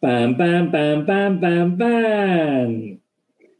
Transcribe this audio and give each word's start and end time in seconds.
Pam, 0.00 0.34
pam, 0.34 0.70
pam, 0.72 1.04
pam, 1.04 1.40
pam, 1.40 1.76
pam. 1.76 2.98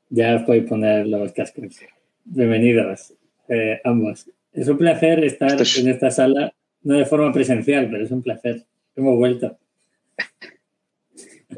Ya 0.09 0.37
os 0.37 0.43
podéis 0.45 0.65
poner 0.65 1.07
los 1.07 1.33
cascos. 1.33 1.77
Bienvenidos, 2.25 3.13
eh, 3.47 3.79
ambos. 3.85 4.25
Es 4.55 4.67
un 4.69 4.79
placer 4.79 5.23
estar 5.23 5.53
en 5.53 5.89
esta 5.89 6.11
sala, 6.11 6.55
no 6.83 6.95
de 6.95 7.05
forma 7.05 7.31
presencial, 7.31 7.91
pero 7.91 8.05
es 8.05 8.11
un 8.11 8.23
placer. 8.23 8.65
Hemos 8.97 9.19
vuelto. 9.19 9.59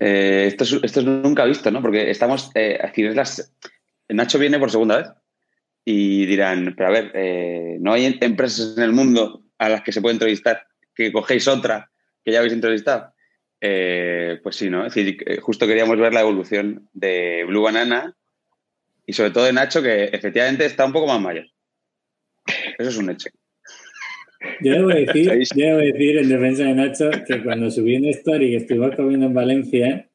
Eh, 0.01 0.47
esto, 0.49 0.65
es, 0.65 0.73
esto, 0.83 0.99
es, 0.99 1.07
nunca 1.07 1.45
visto, 1.45 1.71
¿no? 1.71 1.81
Porque 1.81 2.11
estamos, 2.11 2.51
eh, 2.57 2.81
las, 3.15 3.55
Nacho 4.09 4.41
viene 4.41 4.59
por 4.59 4.73
segunda 4.73 4.97
vez 4.97 5.09
y 5.85 6.27
dirán, 6.27 6.75
pero 6.77 6.89
a 6.89 6.93
ver, 6.93 7.13
eh, 7.15 7.77
no 7.81 7.93
hay 7.93 8.19
empresas 8.21 8.75
en 8.77 8.83
el 8.83 8.93
mundo 8.93 9.45
a 9.59 9.69
las 9.69 9.83
que 9.83 9.93
se 9.93 10.03
puede 10.03 10.15
entrevistar, 10.15 10.67
que 10.93 11.13
cogéis 11.13 11.47
otra 11.47 11.89
que 12.25 12.33
ya 12.33 12.39
habéis 12.39 12.55
entrevistado. 12.55 13.13
Eh, 13.65 14.41
pues 14.43 14.57
sí, 14.57 14.69
¿no? 14.69 14.85
Es 14.85 14.93
decir, 14.93 15.23
eh, 15.25 15.37
justo 15.37 15.69
queríamos 15.69 15.97
ver 15.97 16.13
la 16.13 16.23
evolución 16.23 16.89
de 16.93 17.45
Blue 17.47 17.63
Banana 17.63 18.17
y 19.07 19.13
sobre 19.13 19.31
todo 19.31 19.45
de 19.45 19.53
Nacho, 19.53 19.81
que 19.81 20.05
efectivamente 20.07 20.65
está 20.65 20.85
un 20.85 20.93
poco 20.93 21.07
más 21.07 21.21
mayor. 21.21 21.47
Eso 22.77 22.91
es 22.91 22.97
un 22.97 23.11
hecho. 23.11 23.31
Yo 24.63 24.73
debo 24.73 24.89
decir, 24.89 25.31
yo 25.55 25.67
debo 25.67 25.79
decir 25.79 26.19
en 26.19 26.29
defensa 26.29 26.65
de 26.65 26.75
Nacho 26.75 27.11
que 27.25 27.41
cuando 27.45 27.71
subí 27.71 27.95
en 27.95 28.07
Story 28.07 28.51
que 28.51 28.57
estuvimos 28.57 28.97
comiendo 28.97 29.27
en 29.27 29.35
Valencia, 29.35 30.09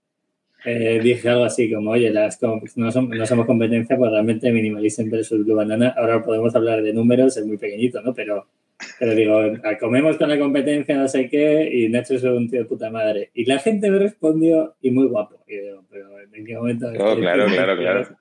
eh, 0.65 0.99
dije 1.01 1.29
algo 1.29 1.45
así 1.45 1.71
como, 1.71 1.91
oye, 1.91 2.11
las, 2.11 2.41
no, 2.41 2.59
somos, 2.91 3.07
no, 3.15 3.25
somos, 3.25 3.45
competencia, 3.45 3.95
pues 3.95 4.11
realmente 4.11 4.51
Minimalism 4.51 5.09
versus 5.09 5.45
Blue 5.45 5.55
Banana, 5.55 5.95
ahora 5.95 6.21
podemos 6.21 6.53
hablar 6.53 6.83
de 6.83 6.91
números, 6.91 7.37
es 7.37 7.45
muy 7.45 7.57
pequeñito, 7.57 8.01
¿no? 8.01 8.13
Pero, 8.13 8.49
pero 8.99 9.15
digo, 9.15 9.41
comemos 9.79 10.17
con 10.17 10.29
la 10.29 10.39
competencia, 10.39 10.97
no 10.97 11.07
sé 11.07 11.29
qué, 11.29 11.69
y 11.71 11.89
Nacho 11.89 12.15
es 12.15 12.23
un 12.23 12.49
tío 12.49 12.59
de 12.59 12.65
puta 12.65 12.89
madre. 12.89 13.31
Y 13.33 13.45
la 13.45 13.59
gente 13.59 13.89
me 13.89 13.99
respondió, 13.99 14.75
y 14.81 14.91
muy 14.91 15.07
guapo. 15.07 15.43
Y 15.47 15.57
digo, 15.57 15.83
pero 15.89 16.07
¿en 16.33 16.45
qué 16.45 16.55
momento? 16.55 16.87
Oh, 16.99 17.15
claro, 17.15 17.45
claro, 17.47 17.77
claro. 17.77 18.17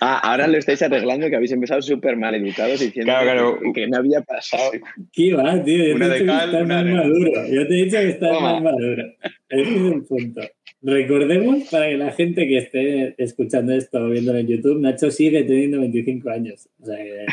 Ah, 0.00 0.18
ahora 0.18 0.48
lo 0.48 0.58
estáis 0.58 0.82
arreglando 0.82 1.28
que 1.28 1.36
habéis 1.36 1.52
empezado 1.52 1.80
súper 1.80 2.16
mal 2.16 2.34
educados 2.34 2.80
diciendo 2.80 3.12
Que, 3.72 3.86
no 3.86 3.98
había 3.98 4.20
pasado. 4.22 4.72
¿Qué 5.12 5.32
va, 5.32 5.62
tío? 5.62 5.84
Yo 5.86 5.94
una 5.94 6.08
te 6.08 6.16
he 6.16 6.24
dicho 6.24 6.38
que 6.38 6.48
estás 6.48 6.66
más 6.66 6.84
maduro. 6.84 7.46
Yo 7.46 7.68
te 7.68 7.74
he 7.74 7.84
dicho 7.84 7.96
que 7.98 8.08
estás 8.08 8.40
más 8.40 8.62
maduro. 8.62 9.04
Ese 9.48 9.62
es 9.62 9.92
el 9.92 10.04
punto. 10.04 10.40
Recordemos 10.82 11.68
para 11.70 11.88
que 11.88 11.96
la 11.98 12.10
gente 12.12 12.48
que 12.48 12.58
esté 12.58 13.14
escuchando 13.22 13.72
esto 13.72 13.98
o 13.98 14.08
viendo 14.08 14.36
en 14.36 14.46
YouTube, 14.46 14.80
Nacho 14.80 15.10
sigue 15.10 15.44
teniendo 15.44 15.78
25 15.80 16.30
años. 16.30 16.68
O 16.80 16.86
sea 16.86 16.96
que, 16.96 17.26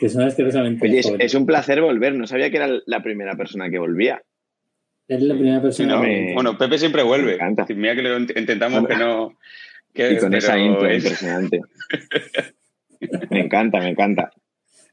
que 0.00 0.08
son 0.08 0.22
asquerosamente. 0.22 0.88
Oye, 0.88 1.00
es, 1.00 1.12
es, 1.18 1.34
un 1.34 1.44
placer 1.44 1.82
volver. 1.82 2.14
No 2.14 2.26
sabía 2.26 2.50
que 2.50 2.56
era 2.56 2.80
la 2.86 3.02
primera 3.02 3.36
persona 3.36 3.68
que 3.68 3.78
volvía. 3.78 4.22
Es 5.06 5.22
la 5.22 5.34
primera 5.34 5.60
persona. 5.60 5.96
No, 5.96 6.34
Bueno, 6.34 6.56
Pepe 6.56 6.78
siempre 6.78 7.02
vuelve. 7.02 7.38
Mira 7.76 7.94
que 7.94 8.02
lo 8.02 8.18
intentamos 8.18 8.86
que 8.86 8.96
no. 8.96 9.36
y 9.92 10.16
con 10.16 10.34
esa 10.34 10.58
intro 10.58 10.90
impresionante. 10.90 11.60
me 13.28 13.40
encanta, 13.40 13.78
me 13.78 13.90
encanta. 13.90 14.32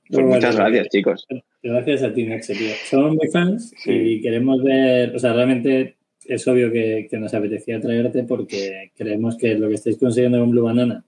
Pues 0.09 0.25
muchas 0.25 0.55
gracias, 0.55 0.87
chicos. 0.87 1.27
Gracias 1.61 2.01
a 2.01 2.13
ti, 2.13 2.23
Nacho, 2.23 2.53
tío. 2.53 2.71
Somos 2.85 3.15
muy 3.15 3.27
fans 3.27 3.73
y 3.85 4.21
queremos 4.21 4.63
ver, 4.63 5.13
o 5.13 5.19
sea, 5.19 5.33
realmente 5.33 5.97
es 6.23 6.47
obvio 6.47 6.71
que, 6.71 7.09
nos 7.19 7.33
apetecía 7.33 7.81
traerte 7.81 8.23
porque 8.23 8.93
creemos 8.95 9.35
que 9.37 9.55
lo 9.55 9.67
que 9.67 9.75
estáis 9.75 9.97
consiguiendo 9.97 10.39
con 10.39 10.51
Blue 10.51 10.63
Banana 10.63 11.03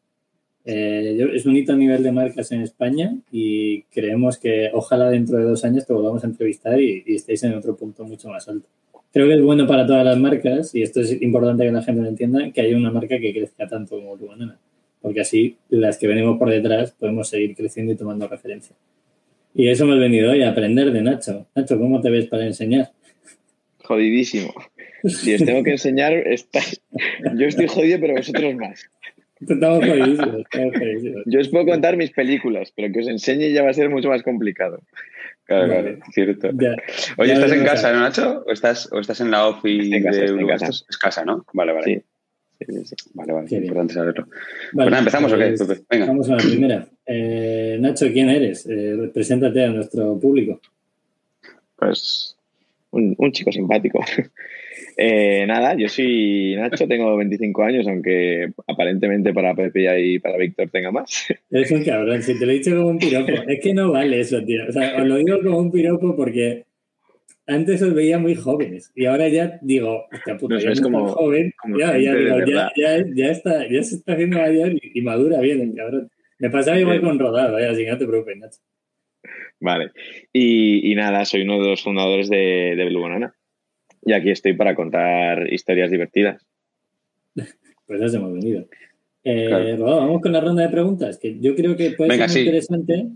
eh, 0.65 1.31
es 1.33 1.45
un 1.45 1.55
hito 1.55 1.73
a 1.73 1.75
nivel 1.75 2.03
de 2.03 2.11
marcas 2.11 2.51
en 2.51 2.61
España 2.61 3.15
y 3.31 3.83
creemos 3.83 4.37
que 4.37 4.69
ojalá 4.73 5.09
dentro 5.09 5.37
de 5.37 5.43
dos 5.43 5.63
años 5.63 5.85
te 5.85 5.93
volvamos 5.93 6.23
a 6.23 6.27
entrevistar 6.27 6.79
y, 6.81 7.03
estéis 7.07 7.43
en 7.43 7.53
otro 7.53 7.75
punto 7.75 8.03
mucho 8.03 8.29
más 8.29 8.47
alto. 8.47 8.67
Creo 9.11 9.27
que 9.27 9.35
es 9.35 9.41
bueno 9.41 9.65
para 9.65 9.87
todas 9.87 10.05
las 10.05 10.17
marcas 10.17 10.75
y 10.75 10.83
esto 10.83 11.01
es 11.01 11.19
importante 11.21 11.65
que 11.65 11.71
la 11.71 11.81
gente 11.81 12.01
lo 12.01 12.07
entienda, 12.07 12.51
que 12.51 12.61
haya 12.61 12.77
una 12.77 12.91
marca 12.91 13.17
que 13.19 13.33
crezca 13.33 13.67
tanto 13.67 13.97
como 13.97 14.15
Blue 14.17 14.27
Banana, 14.27 14.59
porque 15.01 15.21
así 15.21 15.57
las 15.69 15.97
que 15.97 16.07
venimos 16.07 16.37
por 16.37 16.49
detrás 16.49 16.91
podemos 16.91 17.27
seguir 17.29 17.55
creciendo 17.55 17.93
y 17.93 17.95
tomando 17.95 18.27
referencia. 18.27 18.75
Y 19.55 19.67
eso 19.69 19.85
hemos 19.85 19.99
venido 19.99 20.31
hoy 20.31 20.43
a 20.43 20.51
aprender 20.51 20.91
de 20.91 21.01
Nacho. 21.01 21.47
Nacho, 21.55 21.79
¿cómo 21.79 22.01
te 22.01 22.11
ves 22.11 22.27
para 22.27 22.45
enseñar? 22.45 22.91
Jodidísimo. 23.83 24.53
Si 25.05 25.33
os 25.33 25.43
tengo 25.43 25.63
que 25.63 25.71
enseñar, 25.71 26.13
está... 26.13 26.59
yo 27.35 27.47
estoy 27.47 27.67
jodido, 27.67 27.99
pero 27.99 28.13
vosotros 28.15 28.55
más. 28.55 28.89
Estamos 29.41 29.85
jodidísimos, 29.85 30.35
estamos 30.39 30.73
jodidísimos. 30.73 31.23
Yo 31.25 31.39
os 31.39 31.49
puedo 31.49 31.65
contar 31.65 31.97
mis 31.97 32.11
películas, 32.11 32.71
pero 32.75 32.91
que 32.91 32.99
os 32.99 33.07
enseñe 33.07 33.51
ya 33.51 33.63
va 33.63 33.69
a 33.69 33.73
ser 33.73 33.89
mucho 33.89 34.09
más 34.09 34.23
complicado. 34.23 34.81
Claro, 35.45 35.67
claro, 35.67 35.97
cierto. 36.13 36.49
Oye, 37.17 37.33
¿estás 37.33 37.51
en 37.51 37.63
casa, 37.63 37.91
¿no, 37.91 38.01
Nacho? 38.01 38.43
¿O 38.45 38.51
estás, 38.51 38.91
¿O 38.91 38.99
estás 38.99 39.19
en 39.21 39.31
la 39.31 39.47
ofi 39.47 39.93
en 39.93 40.03
casa, 40.03 40.19
de 40.19 40.27
en 40.27 40.47
casa. 40.47 40.67
Es 40.67 40.97
casa, 40.97 41.25
¿no? 41.25 41.45
Vale, 41.53 41.73
vale. 41.73 41.85
Sí. 41.85 42.03
Sí, 42.67 42.85
sí, 42.85 42.95
Vale, 43.13 43.31
vale, 43.31 43.47
Qué 43.47 43.55
importante 43.55 43.93
saberlo. 43.93 44.25
Vale, 44.25 44.35
pues 44.73 44.85
nada, 44.85 44.99
¿empezamos 44.99 45.33
pues, 45.33 45.61
o 45.61 45.67
qué? 45.67 45.81
Venga. 45.89 46.05
Vamos 46.07 46.29
a 46.29 46.35
la 46.35 46.43
primera. 46.43 46.87
Eh, 47.05 47.77
Nacho, 47.79 48.11
¿quién 48.11 48.29
eres? 48.29 48.67
Eh, 48.69 49.09
preséntate 49.13 49.63
a 49.63 49.69
nuestro 49.69 50.19
público. 50.19 50.59
Pues 51.77 52.35
un, 52.91 53.15
un 53.17 53.31
chico 53.31 53.51
simpático. 53.51 54.03
Eh, 54.97 55.45
nada, 55.47 55.75
yo 55.75 55.87
soy 55.87 56.55
Nacho, 56.55 56.87
tengo 56.87 57.15
25 57.15 57.63
años, 57.63 57.87
aunque 57.87 58.51
aparentemente 58.67 59.33
para 59.33 59.55
Pepe 59.55 59.87
y 60.01 60.19
para 60.19 60.37
Víctor 60.37 60.69
tenga 60.69 60.91
más. 60.91 61.27
Eres 61.51 61.71
un 61.71 61.83
cabrón, 61.83 62.21
si 62.21 62.37
te 62.37 62.45
lo 62.45 62.51
he 62.51 62.55
dicho 62.55 62.75
como 62.75 62.89
un 62.89 62.99
piropo. 62.99 63.31
Es 63.47 63.59
que 63.61 63.73
no 63.73 63.91
vale 63.91 64.19
eso, 64.19 64.43
tío. 64.43 64.63
O 64.67 64.71
sea, 64.71 64.97
os 65.01 65.07
lo 65.07 65.17
digo 65.17 65.41
como 65.41 65.59
un 65.59 65.71
piropo 65.71 66.15
porque 66.15 66.65
antes 67.47 67.81
os 67.81 67.93
veía 67.93 68.19
muy 68.19 68.35
jóvenes 68.35 68.91
y 68.95 69.05
ahora 69.05 69.27
ya 69.27 69.57
digo, 69.61 70.05
hostia 70.11 70.37
puta, 70.37 70.55
no, 70.55 70.61
ya 70.61 70.71
es 70.71 70.81
como, 70.81 71.07
joven, 71.07 71.51
como 71.59 71.79
ya, 71.79 71.97
ya, 71.97 72.13
digo, 72.13 72.39
ya, 72.45 72.71
ya, 72.75 73.03
ya, 73.15 73.31
está, 73.31 73.67
ya 73.67 73.83
se 73.83 73.95
está 73.95 74.13
haciendo 74.13 74.37
mayor 74.37 74.73
y, 74.73 74.91
y 74.93 75.01
madura 75.01 75.39
bien 75.41 75.61
el 75.61 75.75
cabrón. 75.75 76.09
Me 76.37 76.49
pasaba 76.49 76.79
igual 76.79 77.01
con 77.01 77.19
Rodado, 77.19 77.57
¿eh? 77.59 77.67
así 77.67 77.83
que 77.83 77.91
no 77.91 77.97
te 77.97 78.05
preocupes, 78.05 78.37
Nacho. 78.37 78.59
Vale. 79.59 79.91
Y, 80.31 80.91
y, 80.91 80.95
nada, 80.95 81.25
soy 81.25 81.41
uno 81.41 81.61
de 81.61 81.69
los 81.69 81.83
fundadores 81.83 82.29
de, 82.29 82.75
de 82.77 82.85
Blue 82.85 83.01
Banana. 83.01 83.33
Y 84.05 84.13
aquí 84.13 84.31
estoy 84.31 84.53
para 84.53 84.75
contar 84.75 85.51
historias 85.51 85.91
divertidas. 85.91 86.45
Pues 87.85 88.03
eso 88.03 88.17
hemos 88.17 88.33
venido. 88.33 88.67
Eh, 89.23 89.47
claro. 89.47 89.83
vamos 89.83 90.21
con 90.21 90.31
la 90.31 90.39
ronda 90.39 90.61
de 90.61 90.69
preguntas, 90.69 91.17
que 91.17 91.39
yo 91.39 91.55
creo 91.55 91.75
que 91.75 91.89
puede 91.89 92.11
Venga, 92.11 92.27
ser 92.27 92.35
muy 92.35 92.41
sí. 92.43 92.45
interesante. 92.45 93.07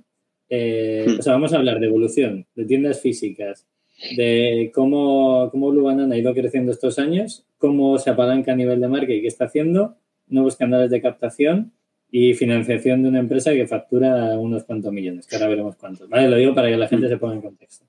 Eh, 0.49 1.05
hmm. 1.07 1.19
O 1.19 1.21
sea, 1.21 1.33
vamos 1.33 1.53
a 1.53 1.57
hablar 1.57 1.79
de 1.79 1.85
evolución, 1.85 2.47
de 2.55 2.65
tiendas 2.65 2.99
físicas, 2.99 3.67
de 4.15 4.71
cómo, 4.73 5.49
cómo 5.51 5.69
Blue 5.69 5.83
Banana 5.83 6.15
ha 6.15 6.17
ido 6.17 6.33
creciendo 6.33 6.71
estos 6.71 6.97
años, 6.97 7.45
cómo 7.59 7.99
se 7.99 8.09
apalanca 8.09 8.53
a 8.53 8.55
nivel 8.55 8.81
de 8.81 8.87
marca 8.87 9.13
y 9.13 9.21
qué 9.21 9.27
está 9.27 9.45
haciendo, 9.45 9.95
nuevos 10.27 10.55
canales 10.55 10.89
de 10.89 11.01
captación 11.01 11.71
y 12.11 12.33
financiación 12.33 13.03
de 13.03 13.09
una 13.09 13.19
empresa 13.19 13.53
que 13.53 13.65
factura 13.67 14.37
unos 14.37 14.63
cuantos 14.63 14.91
millones, 14.91 15.27
que 15.27 15.35
ahora 15.35 15.47
veremos 15.47 15.75
cuántos. 15.75 16.09
Vale, 16.09 16.29
lo 16.29 16.35
digo 16.37 16.53
para 16.53 16.69
que 16.69 16.77
la 16.77 16.87
gente 16.87 17.07
se 17.07 17.17
ponga 17.17 17.35
en 17.35 17.41
contexto. 17.41 17.85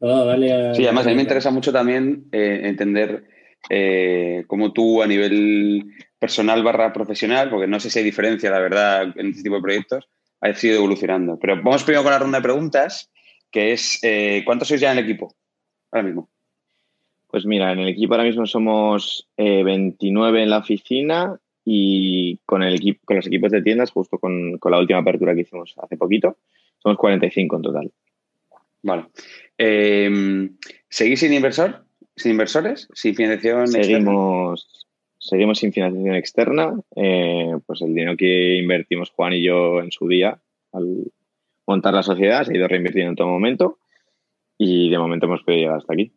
Oh, 0.00 0.24
dale 0.24 0.52
a... 0.52 0.74
Sí, 0.74 0.84
además 0.84 1.06
a 1.06 1.10
mí 1.10 1.16
me 1.16 1.22
interesa 1.22 1.50
mucho 1.50 1.72
también 1.72 2.26
eh, 2.32 2.60
entender 2.64 3.24
eh, 3.70 4.44
cómo 4.46 4.72
tú 4.72 5.02
a 5.02 5.06
nivel 5.06 5.92
personal 6.18 6.62
barra 6.62 6.92
profesional, 6.92 7.50
porque 7.50 7.66
no 7.66 7.80
sé 7.80 7.90
si 7.90 7.98
hay 7.98 8.04
diferencia, 8.04 8.50
la 8.50 8.60
verdad, 8.60 9.12
en 9.16 9.28
este 9.28 9.42
tipo 9.42 9.56
de 9.56 9.62
proyectos, 9.62 10.08
has 10.40 10.62
ido 10.62 10.76
evolucionando. 10.76 11.38
Pero 11.38 11.56
vamos 11.56 11.84
primero 11.84 12.02
con 12.02 12.12
la 12.12 12.18
ronda 12.18 12.38
de 12.38 12.42
preguntas, 12.42 13.10
que 13.50 13.72
es, 13.72 13.98
eh, 14.02 14.42
¿cuántos 14.44 14.68
sois 14.68 14.80
ya 14.80 14.92
en 14.92 14.98
el 14.98 15.04
equipo 15.04 15.34
ahora 15.90 16.06
mismo? 16.06 16.28
Pues 17.28 17.44
mira, 17.44 17.72
en 17.72 17.80
el 17.80 17.88
equipo 17.88 18.14
ahora 18.14 18.24
mismo 18.24 18.46
somos 18.46 19.28
eh, 19.36 19.62
29 19.62 20.42
en 20.42 20.50
la 20.50 20.58
oficina 20.58 21.38
y 21.64 22.38
con, 22.46 22.62
el 22.62 22.74
equipo, 22.74 23.00
con 23.04 23.16
los 23.16 23.26
equipos 23.26 23.52
de 23.52 23.62
tiendas, 23.62 23.90
justo 23.90 24.18
con, 24.18 24.58
con 24.58 24.72
la 24.72 24.78
última 24.78 25.00
apertura 25.00 25.34
que 25.34 25.42
hicimos 25.42 25.74
hace 25.76 25.96
poquito, 25.96 26.38
somos 26.82 26.96
45 26.96 27.56
en 27.56 27.62
total. 27.62 27.92
Vale. 28.82 29.06
Eh, 29.56 30.50
¿Seguís 30.88 31.20
sin 31.20 31.32
inversor? 31.32 31.84
¿Sin 32.16 32.32
inversores? 32.32 32.88
¿Sin 32.94 33.14
financiación 33.14 33.68
seguimos, 33.68 34.60
externa? 34.60 34.94
Seguimos 35.18 35.58
sin 35.58 35.72
financiación 35.72 36.14
externa. 36.14 36.80
Eh, 36.96 37.56
pues 37.66 37.82
el 37.82 37.94
dinero 37.94 38.16
que 38.16 38.56
invertimos 38.56 39.10
Juan 39.10 39.34
y 39.34 39.42
yo 39.42 39.80
en 39.80 39.92
su 39.92 40.08
día 40.08 40.40
al 40.72 41.12
montar 41.66 41.94
la 41.94 42.02
sociedad 42.02 42.44
se 42.44 42.52
ha 42.52 42.56
ido 42.56 42.68
reinvirtiendo 42.68 43.10
en 43.10 43.16
todo 43.16 43.28
momento 43.28 43.78
y 44.56 44.90
de 44.90 44.98
momento 44.98 45.26
hemos 45.26 45.42
podido 45.42 45.62
llegar 45.62 45.78
hasta 45.78 45.92
aquí. 45.92 46.12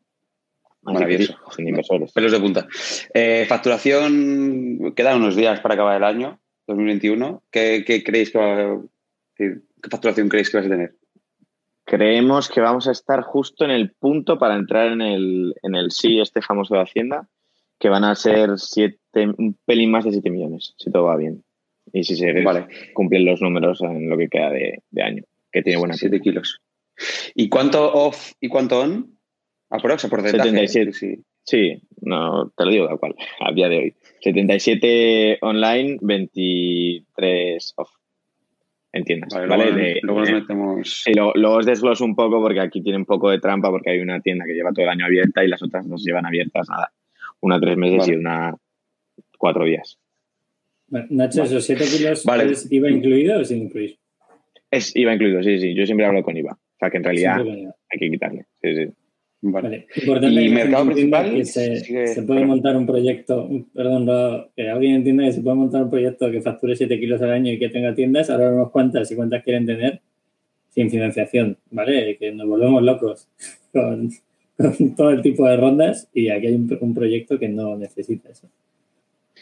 Maravilloso. 0.82 1.38
Sin 1.56 1.68
inversores. 1.68 2.12
Pelos 2.12 2.32
de 2.32 2.40
punta. 2.40 2.68
Eh, 3.14 3.46
facturación, 3.48 4.94
quedan 4.96 5.18
unos 5.18 5.36
días 5.36 5.60
para 5.60 5.76
acabar 5.76 5.98
el 5.98 6.04
año 6.04 6.40
2021. 6.68 7.44
¿Qué, 7.52 7.84
qué 7.86 8.04
creéis 8.04 8.32
que 8.32 8.38
va, 8.40 8.82
qué, 9.36 9.58
qué 9.82 9.90
facturación 9.90 10.28
creéis 10.28 10.50
que 10.50 10.58
vais 10.58 10.68
a 10.68 10.72
tener? 10.72 10.96
Creemos 11.92 12.48
que 12.48 12.62
vamos 12.62 12.88
a 12.88 12.94
estar 12.94 13.22
justo 13.22 13.66
en 13.66 13.72
el 13.72 13.92
punto 13.92 14.40
para 14.40 14.56
entrar 14.56 14.94
en 14.94 15.02
el, 15.02 15.54
en 15.62 15.76
el 15.76 15.92
sí, 15.92 16.22
este 16.22 16.42
famoso 16.42 16.74
de 16.74 16.84
Hacienda, 16.84 17.28
que 17.78 17.90
van 17.90 18.06
a 18.06 18.16
ser 18.16 18.52
siete, 18.56 19.28
un 19.38 19.58
pelín 19.66 19.92
más 19.92 20.06
de 20.06 20.12
7 20.14 20.30
millones, 20.30 20.74
si 20.78 20.90
todo 20.90 21.04
va 21.04 21.18
bien. 21.18 21.44
Y 21.92 22.06
si 22.06 22.16
se 22.16 22.32
vale. 22.44 22.68
cumplen 22.94 23.26
los 23.26 23.42
números 23.42 23.82
en 23.82 24.10
lo 24.10 24.18
que 24.18 24.30
queda 24.30 24.52
de, 24.52 24.82
de 24.90 25.04
año, 25.04 25.24
que 25.52 25.64
tiene 25.64 25.80
buena 25.80 25.96
7 25.96 26.22
kilos. 26.22 26.62
¿Y 27.36 27.50
cuánto 27.50 27.92
off 27.94 28.32
y 28.40 28.48
cuánto 28.48 28.80
on? 28.80 29.20
Aprox, 29.70 30.08
por 30.08 30.22
77. 30.22 30.94
Sí. 30.94 31.26
Sí, 31.44 31.82
no, 32.00 32.54
te 32.56 32.64
lo 32.64 32.72
digo 32.72 32.88
tal 32.88 33.00
cual, 33.00 33.16
a 33.42 33.52
día 33.52 33.68
de 33.68 33.78
hoy. 33.78 33.96
77 34.22 35.40
online, 35.42 35.98
23 36.00 37.74
off. 37.76 37.90
Entiendas, 38.94 39.34
¿vale? 39.34 40.00
luego, 40.02 40.20
nos 40.20 40.32
metemos... 40.32 41.04
luego, 41.16 41.56
os 41.56 41.66
desgloso 41.66 42.04
un 42.04 42.14
poco 42.14 42.42
porque 42.42 42.60
aquí 42.60 42.82
tiene 42.82 42.98
un 42.98 43.06
poco 43.06 43.30
de 43.30 43.40
trampa 43.40 43.70
porque 43.70 43.92
hay 43.92 44.00
una 44.02 44.20
tienda 44.20 44.46
que 44.46 44.54
lleva 44.54 44.74
todo 44.74 44.84
el 44.84 44.90
año 44.90 45.06
abierta 45.06 45.44
y 45.44 45.48
las 45.48 45.64
otras 45.64 45.88
no 45.88 45.98
se 45.98 46.10
llevan 46.10 46.26
abiertas 46.26 46.68
nada. 46.70 46.92
Una 47.40 47.60
tres 47.60 47.78
meses 47.78 48.10
y 48.10 48.16
una 48.16 48.54
cuatro 49.38 49.64
días. 49.64 49.98
Nacho, 50.90 51.44
¿esos 51.44 51.64
7 51.64 51.86
kilos 51.86 52.26
¿es 52.26 52.70
IVA 52.70 52.90
incluido 52.92 53.40
o 53.40 53.46
sin 53.46 53.64
incluir? 53.64 53.98
Es 54.70 54.94
IVA 54.94 55.14
incluido, 55.14 55.42
sí, 55.42 55.58
sí. 55.58 55.74
Yo 55.74 55.86
siempre 55.86 56.06
hablo 56.06 56.22
con 56.22 56.36
IVA. 56.36 56.52
O 56.52 56.78
sea 56.80 56.90
que 56.90 56.98
en 56.98 57.04
realidad 57.04 57.40
hay 57.40 58.00
que 58.00 58.10
quitarle. 58.10 58.46
Sí, 58.62 58.76
sí. 58.76 58.94
Vale. 59.44 59.88
Importante 59.96 60.42
y 60.42 60.50
mercado 60.50 60.86
principal 60.86 61.34
que 61.34 61.46
se, 61.46 62.24
puede 62.28 62.46
montar 62.46 62.78
un 62.78 62.86
proyecto, 62.86 63.50
perdón, 63.74 64.06
que 64.56 64.70
alguien 64.70 64.96
entienda 64.96 65.24
que 65.24 65.32
se 65.32 65.42
puede 65.42 65.56
montar 65.56 65.84
un 65.84 65.90
proyecto 65.90 66.30
que 66.30 66.42
facture 66.42 66.76
7 66.76 67.00
kilos 67.00 67.22
al 67.24 67.32
año 67.32 67.52
y 67.52 67.58
que 67.58 67.70
tenga 67.70 67.96
tiendas, 67.96 68.30
ahora 68.30 68.52
vemos 68.52 68.70
cuántas 68.70 69.12
y 69.12 69.16
cuántas 69.16 69.44
quieren 69.44 69.66
tener 69.66 70.02
sin 70.70 70.92
financiación, 70.92 71.58
¿vale? 71.72 72.18
Que 72.18 72.32
nos 72.32 72.48
volvemos 72.48 72.84
locos 72.84 73.28
con, 73.74 74.12
todo 74.96 75.10
el 75.10 75.24
tipo 75.24 75.48
de 75.48 75.58
rondas 75.58 76.08
y 76.14 76.30
aquí 76.30 76.48
hay 76.48 76.56
un, 76.56 76.94
proyecto 76.94 77.40
que 77.40 77.50
no 77.50 77.76
necesita 77.76 78.30
eso. 78.30 78.48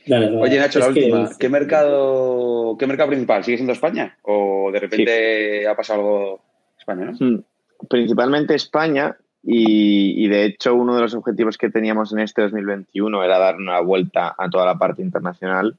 Oye, 0.07 0.57
Nacho, 0.57 0.79
la 0.79 0.87
última. 0.87 1.29
¿Qué, 1.37 1.49
mercado, 1.49 2.77
¿Qué 2.79 2.87
mercado 2.87 3.09
principal? 3.09 3.43
¿Sigue 3.43 3.57
siendo 3.57 3.73
España? 3.73 4.17
¿O 4.21 4.71
de 4.71 4.79
repente 4.79 5.67
ha 5.67 5.75
pasado 5.75 5.99
algo 5.99 6.41
España, 6.79 7.05
no? 7.05 7.17
Hmm. 7.19 7.43
Principalmente 7.89 8.55
España, 8.55 9.17
y, 9.51 10.27
de 10.27 10.45
hecho, 10.45 10.75
uno 10.75 10.93
de 10.93 11.01
los 11.01 11.15
objetivos 11.15 11.57
que 11.57 11.71
teníamos 11.71 12.13
en 12.13 12.19
este 12.19 12.43
2021 12.43 13.23
era 13.23 13.39
dar 13.39 13.55
una 13.55 13.79
vuelta 13.79 14.35
a 14.37 14.47
toda 14.47 14.63
la 14.63 14.77
parte 14.77 15.01
internacional, 15.01 15.75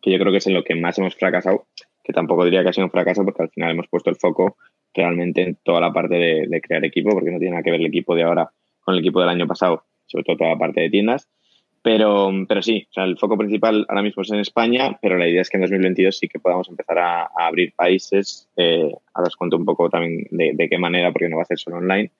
que 0.00 0.10
yo 0.10 0.18
creo 0.18 0.32
que 0.32 0.38
es 0.38 0.46
en 0.46 0.54
lo 0.54 0.64
que 0.64 0.74
más 0.74 0.98
hemos 0.98 1.14
fracasado, 1.14 1.66
que 2.02 2.14
tampoco 2.14 2.46
diría 2.46 2.62
que 2.62 2.70
ha 2.70 2.72
sido 2.72 2.86
un 2.86 2.90
fracaso 2.90 3.26
porque 3.26 3.42
al 3.42 3.50
final 3.50 3.72
hemos 3.72 3.88
puesto 3.88 4.08
el 4.08 4.16
foco 4.16 4.56
realmente 4.94 5.42
en 5.42 5.58
toda 5.62 5.82
la 5.82 5.92
parte 5.92 6.14
de, 6.14 6.60
crear 6.62 6.82
equipo, 6.82 7.10
porque 7.10 7.30
no 7.30 7.38
tiene 7.38 7.50
nada 7.50 7.62
que 7.62 7.72
ver 7.72 7.80
el 7.80 7.86
equipo 7.88 8.14
de 8.14 8.22
ahora 8.22 8.50
con 8.80 8.94
el 8.94 9.00
equipo 9.00 9.20
del 9.20 9.28
año 9.28 9.46
pasado, 9.46 9.84
sobre 10.06 10.24
todo 10.24 10.38
toda 10.38 10.50
la 10.52 10.58
parte 10.58 10.80
de 10.80 10.88
tiendas. 10.88 11.28
Pero, 11.82 12.32
pero 12.48 12.62
sí, 12.62 12.86
o 12.88 12.92
sea, 12.94 13.04
el 13.04 13.18
foco 13.18 13.36
principal 13.36 13.84
ahora 13.90 14.02
mismo 14.02 14.22
es 14.22 14.32
en 14.32 14.40
España, 14.40 14.98
pero 15.02 15.18
la 15.18 15.28
idea 15.28 15.42
es 15.42 15.50
que 15.50 15.58
en 15.58 15.62
2022 15.62 16.16
sí 16.16 16.26
que 16.26 16.38
podamos 16.38 16.70
empezar 16.70 16.98
a, 16.98 17.28
abrir 17.36 17.74
países. 17.74 18.48
Eh, 18.56 18.90
ahora 19.12 19.28
os 19.28 19.36
cuento 19.36 19.58
un 19.58 19.66
poco 19.66 19.90
también 19.90 20.26
de, 20.30 20.52
de, 20.54 20.68
qué 20.70 20.78
manera, 20.78 21.12
porque 21.12 21.28
no 21.28 21.36
va 21.36 21.42
a 21.42 21.46
ser 21.46 21.58
solo 21.58 21.76
online. 21.76 22.10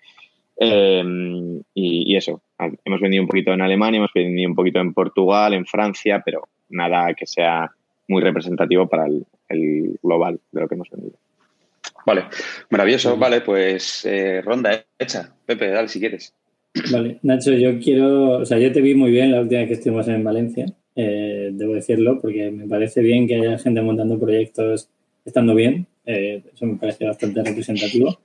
Em, 0.61 1.63
y, 1.73 2.17
eso, 2.17 2.43
hemos 2.85 3.01
vendido 3.01 3.23
un 3.23 3.29
poquito 3.29 3.53
en 3.53 3.63
Alemania, 3.63 3.99
hemos 3.99 4.13
vendido 4.13 4.49
un 4.49 4.57
poquito 4.57 4.81
en 4.81 4.93
Portugal, 4.93 5.55
en 5.55 5.65
Francia, 5.65 6.21
pero 6.25 6.49
nada 6.69 7.15
que 7.15 7.27
sea 7.27 7.71
muy 8.09 8.23
representativo 8.23 8.89
para 8.89 9.07
el, 9.07 9.99
global 10.03 10.41
de 10.51 10.61
lo 10.61 10.69
que 10.69 10.75
hemos 10.75 10.91
vendido. 10.91 11.17
Vale, 12.05 12.25
maravilloso. 12.71 13.17
Vale, 13.17 13.41
pues 13.43 14.05
eh, 14.05 14.41
ronda 14.43 14.85
hecha. 14.99 15.33
Pepe, 15.47 15.69
dale 15.69 15.89
si 15.89 16.01
quieres. 16.01 16.35
Vale, 16.91 17.19
Nacho, 17.23 17.53
yo 17.53 17.79
quiero, 17.79 18.39
o 18.39 18.45
sea, 18.45 18.59
yo 18.59 18.73
te 18.73 18.81
vi 18.81 18.95
muy 18.95 19.11
bien 19.11 19.33
la 19.33 19.41
última 19.41 19.61
vez 19.61 19.69
que 19.69 19.75
estuvimos 19.75 20.09
en 20.09 20.25
Valencia, 20.25 20.67
eh, 20.95 21.51
debo 21.53 21.75
decirlo, 21.75 22.21
porque 22.21 22.51
me 22.51 22.67
parece 22.67 23.01
bien 23.01 23.27
que 23.27 23.37
haya 23.37 23.59
gente 23.59 23.81
montando 23.83 24.19
proyectos 24.19 24.91
estando 25.25 25.55
bien, 25.55 25.87
eh, 26.05 26.43
eso 26.53 26.67
me 26.67 26.77
parece 26.77 27.07
bastante 27.07 27.43
representativo. 27.43 28.19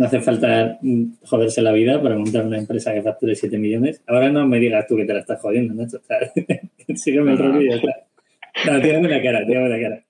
No 0.00 0.06
hace 0.06 0.20
falta 0.22 0.78
mm, 0.80 1.24
joderse 1.24 1.60
la 1.60 1.72
vida 1.72 2.00
para 2.00 2.16
montar 2.16 2.46
una 2.46 2.56
empresa 2.56 2.94
que 2.94 3.02
facture 3.02 3.34
7 3.34 3.58
millones. 3.58 4.02
Ahora 4.06 4.30
no 4.30 4.48
me 4.48 4.58
digas 4.58 4.86
tú 4.86 4.96
que 4.96 5.04
te 5.04 5.12
la 5.12 5.20
estás 5.20 5.38
jodiendo, 5.42 5.74
Nacho. 5.74 5.98
O 5.98 6.02
sea, 6.02 6.20
sígueme 6.96 7.32
el 7.32 7.38
rollo 7.38 7.60
y 7.60 7.68
ya 7.68 7.76
está. 7.76 8.72
No, 8.72 8.80
tírame 8.80 9.08
la 9.10 9.22
cara, 9.22 9.44
tírame 9.44 9.68
la 9.68 9.78
cara. 9.78 10.02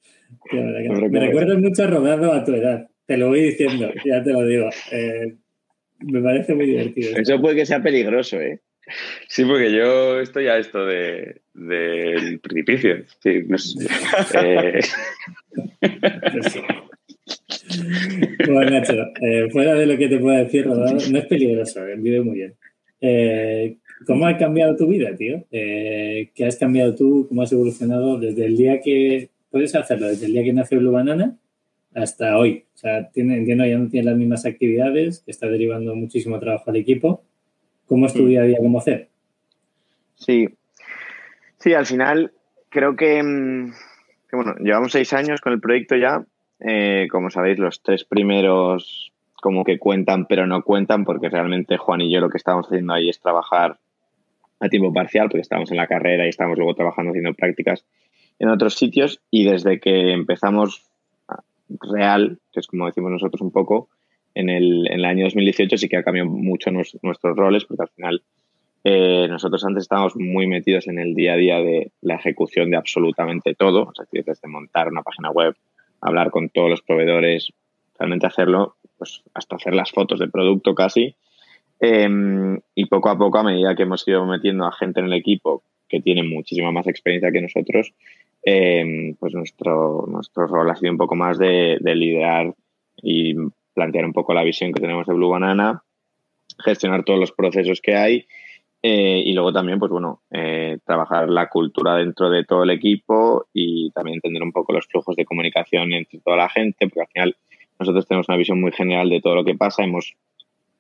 la 0.53 0.89
cara. 0.89 1.09
Me 1.09 1.19
recuerdas 1.19 1.59
mucho 1.59 1.83
a 1.83 1.87
Rodado 1.89 2.33
a 2.33 2.45
tu 2.45 2.55
edad. 2.55 2.89
Te 3.05 3.17
lo 3.17 3.31
voy 3.31 3.43
diciendo, 3.43 3.93
ya 4.05 4.23
te 4.23 4.31
lo 4.31 4.47
digo. 4.47 4.71
Eh, 4.93 5.35
me 6.03 6.23
parece 6.23 6.55
muy 6.55 6.67
divertido. 6.67 7.17
Eso 7.17 7.41
puede 7.41 7.57
que 7.57 7.67
sea 7.67 7.83
peligroso, 7.83 8.41
¿eh? 8.41 8.61
Sí, 9.27 9.45
porque 9.45 9.73
yo 9.73 10.21
estoy 10.21 10.47
a 10.47 10.59
esto 10.59 10.87
de, 10.87 11.41
del 11.53 12.39
precipicio. 12.39 13.03
Sí, 13.19 13.43
no 13.45 13.59
sé. 13.59 13.89
eh... 14.41 14.81
Pues 15.81 16.61
bueno, 18.49 18.71
Nacho, 18.71 18.95
eh, 19.21 19.49
fuera 19.51 19.75
de 19.75 19.87
lo 19.87 19.97
que 19.97 20.09
te 20.09 20.19
puedo 20.19 20.37
decir, 20.37 20.67
no 20.67 21.19
es 21.19 21.27
peligroso, 21.27 21.85
el 21.87 22.01
vídeo 22.01 22.25
muy 22.25 22.37
bien. 22.37 22.55
Eh, 23.01 23.77
¿Cómo 24.07 24.27
ha 24.27 24.37
cambiado 24.37 24.77
tu 24.77 24.87
vida, 24.87 25.15
tío? 25.15 25.45
Eh, 25.51 26.31
¿Qué 26.35 26.47
has 26.47 26.57
cambiado 26.57 26.95
tú? 26.95 27.27
¿Cómo 27.29 27.43
has 27.43 27.53
evolucionado 27.53 28.19
desde 28.19 28.47
el 28.47 28.57
día 28.57 28.81
que 28.81 29.31
puedes 29.51 29.75
hacerlo? 29.75 30.09
Desde 30.09 30.27
el 30.27 30.33
día 30.33 30.43
que 30.43 30.53
nació 30.53 30.79
Blue 30.79 30.93
Banana 30.93 31.37
hasta 31.95 32.39
hoy. 32.39 32.65
O 32.75 32.79
sea, 32.79 33.11
tiene, 33.11 33.37
entiendo 33.37 33.67
ya 33.67 33.79
no 33.79 33.89
tienes 33.89 34.07
las 34.07 34.17
mismas 34.17 34.47
actividades, 34.47 35.21
que 35.21 35.31
está 35.31 35.49
derivando 35.49 35.95
muchísimo 35.95 36.39
trabajo 36.39 36.71
al 36.71 36.77
equipo. 36.77 37.23
¿Cómo 37.87 38.07
es 38.07 38.15
tu 38.15 38.27
día 38.27 38.43
a 38.43 38.45
día 38.45 38.59
como 38.59 38.79
hacer? 38.79 39.09
Sí, 40.15 40.49
sí, 41.59 41.75
al 41.75 41.87
final 41.87 42.33
creo 42.69 42.97
que, 42.97 43.23
mm, 43.23 43.73
que, 44.31 44.37
bueno, 44.37 44.55
llevamos 44.61 44.93
seis 44.93 45.13
años 45.13 45.41
con 45.41 45.53
el 45.53 45.61
proyecto 45.61 45.97
ya 45.97 46.25
eh, 46.61 47.09
como 47.11 47.31
sabéis, 47.31 47.59
los 47.59 47.83
tres 47.83 48.05
primeros 48.05 49.13
como 49.41 49.65
que 49.65 49.79
cuentan, 49.79 50.27
pero 50.27 50.47
no 50.47 50.63
cuentan, 50.63 51.05
porque 51.05 51.29
realmente 51.29 51.79
Juan 51.79 52.03
y 52.03 52.13
yo 52.13 52.21
lo 52.21 52.29
que 52.29 52.37
estábamos 52.37 52.67
haciendo 52.67 52.93
ahí 52.93 53.09
es 53.09 53.21
trabajar 53.21 53.79
a 54.61 54.69
tiempo 54.69 54.93
parcial, 54.93 55.29
porque 55.29 55.41
estábamos 55.41 55.71
en 55.71 55.79
la 55.79 55.87
carrera 55.87 56.27
y 56.27 56.29
estábamos 56.29 56.59
luego 56.59 56.75
trabajando 56.75 57.11
haciendo 57.11 57.33
prácticas 57.33 57.85
en 58.39 58.49
otros 58.51 58.75
sitios. 58.75 59.21
Y 59.31 59.45
desde 59.45 59.81
que 59.81 60.13
empezamos 60.13 60.85
real, 61.69 62.39
que 62.53 62.61
es 62.61 62.67
como 62.67 62.87
decimos 62.87 63.11
nosotros 63.11 63.41
un 63.41 63.51
poco, 63.51 63.89
en 64.35 64.49
el, 64.49 64.87
en 64.89 65.01
el 65.01 65.05
año 65.05 65.25
2018 65.25 65.77
sí 65.77 65.89
que 65.89 65.97
ha 65.97 66.03
cambiado 66.03 66.29
mucho 66.29 66.71
nuestros 66.71 67.37
roles, 67.37 67.65
porque 67.65 67.83
al 67.83 67.89
final 67.89 68.23
eh, 68.85 69.27
nosotros 69.29 69.65
antes 69.65 69.83
estábamos 69.83 70.17
muy 70.17 70.47
metidos 70.47 70.89
en 70.89 70.99
el 70.99 71.15
día 71.15 71.35
a 71.35 71.37
día 71.37 71.57
de 71.59 71.93
la 72.01 72.17
ejecución 72.17 72.71
de 72.71 72.77
absolutamente 72.77 73.55
todo, 73.55 73.85
o 73.85 73.95
sea, 73.95 74.07
desde 74.11 74.49
montar 74.49 74.89
una 74.89 75.03
página 75.03 75.31
web, 75.31 75.57
hablar 76.01 76.31
con 76.31 76.49
todos 76.49 76.71
los 76.71 76.83
proveedores, 76.83 77.53
realmente 77.99 78.27
hacerlo, 78.27 78.77
pues 78.99 79.23
hasta 79.35 79.57
hacer 79.57 79.75
las 79.75 79.91
fotos 79.91 80.19
de 80.19 80.29
producto 80.29 80.75
casi. 80.75 81.15
Em, 81.81 82.61
y 82.75 82.87
poco 82.87 83.09
a 83.09 83.19
poco, 83.19 83.39
a 83.39 83.43
medida 83.43 83.75
que 83.75 83.85
hemos 83.85 84.07
ido 84.07 84.27
metiendo 84.27 84.67
a 84.67 84.73
gente 84.73 85.01
en 85.01 85.07
el 85.07 85.15
equipo 85.15 85.63
que 85.89 86.01
tiene 86.01 86.23
muchísima 86.23 86.71
más 86.71 86.87
experiencia 86.87 87.33
que 87.33 87.41
nosotros, 87.41 87.93
em, 88.43 89.15
pues 89.17 89.35
nuestro, 89.35 90.05
nuestro 90.07 90.47
rol 90.47 90.71
ha 90.71 90.77
sido 90.77 90.93
un 90.93 90.99
poco 90.99 91.15
más 91.15 91.39
de 91.39 91.79
liderar 91.83 92.55
y 93.03 93.35
plantear 93.75 94.05
un 94.05 94.13
poco 94.13 94.35
la 94.35 94.45
visión 94.45 94.73
que 94.73 94.81
tenemos 94.81 95.07
de 95.07 95.15
Blue 95.15 95.31
Banana, 95.31 95.83
gestionar 96.59 97.05
todos 97.05 97.19
los 97.19 97.33
procesos 97.33 97.81
que 97.81 97.95
hay 97.95 98.27
eh, 98.83 99.23
y 99.27 99.33
luego 99.35 99.53
también, 99.53 99.79
pues 99.79 99.91
bueno, 99.91 100.23
eh, 100.31 100.79
trabajar 100.85 101.29
la 101.29 101.49
cultura 101.49 101.97
dentro 101.97 102.31
de 102.31 102.45
todo 102.45 102.63
el 102.63 102.71
equipo 102.71 103.47
y 103.53 103.91
también 103.91 104.17
entender 104.17 104.43
un 104.43 104.53
poco 104.53 104.73
los 104.73 104.87
flujos 104.87 105.17
de 105.17 105.27
comunicación 105.27 105.93
entre 105.93 106.21
toda 106.21 106.39
la 106.39 106.49
gente, 106.49 106.89
porque 106.89 107.01
al 107.01 107.09
final 107.09 107.37
nosotros 107.79 108.07
tenemos 108.07 108.29
una 108.29 108.39
visión 108.39 108.61
muy 108.61 108.73
general 108.73 109.11
de 109.11 109.21
todo 109.21 109.35
lo 109.35 109.45
que 109.45 109.55
pasa, 109.55 109.85
hemos 109.85 110.15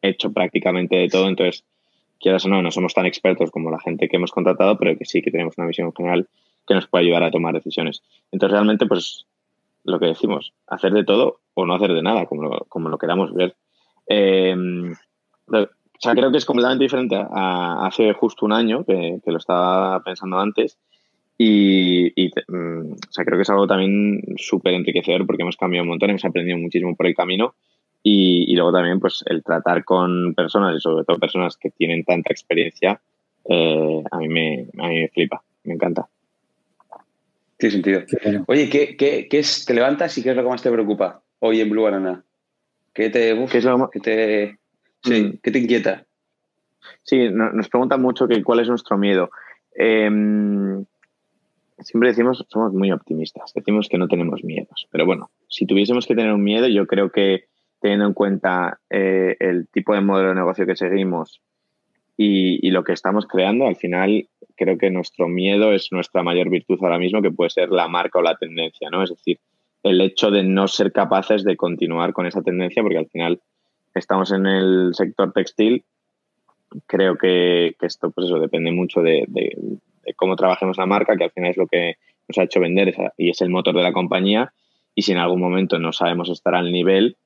hecho 0.00 0.32
prácticamente 0.32 0.96
de 0.96 1.08
todo, 1.08 1.28
entonces, 1.28 1.64
quieras 2.18 2.44
o 2.46 2.48
no, 2.48 2.62
no 2.62 2.70
somos 2.70 2.94
tan 2.94 3.04
expertos 3.04 3.50
como 3.50 3.70
la 3.70 3.80
gente 3.80 4.08
que 4.08 4.16
hemos 4.16 4.32
contratado, 4.32 4.78
pero 4.78 4.96
que 4.96 5.04
sí 5.04 5.20
que 5.20 5.30
tenemos 5.30 5.58
una 5.58 5.66
visión 5.66 5.92
general 5.94 6.26
que 6.66 6.74
nos 6.74 6.86
puede 6.86 7.04
ayudar 7.04 7.24
a 7.24 7.30
tomar 7.30 7.54
decisiones. 7.54 8.02
Entonces, 8.32 8.52
realmente, 8.52 8.86
pues 8.86 9.26
lo 9.84 9.98
que 9.98 10.06
decimos, 10.06 10.54
hacer 10.66 10.92
de 10.92 11.04
todo 11.04 11.40
o 11.54 11.66
no 11.66 11.74
hacer 11.74 11.92
de 11.92 12.02
nada, 12.02 12.26
como 12.26 12.42
lo, 12.44 12.66
como 12.68 12.88
lo 12.88 12.98
queramos 12.98 13.34
ver. 13.34 13.56
Eh, 14.06 14.54
o 16.00 16.02
sea, 16.02 16.14
creo 16.14 16.32
que 16.32 16.38
es 16.38 16.46
completamente 16.46 16.84
diferente 16.84 17.14
a, 17.14 17.86
hace 17.86 18.14
justo 18.14 18.46
un 18.46 18.54
año, 18.54 18.86
que, 18.86 19.20
lo 19.22 19.36
estaba 19.36 20.02
pensando 20.02 20.38
antes. 20.38 20.78
Y, 21.36 22.10
mm, 22.48 22.92
o 22.92 23.12
sea, 23.12 23.22
creo 23.26 23.36
que 23.36 23.42
es 23.42 23.50
algo 23.50 23.66
también 23.66 24.22
súper 24.38 24.72
enriquecedor 24.72 25.26
porque 25.26 25.42
hemos 25.42 25.58
cambiado 25.58 25.82
un 25.82 25.90
montón, 25.90 26.08
hemos 26.08 26.24
aprendido 26.24 26.56
muchísimo 26.56 26.96
por 26.96 27.06
el 27.06 27.14
camino. 27.14 27.54
Y, 28.02 28.54
luego 28.54 28.72
también, 28.72 28.98
pues, 28.98 29.22
el 29.26 29.42
tratar 29.42 29.84
con 29.84 30.32
personas 30.34 30.74
y 30.74 30.80
sobre 30.80 31.04
todo 31.04 31.18
personas 31.18 31.58
que 31.58 31.68
tienen 31.68 32.02
tanta 32.02 32.32
experiencia, 32.32 32.98
eh, 33.44 34.02
a, 34.10 34.16
mí 34.16 34.28
me, 34.28 34.68
a 34.78 34.88
mí 34.88 35.00
me 35.00 35.08
flipa, 35.08 35.42
me 35.64 35.74
encanta. 35.74 36.08
Tiene 37.58 37.72
sentido. 37.74 38.04
Oye, 38.46 38.70
¿qué, 38.70 38.96
qué, 38.96 39.28
qué 39.28 39.38
es, 39.38 39.66
te 39.66 39.74
levantas 39.74 40.16
y 40.16 40.22
qué 40.22 40.30
es 40.30 40.36
lo 40.36 40.44
que 40.44 40.48
más 40.48 40.62
te 40.62 40.70
preocupa 40.70 41.20
hoy 41.40 41.60
en 41.60 41.68
Blue 41.68 41.82
Banana? 41.82 42.24
¿Qué 42.94 43.10
te, 43.10 43.36
¿Qué 43.50 43.58
es 43.58 43.64
lo 43.64 43.90
que 43.90 44.00
te 44.00 44.59
Sí, 45.02 45.22
mm. 45.22 45.38
¿qué 45.42 45.50
te 45.50 45.58
inquieta? 45.58 46.06
Sí, 47.02 47.28
nos 47.30 47.68
preguntan 47.68 48.00
mucho 48.00 48.28
que 48.28 48.42
cuál 48.42 48.60
es 48.60 48.68
nuestro 48.68 48.96
miedo. 48.96 49.30
Em, 49.74 50.84
siempre 51.78 52.10
decimos, 52.10 52.44
somos 52.48 52.72
muy 52.72 52.92
optimistas, 52.92 53.52
decimos 53.54 53.88
que 53.88 53.98
no 53.98 54.08
tenemos 54.08 54.44
miedos, 54.44 54.88
pero 54.90 55.06
bueno, 55.06 55.30
si 55.48 55.66
tuviésemos 55.66 56.06
que 56.06 56.14
tener 56.14 56.32
un 56.32 56.42
miedo, 56.42 56.66
yo 56.68 56.86
creo 56.86 57.10
que 57.10 57.44
teniendo 57.80 58.06
en 58.06 58.14
cuenta 58.14 58.80
eh, 58.90 59.36
el 59.40 59.68
tipo 59.68 59.94
de 59.94 60.02
modelo 60.02 60.30
de 60.30 60.34
negocio 60.34 60.66
que 60.66 60.76
seguimos 60.76 61.40
y, 62.16 62.70
lo 62.70 62.84
que 62.84 62.92
estamos 62.92 63.26
creando, 63.26 63.66
al 63.66 63.76
final, 63.76 64.28
creo 64.54 64.76
que 64.76 64.90
nuestro 64.90 65.26
miedo 65.26 65.72
es 65.72 65.88
nuestra 65.90 66.22
mayor 66.22 66.50
virtud 66.50 66.78
ahora 66.82 66.98
mismo, 66.98 67.22
que 67.22 67.30
puede 67.30 67.48
ser 67.48 67.70
la 67.70 67.88
marca 67.88 68.18
o 68.18 68.22
la 68.22 68.36
tendencia, 68.36 68.90
¿no? 68.90 69.02
Es 69.02 69.08
decir, 69.08 69.38
el 69.82 70.02
hecho 70.02 70.30
de 70.30 70.42
no 70.42 70.68
ser 70.68 70.92
capaces 70.92 71.44
de 71.44 71.56
continuar 71.56 72.12
con 72.12 72.26
esa 72.26 72.42
tendencia, 72.42 72.82
porque 72.82 72.98
al 72.98 73.08
final 73.08 73.40
estamos 73.94 74.32
en 74.32 74.46
el 74.46 74.90
sector 74.94 75.32
textil, 75.32 75.84
creo 76.86 77.16
que, 77.16 77.74
esto, 77.80 78.10
pues 78.10 78.26
eso, 78.26 78.38
depende 78.38 78.70
mucho 78.70 79.00
de, 79.02 79.26
cómo 80.16 80.36
trabajemos 80.36 80.78
la 80.78 80.86
marca, 80.86 81.16
que 81.16 81.24
al 81.24 81.32
final 81.32 81.50
es 81.50 81.56
lo 81.56 81.66
que 81.66 81.96
nos 82.28 82.38
ha 82.38 82.44
hecho 82.44 82.60
vender 82.60 82.94
y 83.16 83.30
es 83.30 83.40
el 83.40 83.50
motor 83.50 83.74
de 83.74 83.82
la 83.82 83.92
compañía. 83.92 84.52
Y 84.94 85.02
si 85.02 85.12
en 85.12 85.18
algún 85.18 85.40
momento 85.40 85.78
no 85.78 85.92
sabemos 85.92 86.30
estar 86.30 86.54
al 86.54 86.72
nivel, 86.72 87.16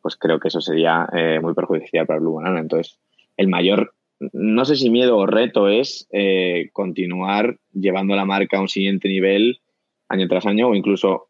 pues 0.00 0.16
creo 0.16 0.40
que 0.40 0.48
eso 0.48 0.60
sería 0.60 1.08
eh, 1.12 1.40
muy 1.40 1.54
perjudicial 1.54 2.06
para 2.06 2.20
Blue 2.20 2.34
Banana. 2.34 2.60
Entonces, 2.60 2.98
el 3.36 3.48
mayor 3.48 3.94
no 4.32 4.64
sé 4.64 4.76
si 4.76 4.90
miedo 4.90 5.16
o 5.16 5.26
reto 5.26 5.68
es 5.68 6.06
eh, 6.12 6.68
continuar 6.72 7.58
llevando 7.72 8.14
la 8.14 8.26
marca 8.26 8.58
a 8.58 8.60
un 8.60 8.68
siguiente 8.68 9.08
nivel 9.08 9.60
año 10.08 10.28
tras 10.28 10.44
año 10.44 10.68
o 10.68 10.74
incluso 10.74 11.28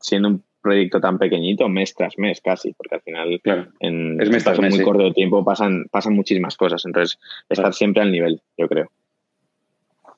siendo 0.00 0.28
un 0.28 0.44
proyecto 0.62 1.00
tan 1.00 1.18
pequeñito 1.18 1.68
mes 1.68 1.94
tras 1.94 2.16
mes 2.18 2.40
casi, 2.40 2.72
porque 2.72 2.94
al 2.94 3.02
final 3.02 3.40
en 3.80 4.20
es 4.20 4.30
mes 4.30 4.46
muy 4.70 4.84
corto 4.84 5.04
de 5.04 5.12
tiempo 5.12 5.44
pasan, 5.44 5.86
pasan 5.90 6.14
muchísimas 6.14 6.56
cosas, 6.56 6.84
entonces 6.86 7.18
estar 7.48 7.74
siempre 7.74 8.02
al 8.02 8.12
nivel, 8.12 8.40
yo 8.56 8.68
creo. 8.68 8.90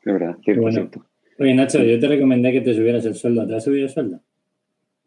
De 0.05 0.13
verdad, 0.13 0.37
Oye 1.37 1.55
Nacho, 1.55 1.83
yo 1.83 1.99
te 1.99 2.07
recomendé 2.07 2.53
que 2.53 2.61
te 2.61 2.75
subieras 2.75 3.05
el 3.07 3.15
sueldo, 3.15 3.47
¿te 3.47 3.57
has 3.57 3.65
subido 3.65 3.87
el 3.87 3.91
sueldo? 3.91 4.21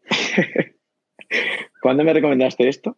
¿Cuándo 1.80 2.04
me 2.04 2.12
recomendaste 2.12 2.68
esto? 2.68 2.96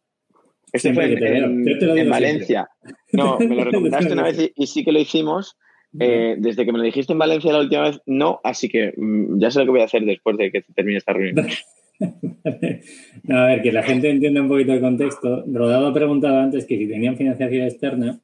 Este 0.73 0.95
fue 0.95 1.13
en, 1.13 2.09
Valencia. 2.09 2.69
No, 3.13 3.39
me 3.39 3.55
lo 3.55 3.65
recomendaste 3.65 4.13
una 4.13 4.23
vez 4.23 4.53
y, 4.55 4.67
sí 4.67 4.85
que 4.85 4.93
lo 4.93 5.01
hicimos. 5.01 5.57
Eh, 5.99 6.37
desde 6.39 6.65
que 6.65 6.71
me 6.71 6.79
lo 6.79 6.85
dijiste 6.85 7.13
en 7.13 7.19
Valencia 7.19 7.53
la 7.53 7.59
última 7.59 7.83
vez, 7.83 8.01
no, 8.07 8.41
así 8.45 8.69
que 8.69 8.93
mm, 8.97 9.41
ya 9.41 9.51
sé 9.51 9.59
lo 9.59 9.65
que 9.65 9.71
voy 9.73 9.81
a 9.81 9.87
hacer 9.87 10.05
después 10.05 10.37
de 10.37 10.53
que 10.53 10.63
termine 10.63 10.99
esta 10.99 11.13
reunión. 11.13 11.49
no, 13.25 13.39
a 13.39 13.47
ver, 13.47 13.63
que 13.63 13.73
la 13.73 13.83
gente 13.83 14.11
entienda 14.11 14.43
un 14.43 14.49
poquito 14.49 14.73
el 14.73 14.81
contexto. 14.81 15.45
Rodado 15.47 15.89
ha 15.89 15.95
preguntado 15.95 16.39
antes 16.39 16.65
que 16.67 16.79
si 16.79 16.87
tenían 16.89 17.17
financiación 17.17 17.65
externa 17.65 18.21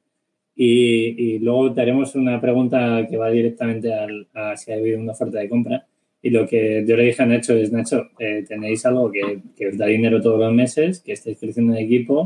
y, 0.55 1.39
luego 1.39 1.73
te 1.73 1.81
haremos 1.81 2.15
una 2.15 2.41
pregunta 2.41 3.05
que 3.09 3.17
va 3.17 3.29
directamente 3.29 3.91
a 3.93 4.57
si 4.57 4.71
ha 4.71 4.75
habido 4.75 4.99
una 4.99 5.11
oferta 5.11 5.39
de 5.39 5.49
compra. 5.49 5.85
Y 6.21 6.31
lo 6.31 6.47
que 6.47 6.83
yo 6.85 6.97
le 6.97 7.03
dije 7.03 7.21
a 7.21 7.25
Nacho 7.27 7.53
es, 7.53 7.71
Nacho, 7.71 8.09
eh, 8.19 8.43
tenéis 8.47 8.85
algo 8.85 9.11
que, 9.11 9.39
que, 9.55 9.67
os 9.67 9.77
da 9.77 9.85
dinero 9.85 10.19
todos 10.19 10.39
los 10.39 10.51
meses, 10.51 10.99
que 10.99 11.13
estáis 11.13 11.37
creciendo 11.37 11.73
en 11.73 11.79
equipo, 11.79 12.25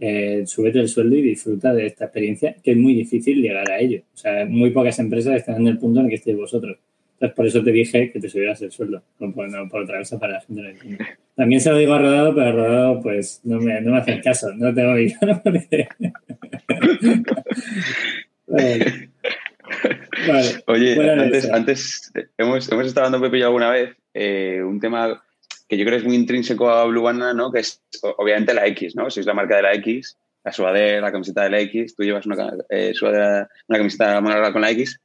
eh, 0.00 0.44
súbete 0.46 0.78
el 0.78 0.88
sueldo 0.88 1.16
y 1.16 1.22
disfruta 1.22 1.74
de 1.74 1.86
esta 1.86 2.06
experiencia, 2.06 2.56
que 2.62 2.70
es 2.70 2.76
muy 2.76 2.94
difícil 2.94 3.42
llegar 3.42 3.70
a 3.70 3.80
ello. 3.80 4.02
O 4.14 4.16
sea, 4.16 4.46
muy 4.46 4.70
pocas 4.70 4.98
empresas 4.98 5.36
están 5.36 5.56
en 5.56 5.66
el 5.68 5.78
punto 5.78 6.00
en 6.00 6.06
el 6.06 6.10
que 6.10 6.16
estéis 6.16 6.36
vosotros. 6.36 6.78
Entonces, 7.20 7.34
por 7.34 7.46
eso 7.48 7.64
te 7.64 7.72
dije 7.72 8.12
que 8.12 8.20
te 8.20 8.28
subieras 8.28 8.62
el 8.62 8.70
sueldo, 8.70 9.02
no 9.18 9.34
por, 9.34 9.82
otra 9.82 9.98
cosa 9.98 10.20
para 10.20 10.34
la 10.34 10.40
gente 10.40 10.98
También 11.34 11.60
se 11.60 11.70
lo 11.70 11.76
digo 11.76 11.94
a 11.94 11.98
Rodado, 11.98 12.32
pero 12.32 12.46
a 12.46 12.52
Rodado, 12.52 13.00
pues, 13.02 13.40
no 13.42 13.58
me, 13.58 13.80
no 13.80 13.90
me 13.90 13.98
hacen 13.98 14.20
caso, 14.22 14.52
no 14.54 14.72
tengo 14.72 14.94
claro 15.18 15.40
porque... 15.44 15.88
Oye, 20.66 21.10
antes, 21.10 21.50
antes 21.50 22.12
hemos, 22.38 22.70
hemos, 22.70 22.86
estado 22.86 23.06
hablando 23.06 23.26
Pepe 23.26 23.40
yo 23.40 23.46
alguna 23.46 23.70
vez 23.70 23.96
eh, 24.14 24.62
un 24.62 24.78
tema 24.78 25.20
que 25.68 25.76
yo 25.76 25.84
creo 25.84 25.96
que 25.96 26.02
es 26.02 26.06
muy 26.06 26.14
intrínseco 26.14 26.70
a 26.70 26.84
Blue 26.84 27.02
Banana, 27.02 27.34
¿no? 27.34 27.50
Que 27.50 27.60
es 27.60 27.82
obviamente 28.16 28.54
la 28.54 28.66
X, 28.68 28.94
¿no? 28.94 29.10
Sois 29.10 29.26
la 29.26 29.34
marca 29.34 29.56
de 29.56 29.62
la 29.62 29.74
X, 29.74 30.16
la 30.44 30.52
sudadera, 30.52 31.00
la 31.00 31.12
camiseta 31.12 31.42
de 31.42 31.50
la 31.50 31.60
X, 31.60 31.94
tú 31.94 32.04
llevas 32.04 32.26
una, 32.26 32.54
eh, 32.70 32.92
sudadera, 32.94 33.48
una 33.66 33.78
camiseta 33.78 34.52
con 34.52 34.62
la 34.62 34.70
X. 34.70 35.00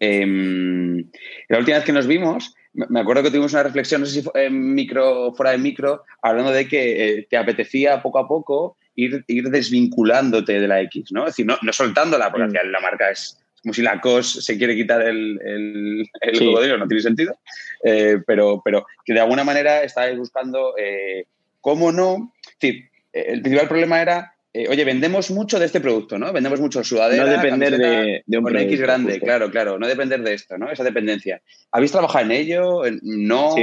Em, 0.00 1.04
la 1.48 1.58
última 1.58 1.78
vez 1.78 1.86
que 1.86 1.92
nos 1.92 2.06
vimos, 2.06 2.54
me 2.72 3.00
acuerdo 3.00 3.22
que 3.22 3.30
tuvimos 3.30 3.52
una 3.52 3.62
reflexión, 3.62 4.00
no 4.00 4.06
sé 4.06 4.22
si 4.22 4.28
en 4.34 4.74
micro, 4.74 5.32
fuera 5.34 5.52
de 5.52 5.58
micro, 5.58 6.04
hablando 6.22 6.52
de 6.52 6.68
que 6.68 7.08
eh, 7.08 7.26
te 7.28 7.36
apetecía 7.36 8.02
poco 8.02 8.18
a 8.18 8.28
poco 8.28 8.76
ir, 8.94 9.24
ir 9.26 9.48
desvinculándote 9.50 10.60
de 10.60 10.68
la 10.68 10.80
X, 10.82 11.10
¿no? 11.12 11.22
Es 11.22 11.32
decir, 11.32 11.46
no, 11.46 11.56
no 11.62 11.72
soltándola, 11.72 12.30
porque 12.30 12.46
mm. 12.46 12.70
la 12.70 12.80
marca 12.80 13.10
es, 13.10 13.38
como 13.62 13.72
si 13.72 13.82
la 13.82 14.00
COS 14.00 14.44
se 14.44 14.56
quiere 14.58 14.76
quitar 14.76 15.02
el, 15.02 15.40
el, 15.42 16.38
cocodrilo, 16.38 16.78
no 16.78 16.86
tiene 16.86 17.02
sentido, 17.02 17.38
eh, 17.82 18.18
pero, 18.26 18.62
pero 18.64 18.86
que 19.04 19.14
de 19.14 19.20
alguna 19.20 19.44
manera 19.44 19.82
estáis 19.82 20.16
buscando 20.16 20.74
eh, 20.78 21.26
cómo 21.60 21.90
no. 21.90 22.32
Es 22.46 22.58
decir, 22.60 22.90
el 23.12 23.42
principal 23.42 23.68
problema 23.68 24.00
era, 24.00 24.34
eh, 24.52 24.66
oye, 24.68 24.84
vendemos 24.84 25.30
mucho 25.30 25.58
de 25.58 25.66
este 25.66 25.80
producto, 25.80 26.18
¿no? 26.18 26.32
Vendemos 26.32 26.60
mucho 26.60 26.82
sudadera. 26.82 27.24
No 27.24 27.30
depender 27.30 27.76
de, 27.76 28.22
de, 28.26 28.38
un 28.38 28.44
con 28.44 28.56
X 28.56 28.80
grande, 28.80 29.20
claro, 29.20 29.50
claro, 29.50 29.78
no 29.78 29.86
depender 29.86 30.22
de 30.22 30.34
esto, 30.34 30.56
¿no? 30.58 30.70
Esa 30.70 30.84
dependencia. 30.84 31.42
¿Habéis 31.70 31.92
trabajado 31.92 32.24
en 32.24 32.32
ello? 32.32 32.82
¿No? 33.02 33.54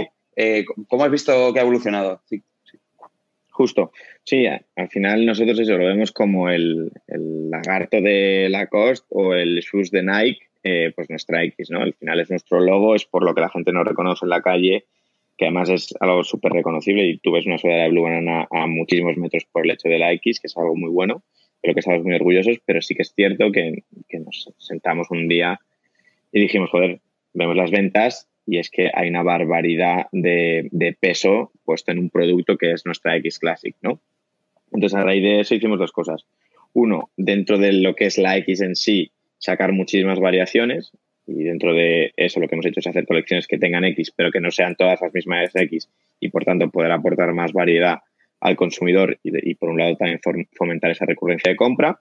¿Cómo 0.87 1.03
has 1.03 1.11
visto 1.11 1.53
que 1.53 1.59
ha 1.59 1.63
evolucionado? 1.63 2.21
Sí. 2.25 2.43
Justo. 3.55 3.93
Sí, 4.25 4.47
al 4.47 4.89
final 4.89 5.25
nosotros 5.25 5.57
eso 5.59 5.77
lo 5.77 5.85
vemos 5.85 6.11
como 6.11 6.49
el, 6.49 6.91
lagarto 7.07 8.01
de 8.01 8.49
Lacoste 8.49 9.05
o 9.11 9.33
el 9.33 9.61
shoes 9.61 9.91
de 9.91 10.03
Nike, 10.03 10.39
eh, 10.61 10.91
pues 10.93 11.09
nuestra 11.09 11.41
X, 11.43 11.69
¿no? 11.71 11.81
Al 11.81 11.93
final 11.93 12.19
es 12.19 12.29
nuestro 12.29 12.59
logo, 12.59 12.95
es 12.95 13.05
por 13.05 13.23
lo 13.23 13.33
que 13.33 13.39
la 13.39 13.49
gente 13.49 13.71
nos 13.71 13.87
reconoce 13.87 14.25
en 14.25 14.29
la 14.31 14.41
calle, 14.41 14.85
que 15.37 15.45
además 15.45 15.69
es 15.69 15.93
algo 15.99 16.23
súper 16.23 16.53
reconocible 16.53 17.05
y 17.05 17.17
tú 17.17 17.31
ves 17.31 17.45
una 17.45 17.57
sudadera 17.57 17.83
de 17.85 17.89
Blue 17.89 18.03
Banana 18.03 18.47
a 18.51 18.67
muchísimos 18.67 19.17
metros 19.17 19.45
por 19.51 19.65
el 19.65 19.71
hecho 19.71 19.89
de 19.89 19.99
la 19.99 20.11
X, 20.13 20.39
que 20.39 20.47
es 20.47 20.57
algo 20.57 20.75
muy 20.75 20.89
bueno, 20.89 21.23
pero 21.61 21.73
que 21.73 21.79
estamos 21.81 22.03
muy 22.03 22.15
orgullosos, 22.15 22.57
pero 22.65 22.81
sí 22.81 22.95
que 22.95 23.01
es 23.01 23.13
cierto 23.13 23.51
que, 23.51 23.83
que 24.07 24.19
nos 24.19 24.53
sentamos 24.57 25.07
un 25.11 25.27
día 25.27 25.59
y 26.31 26.41
dijimos, 26.41 26.69
joder, 26.69 27.01
vemos 27.33 27.55
las 27.55 27.71
ventas 27.71 28.29
y 28.45 28.59
es 28.59 28.69
que 28.69 28.91
hay 28.93 29.09
una 29.09 29.23
barbaridad 29.23 30.07
de, 30.11 30.97
peso 30.99 31.51
puesto 31.63 31.91
en 31.91 31.99
un 31.99 32.09
producto 32.09 32.57
que 32.57 32.71
es 32.71 32.85
nuestra 32.85 33.15
X 33.17 33.39
Classic, 33.39 33.75
¿no? 33.81 33.99
Entonces, 34.71 34.95
a 34.97 35.03
raíz 35.03 35.23
de 35.23 35.39
eso 35.39 35.55
hicimos 35.55 35.79
dos 35.79 35.91
cosas. 35.91 36.25
Uno, 36.73 37.09
dentro 37.15 37.57
de 37.57 37.73
lo 37.73 37.95
que 37.95 38.05
es 38.05 38.17
la 38.17 38.37
X 38.37 38.61
en 38.61 38.75
sí, 38.75 39.11
sacar 39.37 39.71
muchísimas 39.71 40.19
variaciones 40.19 40.91
y 41.27 41.43
dentro 41.43 41.73
de 41.73 42.13
eso 42.15 42.39
lo 42.39 42.47
que 42.47 42.55
hemos 42.55 42.65
hecho 42.65 42.79
es 42.79 42.87
hacer 42.87 43.05
colecciones 43.05 43.47
que 43.47 43.57
tengan 43.57 43.83
X, 43.85 44.11
pero 44.15 44.31
que 44.31 44.39
no 44.39 44.51
sean 44.51 44.75
todas 44.75 45.01
las 45.01 45.13
mismas 45.13 45.55
X 45.55 45.89
y 46.19 46.29
por 46.29 46.45
tanto 46.45 46.69
poder 46.69 46.91
aportar 46.91 47.33
más 47.33 47.51
variedad 47.53 47.99
al 48.39 48.55
consumidor 48.55 49.17
y, 49.23 49.55
por 49.55 49.69
un 49.69 49.79
lado 49.79 49.95
también 49.95 50.19
fomentar 50.53 50.91
esa 50.91 51.05
recurrencia 51.05 51.49
de 51.51 51.55
compra. 51.55 51.99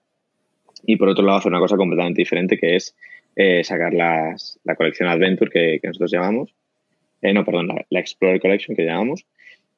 Y 0.86 0.96
por 0.96 1.08
otro 1.08 1.24
lado 1.24 1.38
hacer 1.38 1.50
una 1.50 1.60
cosa 1.60 1.76
completamente 1.76 2.20
diferente 2.20 2.58
que 2.58 2.76
es 2.76 2.94
eh, 3.36 3.64
sacar 3.64 3.94
las, 3.94 4.60
la 4.64 4.76
colección 4.76 5.08
Adventure 5.08 5.50
que, 5.50 5.80
nosotros 5.82 6.10
llamamos, 6.12 6.54
eh, 7.22 7.32
no, 7.32 7.44
perdón, 7.44 7.68
la, 7.88 8.00
Explorer 8.00 8.40
Collection 8.40 8.76
que 8.76 8.84
llamamos, 8.84 9.24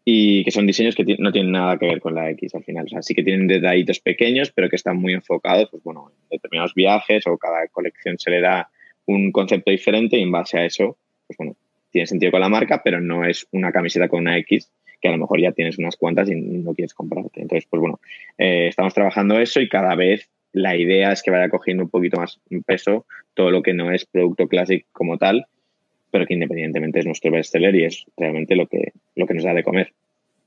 y 0.05 0.45
que 0.45 0.51
son 0.51 0.67
diseños 0.67 0.95
que 0.95 1.05
no 1.19 1.33
tienen 1.33 1.53
nada 1.53 1.79
que 1.79 1.87
ver 1.87 2.01
con 2.01 2.15
la 2.15 2.31
X 2.31 2.55
al 2.55 2.65
final. 2.65 2.87
O 2.87 2.89
sea, 2.89 3.03
sí 3.03 3.15
que 3.15 3.23
tienen 3.23 3.47
detallitos 3.47 4.01
pequeños, 4.01 4.51
pero 4.51 4.69
que 4.69 4.77
están 4.77 4.97
muy 4.97 5.13
enfocados, 5.13 5.69
pues 5.71 5.83
bueno, 5.83 6.11
en 6.11 6.29
determinados 6.31 6.75
viajes 6.75 7.27
o 7.27 7.39
cada 7.39 7.67
colección 7.69 8.19
se 8.19 8.31
le 8.31 8.41
da 8.41 8.69
un 9.07 9.33
concepto 9.33 9.71
diferente 9.71 10.19
y 10.19 10.23
en 10.23 10.33
base 10.33 10.59
a 10.59 10.65
eso, 10.65 10.97
pues 11.27 11.37
bueno, 11.39 11.57
tiene 11.91 12.07
sentido 12.07 12.33
con 12.33 12.41
la 12.41 12.49
marca, 12.49 12.83
pero 12.85 13.01
no 13.01 13.25
es 13.25 13.47
una 13.53 13.73
camiseta 13.73 14.09
con 14.09 14.21
una 14.21 14.37
X 14.39 14.71
que 15.01 15.09
a 15.09 15.13
lo 15.13 15.19
mejor 15.19 15.41
ya 15.41 15.53
tienes 15.53 15.79
unas 15.79 15.97
cuantas 15.97 16.31
y 16.31 16.35
no 16.35 16.75
quieres 16.75 16.95
comprarte. 16.95 17.43
Entonces, 17.43 17.67
pues 17.69 17.81
bueno, 17.81 18.01
eh, 18.39 18.69
estamos 18.69 18.95
trabajando 18.95 19.39
eso 19.39 19.61
y 19.61 19.69
cada 19.69 19.95
vez 19.95 20.29
la 20.53 20.77
idea 20.77 21.13
es 21.13 21.23
que 21.23 21.31
vaya 21.31 21.49
cogiendo 21.51 21.85
un 21.85 21.91
poquito 21.91 22.19
más 22.19 22.41
peso 22.65 23.07
todo 23.35 23.51
lo 23.51 23.63
que 23.63 23.75
no 23.75 23.93
es 23.93 24.07
producto 24.07 24.49
clásico 24.49 24.89
como 24.93 25.19
tal, 25.19 25.47
pero 26.11 26.27
que 26.27 26.35
independientemente 26.35 27.01
es 27.01 27.07
nuestro 27.07 27.31
bestseller 27.31 27.75
y 27.75 27.85
es 27.85 28.07
realmente 28.17 28.57
lo 28.57 28.67
que, 28.67 28.93
lo 29.15 29.27
que 29.27 29.35
nos 29.35 29.45
da 29.45 29.53
de 29.53 29.63
comer. 29.63 29.93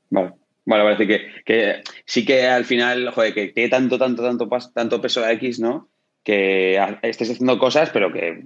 Vale. 0.10 0.32
Vale, 0.66 0.84
parece 0.84 1.08
que, 1.08 1.22
que 1.46 1.82
sí 2.06 2.26
que 2.26 2.46
al 2.46 2.66
final, 2.66 3.10
joder, 3.10 3.34
que 3.34 3.48
tiene 3.48 3.70
tanto, 3.70 3.98
tanto, 3.98 4.22
tanto, 4.22 4.48
tanto 4.74 5.02
peso 5.02 5.22
de 5.22 5.34
X, 5.34 5.60
¿no? 5.60 5.88
Que 6.30 6.80
estés 7.02 7.32
haciendo 7.32 7.58
cosas, 7.58 7.90
pero 7.90 8.14
que 8.14 8.44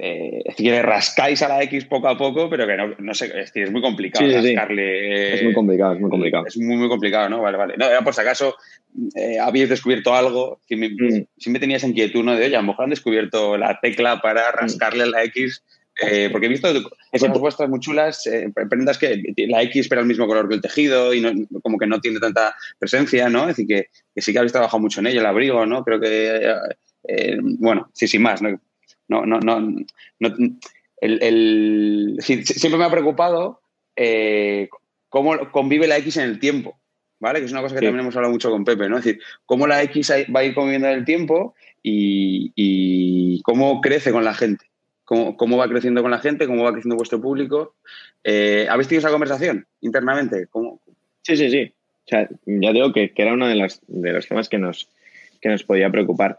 eh, 0.00 0.42
es 0.44 0.56
decir, 0.56 0.72
rascáis 0.82 1.42
a 1.42 1.48
la 1.48 1.62
X 1.64 1.84
poco 1.86 2.08
a 2.08 2.16
poco, 2.16 2.48
pero 2.48 2.68
que 2.68 2.76
no, 2.76 2.94
no 2.98 3.14
sé, 3.14 3.32
es, 3.34 3.70
muy 3.72 3.82
complicado 3.82 4.30
rascarle. 4.30 5.34
es 5.34 5.42
muy 5.42 5.52
complicado, 5.52 5.94
es 5.94 6.00
muy 6.00 6.10
complicado. 6.10 6.46
Es 6.46 6.56
muy, 6.56 6.76
muy 6.76 6.88
complicado, 6.88 7.28
¿no? 7.28 7.42
Vale, 7.42 7.58
vale. 7.58 7.74
No, 7.76 7.86
era 7.86 8.02
por 8.02 8.14
si 8.14 8.20
acaso 8.20 8.54
eh, 9.16 9.40
habéis 9.40 9.68
descubierto 9.68 10.14
algo, 10.14 10.60
si 10.68 10.76
me, 10.76 10.88
mm. 10.90 11.26
si 11.36 11.50
me 11.50 11.58
tenías 11.58 11.82
inquietud, 11.82 12.22
¿no? 12.22 12.36
De, 12.36 12.46
oye, 12.46 12.54
a 12.54 12.60
lo 12.60 12.68
mejor 12.68 12.84
han 12.84 12.90
descubierto 12.90 13.56
la 13.56 13.80
tecla 13.80 14.20
para 14.20 14.42
mm. 14.42 14.54
rascarle 14.54 15.02
a 15.02 15.06
la 15.06 15.24
X. 15.24 15.64
Eh, 16.00 16.28
porque 16.30 16.46
he 16.46 16.48
visto 16.48 16.68
esas 17.10 17.36
vuestras 17.40 17.68
muy 17.68 17.80
chulas, 17.80 18.24
eh, 18.28 18.52
prendas 18.70 18.98
que 18.98 19.20
la 19.48 19.62
X 19.64 19.88
pero 19.88 20.00
el 20.00 20.06
mismo 20.06 20.28
color 20.28 20.48
que 20.48 20.54
el 20.54 20.60
tejido 20.60 21.12
y 21.12 21.20
no, 21.20 21.32
como 21.60 21.76
que 21.76 21.88
no 21.88 22.00
tiene 22.00 22.20
tanta 22.20 22.54
presencia, 22.78 23.28
¿no? 23.28 23.48
Es 23.48 23.56
decir, 23.56 23.66
que, 23.66 23.86
que 24.14 24.22
sí 24.22 24.32
que 24.32 24.38
habéis 24.38 24.52
trabajado 24.52 24.78
mucho 24.78 25.00
en 25.00 25.08
ello, 25.08 25.18
el 25.18 25.26
abrigo, 25.26 25.66
¿no? 25.66 25.82
Creo 25.82 25.98
que, 25.98 26.54
eh, 27.04 27.38
bueno, 27.40 27.90
sí, 27.92 28.08
sin 28.08 28.22
más, 28.22 28.42
¿no? 28.42 28.60
no, 29.08 29.24
no, 29.24 29.40
no, 29.40 30.36
el, 31.00 32.18
siempre 32.20 32.78
me 32.78 32.84
ha 32.84 32.90
preocupado 32.90 33.60
eh, 33.96 34.68
cómo 35.08 35.50
convive 35.50 35.86
la 35.86 35.98
X 35.98 36.18
en 36.18 36.24
el 36.24 36.38
tiempo, 36.38 36.78
¿vale? 37.18 37.40
Que 37.40 37.46
es 37.46 37.52
una 37.52 37.62
cosa 37.62 37.74
que 37.74 37.80
también 37.80 38.00
hemos 38.00 38.16
hablado 38.16 38.32
mucho 38.32 38.50
con 38.50 38.64
Pepe, 38.64 38.88
¿no? 38.88 38.98
Es 38.98 39.04
decir, 39.04 39.22
cómo 39.46 39.66
la 39.66 39.82
X 39.84 40.12
va 40.34 40.40
a 40.40 40.44
ir 40.44 40.54
conviviendo 40.54 40.88
en 40.88 40.98
el 40.98 41.04
tiempo 41.04 41.54
y, 41.82 43.40
cómo 43.42 43.80
crece 43.80 44.12
con 44.12 44.24
la 44.24 44.34
gente. 44.34 44.66
Cómo, 45.04 45.56
va 45.56 45.68
creciendo 45.68 46.02
con 46.02 46.10
la 46.10 46.18
gente, 46.18 46.46
cómo 46.46 46.64
va 46.64 46.72
creciendo 46.72 46.96
vuestro 46.96 47.18
público. 47.18 47.76
Eh, 48.22 48.66
¿Habéis 48.68 48.88
tenido 48.88 49.00
esa 49.00 49.10
conversación 49.10 49.66
internamente? 49.80 50.48
¿Cómo? 50.50 50.82
Sí, 51.22 51.34
sí, 51.34 51.50
sí. 51.50 51.72
O 52.04 52.08
sea, 52.08 52.28
ya 52.44 52.72
digo 52.72 52.92
que, 52.92 53.12
era 53.16 53.32
uno 53.32 53.48
de 53.48 53.54
los, 53.54 53.80
de 53.86 54.12
los 54.12 54.28
temas 54.28 54.50
que 54.50 54.58
nos, 54.58 54.90
que 55.40 55.48
nos 55.48 55.64
podía 55.64 55.90
preocupar. 55.90 56.36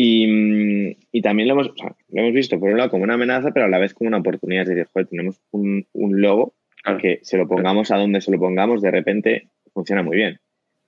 Y, 0.00 1.20
también 1.22 1.48
lo 1.48 1.54
hemos, 1.54 1.72
lo 1.76 2.20
hemos 2.20 2.32
visto, 2.32 2.60
por 2.60 2.70
un 2.70 2.78
lado, 2.78 2.90
como 2.90 3.02
una 3.02 3.14
amenaza, 3.14 3.50
pero 3.50 3.66
a 3.66 3.68
la 3.68 3.78
vez 3.78 3.94
como 3.94 4.06
una 4.06 4.18
oportunidad. 4.18 4.62
Es 4.62 4.68
decir, 4.68 4.86
joder, 4.92 5.08
tenemos 5.08 5.40
un, 5.50 5.86
un 5.92 6.20
logo 6.20 6.54
que 7.00 7.18
se 7.22 7.36
lo 7.36 7.48
pongamos 7.48 7.90
a 7.90 7.96
donde 7.96 8.20
se 8.20 8.30
lo 8.30 8.38
pongamos, 8.38 8.80
de 8.80 8.92
repente 8.92 9.48
funciona 9.74 10.04
muy 10.04 10.16
bien. 10.16 10.38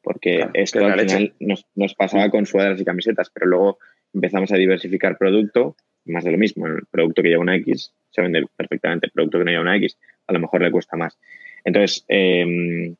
Porque 0.00 0.46
esto 0.54 0.86
al 0.86 1.00
final 1.00 1.34
nos, 1.40 1.66
nos, 1.74 1.94
pasaba 1.94 2.30
con 2.30 2.46
sudaderas 2.46 2.80
y 2.80 2.84
camisetas, 2.84 3.30
pero 3.34 3.46
luego 3.46 3.78
empezamos 4.14 4.52
a 4.52 4.56
diversificar 4.56 5.18
producto, 5.18 5.76
más 6.04 6.22
de 6.22 6.30
lo 6.30 6.38
mismo. 6.38 6.68
El 6.68 6.86
producto 6.88 7.20
que 7.22 7.30
lleva 7.30 7.42
una 7.42 7.56
X 7.56 7.92
se 8.10 8.22
vende 8.22 8.46
perfectamente, 8.56 9.06
el 9.06 9.12
producto 9.12 9.38
que 9.38 9.44
no 9.44 9.50
lleva 9.50 9.62
una 9.62 9.76
X 9.76 9.98
a 10.28 10.32
lo 10.32 10.38
mejor 10.38 10.62
le 10.62 10.70
cuesta 10.70 10.96
más. 10.96 11.18
Entonces, 11.64 12.04
em, 12.06 12.94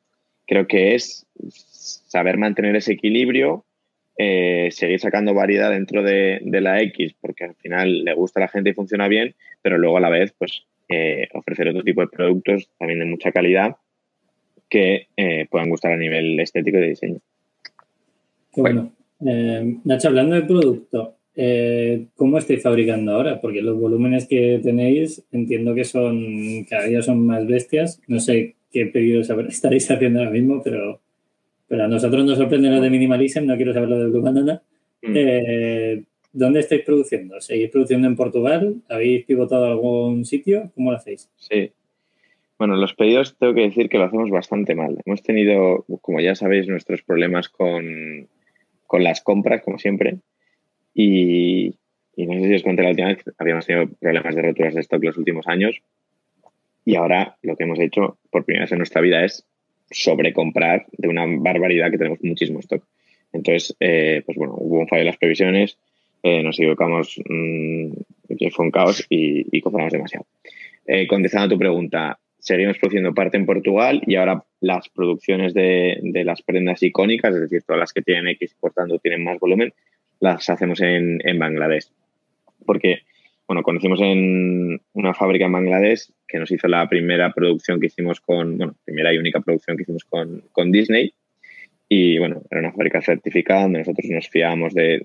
creo 0.45 0.67
que 0.67 0.97
es 0.97 1.25
saber 1.49 2.37
mantener 2.37 2.75
ese 2.75 2.95
equilibrio, 2.95 3.65
eh, 4.23 4.69
seguir 4.71 5.01
sacando 5.01 5.33
variedad 5.33 5.71
dentro 5.71 6.03
de, 6.03 6.43
la 6.45 6.83
X, 6.83 7.15
porque 7.19 7.45
al 7.45 7.55
final 7.55 8.05
le 8.05 8.13
gusta 8.13 8.39
a 8.39 8.43
la 8.43 8.49
gente 8.49 8.69
y 8.69 8.75
funciona 8.75 9.09
bien, 9.09 9.35
pero 9.63 9.79
luego 9.79 9.97
a 9.97 10.01
la 10.01 10.11
vez, 10.11 10.35
pues, 10.37 10.67
eh, 10.91 11.27
ofrecer 11.33 11.69
otro 11.69 11.83
tipo 11.83 12.03
de 12.03 12.09
productos 12.09 12.69
también 12.79 12.99
de 12.99 13.07
mucha 13.07 13.33
calidad 13.33 13.77
que 14.69 15.07
eh, 15.17 15.47
puedan 15.51 15.71
gustar 15.71 15.93
a 15.93 15.97
nivel 15.97 16.39
estético 16.39 16.77
y 16.77 16.81
de 16.83 16.89
diseño. 16.89 17.19
bueno. 18.57 18.93
Eh, 19.27 19.77
Nacho, 19.85 20.09
hablando 20.09 20.35
de 20.35 20.43
producto, 20.43 21.17
¿cómo 22.15 22.37
estáis 22.37 22.63
fabricando 22.63 23.13
ahora? 23.13 23.41
Porque 23.41 23.63
los 23.63 23.79
volúmenes 23.81 24.29
que 24.29 24.61
tenéis 24.63 25.25
entiendo 25.33 25.75
que 25.75 25.85
son 25.85 26.65
cada 26.69 26.85
día 26.85 27.01
son 27.01 27.25
más 27.25 27.47
bestias. 27.47 28.03
No 28.07 28.21
sé 28.21 28.57
qué 28.71 28.85
pedidos 28.85 29.31
estaréis 29.49 29.91
haciendo 29.91 30.19
ahora 30.19 30.31
mismo, 30.31 30.63
pero, 30.63 31.01
pero 31.71 31.85
a 31.85 31.89
nosotros 31.89 32.25
nos 32.25 32.37
sorprende 32.37 32.69
lo 32.69 32.81
de 32.81 32.91
Minimalism, 32.91 33.47
no 33.47 33.55
quiero 33.55 33.73
saber 33.73 33.89
lo 33.89 33.99
de 34.01 34.07
Blue 34.09 34.23
Banana. 34.23 34.61
Mm. 35.03 36.03
¿Dónde 36.33 36.59
estáis 36.59 36.83
produciendo? 36.83 37.41
¿Seguís 37.41 37.71
produciendo 37.71 38.09
en 38.09 38.17
Portugal? 38.17 38.83
¿Habéis 38.89 39.25
pivotado 39.25 39.67
a 39.67 39.71
algún 39.71 40.25
sitio? 40.25 40.73
¿Cómo 40.75 40.91
lo 40.91 40.97
hacéis? 40.97 41.31
Sí, 41.37 41.71
bueno, 42.59 42.75
los 42.75 42.93
pedidos 42.95 43.39
tengo 43.39 43.55
que 43.55 43.63
decir 43.63 43.89
que 43.89 43.99
lo 43.99 44.05
hacemos 44.05 44.31
bastante 44.31 44.75
mal. 44.75 44.99
Hemos 45.07 45.23
tenido, 45.23 45.87
como 46.01 46.21
ya 46.21 46.35
sabéis, 46.35 46.67
nuestros 46.67 47.03
problemas 47.03 47.49
con, 47.49 48.29
las 48.99 49.21
compras, 49.21 49.63
como 49.63 49.79
siempre. 49.79 50.19
Y, 50.93 51.77
no 52.17 52.35
sé 52.35 52.49
si 52.49 52.55
os 52.57 52.63
conté 52.65 52.83
la 52.83 52.91
última 52.91 53.11
vez, 53.11 53.25
habíamos 53.39 53.65
tenido 53.65 53.87
problemas 54.01 54.35
de 54.35 54.43
roturas 54.43 54.75
de 54.75 54.81
stock 54.81 55.05
los 55.05 55.19
últimos 55.19 55.47
años. 55.47 55.81
Y 56.85 56.97
ahora 56.97 57.39
lo 57.43 57.57
que 57.57 57.63
hemos 57.63 57.79
hecho 57.79 58.19
por 58.29 58.45
primera 58.45 58.65
vez 58.65 58.73
en 58.73 58.79
nuestra 58.79 59.01
vida 59.01 59.25
es 59.25 59.47
sobrecomprar 59.91 60.87
de 60.93 61.09
una 61.09 61.25
barbaridad 61.27 61.91
que 61.91 61.99
tenemos 61.99 62.19
muchísimo 62.23 62.61
stock. 62.61 62.85
Entonces, 63.33 63.77
eh, 63.81 64.23
pues 64.25 64.37
bueno, 64.37 64.55
hubo 64.57 64.81
un 64.81 64.89
fallo 64.89 65.03
en 65.03 65.07
las 65.07 65.17
previsiones, 65.17 65.79
eh, 66.23 66.43
nos 66.43 66.59
equivocamos, 66.59 67.21
mmm, 67.29 67.93
fue 68.53 68.65
un 68.65 68.71
caos 68.71 69.07
y, 69.09 69.61
compramos 69.61 69.93
demasiado. 69.93 70.27
Eh, 70.87 71.07
contestando 71.07 71.47
a 71.47 71.49
tu 71.49 71.59
pregunta, 71.59 72.19
seguimos 72.39 72.79
produciendo 72.79 73.15
parte 73.15 73.37
en 73.37 73.47
Portugal 73.47 74.03
y 74.07 74.17
ahora 74.17 74.45
las 74.61 74.89
producciones 74.89 75.55
de, 75.55 76.01
las 76.25 76.43
prendas 76.43 76.83
icónicas, 76.83 77.35
es 77.35 77.43
decir, 77.43 77.63
todas 77.63 77.81
las 77.81 77.93
que 77.93 78.03
tienen 78.03 78.29
X 78.29 78.53
y 78.53 78.61
por 78.61 78.73
tanto 78.73 78.99
tienen 78.99 79.25
más 79.25 79.39
volumen, 79.39 79.73
las 80.21 80.49
hacemos 80.51 80.81
en, 80.81 81.21
en 81.25 81.39
Bangladesh. 81.39 81.89
Porque, 82.67 83.03
bueno, 83.51 83.65
conocimos 83.65 84.01
en 84.01 84.81
una 84.93 85.13
fábrica 85.13 85.47
en 85.47 85.53
Bangladesh 85.53 86.11
que 86.29 86.39
nos 86.39 86.51
hizo 86.53 86.69
la 86.69 86.89
primera 86.89 87.33
producción 87.33 87.81
que 87.81 87.87
hicimos 87.87 88.21
con, 88.21 88.57
bueno, 88.57 88.75
primera 88.85 89.13
y 89.13 89.19
única 89.19 89.41
producción 89.41 89.77
que 89.77 89.83
hicimos 89.83 90.05
con, 90.05 90.45
con 90.53 90.71
Disney. 90.71 91.13
Y 91.89 92.19
bueno, 92.19 92.43
era 92.49 92.61
una 92.61 92.73
fábrica 92.73 93.03
certificada 93.03 93.63
donde 93.63 93.81
nosotros 93.81 94.07
nos 94.09 94.29
fiábamos 94.29 94.73
de 94.75 95.05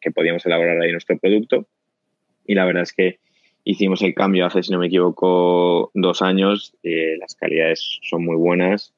que 0.00 0.10
podíamos 0.10 0.44
elaborar 0.44 0.80
ahí 0.80 0.90
nuestro 0.90 1.16
producto. 1.18 1.68
Y 2.46 2.54
la 2.54 2.64
verdad 2.64 2.82
es 2.82 2.92
que 2.92 3.18
Hicimos 3.68 4.00
el 4.02 4.14
cambio 4.14 4.46
hace, 4.46 4.62
si 4.62 4.70
no 4.70 4.78
me 4.78 4.86
equivoco, 4.86 5.90
dos 5.92 6.22
años. 6.22 6.72
Eh, 6.84 7.16
las 7.18 7.34
calidades 7.34 7.98
son 8.02 8.24
muy 8.24 8.36
buenas. 8.36 8.92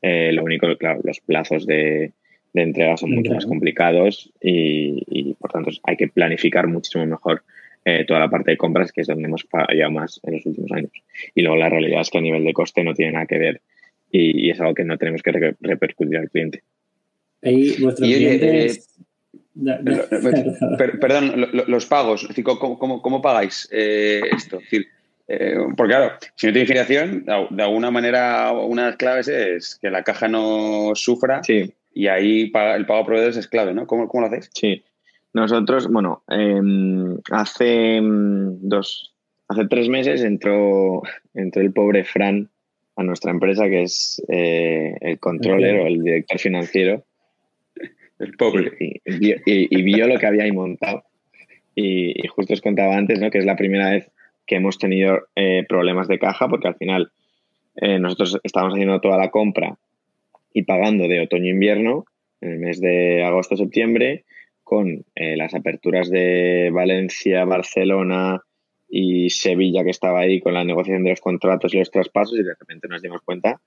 Eh, 0.00 0.32
lo 0.32 0.42
único, 0.44 0.66
claro, 0.78 1.00
los 1.04 1.20
plazos 1.20 1.66
de, 1.66 2.12
entrega 2.54 2.96
son 2.96 3.10
mucho 3.10 3.34
más 3.34 3.44
complicados 3.44 4.32
y, 4.40 5.34
por 5.34 5.52
tanto 5.52 5.72
hay 5.82 5.98
que 5.98 6.08
planificar 6.08 6.66
muchísimo 6.68 7.04
mejor 7.04 7.42
eh, 7.84 8.04
toda 8.06 8.20
la 8.20 8.30
parte 8.30 8.52
de 8.52 8.56
compras, 8.56 8.92
que 8.92 9.02
es 9.02 9.06
donde 9.06 9.24
hemos 9.24 9.44
fallado 9.44 9.90
más 9.90 10.20
en 10.24 10.34
los 10.34 10.46
últimos 10.46 10.72
años. 10.72 10.92
Y 11.34 11.42
luego 11.42 11.56
la 11.56 11.68
realidad 11.68 12.00
es 12.00 12.10
que 12.10 12.18
a 12.18 12.22
nivel 12.22 12.44
de 12.44 12.52
coste 12.52 12.82
no 12.82 12.94
tiene 12.94 13.12
nada 13.12 13.26
que 13.26 13.38
ver 13.38 13.60
y, 14.10 14.50
es 14.50 14.60
algo 14.60 14.74
que 14.74 14.84
no 14.84 14.96
tenemos 14.96 15.22
que 15.22 15.54
repercutir 15.60 16.16
al 16.16 16.30
cliente. 16.30 16.62
Ahí 17.42 17.74
vuestros 17.80 18.08
clientes 18.08 18.94
perdón, 21.00 21.50
los 21.68 21.86
pagos, 21.86 22.28
¿cómo, 22.42 23.22
pagáis 23.22 23.68
eh, 23.70 24.20
esto? 24.36 24.60
Eh, 25.26 25.56
porque 25.76 25.94
claro, 25.94 26.12
si 26.34 26.46
no 26.46 26.52
tiene 26.52 26.66
financiación, 26.66 27.24
de 27.24 27.62
alguna 27.62 27.90
manera 27.90 28.52
una 28.52 28.82
de 28.82 28.88
las 28.88 28.96
claves 28.96 29.28
es 29.28 29.78
que 29.80 29.90
la 29.90 30.02
caja 30.02 30.28
no 30.28 30.92
sufra 30.94 31.40
y 31.94 32.06
ahí 32.08 32.52
el 32.52 32.86
pago 32.86 33.00
a 33.00 33.06
proveedores 33.06 33.36
es 33.36 33.48
clave, 33.48 33.72
¿no? 33.72 33.86
¿Cómo, 33.86 34.08
lo 34.12 34.26
hacéis? 34.26 34.50
Sí. 34.52 34.82
Nosotros, 35.34 35.88
bueno, 35.88 36.22
em, 36.28 37.18
hace 37.32 37.96
em, 37.96 38.56
dos, 38.60 39.14
hace 39.48 39.66
tres 39.66 39.88
meses 39.88 40.22
entró, 40.22 41.02
entró 41.34 41.60
el 41.60 41.72
pobre 41.72 42.04
Fran 42.04 42.48
a 42.96 43.02
nuestra 43.02 43.32
empresa, 43.32 43.68
que 43.68 43.82
es 43.82 44.22
eh, 44.28 44.94
el 45.00 45.18
controller 45.18 45.80
o 45.80 45.86
el 45.88 46.02
director 46.04 46.38
financiero, 46.38 47.04
el 48.20 48.36
pobre. 48.36 48.72
Y, 49.04 49.82
vio 49.82 50.06
lo 50.06 50.18
que 50.18 50.26
había 50.26 50.44
ahí 50.44 50.52
montado. 50.52 51.02
Y, 51.74 52.14
justo 52.28 52.54
os 52.54 52.60
contaba 52.60 52.96
antes, 52.96 53.18
¿no? 53.20 53.30
Que 53.30 53.38
es 53.38 53.44
la 53.44 53.56
primera 53.56 53.90
vez 53.90 54.08
que 54.46 54.54
hemos 54.56 54.78
tenido 54.78 55.26
eh, 55.34 55.64
problemas 55.68 56.06
de 56.06 56.20
caja, 56.20 56.48
porque 56.48 56.68
al 56.68 56.76
final 56.76 57.10
eh, 57.74 57.98
nosotros 57.98 58.38
estábamos 58.44 58.74
haciendo 58.74 59.00
toda 59.00 59.18
la 59.18 59.30
compra 59.30 59.76
y 60.52 60.62
pagando 60.62 61.08
de 61.08 61.22
otoño-invierno 61.22 62.04
en 62.40 62.52
el 62.52 62.58
mes 62.60 62.80
de 62.80 63.24
agosto-septiembre, 63.24 64.24
con 64.64 65.04
eh, 65.14 65.36
las 65.36 65.54
aperturas 65.54 66.10
de 66.10 66.70
Valencia, 66.72 67.44
Barcelona 67.44 68.40
y 68.88 69.30
Sevilla, 69.30 69.84
que 69.84 69.90
estaba 69.90 70.20
ahí 70.20 70.40
con 70.40 70.54
la 70.54 70.64
negociación 70.64 71.04
de 71.04 71.10
los 71.10 71.20
contratos 71.20 71.74
y 71.74 71.78
los 71.78 71.90
traspasos, 71.90 72.38
y 72.38 72.42
de 72.42 72.54
repente 72.58 72.88
nos 72.88 73.02
dimos 73.02 73.22
cuenta 73.22 73.60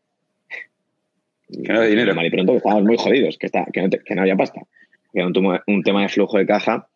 que 1.48 1.74
no 1.74 1.82
dinero. 1.82 2.14
Mal 2.14 2.26
y 2.26 2.30
pronto 2.30 2.54
que 2.54 2.58
estábamos 2.58 2.84
muy 2.84 2.98
jodidos, 2.98 3.38
que, 3.38 3.46
está, 3.46 3.66
que, 3.72 3.82
no, 3.82 3.90
que 3.90 4.16
no 4.16 4.22
había 4.22 4.36
pasta. 4.36 4.62
Que 5.14 5.20
era 5.20 5.28
un, 5.28 5.84
tema 5.84 6.02
de 6.02 6.10
flujo 6.10 6.38
de 6.38 6.46
caja 6.46 6.88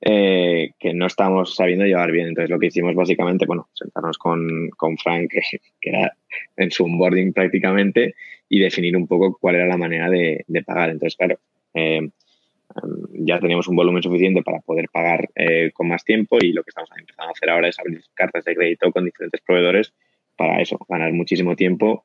eh, 0.00 0.70
que 0.78 0.92
no 0.92 1.06
estábamos 1.06 1.54
sabiendo 1.54 1.84
llevar 1.84 2.10
bien. 2.10 2.28
Entonces, 2.28 2.50
lo 2.50 2.58
que 2.58 2.66
hicimos 2.66 2.94
básicamente, 2.94 3.46
bueno, 3.46 3.68
sentarnos 3.72 4.18
con, 4.18 4.70
con 4.70 4.98
Frank, 4.98 5.30
que, 5.30 5.40
era 5.82 6.12
en 6.56 6.70
su 6.70 6.84
onboarding 6.84 7.32
prácticamente, 7.32 8.14
y 8.48 8.58
definir 8.58 8.96
un 8.96 9.06
poco 9.06 9.38
cuál 9.40 9.56
era 9.56 9.66
la 9.66 9.76
manera 9.76 10.10
de, 10.10 10.44
pagar. 10.66 10.90
Entonces, 10.90 11.16
claro, 11.16 11.38
eh, 11.74 12.10
ya 13.12 13.38
teníamos 13.38 13.68
un 13.68 13.76
volumen 13.76 14.02
suficiente 14.02 14.42
para 14.42 14.60
poder 14.60 14.88
pagar 14.90 15.28
eh, 15.34 15.70
con 15.72 15.88
más 15.88 16.04
tiempo 16.04 16.38
y 16.40 16.52
lo 16.52 16.62
que 16.62 16.70
estamos 16.70 16.90
empezando 16.96 17.28
a 17.28 17.32
hacer 17.32 17.50
ahora 17.50 17.68
es 17.68 17.78
abrir 17.78 18.02
cartas 18.14 18.44
de 18.44 18.54
crédito 18.54 18.90
con 18.92 19.04
diferentes 19.04 19.40
proveedores 19.40 19.92
para 20.36 20.60
eso, 20.60 20.78
ganar 20.88 21.12
muchísimo 21.12 21.56
tiempo 21.56 22.04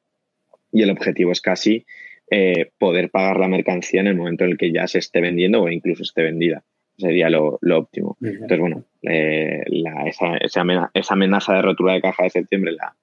y 0.72 0.84
el 0.84 0.90
objetivo 0.90 1.32
es 1.32 1.42
casi 1.42 1.86
eh, 2.30 2.72
poder 2.78 3.10
pagar 3.12 3.40
la 3.40 3.48
mercancía 3.48 4.02
en 4.02 4.08
el 4.08 4.16
momento 4.16 4.44
en 4.44 4.52
el 4.52 4.58
que 4.58 4.72
ya 4.72 4.88
se 4.88 5.00
esté 5.00 5.22
vendiendo 5.22 5.62
o 5.62 5.70
incluso 5.70 6.04
esté 6.04 6.24
vendida. 6.24 6.64
Sería 6.98 7.30
lo, 7.30 7.60
óptimo. 7.62 8.18
Entonces, 8.22 8.60
bueno, 8.60 8.86
eh, 9.04 9.64
esa, 10.06 10.38
esa, 10.38 11.14
amenaza 11.14 11.54
de 11.54 11.62
rotura 11.62 11.94
de 11.94 12.02
caja 12.02 12.24
de 12.24 12.30
septiembre 12.30 12.72
la, 12.72 12.96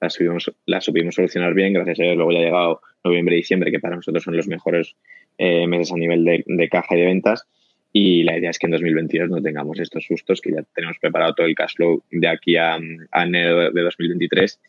la, 0.00 0.10
subimos, 0.10 0.52
la 0.66 0.80
supimos 0.80 1.14
solucionar 1.14 1.54
bien, 1.54 1.72
gracias 1.72 2.00
a 2.00 2.02
Dios. 2.02 2.16
Luego 2.16 2.32
ya 2.32 2.38
ha 2.38 2.42
llegado 2.42 2.80
noviembre 3.04 3.36
y 3.36 3.38
diciembre, 3.38 3.70
que 3.70 3.78
para 3.78 3.96
nosotros 3.96 4.24
son 4.24 4.36
los 4.36 4.48
mejores 4.48 4.96
eh, 5.38 5.66
meses 5.66 5.92
a 5.92 5.96
nivel 5.96 6.24
de, 6.24 6.68
caja 6.68 6.96
y 6.96 7.00
de 7.00 7.06
ventas. 7.06 7.44
Y 7.92 8.24
la 8.24 8.36
idea 8.36 8.50
es 8.50 8.58
que 8.58 8.66
en 8.66 8.72
2022 8.72 9.30
no 9.30 9.40
tengamos 9.40 9.78
estos 9.80 10.04
sustos, 10.04 10.40
que 10.40 10.52
ya 10.52 10.62
tenemos 10.74 10.98
preparado 10.98 11.34
todo 11.34 11.46
el 11.46 11.54
cash 11.54 11.74
flow 11.76 12.02
de 12.10 12.28
aquí 12.28 12.56
a, 12.56 12.78
a 13.10 13.22
enero 13.24 13.70
de 13.70 13.82
2023 13.82 14.60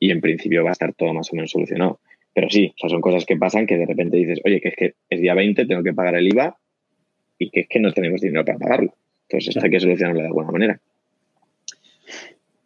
y 0.00 0.10
en 0.10 0.20
principio 0.20 0.64
va 0.64 0.70
a 0.70 0.72
estar 0.72 0.92
todo 0.94 1.14
más 1.14 1.32
o 1.32 1.36
menos 1.36 1.50
solucionado. 1.50 2.00
Pero 2.34 2.50
sí, 2.50 2.72
o 2.76 2.78
sea, 2.78 2.90
son 2.90 3.00
cosas 3.00 3.24
que 3.24 3.36
pasan 3.36 3.66
que 3.66 3.76
de 3.76 3.86
repente 3.86 4.16
dices, 4.16 4.40
oye, 4.44 4.60
que 4.60 4.68
es 4.68 4.76
que 4.76 4.94
es 5.08 5.20
día 5.20 5.34
20, 5.34 5.66
tengo 5.66 5.82
que 5.82 5.92
pagar 5.92 6.14
el 6.14 6.28
IVA 6.28 6.56
y 7.38 7.50
que 7.50 7.60
es 7.60 7.68
que 7.68 7.80
no 7.80 7.92
tenemos 7.92 8.20
dinero 8.20 8.44
para 8.44 8.58
pagarlo. 8.58 8.94
Entonces, 9.28 9.48
esto 9.48 9.64
hay 9.64 9.70
que 9.70 9.80
solucionarlo 9.80 10.20
de 10.20 10.26
alguna 10.26 10.50
manera. 10.50 10.80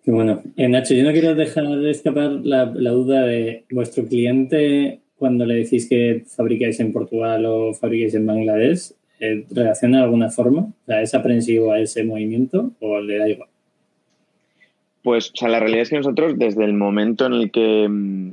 Bueno, 0.04 0.42
eh, 0.56 0.68
Nacho, 0.68 0.94
yo 0.94 1.04
no 1.04 1.12
quiero 1.12 1.34
dejar 1.34 1.68
de 1.68 1.90
escapar 1.90 2.32
la, 2.42 2.66
duda 2.66 3.24
de 3.24 3.64
vuestro 3.70 4.04
cliente 4.06 5.00
cuando 5.22 5.46
le 5.46 5.54
decís 5.54 5.88
que 5.88 6.24
fabricáis 6.26 6.80
en 6.80 6.92
Portugal 6.92 7.46
o 7.46 7.72
fabricáis 7.74 8.12
en 8.16 8.26
Bangladesh. 8.26 8.92
eh, 9.20 9.46
reacciona 9.52 9.98
de 9.98 10.02
alguna 10.02 10.30
forma? 10.30 10.62
O 10.62 10.84
sea, 10.84 11.00
¿Es 11.00 11.14
aprensivo 11.14 11.70
a 11.70 11.78
ese 11.78 12.02
movimiento 12.02 12.72
o 12.80 13.00
le 13.00 13.18
da 13.18 13.28
igual? 13.28 13.48
Pues, 15.04 15.30
o 15.30 15.36
sea, 15.36 15.48
la 15.48 15.60
realidad 15.60 15.82
es 15.82 15.90
que 15.90 15.96
nosotros, 15.98 16.36
desde 16.36 16.64
el 16.64 16.74
momento 16.74 17.26
en 17.26 17.34
el 17.34 17.52
que 17.52 17.86
mm, 17.88 18.32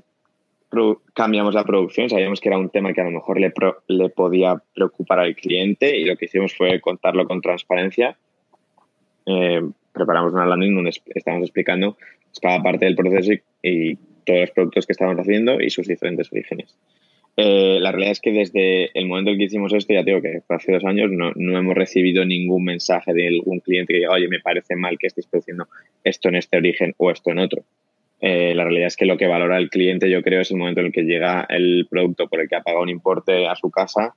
cambiamos 1.14 1.54
la 1.54 1.64
producción, 1.64 2.10
sabíamos 2.10 2.42
que 2.42 2.50
era 2.50 2.58
un 2.58 2.70
tema 2.70 2.92
que 2.92 3.02
a 3.02 3.04
lo 3.04 3.12
mejor 3.12 3.40
le, 3.40 3.54
le 3.88 4.10
podía 4.10 4.60
preocupar 4.74 5.20
al 5.20 5.36
cliente 5.36 5.96
y 5.96 6.06
lo 6.06 6.18
que 6.18 6.26
hicimos 6.26 6.56
fue 6.56 6.82
contarlo 6.82 7.28
con 7.28 7.40
transparencia. 7.40 8.18
Eh, 9.28 9.62
preparamos 9.94 10.34
una 10.34 10.48
landing 10.48 10.74
donde 10.74 10.90
estamos 11.14 11.44
explicando 11.44 11.98
cada 12.42 12.64
parte 12.64 12.86
del 12.86 12.96
proceso 12.96 13.34
y, 13.62 13.96
todos 14.30 14.42
los 14.42 14.52
productos 14.52 14.86
que 14.86 14.94
estábamos 14.94 15.20
haciendo 15.20 15.60
y 15.60 15.72
sus 15.72 15.88
diferentes 15.88 16.32
orígenes. 16.32 16.78
Eh, 17.36 17.80
la 17.80 17.92
realidad 17.92 18.12
es 18.12 18.20
que 18.20 18.32
desde 18.32 18.92
el 18.94 19.08
momento 19.08 19.32
en 19.32 19.40
que 19.40 19.46
hicimos 19.46 19.74
esto, 19.74 19.94
ya 19.94 20.04
digo 20.04 20.22
que 20.22 20.42
hace 20.50 20.72
dos 20.72 20.86
años, 20.86 21.10
no, 21.10 21.32
no, 21.36 21.58
hemos 21.58 21.74
recibido 21.74 22.26
ningún 22.26 22.66
mensaje 22.66 23.12
de 23.14 23.28
algún 23.28 23.60
cliente 23.60 23.94
que 23.94 24.00
diga, 24.00 24.12
oye, 24.12 24.28
me 24.28 24.40
parece 24.40 24.76
mal 24.76 25.00
que 25.00 25.08
estéis 25.08 25.26
produciendo 25.26 25.68
esto 26.04 26.30
en 26.30 26.36
este 26.36 26.58
origen 26.58 26.94
o 26.98 27.10
esto 27.10 27.32
en 27.32 27.40
otro. 27.40 27.64
Eh, 28.22 28.54
la 28.54 28.66
realidad 28.66 28.88
es 28.88 28.98
que 28.98 29.06
lo 29.06 29.18
que 29.18 29.26
valora 29.26 29.58
el 29.58 29.70
cliente, 29.70 30.12
yo 30.12 30.22
creo, 30.22 30.42
es 30.42 30.52
el 30.52 30.58
momento 30.58 30.82
en 30.82 30.88
el 30.88 30.92
que 30.92 31.04
llega 31.04 31.48
el 31.50 31.88
producto 31.90 32.28
por 32.28 32.42
el 32.42 32.50
que 32.50 32.56
ha 32.58 32.62
pagado 32.62 32.84
un 32.84 32.90
importe 32.90 33.48
a 33.48 33.56
su 33.56 33.72
casa, 33.72 34.14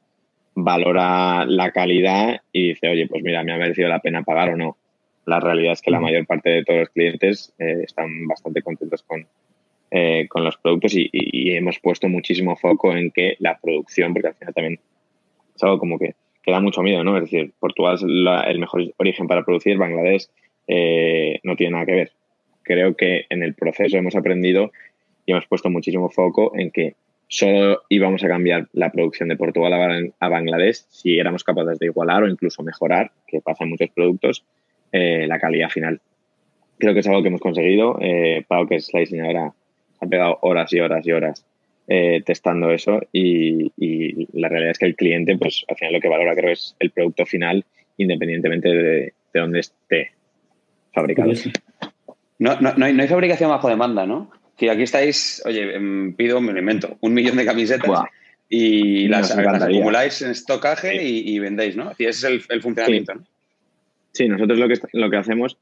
valora 0.55 1.47
la 1.47 1.71
calidad 1.71 2.43
y 2.53 2.71
dice, 2.71 2.89
oye, 2.89 3.07
pues 3.07 3.23
mira, 3.23 3.43
me 3.45 3.53
ha 3.53 3.57
merecido 3.57 3.89
la 3.89 4.01
pena 4.01 4.25
pagar 4.25 4.51
o 4.51 4.57
no. 4.57 4.77
La 5.25 5.41
realidad 5.41 5.73
es 5.73 5.81
que 5.81 5.91
la 5.91 6.01
mayor 6.01 6.27
parte 6.27 6.51
de 6.51 6.65
todos 6.65 6.81
los 6.81 6.91
clientes 6.91 7.55
eh, 7.59 7.85
están 7.85 8.27
bastante 8.27 8.63
contentos 8.63 9.05
con, 9.05 9.25
eh, 9.93 10.27
con 10.29 10.43
los 10.45 10.57
productos 10.57 10.95
y, 10.95 11.11
hemos 11.55 11.79
puesto 11.79 12.09
muchísimo 12.09 12.57
foco 12.57 12.97
en 12.97 13.11
que 13.11 13.37
la 13.39 13.59
producción, 13.59 14.13
porque 14.13 14.29
al 14.29 14.35
final 14.35 14.55
también 14.55 14.81
es 15.55 15.63
algo 15.63 15.79
como 15.79 15.99
que, 15.99 16.15
que 16.43 16.51
da 16.51 16.61
mucho 16.61 16.83
miedo, 16.83 17.05
¿no? 17.05 17.17
Es 17.17 17.25
decir, 17.25 17.53
Portugal 17.61 17.95
es 17.95 18.03
el 18.03 18.59
mejor 18.59 18.93
origen 18.97 19.27
para 19.27 19.45
producir, 19.45 19.77
Bangladesh 19.77 20.29
no 21.45 21.57
tiene 21.57 21.73
nada 21.73 21.87
que 21.87 21.93
ver 21.93 22.13
creo 22.63 22.97
que 22.97 23.27
en 23.29 23.43
el 23.43 23.55
proceso 23.55 23.97
hemos 23.97 24.17
aprendido 24.17 24.73
y 25.27 25.33
hemos 25.33 25.47
puesto 25.47 25.71
muchísimo 25.71 26.09
foco 26.11 26.53
en 26.57 26.71
que 26.71 26.95
solo 27.29 27.83
íbamos 27.89 28.25
a 28.25 28.29
cambiar 28.29 28.69
la 28.73 28.91
producción 28.91 29.29
de 29.29 29.37
Portugal 29.37 30.13
a 30.19 30.29
Bangladesh 30.29 30.85
si 30.89 31.19
éramos 31.19 31.45
capaces 31.45 31.79
de 31.79 31.87
igualar 31.87 32.23
o 32.23 32.29
incluso 32.29 32.63
mejorar, 32.63 33.13
que 33.27 33.41
pasa 33.41 33.65
en 33.65 33.71
muchos 33.71 33.91
productos, 33.91 34.45
eh, 34.93 35.27
la 35.27 35.39
calidad 35.39 35.71
final. 35.71 36.01
Creo 36.79 36.95
que 36.95 37.01
es 37.01 37.07
algo 37.07 37.23
que 37.23 37.29
hemos 37.29 37.41
conseguido. 37.41 37.97
Eh, 38.01 38.45
Pau, 38.47 38.67
que 38.67 38.77
es 38.77 38.93
la 38.93 39.01
diseñadora, 39.01 39.55
ha 40.03 40.07
pegado 40.07 40.39
horas 40.43 40.73
y 40.73 40.81
horas 40.81 41.07
y 41.07 41.13
horas 41.13 41.45
eh, 41.89 42.23
testando 42.25 42.71
eso 42.71 43.01
y, 43.13 43.71
la 44.33 44.49
realidad 44.49 44.73
es 44.73 44.79
que 44.79 44.87
el 44.87 44.97
cliente, 44.97 45.37
pues 45.37 45.65
al 45.69 45.77
final 45.77 45.95
lo 45.95 46.01
que 46.01 46.09
valora 46.09 46.35
creo 46.35 46.53
es 46.53 46.75
el 46.81 46.91
producto 46.91 47.27
final 47.27 47.65
independientemente 47.97 48.69
de, 48.69 49.15
de 49.33 49.41
dónde 49.41 49.61
esté 49.61 50.13
fabricado. 50.93 51.33
No, 52.39 52.61
no, 52.61 52.75
no, 52.77 52.85
hay, 52.85 52.93
no, 52.93 53.03
hay, 53.03 53.09
fabricación 53.09 53.51
bajo 53.51 53.69
demanda, 53.69 54.07
¿no? 54.07 54.31
Si 54.59 54.69
aquí 54.69 54.83
estáis, 54.83 55.43
oye, 55.45 55.77
em, 55.77 56.15
pido, 56.15 56.41
me 56.41 56.59
invento, 56.59 56.97
un 57.01 57.15
millón 57.15 57.37
de 57.37 57.45
camisetas 57.45 57.91
y 58.49 59.09
las, 59.09 59.37
acumuláis 59.37 60.23
en 60.23 60.31
estocaje 60.31 61.03
y, 61.03 61.39
vendéis, 61.39 61.77
¿no? 61.77 61.93
Y 61.99 62.07
ese 62.07 62.35
es 62.35 62.47
el, 62.49 62.63
funcionamiento, 62.63 63.13
sí. 63.13 63.19
¿no? 63.19 63.27
Sí, 64.13 64.29
nosotros 64.29 64.59
lo 64.59 64.69
que, 64.69 64.75
lo 64.93 65.11
que 65.11 65.17
hacemos, 65.17 65.57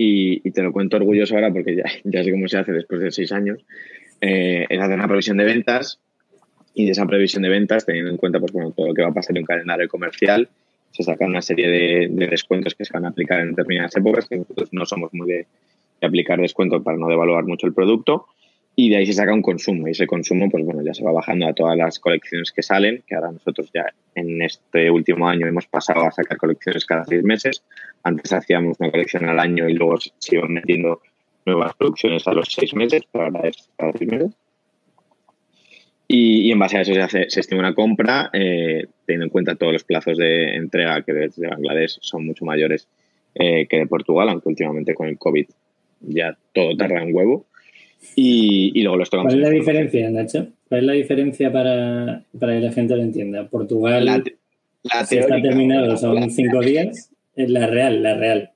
y, 0.00 0.50
te 0.52 0.62
lo 0.62 0.72
cuento 0.72 0.96
orgulloso 0.96 1.34
ahora 1.34 1.52
porque 1.52 1.76
ya, 1.76 1.84
ya 2.04 2.24
sé 2.24 2.30
cómo 2.30 2.48
se 2.48 2.56
hace 2.56 2.72
después 2.72 3.00
de 3.00 3.10
seis 3.10 3.32
años, 3.32 3.58
eh, 4.20 4.64
es 4.68 4.80
hacer 4.80 4.94
una 4.94 5.08
previsión 5.08 5.36
de 5.36 5.44
ventas 5.44 6.00
y 6.74 6.86
de 6.86 6.92
esa 6.92 7.04
previsión 7.06 7.42
de 7.42 7.48
ventas, 7.48 7.84
teniendo 7.84 8.10
en 8.10 8.16
cuenta 8.16 8.38
pues, 8.38 8.52
bueno, 8.52 8.70
todo 8.70 8.86
lo 8.86 8.94
que 8.94 9.02
va 9.02 9.08
a 9.08 9.12
pasar 9.12 9.36
en 9.36 9.42
un 9.42 9.46
calendario 9.46 9.88
comercial, 9.88 10.48
se 10.92 11.02
sacan 11.02 11.30
una 11.30 11.42
serie 11.42 11.68
de, 11.68 12.08
de, 12.10 12.26
descuentos 12.28 12.74
que 12.74 12.84
se 12.84 12.92
van 12.92 13.04
a 13.04 13.08
aplicar 13.08 13.40
en 13.40 13.50
determinadas 13.50 13.94
épocas, 13.96 14.26
que 14.28 14.36
nosotros 14.36 14.68
no 14.72 14.86
somos 14.86 15.12
muy 15.12 15.28
de, 15.28 15.46
y 16.00 16.06
aplicar 16.06 16.40
descuento 16.40 16.82
para 16.82 16.96
no 16.96 17.08
devaluar 17.08 17.44
mucho 17.44 17.66
el 17.66 17.74
producto. 17.74 18.26
Y 18.80 18.90
de 18.90 18.98
ahí 18.98 19.06
se 19.06 19.12
saca 19.14 19.34
un 19.34 19.42
consumo. 19.42 19.88
Y 19.88 19.90
ese 19.90 20.06
consumo, 20.06 20.48
pues 20.48 20.64
bueno, 20.64 20.84
ya 20.84 20.94
se 20.94 21.02
va 21.02 21.10
bajando 21.10 21.48
a 21.48 21.52
todas 21.52 21.76
las 21.76 21.98
colecciones 21.98 22.52
que 22.52 22.62
salen, 22.62 23.02
que 23.08 23.16
ahora 23.16 23.32
nosotros 23.32 23.68
ya 23.74 23.86
en 24.14 24.40
este 24.40 24.88
último 24.88 25.28
año 25.28 25.48
hemos 25.48 25.66
pasado 25.66 26.06
a 26.06 26.12
sacar 26.12 26.38
colecciones 26.38 26.86
cada 26.86 27.04
seis 27.04 27.24
meses. 27.24 27.64
Antes 28.04 28.32
hacíamos 28.32 28.78
una 28.78 28.92
colección 28.92 29.24
al 29.28 29.40
año 29.40 29.68
y 29.68 29.74
luego 29.74 29.98
se 29.98 30.36
iban 30.36 30.52
metiendo 30.52 31.02
nuevas 31.44 31.74
producciones 31.74 32.24
a 32.28 32.32
los 32.32 32.46
seis 32.52 32.72
meses, 32.72 33.02
pero 33.10 33.24
ahora 33.24 33.48
es 33.48 33.68
cada 33.76 33.92
seis 33.94 34.12
meses. 34.12 34.30
Y, 36.06 36.52
en 36.52 36.58
base 36.60 36.78
a 36.78 36.82
eso 36.82 36.94
se, 36.94 37.00
hace, 37.00 37.30
se 37.30 37.40
estima 37.40 37.58
una 37.58 37.74
compra, 37.74 38.30
eh, 38.32 38.86
teniendo 39.04 39.24
en 39.24 39.30
cuenta 39.30 39.56
todos 39.56 39.72
los 39.72 39.82
plazos 39.82 40.16
de 40.16 40.54
entrega 40.54 41.02
que 41.02 41.14
desde 41.14 41.48
Bangladesh 41.48 41.98
son 42.00 42.26
mucho 42.26 42.44
mayores 42.44 42.86
eh, 43.34 43.66
que 43.66 43.78
de 43.78 43.86
Portugal, 43.88 44.28
aunque 44.28 44.50
últimamente 44.50 44.94
con 44.94 45.08
el 45.08 45.18
COVID 45.18 45.46
ya 46.02 46.38
todo 46.52 46.76
tarda 46.76 47.02
en 47.02 47.12
huevo. 47.12 47.44
Y, 48.14 48.82
luego 48.82 48.96
los 48.96 49.10
tocamos. 49.10 49.32
¿Cuál 49.32 49.44
es 49.44 49.48
la 49.48 49.54
diferencia, 49.54 50.10
Nacho? 50.10 50.48
¿Cuál 50.68 50.80
es 50.80 50.86
la 50.86 50.92
diferencia 50.92 51.52
para, 51.52 52.24
para 52.38 52.54
que 52.54 52.60
la 52.60 52.72
gente 52.72 52.96
lo 52.96 53.02
entienda? 53.02 53.48
Portugal 53.48 54.04
la, 54.04 54.22
está 54.82 55.40
terminado, 55.42 55.96
son 55.96 56.30
cinco 56.30 56.60
días. 56.60 57.10
Es 57.36 57.50
la 57.50 57.66
real, 57.66 58.02
la 58.02 58.14
real. 58.14 58.50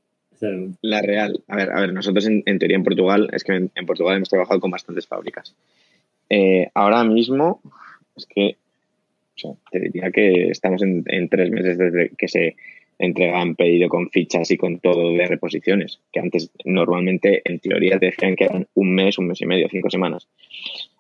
la 0.81 1.03
real. 1.03 1.41
A 1.49 1.57
ver, 1.57 1.71
a 1.71 1.81
ver, 1.81 1.93
nosotros 1.93 2.27
en, 2.27 2.59
teoría 2.59 2.77
en 2.77 2.85
Portugal, 2.85 3.29
es 3.33 3.45
que 3.45 3.53
en, 3.53 3.87
Portugal 3.87 4.17
hemos 4.17 4.29
trabajado 4.29 4.61
con 4.61 4.71
bastantes 4.71 5.07
fábricas. 5.07 5.55
Eh, 6.29 6.69
ahora 6.75 7.05
mismo, 7.05 7.61
es 8.17 8.27
que 8.27 8.57
te 9.71 9.81
diría 9.81 10.11
que 10.11 10.49
estamos 10.51 10.83
en, 10.83 11.05
en, 11.07 11.29
tres 11.29 11.51
meses 11.51 11.79
desde 11.79 12.11
que 12.17 12.29
se 12.29 12.57
entregan 13.03 13.57
pedido 13.57 13.89
con 13.89 14.11
fichas 14.11 14.49
y 14.53 14.57
con 14.57 14.79
todo 14.79 15.11
de 15.11 15.27
reposiciones, 15.27 16.01
que 16.13 16.21
antes 16.21 16.53
normalmente 16.65 17.43
en 17.45 17.59
teoría 17.59 17.99
te 17.99 18.07
decían 18.07 18.37
que 18.37 18.45
eran 18.45 18.69
un 18.75 18.95
mes, 18.95 19.19
un 19.19 19.27
mes 19.27 19.41
y 19.41 19.47
medio, 19.47 19.69
cinco 19.69 19.91
semanas. 19.91 20.29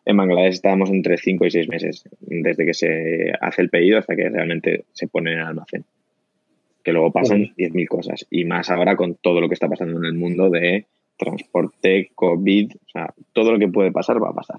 En 0.05 0.17
Bangladesh 0.17 0.55
estábamos 0.55 0.91
entre 0.91 1.17
cinco 1.17 1.47
y 1.47 1.53
seis 1.53 1.69
meses, 1.69 2.05
desde 2.21 2.67
que 2.67 2.75
se 2.75 3.33
hace 3.41 3.63
el 3.63 3.71
pedido 3.71 3.99
hasta 3.99 4.17
que 4.17 4.29
realmente 4.29 4.85
se 4.93 5.07
pone 5.07 5.33
en 5.33 5.39
el 5.39 5.47
almacén. 5.47 5.85
Que 6.83 6.93
luego 6.93 7.13
pasan 7.13 7.55
10.000 7.57 7.87
cosas. 7.87 8.27
Y 8.29 8.45
más 8.45 8.69
ahora 8.69 8.97
con 8.97 9.15
todo 9.15 9.41
lo 9.41 9.47
que 9.47 9.55
está 9.55 9.69
pasando 9.69 9.99
en 9.99 10.05
el 10.05 10.15
mundo 10.15 10.51
de 10.51 10.87
transporte, 11.17 12.11
COVID, 12.17 12.73
o 12.75 12.91
sea, 12.93 13.15
todo 13.33 13.53
lo 13.53 13.61
que 13.61 13.69
puede 13.69 13.93
pasar 13.93 14.21
va 14.21 14.31
a 14.31 14.35
pasar. 14.35 14.59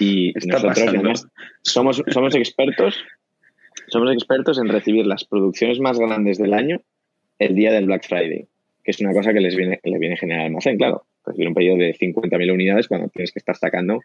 Y 0.00 0.32
nosotros 0.46 1.28
somos, 1.62 2.02
somos 2.08 2.34
expertos 2.34 2.96
somos 3.90 4.12
expertos 4.12 4.58
en 4.58 4.68
recibir 4.68 5.06
las 5.06 5.24
producciones 5.24 5.80
más 5.80 5.98
grandes 5.98 6.38
del 6.38 6.54
año 6.54 6.80
el 7.38 7.54
día 7.54 7.72
del 7.72 7.86
Black 7.86 8.06
Friday, 8.06 8.46
que 8.84 8.90
es 8.90 9.00
una 9.00 9.12
cosa 9.12 9.32
que 9.32 9.40
les 9.40 9.56
viene, 9.56 9.80
les 9.82 9.98
viene 9.98 10.16
generar 10.16 10.46
almacén, 10.46 10.76
claro. 10.76 11.04
Recibir 11.24 11.48
un 11.48 11.54
pedido 11.54 11.76
de 11.76 11.94
50.000 11.94 12.52
unidades 12.52 12.88
cuando 12.88 13.08
tienes 13.08 13.32
que 13.32 13.40
estar 13.40 13.56
sacando 13.56 14.00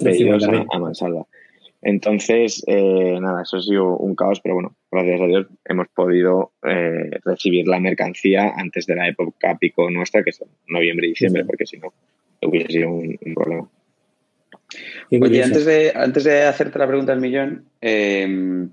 pedidos 0.00 0.48
a, 0.48 0.78
mansalva. 0.78 1.26
Entonces, 1.82 2.64
eh, 2.66 3.18
nada, 3.20 3.42
eso 3.42 3.58
ha 3.58 3.62
sido 3.62 3.98
un 3.98 4.14
caos, 4.14 4.40
pero 4.40 4.54
bueno, 4.54 4.74
gracias 4.90 5.20
a 5.20 5.26
Dios 5.26 5.46
hemos 5.66 5.88
podido 5.88 6.52
eh, 6.66 7.10
recibir 7.22 7.68
la 7.68 7.78
mercancía 7.78 8.54
antes 8.56 8.86
de 8.86 8.96
la 8.96 9.08
época 9.08 9.58
pico 9.58 9.90
nuestra, 9.90 10.22
que 10.22 10.30
es 10.30 10.42
noviembre 10.66 11.06
y 11.06 11.10
diciembre, 11.10 11.44
porque 11.44 11.66
si 11.66 11.76
no, 11.76 11.92
hubiese 12.40 12.72
sido 12.72 12.88
un, 12.88 13.18
problema. 13.34 13.68
Oye, 15.10 15.42
antes 15.42 15.66
de, 15.66 15.92
antes 15.94 16.24
de 16.24 16.42
hacerte 16.44 16.78
la 16.78 16.86
pregunta 16.86 17.12
del 17.12 17.20
millón, 17.20 17.66
eh, 17.82 18.66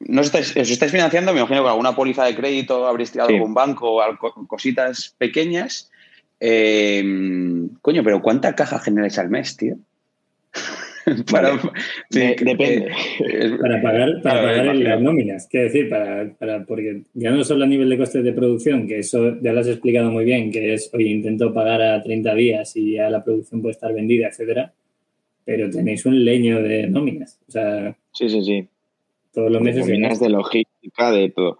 no 0.00 0.20
os 0.20 0.26
estáis, 0.26 0.56
estáis 0.56 0.92
financiando, 0.92 1.32
me 1.32 1.40
imagino, 1.40 1.62
con 1.62 1.70
alguna 1.70 1.94
póliza 1.94 2.24
de 2.24 2.34
crédito, 2.34 2.86
habréis 2.86 3.12
tirado 3.12 3.30
algún 3.30 3.54
banco, 3.54 4.00
cositas 4.46 5.14
pequeñas. 5.18 5.90
Em, 6.40 7.68
coño, 7.80 8.02
pero 8.02 8.20
¿cuánta 8.20 8.54
caja 8.54 8.78
generáis 8.78 9.18
al 9.18 9.30
mes, 9.30 9.56
tío? 9.56 9.76
para, 11.30 11.58
depende. 12.10 12.90
para 13.60 13.82
pagar, 13.82 14.22
para 14.22 14.42
pagar 14.42 14.76
las 14.76 15.00
nóminas. 15.00 15.46
Quiero 15.50 15.66
decir, 15.66 15.88
para, 15.88 16.32
para, 16.34 16.64
porque 16.64 17.02
ya 17.14 17.30
no 17.30 17.44
solo 17.44 17.64
a 17.64 17.68
nivel 17.68 17.88
de 17.88 17.98
costes 17.98 18.24
de 18.24 18.32
producción, 18.32 18.86
que 18.86 18.98
eso 18.98 19.40
ya 19.40 19.52
lo 19.52 19.60
has 19.60 19.68
explicado 19.68 20.10
muy 20.10 20.24
bien, 20.24 20.50
que 20.50 20.74
es, 20.74 20.90
oye, 20.92 21.08
intento 21.08 21.52
pagar 21.52 21.82
a 21.82 22.02
30 22.02 22.34
días 22.34 22.76
y 22.76 22.94
ya 22.94 23.10
la 23.10 23.22
producción 23.22 23.60
puede 23.60 23.72
estar 23.72 23.92
vendida, 23.92 24.28
etcétera, 24.28 24.72
pero 25.44 25.70
tenéis 25.70 26.06
un 26.06 26.24
leño 26.24 26.62
de 26.62 26.88
nóminas. 26.88 27.38
O 27.48 27.52
sea, 27.52 27.96
sí, 28.12 28.28
sí, 28.28 28.42
sí. 28.42 28.68
Todos 29.34 29.50
los 29.50 29.60
meses. 29.60 29.86
De, 29.86 29.96
de 29.96 30.28
logística, 30.30 31.10
de 31.10 31.30
todo. 31.30 31.58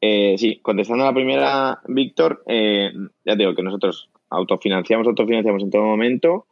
Eh, 0.00 0.36
sí, 0.38 0.60
contestando 0.62 1.04
a 1.04 1.08
la 1.08 1.14
primera, 1.14 1.80
Víctor, 1.86 2.42
eh, 2.46 2.90
ya 3.24 3.36
digo 3.36 3.54
que 3.54 3.62
nosotros 3.62 4.08
autofinanciamos, 4.30 5.06
autofinanciamos 5.06 5.62
en 5.62 5.70
todo 5.70 5.82
momento. 5.82 6.46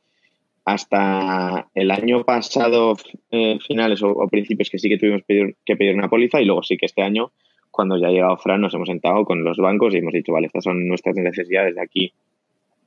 Hasta 0.64 1.68
el 1.74 1.90
año 1.90 2.24
pasado, 2.24 2.94
eh, 3.30 3.58
finales 3.66 4.02
o, 4.02 4.28
principios, 4.28 4.68
que 4.68 4.78
sí 4.78 4.90
que 4.90 4.98
tuvimos 4.98 5.22
que 5.26 5.76
pedir 5.76 5.94
una 5.94 6.10
póliza 6.10 6.42
y 6.42 6.44
luego 6.44 6.62
sí 6.62 6.76
que 6.76 6.84
este 6.84 7.00
año, 7.00 7.32
cuando 7.70 7.96
ya 7.96 8.08
ha 8.08 8.10
llegado 8.10 8.36
Fran, 8.36 8.60
nos 8.60 8.74
hemos 8.74 8.88
sentado 8.88 9.24
con 9.24 9.42
los 9.44 9.56
bancos 9.56 9.94
y 9.94 9.98
hemos 9.98 10.12
dicho, 10.12 10.32
vale, 10.32 10.48
estas 10.48 10.64
son 10.64 10.86
nuestras 10.86 11.16
necesidades 11.16 11.74
de 11.74 11.80
aquí 11.80 12.12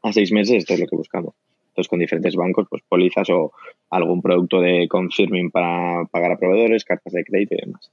a 0.04 0.14
seis 0.14 0.32
meses, 0.32 0.58
esto 0.58 0.76
es 0.76 0.82
lo 0.82 0.86
que 0.86 0.96
buscamos. 0.96 1.34
Entonces, 1.72 1.90
con 1.90 2.00
diferentes 2.00 2.36
bancos, 2.36 2.68
pues 2.70 2.84
pólizas 2.88 3.30
o 3.30 3.54
algún 3.90 4.22
producto 4.22 4.60
de 4.60 4.88
confirming 4.90 5.52
para 5.52 6.06
pagar 6.06 6.32
a 6.32 6.38
proveedores, 6.38 6.84
cartas 6.84 7.14
de 7.14 7.24
crédito 7.24 7.56
y 7.56 7.66
demás. 7.66 7.92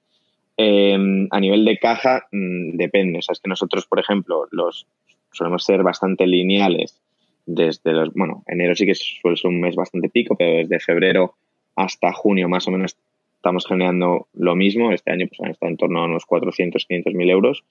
Em, 0.56 1.28
a 1.30 1.38
nivel 1.38 1.64
de 1.64 1.78
caja, 1.78 2.26
mm, 2.32 2.76
depende. 2.76 3.20
O 3.20 3.22
sea, 3.22 3.34
es 3.34 3.40
que 3.40 3.48
nosotros, 3.48 3.86
por 3.86 4.00
ejemplo, 4.00 4.48
los 4.50 4.86
solemos 5.30 5.64
ser 5.64 5.84
bastante 5.84 6.26
lineales 6.26 7.00
desde 7.46 7.92
los, 7.92 8.12
bueno, 8.12 8.42
enero 8.46 8.74
sí 8.74 8.84
que 8.84 8.94
suele 8.94 9.36
ser 9.36 9.50
un 9.50 9.60
mes 9.60 9.76
bastante 9.76 10.08
pico, 10.08 10.36
pero 10.36 10.58
desde 10.58 10.80
febrero 10.80 11.34
hasta 11.76 12.12
junio 12.12 12.48
más 12.48 12.66
o 12.66 12.72
menos 12.72 12.96
estamos 13.36 13.66
generando 13.66 14.26
lo 14.34 14.56
mismo. 14.56 14.92
Este 14.92 15.12
año 15.12 15.26
pues 15.28 15.40
han 15.40 15.52
estado 15.52 15.70
en 15.70 15.76
torno 15.76 16.00
a 16.00 16.04
unos 16.06 16.26
400, 16.26 16.84
500 16.84 17.14
mil 17.14 17.30
euros. 17.30 17.64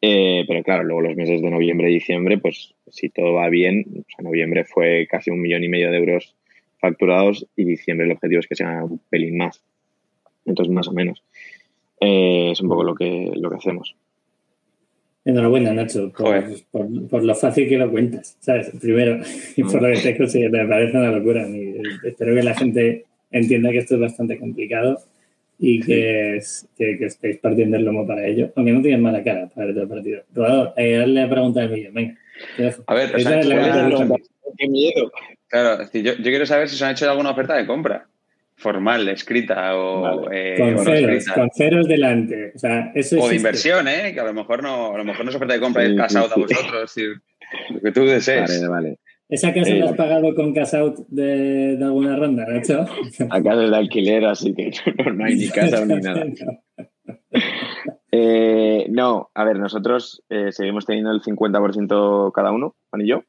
Eh, 0.00 0.44
pero 0.46 0.62
claro, 0.62 0.84
luego 0.84 1.02
los 1.02 1.16
meses 1.16 1.42
de 1.42 1.50
noviembre 1.50 1.90
y 1.90 1.94
diciembre, 1.94 2.38
pues 2.38 2.74
si 2.88 3.08
todo 3.08 3.34
va 3.34 3.48
bien, 3.48 3.84
o 3.98 4.04
sea, 4.08 4.22
noviembre 4.22 4.64
fue 4.64 5.06
casi 5.10 5.30
un 5.30 5.40
millón 5.40 5.64
y 5.64 5.68
medio 5.68 5.90
de 5.90 5.98
euros 5.98 6.36
facturados 6.78 7.46
y 7.56 7.64
diciembre 7.64 8.06
el 8.06 8.12
objetivo 8.12 8.40
es 8.40 8.46
que 8.46 8.54
sea 8.54 8.84
un 8.84 9.00
pelín 9.10 9.36
más. 9.36 9.60
Entonces, 10.46 10.72
más 10.72 10.88
o 10.88 10.92
menos. 10.92 11.22
Eh, 12.00 12.50
es 12.52 12.60
un 12.60 12.68
poco 12.68 12.84
lo 12.84 12.94
que, 12.94 13.32
lo 13.34 13.50
que 13.50 13.56
hacemos. 13.56 13.96
Enhorabuena, 15.24 15.74
Nacho, 15.74 16.10
por, 16.12 17.22
lo 17.22 17.34
fácil 17.34 17.68
que 17.68 17.76
lo 17.76 17.90
cuentas. 17.90 18.36
¿sabes? 18.40 18.70
Primero, 18.80 19.20
y 19.56 19.62
por 19.64 19.82
lo 19.82 19.88
que 19.88 19.94
estáis 19.94 20.16
consiguiendo, 20.16 20.58
me 20.58 20.66
parece 20.66 20.96
una 20.96 21.10
locura. 21.10 21.46
espero 22.04 22.34
que 22.34 22.42
la 22.42 22.54
gente 22.54 23.04
entienda 23.30 23.70
que 23.70 23.78
esto 23.78 23.96
es 23.96 24.00
bastante 24.00 24.38
complicado 24.38 24.98
y 25.58 25.80
que, 25.80 26.40
que, 26.76 27.04
estéis 27.04 27.38
partiendo 27.38 27.76
el 27.76 27.84
lomo 27.84 28.06
para 28.06 28.24
ello, 28.26 28.52
aunque 28.54 28.72
no 28.72 28.80
tienes 28.80 29.00
mala 29.00 29.24
cara 29.24 29.48
para 29.48 29.70
el 29.70 29.88
partido. 29.88 30.22
Rodado, 30.32 30.74
eh, 30.76 30.98
darle 30.98 31.22
la 31.22 31.28
pregunta 31.28 31.60
del 31.60 31.70
millón, 31.70 31.94
venga. 31.94 32.18
A 32.86 32.94
ver, 32.94 33.10
pero 33.12 33.30
qué 34.56 34.68
miedo. 34.68 35.10
Claro, 35.48 35.84
yo, 35.92 36.14
yo, 36.14 36.22
quiero 36.22 36.46
saber 36.46 36.68
si 36.68 36.76
se 36.76 36.84
han 36.84 36.92
hecho 36.92 37.10
alguna 37.10 37.30
oferta 37.30 37.56
de 37.56 37.66
compra 37.66 38.06
formal, 38.58 39.08
escrita 39.08 39.76
o 39.76 40.30
eh, 40.32 40.56
con, 40.58 40.84
ceros, 40.84 41.26
con, 41.28 41.50
ceros, 41.50 41.88
delante. 41.88 42.52
O, 42.54 42.58
sea, 42.58 42.92
eso 42.94 43.20
o 43.20 43.28
de 43.28 43.36
inversión, 43.36 43.86
¿eh? 43.86 44.12
Que 44.12 44.20
a 44.20 44.24
lo 44.24 44.34
mejor 44.34 44.62
no, 44.62 44.94
a 44.94 44.98
lo 44.98 45.04
mejor 45.04 45.24
no 45.24 45.30
es 45.30 45.36
oferta 45.36 45.54
de 45.54 45.60
compra 45.60 45.84
y 45.84 45.92
es 45.92 45.96
cash 45.96 46.16
out 46.16 46.32
a 46.32 46.34
vosotros, 46.34 46.96
lo 47.70 47.80
que 47.80 47.92
tú 47.92 48.04
desees. 48.04 48.60
Vale, 48.60 48.68
vale. 48.68 48.98
¿Esa 49.28 49.52
casa 49.52 49.74
la 49.74 49.90
has 49.90 49.96
pagado 49.96 50.34
con 50.34 50.54
cash 50.54 50.74
out 50.74 50.98
de, 51.08 51.76
de 51.76 51.84
alguna 51.84 52.16
ronda, 52.16 52.46
Nacho? 52.46 52.86
Acá 53.30 53.62
es 53.62 53.70
de 53.70 53.76
alquiler, 53.76 54.24
así 54.24 54.54
que 54.54 54.70
no, 55.14 55.24
hay 55.24 55.36
ni 55.36 55.48
casa 55.48 55.84
ni 55.84 55.94
nada. 56.00 56.24
Eh, 58.10 58.86
no, 58.88 59.30
a 59.34 59.44
ver, 59.44 59.58
nosotros 59.58 60.24
eh, 60.30 60.50
seguimos 60.50 60.86
teniendo 60.86 61.12
el 61.12 61.20
50% 61.20 62.32
cada 62.32 62.52
uno, 62.52 62.74
Juan 62.88 63.02
y 63.02 63.08
yo. 63.08 63.22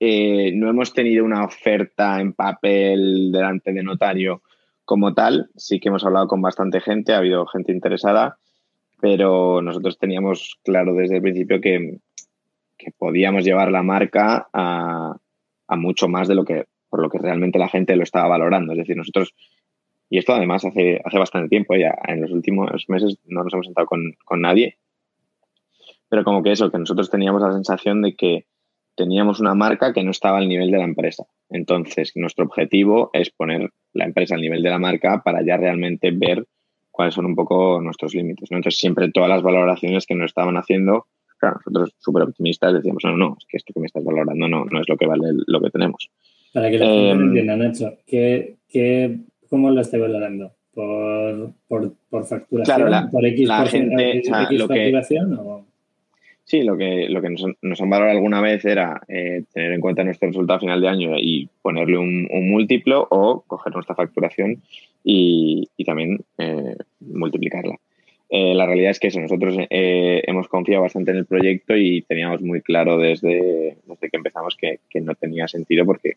Eh, 0.00 0.52
no 0.54 0.70
hemos 0.70 0.94
tenido 0.94 1.24
una 1.24 1.44
oferta 1.44 2.20
en 2.20 2.32
papel 2.32 3.30
delante 3.32 3.72
de 3.72 3.82
notario 3.82 4.42
como 4.84 5.12
tal. 5.12 5.50
Sí 5.56 5.78
que 5.78 5.90
hemos 5.90 6.04
hablado 6.04 6.26
con 6.26 6.40
bastante 6.40 6.80
gente, 6.80 7.12
ha 7.12 7.18
habido 7.18 7.46
gente 7.46 7.72
interesada, 7.72 8.38
pero 9.00 9.60
nosotros 9.60 9.98
teníamos 9.98 10.58
claro 10.64 10.94
desde 10.94 11.16
el 11.16 11.22
principio 11.22 11.60
que, 11.60 11.98
podíamos 12.98 13.44
llevar 13.44 13.70
la 13.70 13.82
marca 13.82 14.48
a, 14.52 15.16
mucho 15.76 16.08
más 16.08 16.28
de 16.28 16.34
lo 16.34 16.44
que 16.44 16.64
por 16.88 17.02
lo 17.02 17.10
que 17.10 17.18
realmente 17.18 17.58
la 17.58 17.68
gente 17.68 17.96
lo 17.96 18.04
estaba 18.04 18.28
valorando. 18.28 18.72
Es 18.72 18.78
decir, 18.78 18.96
nosotros, 18.96 19.34
y 20.08 20.18
esto 20.18 20.32
además 20.32 20.64
hace, 20.64 21.00
hace 21.04 21.18
bastante 21.18 21.48
tiempo, 21.48 21.74
ya 21.74 21.94
en 22.06 22.20
los 22.20 22.30
últimos 22.30 22.84
meses 22.88 23.18
no 23.24 23.42
nos 23.42 23.52
hemos 23.52 23.66
sentado 23.66 23.86
con, 23.86 24.14
con 24.24 24.40
nadie, 24.40 24.78
pero 26.08 26.24
como 26.24 26.42
que 26.42 26.52
eso, 26.52 26.70
que 26.70 26.78
nosotros 26.78 27.10
teníamos 27.10 27.42
la 27.42 27.52
sensación 27.52 28.02
de 28.02 28.14
que 28.14 28.46
teníamos 28.96 29.40
una 29.40 29.54
marca 29.54 29.92
que 29.92 30.02
no 30.02 30.10
estaba 30.10 30.38
al 30.38 30.48
nivel 30.48 30.70
de 30.70 30.78
la 30.78 30.84
empresa. 30.84 31.24
Entonces, 31.50 32.12
nuestro 32.14 32.46
objetivo 32.46 33.10
es 33.12 33.30
poner 33.30 33.70
la 33.92 34.04
empresa 34.04 34.34
al 34.34 34.40
nivel 34.40 34.62
de 34.62 34.70
la 34.70 34.78
marca 34.78 35.22
para 35.24 35.44
ya 35.44 35.56
realmente 35.56 36.10
ver 36.10 36.46
cuáles 36.90 37.14
son 37.14 37.26
un 37.26 37.34
poco 37.34 37.80
nuestros 37.82 38.14
límites. 38.14 38.50
Entonces, 38.50 38.78
siempre 38.78 39.10
todas 39.12 39.28
las 39.28 39.42
valoraciones 39.42 40.06
que 40.06 40.14
nos 40.14 40.30
estaban 40.30 40.56
haciendo, 40.56 41.06
claro, 41.46 41.60
nosotros 41.66 41.94
súper 41.98 42.22
optimistas 42.22 42.74
decíamos, 42.74 43.04
no, 43.04 43.16
no, 43.16 43.36
es 43.38 43.46
que 43.46 43.56
esto 43.56 43.72
que 43.72 43.80
me 43.80 43.86
estás 43.86 44.04
valorando 44.04 44.48
no, 44.48 44.64
no 44.64 44.80
es 44.80 44.88
lo 44.88 44.96
que 44.96 45.06
vale 45.06 45.28
lo 45.46 45.60
que 45.60 45.70
tenemos. 45.70 46.10
Para 46.52 46.70
que 46.70 46.78
la 46.78 46.86
gente 46.86 47.10
em, 47.10 47.20
entienda, 47.20 47.56
Nacho, 47.56 47.98
¿qué, 48.06 48.56
qué, 48.68 49.18
cómo 49.48 49.70
lo 49.70 49.80
estoy 49.80 50.00
valorando? 50.00 50.52
¿Por, 50.72 51.52
por, 51.68 51.94
por 52.10 52.26
facturación? 52.26 53.10
¿Por 53.10 53.24
X, 53.26 53.48
la 53.48 53.66
gente, 53.66 54.22
facturación? 54.28 55.34
O? 55.34 55.66
Sí, 56.44 56.62
lo 56.62 56.76
que, 56.76 57.08
lo 57.08 57.20
que 57.20 57.30
nos, 57.30 57.80
han 57.80 57.90
valorado 57.90 58.16
alguna 58.16 58.40
vez 58.40 58.64
era 58.64 59.00
eh, 59.08 59.42
tener 59.52 59.72
en 59.72 59.80
cuenta 59.80 60.04
nuestro 60.04 60.28
resultado 60.28 60.60
final 60.60 60.80
de 60.80 60.88
año 60.88 61.16
y 61.18 61.48
ponerle 61.60 61.98
un, 61.98 62.28
múltiplo 62.30 63.06
o 63.10 63.42
coger 63.46 63.74
nuestra 63.74 63.96
facturación 63.96 64.62
y, 65.02 65.68
también 65.84 66.20
eh, 66.38 66.76
multiplicarla. 67.00 67.76
Eh, 68.28 68.54
la 68.54 68.66
realidad 68.66 68.90
es 68.90 69.00
que 69.00 69.08
eso, 69.08 69.20
nosotros 69.20 69.56
hemos 69.70 70.48
confiado 70.48 70.82
bastante 70.82 71.12
en 71.12 71.18
el 71.18 71.26
proyecto 71.26 71.76
y 71.76 72.02
teníamos 72.02 72.42
muy 72.42 72.60
claro 72.60 72.98
desde, 72.98 73.78
desde 73.86 74.10
que 74.10 74.16
empezamos 74.16 74.56
que, 74.56 74.80
que, 74.90 75.00
no 75.00 75.14
tenía 75.14 75.46
sentido 75.46 75.86
porque, 75.86 76.16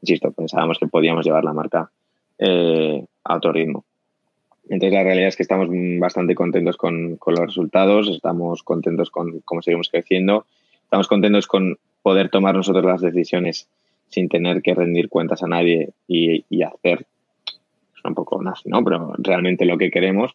insisto, 0.00 0.32
pensábamos 0.32 0.78
que 0.78 0.86
podíamos 0.86 1.26
llevar 1.26 1.44
la 1.44 1.52
marca 1.52 1.90
a 3.24 3.36
otro 3.36 3.52
ritmo. 3.52 3.84
Entonces 4.68 4.92
la 4.92 5.02
realidad 5.02 5.28
es 5.28 5.36
que 5.36 5.42
estamos 5.42 5.68
bastante 5.98 6.34
contentos 6.34 6.76
con, 6.76 7.18
los 7.26 7.40
resultados, 7.40 8.08
estamos 8.08 8.62
contentos 8.62 9.10
con 9.10 9.40
cómo 9.40 9.62
seguimos 9.62 9.88
creciendo, 9.88 10.46
estamos 10.84 11.08
contentos 11.08 11.46
con 11.46 11.78
poder 12.02 12.30
tomar 12.30 12.54
nosotros 12.54 12.84
las 12.84 13.00
decisiones 13.00 13.68
sin 14.08 14.28
tener 14.28 14.62
que 14.62 14.74
rendir 14.74 15.08
cuentas 15.08 15.42
a 15.42 15.48
nadie 15.48 15.90
y, 16.06 16.62
hacer, 16.62 17.06
es 17.46 18.04
un 18.04 18.14
poco 18.14 18.42
nazi, 18.42 18.68
¿no? 18.68 18.84
Pero 18.84 19.14
realmente 19.18 19.64
lo 19.64 19.78
que 19.78 19.90
queremos 19.90 20.34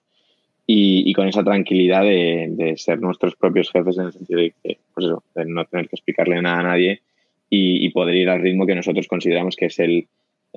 y, 0.70 1.14
con 1.14 1.28
esa 1.28 1.44
tranquilidad 1.44 2.04
de, 2.04 2.74
ser 2.78 3.00
nuestros 3.00 3.36
propios 3.36 3.72
jefes 3.72 3.98
en 3.98 4.06
el 4.08 4.14
sentido 4.14 4.42
de 4.42 4.54
que, 4.62 4.78
pues 4.94 5.06
eso, 5.06 5.24
de 5.34 5.46
no 5.46 5.64
tener 5.66 5.88
que 5.88 5.96
explicarle 5.96 6.42
nada 6.42 6.60
a 6.60 6.64
nadie 6.64 7.02
y 7.50 7.90
poder 7.92 8.16
ir 8.16 8.30
al 8.30 8.42
ritmo 8.42 8.66
que 8.66 8.76
nosotros 8.76 9.08
consideramos 9.08 9.56
que 9.56 9.68
es 9.68 9.80
el, 9.80 10.08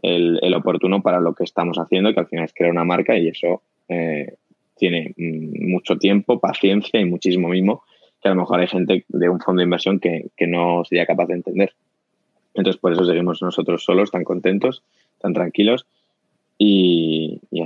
el, 0.02 0.54
oportuno 0.54 1.02
para 1.02 1.20
lo 1.20 1.34
que 1.34 1.44
estamos 1.44 1.78
haciendo, 1.78 2.12
que 2.12 2.20
al 2.20 2.26
final 2.26 2.44
es 2.44 2.54
crear 2.54 2.70
una 2.70 2.84
marca 2.84 3.16
y 3.16 3.28
eso 3.28 3.62
eh, 3.88 4.34
tiene 4.76 5.14
mm, 5.16 5.70
mucho 5.70 5.96
tiempo, 5.96 6.40
paciencia 6.40 7.00
y 7.00 7.04
muchísimo 7.04 7.48
mismo, 7.48 7.82
que 8.22 8.28
a 8.28 8.34
lo 8.34 8.40
mejor 8.40 8.60
hay 8.60 8.66
gente 8.66 9.04
de 9.08 9.28
un 9.28 9.40
fondo 9.40 9.60
de 9.60 9.64
inversión 9.64 10.00
que, 10.00 10.30
no 10.46 10.84
sería 10.84 11.06
capaz 11.06 11.26
de 11.26 11.34
entender. 11.34 11.72
Entonces, 12.54 12.80
por 12.80 12.92
eso 12.92 13.04
seguimos 13.04 13.40
nosotros 13.42 13.84
solos, 13.84 14.10
tan 14.10 14.24
contentos, 14.24 14.82
tan 15.20 15.32
tranquilos. 15.32 15.86
Y, 16.58 17.19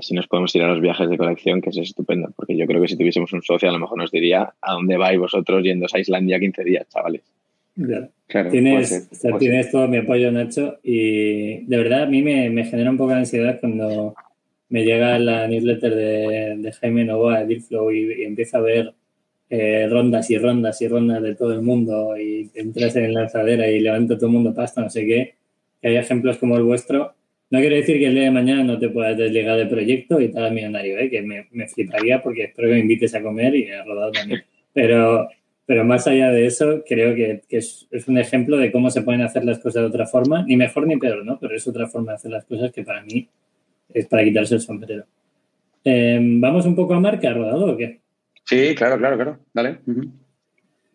así 0.04 0.14
nos 0.14 0.26
podemos 0.26 0.54
ir 0.54 0.62
a 0.62 0.68
los 0.68 0.80
viajes 0.80 1.08
de 1.08 1.16
colección, 1.18 1.60
que 1.60 1.70
es 1.70 1.78
estupendo, 1.78 2.30
porque 2.36 2.56
yo 2.56 2.66
creo 2.66 2.80
que 2.80 2.88
si 2.88 2.96
tuviésemos 2.96 3.32
un 3.32 3.42
socio 3.42 3.68
a 3.68 3.72
lo 3.72 3.78
mejor 3.78 3.98
nos 3.98 4.10
diría 4.10 4.52
a 4.60 4.72
dónde 4.72 4.96
vais 4.96 5.18
vosotros 5.18 5.62
yendo 5.62 5.86
a 5.92 5.98
Islandia 5.98 6.38
15 6.38 6.64
días, 6.64 6.88
chavales 6.88 7.22
tienes, 8.50 9.10
tienes 9.38 9.70
todo 9.70 9.88
mi 9.88 9.98
apoyo, 9.98 10.30
Nacho, 10.30 10.78
y 10.82 11.64
de 11.64 11.76
verdad 11.76 12.04
a 12.04 12.06
mí 12.06 12.22
me, 12.22 12.64
genera 12.64 12.90
un 12.90 12.96
poco 12.96 13.10
de 13.10 13.18
ansiedad 13.18 13.58
cuando 13.60 14.14
me 14.68 14.84
llega 14.84 15.18
la 15.18 15.46
newsletter 15.48 15.94
de, 15.94 16.72
Jaime 16.80 17.04
Novoa 17.04 17.40
de 17.40 17.46
Dealflow 17.46 17.90
y, 17.90 18.22
y 18.22 18.24
empiezo 18.24 18.58
a 18.58 18.60
ver 18.60 18.94
eh, 19.50 19.86
rondas 19.90 20.30
y 20.30 20.38
rondas 20.38 20.80
y 20.82 20.88
rondas 20.88 21.22
de 21.22 21.34
todo 21.34 21.52
el 21.52 21.62
mundo 21.62 22.16
y 22.16 22.50
entras 22.54 22.96
en 22.96 23.12
la 23.12 23.22
lanzadera 23.22 23.68
y 23.68 23.80
levanta 23.80 24.16
todo 24.16 24.26
el 24.26 24.32
mundo 24.32 24.54
pasta, 24.54 24.80
no 24.80 24.90
sé 24.90 25.04
qué, 25.04 25.34
que 25.80 25.88
hay 25.88 25.96
ejemplos 25.96 26.38
como 26.38 26.56
el 26.56 26.62
vuestro. 26.62 27.14
No 27.50 27.60
quiero 27.60 27.76
decir 27.76 27.98
que 27.98 28.06
el 28.06 28.14
día 28.14 28.24
de 28.24 28.30
mañana 28.30 28.64
no 28.64 28.78
te 28.78 28.88
puedas 28.88 29.16
desligar 29.16 29.56
del 29.56 29.68
proyecto 29.68 30.20
y 30.20 30.28
tal 30.28 30.52
millonario, 30.52 30.98
¿eh? 30.98 31.10
que 31.10 31.22
me, 31.22 31.46
me, 31.52 31.68
fliparía 31.68 32.22
porque 32.22 32.44
espero 32.44 32.68
que 32.68 32.74
me 32.74 32.80
invites 32.80 33.14
a 33.14 33.22
comer 33.22 33.54
y 33.54 33.70
a 33.70 33.84
rodado 33.84 34.12
también. 34.12 34.42
Pero 34.72 35.28
pero 35.66 35.84
más 35.84 36.06
allá 36.06 36.30
de 36.30 36.46
eso, 36.46 36.84
creo 36.86 37.14
que, 37.14 37.42
es, 37.48 37.88
un 38.06 38.18
ejemplo 38.18 38.58
de 38.58 38.70
cómo 38.70 38.90
se 38.90 39.02
pueden 39.02 39.22
hacer 39.22 39.44
las 39.44 39.58
cosas 39.58 39.82
de 39.82 39.88
otra 39.88 40.06
forma, 40.06 40.44
ni 40.46 40.56
mejor 40.56 40.86
ni 40.86 40.96
peor, 40.98 41.24
¿no? 41.24 41.38
Pero 41.38 41.56
es 41.56 41.66
otra 41.66 41.86
forma 41.86 42.12
de 42.12 42.16
hacer 42.16 42.30
las 42.30 42.44
cosas 42.44 42.70
que 42.70 42.82
para 42.82 43.02
mí 43.02 43.28
es 43.92 44.06
para 44.06 44.24
quitarse 44.24 44.56
el 44.56 44.60
sombrero. 44.60 45.04
Em, 45.82 46.40
¿Vamos 46.40 46.66
un 46.66 46.76
poco 46.76 46.94
a 46.94 47.00
marca, 47.00 47.32
rodado 47.32 47.72
o 47.72 47.76
qué? 47.76 48.00
Sí, 48.44 48.74
claro, 48.74 48.98
claro, 48.98 49.16
claro. 49.16 49.38
Dale. 49.54 49.78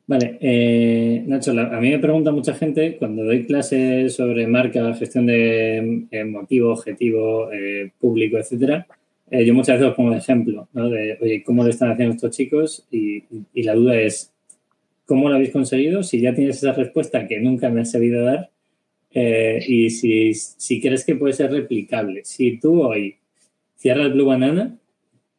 Vale, 0.09 0.37
eh, 0.41 1.23
Nacho, 1.27 1.51
a 1.51 1.79
mí 1.79 1.91
me 1.91 1.99
pregunta 1.99 2.31
mucha 2.31 2.55
gente 2.55 2.97
cuando 2.97 3.23
doy 3.23 3.45
clases 3.45 4.15
sobre 4.15 4.47
marca, 4.47 4.93
gestión 4.95 5.27
de 5.27 6.07
eh, 6.09 6.25
motivo, 6.25 6.73
objetivo, 6.73 7.51
eh, 7.51 7.91
público, 7.99 8.37
etcétera. 8.37 8.87
yo 9.29 9.53
muchas 9.53 9.75
veces 9.75 9.91
os 9.91 9.95
pongo 9.95 10.15
ejemplo, 10.15 10.67
¿no? 10.73 10.89
De, 10.89 11.17
oye, 11.21 11.43
¿cómo 11.43 11.63
lo 11.63 11.69
están 11.69 11.91
haciendo 11.91 12.15
estos 12.15 12.35
chicos? 12.35 12.87
y 12.91 13.23
la 13.63 13.75
duda 13.75 14.01
es, 14.01 14.33
¿Cómo 15.09 15.27
lo 15.27 15.33
habéis 15.33 15.49
conseguido? 15.49 16.03
Si 16.03 16.21
ya 16.21 16.35
tienes 16.35 16.57
esa 16.57 16.73
respuesta 16.73 17.27
que 17.27 17.39
nunca 17.39 17.71
me 17.71 17.81
has 17.81 17.89
sabido 17.89 18.23
dar 18.23 18.51
eh, 19.09 19.59
y 19.67 19.89
si, 19.89 20.35
si, 20.35 20.79
crees 20.79 21.03
que 21.03 21.15
puede 21.15 21.33
ser 21.33 21.51
replicable. 21.51 22.23
Si 22.25 22.59
tú 22.59 22.83
hoy 22.83 23.17
cierras 23.75 24.13
Blue 24.13 24.27
Banana, 24.27 24.77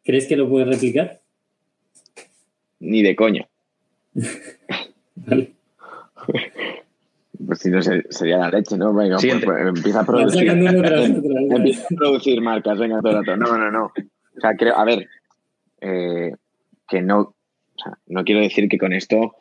¿crees 0.02 0.26
que 0.26 0.36
lo 0.36 0.48
puedes 0.48 0.66
replicar? 0.66 1.20
Ni 2.80 3.00
de 3.00 3.14
coño. 3.14 3.46
vale. 5.26 5.52
Pues 7.46 7.58
si 7.60 7.70
no, 7.70 7.80
sería 7.82 8.36
la 8.38 8.50
leche, 8.50 8.76
¿no? 8.76 8.92
Venga, 8.92 9.16
pues, 9.16 9.44
pues, 9.44 9.66
empieza 9.66 10.00
a 10.00 10.04
producir. 10.04 10.48
empieza 10.48 11.84
a 11.84 11.96
producir 11.96 12.40
marcas, 12.40 12.78
venga, 12.78 13.00
todo 13.00 13.12
el 13.12 13.26
rato. 13.26 13.36
No, 13.36 13.56
no, 13.56 13.70
no. 13.70 13.84
O 13.86 14.40
sea, 14.40 14.54
creo, 14.56 14.76
a 14.76 14.84
ver, 14.84 15.08
eh, 15.80 16.34
que 16.88 17.00
no, 17.00 17.20
o 17.20 17.34
sea, 17.82 17.98
no 18.06 18.24
quiero 18.24 18.40
decir 18.40 18.68
que 18.68 18.78
con 18.78 18.92
esto 18.92 19.34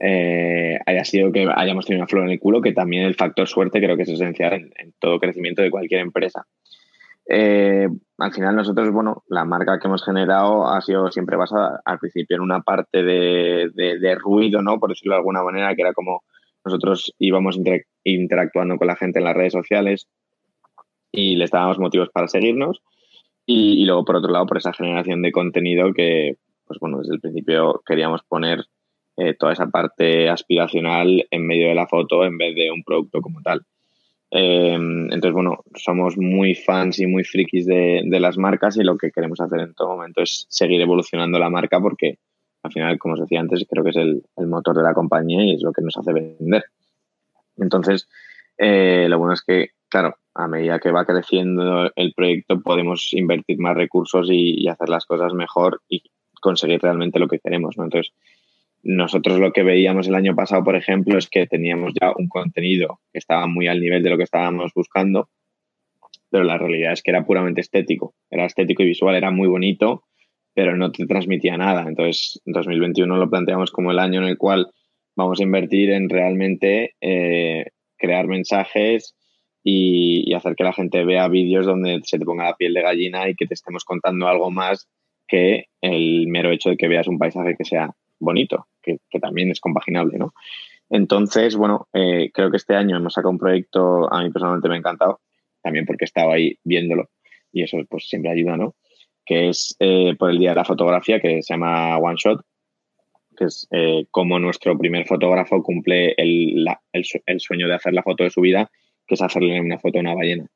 eh, 0.00 0.78
haya 0.86 1.04
sido 1.04 1.30
que 1.32 1.46
hayamos 1.54 1.86
tenido 1.86 2.02
una 2.02 2.08
flor 2.08 2.24
en 2.24 2.30
el 2.30 2.40
culo, 2.40 2.60
que 2.60 2.72
también 2.72 3.04
el 3.04 3.14
factor 3.14 3.46
suerte 3.46 3.80
creo 3.80 3.96
que 3.96 4.02
es 4.02 4.08
esencial 4.08 4.52
en, 4.54 4.92
todo 4.98 5.20
crecimiento 5.20 5.62
de 5.62 5.70
cualquier 5.70 6.00
empresa. 6.00 6.46
Eh, 7.26 7.88
al 8.18 8.32
final 8.32 8.56
nosotros, 8.56 8.90
bueno, 8.92 9.24
la 9.28 9.44
marca 9.44 9.78
que 9.78 9.86
hemos 9.86 10.04
generado 10.04 10.68
ha 10.68 10.80
sido 10.80 11.10
siempre 11.10 11.36
basada 11.36 11.80
al 11.84 11.98
principio 11.98 12.36
en 12.36 12.42
una 12.42 12.60
parte 12.60 13.02
de, 13.02 14.18
ruido, 14.20 14.62
¿no? 14.62 14.78
Por 14.78 14.90
decirlo 14.90 15.14
de 15.14 15.18
alguna 15.18 15.42
manera, 15.42 15.74
que 15.74 15.82
era 15.82 15.92
como 15.92 16.22
nosotros 16.64 17.12
íbamos 17.18 17.58
interactuando 18.04 18.76
con 18.76 18.86
la 18.86 18.96
gente 18.96 19.18
en 19.18 19.24
las 19.24 19.34
redes 19.34 19.52
sociales 19.52 20.08
y 21.12 21.36
les 21.36 21.50
dábamos 21.50 21.78
motivos 21.78 22.10
para 22.10 22.28
seguirnos. 22.28 22.82
Y, 23.46 23.82
y, 23.82 23.84
luego, 23.84 24.04
por 24.04 24.16
otro 24.16 24.32
lado, 24.32 24.46
por 24.46 24.56
esa 24.56 24.72
generación 24.72 25.20
de 25.20 25.32
contenido 25.32 25.92
que, 25.92 26.36
pues 26.66 26.78
bueno, 26.80 26.98
desde 26.98 27.14
el 27.14 27.20
principio 27.20 27.82
queríamos 27.86 28.22
poner 28.22 28.64
eh, 29.16 29.34
toda 29.34 29.52
esa 29.52 29.68
parte 29.68 30.28
aspiracional 30.28 31.24
en 31.30 31.46
medio 31.46 31.68
de 31.68 31.74
la 31.74 31.86
foto 31.86 32.24
en 32.24 32.36
vez 32.36 32.54
de 32.56 32.70
un 32.70 32.82
producto 32.82 33.20
como 33.20 33.40
tal. 33.42 33.64
Eh, 34.36 34.74
entonces, 34.74 35.32
bueno, 35.32 35.62
somos 35.76 36.18
muy 36.18 36.56
fans 36.56 36.98
y 36.98 37.06
muy 37.06 37.22
frikis 37.22 37.66
de, 37.66 38.02
las 38.04 38.36
marcas 38.36 38.76
y 38.76 38.82
lo 38.82 38.98
que 38.98 39.12
queremos 39.12 39.40
hacer 39.40 39.60
en 39.60 39.74
todo 39.74 39.90
momento 39.90 40.22
es 40.22 40.46
seguir 40.48 40.80
evolucionando 40.80 41.38
la 41.38 41.50
marca 41.50 41.80
porque 41.80 42.18
al 42.64 42.72
final, 42.72 42.98
como 42.98 43.14
os 43.14 43.20
decía 43.20 43.38
antes, 43.38 43.64
creo 43.70 43.84
que 43.84 43.90
es 43.90 43.96
el, 43.96 44.24
motor 44.48 44.76
de 44.76 44.82
la 44.82 44.92
compañía 44.92 45.44
y 45.44 45.54
es 45.54 45.62
lo 45.62 45.72
que 45.72 45.82
nos 45.82 45.96
hace 45.96 46.12
vender. 46.12 46.64
Entonces, 47.58 48.08
eh, 48.58 49.06
lo 49.08 49.18
bueno 49.18 49.34
es 49.34 49.42
que, 49.42 49.68
claro, 49.88 50.16
a 50.34 50.48
medida 50.48 50.80
que 50.80 50.90
va 50.90 51.06
creciendo 51.06 51.92
el 51.94 52.12
proyecto 52.12 52.60
podemos 52.60 53.12
invertir 53.12 53.60
más 53.60 53.76
recursos 53.76 54.28
y, 54.30 54.64
y 54.64 54.66
hacer 54.66 54.88
las 54.88 55.06
cosas 55.06 55.32
mejor 55.32 55.80
y 55.88 56.02
conseguir 56.40 56.80
realmente 56.82 57.20
lo 57.20 57.28
que 57.28 57.38
queremos, 57.38 57.78
¿no? 57.78 57.84
Entonces, 57.84 58.12
nosotros 58.84 59.38
lo 59.38 59.52
que 59.52 59.62
veíamos 59.62 60.08
el 60.08 60.14
año 60.14 60.34
pasado, 60.34 60.62
por 60.62 60.76
ejemplo, 60.76 61.18
es 61.18 61.28
que 61.28 61.46
teníamos 61.46 61.92
ya 62.00 62.12
un 62.16 62.28
contenido 62.28 63.00
que 63.12 63.18
estaba 63.18 63.46
muy 63.46 63.66
al 63.66 63.80
nivel 63.80 64.02
de 64.02 64.10
lo 64.10 64.18
que 64.18 64.24
estábamos 64.24 64.72
buscando, 64.74 65.30
pero 66.30 66.44
la 66.44 66.58
realidad 66.58 66.92
es 66.92 67.02
que 67.02 67.10
era 67.10 67.24
puramente 67.24 67.62
estético. 67.62 68.14
Era 68.30 68.44
estético 68.44 68.82
y 68.82 68.86
visual, 68.86 69.16
era 69.16 69.30
muy 69.30 69.48
bonito, 69.48 70.04
pero 70.52 70.76
no 70.76 70.92
te 70.92 71.06
transmitía 71.06 71.56
nada. 71.56 71.86
Entonces, 71.88 72.40
2021 72.44 73.16
lo 73.16 73.30
planteamos 73.30 73.70
como 73.70 73.90
el 73.90 73.98
año 73.98 74.20
en 74.20 74.28
el 74.28 74.36
cual 74.36 74.68
vamos 75.16 75.40
a 75.40 75.44
invertir 75.44 75.90
en 75.90 76.08
realmente 76.10 76.94
eh, 77.00 77.66
crear 77.96 78.26
mensajes 78.26 79.16
y, 79.62 80.30
y, 80.30 80.34
hacer 80.34 80.56
que 80.56 80.64
la 80.64 80.74
gente 80.74 81.04
vea 81.04 81.28
vídeos 81.28 81.64
donde 81.64 82.00
se 82.04 82.18
te 82.18 82.24
ponga 82.24 82.44
la 82.44 82.56
piel 82.56 82.74
de 82.74 82.82
gallina 82.82 83.28
y 83.30 83.34
que 83.34 83.46
te 83.46 83.54
estemos 83.54 83.84
contando 83.84 84.28
algo 84.28 84.50
más 84.50 84.88
que 85.26 85.66
el 85.80 86.26
mero 86.28 86.50
hecho 86.50 86.68
de 86.68 86.76
que 86.76 86.88
veas 86.88 87.08
un 87.08 87.18
paisaje 87.18 87.54
que 87.56 87.64
sea 87.64 87.94
bonito, 88.18 88.68
que, 88.82 88.98
también 89.20 89.50
es 89.50 89.60
compaginable, 89.60 90.18
¿no? 90.18 90.34
Entonces, 90.90 91.56
bueno, 91.56 91.88
eh, 91.92 92.30
creo 92.32 92.50
que 92.50 92.56
este 92.56 92.76
año 92.76 92.96
hemos 92.96 93.14
sacado 93.14 93.30
un 93.30 93.38
proyecto, 93.38 94.12
a 94.12 94.22
mí 94.22 94.30
personalmente 94.30 94.68
me 94.68 94.74
ha 94.74 94.78
encantado, 94.78 95.20
también 95.62 95.86
porque 95.86 96.04
estaba 96.04 96.34
ahí 96.34 96.58
viéndolo 96.62 97.08
y 97.54 97.62
eso 97.62 97.78
pues 97.88 98.08
siempre 98.08 98.30
ayuda, 98.30 98.56
¿no? 98.56 98.74
Que 99.24 99.48
es 99.48 99.76
eh, 99.78 100.14
por 100.18 100.30
el 100.30 100.38
Día 100.38 100.50
de 100.50 100.56
la 100.56 100.64
Fotografía, 100.64 101.20
que 101.20 101.42
se 101.42 101.54
llama 101.54 101.96
One 101.96 102.16
Shot, 102.18 102.44
que 103.36 103.44
es 103.44 103.66
eh, 103.70 104.06
como 104.10 104.38
nuestro 104.38 104.76
primer 104.76 105.06
fotógrafo 105.06 105.62
cumple 105.62 106.14
el, 106.16 106.66
el, 106.92 107.40
sueño 107.40 107.68
de 107.68 107.74
hacer 107.74 107.94
la 107.94 108.02
foto 108.02 108.24
de 108.24 108.30
su 108.30 108.40
vida, 108.40 108.70
que 109.06 109.14
es 109.14 109.22
hacerle 109.22 109.60
una 109.60 109.78
foto 109.78 109.98
a 109.98 110.00
una 110.00 110.14
ballena. 110.14 110.46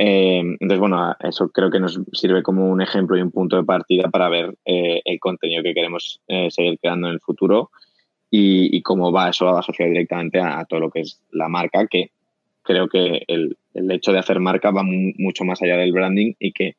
Eh, 0.00 0.38
entonces, 0.38 0.78
bueno, 0.78 1.16
eso 1.18 1.48
creo 1.48 1.72
que 1.72 1.80
nos 1.80 2.00
sirve 2.12 2.44
como 2.44 2.70
un 2.70 2.80
ejemplo 2.80 3.18
y 3.18 3.20
un 3.20 3.32
punto 3.32 3.56
de 3.56 3.64
partida 3.64 4.08
para 4.08 4.28
ver 4.28 4.54
eh, 4.64 5.02
el 5.04 5.18
contenido 5.18 5.64
que 5.64 5.74
queremos 5.74 6.20
eh, 6.28 6.52
seguir 6.52 6.78
creando 6.78 7.08
en 7.08 7.14
el 7.14 7.20
futuro 7.20 7.72
y, 8.30 8.80
cómo 8.82 9.10
va 9.10 9.30
eso 9.30 9.48
asociado 9.48 9.90
directamente 9.90 10.38
a, 10.38 10.64
todo 10.66 10.78
lo 10.78 10.90
que 10.90 11.00
es 11.00 11.20
la 11.32 11.48
marca, 11.48 11.88
que 11.88 12.12
creo 12.62 12.86
que 12.88 13.24
el, 13.26 13.56
hecho 13.74 14.12
de 14.12 14.20
hacer 14.20 14.38
marca 14.38 14.70
va 14.70 14.84
mucho 14.84 15.44
más 15.44 15.60
allá 15.62 15.76
del 15.76 15.92
branding 15.92 16.34
y 16.38 16.52
que 16.52 16.76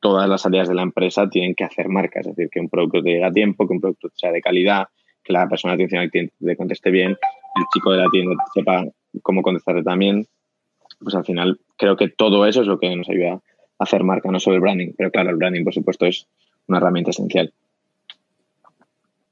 todas 0.00 0.28
las 0.28 0.44
áreas 0.44 0.68
de 0.68 0.74
la 0.74 0.82
empresa 0.82 1.28
tienen 1.28 1.54
que 1.54 1.64
hacer 1.64 1.88
marca, 1.88 2.20
es 2.20 2.26
decir, 2.26 2.48
que 2.50 2.60
un 2.60 2.68
producto 2.68 3.02
te 3.02 3.10
llegue 3.10 3.24
a 3.24 3.32
tiempo, 3.32 3.68
que 3.68 3.74
un 3.74 3.80
producto 3.80 4.08
sea 4.14 4.32
de 4.32 4.40
calidad, 4.40 4.88
que 5.22 5.32
la 5.32 5.48
persona 5.48 5.72
de 5.72 5.84
atención 5.84 6.02
al 6.02 6.10
cliente 6.10 6.34
te 6.40 6.56
conteste 6.56 6.90
bien, 6.90 7.10
el 7.10 7.64
chico 7.72 7.92
de 7.92 7.98
la 7.98 8.10
tienda 8.10 8.36
sepa 8.52 8.84
cómo 9.22 9.42
contestarle 9.42 9.82
también, 9.82 10.26
pues 11.00 11.14
al 11.14 11.24
final 11.24 11.58
creo 11.78 11.96
que 11.96 12.08
todo 12.08 12.44
eso 12.46 12.60
es 12.60 12.66
lo 12.66 12.78
que 12.78 12.94
nos 12.94 13.08
ayuda 13.08 13.34
a 13.34 13.40
hacer 13.78 14.04
marca, 14.04 14.30
no 14.30 14.40
solo 14.40 14.56
el 14.56 14.60
branding, 14.60 14.92
pero 14.96 15.10
claro, 15.10 15.30
el 15.30 15.36
branding, 15.36 15.64
por 15.64 15.72
supuesto, 15.72 16.04
es 16.04 16.26
una 16.66 16.78
herramienta 16.78 17.10
esencial. 17.10 17.52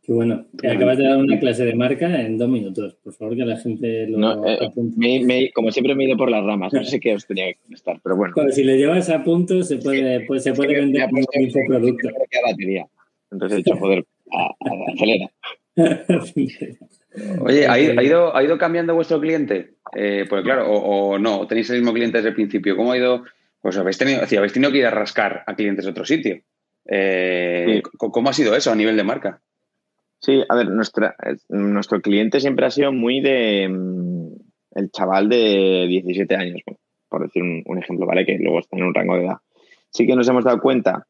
Qué 0.06 0.12
bueno. 0.12 0.46
Acabas 0.58 0.98
de 0.98 1.04
dar 1.04 1.18
una 1.18 1.36
clase 1.40 1.64
de 1.64 1.74
marca 1.74 2.22
en 2.22 2.38
dos 2.38 2.48
minutos. 2.48 2.94
Por 3.02 3.12
favor, 3.12 3.36
que 3.36 3.44
la 3.44 3.56
gente 3.56 4.06
lo 4.06 4.46
eh, 4.46 4.70
me, 4.96 5.50
como 5.50 5.72
siempre 5.72 5.96
me 5.96 6.04
he 6.04 6.06
ido 6.06 6.16
por 6.16 6.30
las 6.30 6.44
ramas. 6.44 6.72
No 6.72 6.84
sé 6.84 7.00
qué 7.00 7.14
os 7.14 7.26
tenía 7.26 7.46
que 7.46 7.58
contestar, 7.62 8.00
pero 8.04 8.16
bueno. 8.16 8.32
si 8.52 8.62
le 8.62 8.78
llevas 8.78 9.10
a 9.10 9.24
punto, 9.24 9.64
se 9.64 9.78
puede, 9.78 10.20
pues, 10.20 10.44
se 10.44 10.54
puede 10.54 10.76
vender 10.76 11.08
un 11.10 11.42
infoproducto. 11.42 12.08
Entonces 13.32 13.58
he 13.58 13.62
dicho, 13.64 13.76
joder, 13.76 14.04
acelera. 14.94 15.28
Oye, 17.40 17.66
¿ha 17.66 17.78
ido, 18.02 18.34
¿ha 18.36 18.42
ido 18.42 18.58
cambiando 18.58 18.94
vuestro 18.94 19.20
cliente? 19.20 19.74
Eh, 19.94 20.24
pues 20.28 20.42
claro, 20.42 20.70
o, 20.70 21.18
no, 21.18 21.46
tenéis 21.46 21.70
el 21.70 21.78
mismo 21.78 21.92
cliente 21.92 22.18
desde 22.18 22.30
el 22.30 22.34
principio. 22.34 22.76
¿Cómo 22.76 22.92
ha 22.92 22.98
ido? 22.98 23.24
Pues 23.60 23.76
habéis 23.76 23.98
tenido, 23.98 24.20
habéis 24.22 24.52
tenido 24.52 24.72
que 24.72 24.78
ir 24.78 24.86
a 24.86 24.90
rascar 24.90 25.44
a 25.46 25.54
clientes 25.54 25.84
de 25.84 25.90
otro 25.90 26.04
sitio. 26.04 26.40
Eh, 26.88 27.82
¿Cómo 27.98 28.28
ha 28.28 28.32
sido 28.32 28.54
eso 28.54 28.70
a 28.70 28.76
nivel 28.76 28.96
de 28.96 29.04
marca? 29.04 29.40
Sí, 30.20 30.42
a 30.48 30.56
ver, 30.56 30.68
nuestra, 30.68 31.14
nuestro 31.48 32.00
cliente 32.00 32.40
siempre 32.40 32.66
ha 32.66 32.70
sido 32.70 32.92
muy 32.92 33.20
de 33.20 33.68
mm, 33.68 34.32
el 34.76 34.90
chaval 34.90 35.28
de 35.28 35.86
17 35.88 36.34
años, 36.36 36.62
por 37.08 37.22
decir 37.22 37.42
un, 37.42 37.78
ejemplo, 37.78 38.06
¿vale? 38.06 38.24
Que 38.24 38.38
luego 38.38 38.60
está 38.60 38.76
en 38.76 38.84
un 38.84 38.94
rango 38.94 39.16
de 39.16 39.24
edad. 39.24 39.36
Sí 39.90 40.06
que 40.06 40.16
nos 40.16 40.28
hemos 40.28 40.44
dado 40.44 40.60
cuenta, 40.60 41.06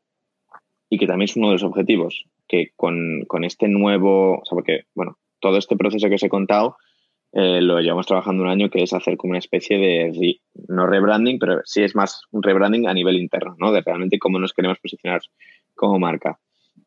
y 0.89 0.99
que 0.99 1.07
también 1.07 1.29
es 1.29 1.37
uno 1.37 1.49
de 1.49 1.55
los 1.55 1.63
objetivos, 1.63 2.27
que 2.49 2.71
con, 2.77 3.25
con 3.27 3.45
este 3.45 3.69
nuevo, 3.69 4.41
o 4.41 4.45
sea, 4.45 4.57
porque, 4.57 4.85
bueno, 4.95 5.19
todo 5.41 5.59
este 5.59 5.77
proceso 5.77 6.09
que 6.09 6.15
os 6.15 6.23
he 6.23 6.29
contado 6.29 6.77
eh, 7.39 7.61
lo 7.61 7.81
llevamos 7.81 8.07
trabajando 8.07 8.45
un 8.45 8.49
año, 8.49 8.71
que 8.71 8.83
es 8.83 8.95
hacer 8.95 9.19
como 9.19 9.33
una 9.33 9.39
especie 9.39 9.77
de, 9.77 10.41
no 10.69 10.87
rebranding, 10.87 11.39
pero 11.39 11.61
sí 11.65 11.83
es 11.83 11.95
más 11.95 12.23
un 12.31 12.43
rebranding 12.43 12.89
a 12.89 12.95
nivel 12.95 13.17
interno, 13.17 13.55
¿no? 13.59 13.73
De 13.73 13.83
realmente 13.83 14.19
cómo 14.19 14.39
nos 14.39 14.55
queremos 14.55 14.79
posicionar 14.79 15.21
como 15.75 15.99
marca. 15.99 16.39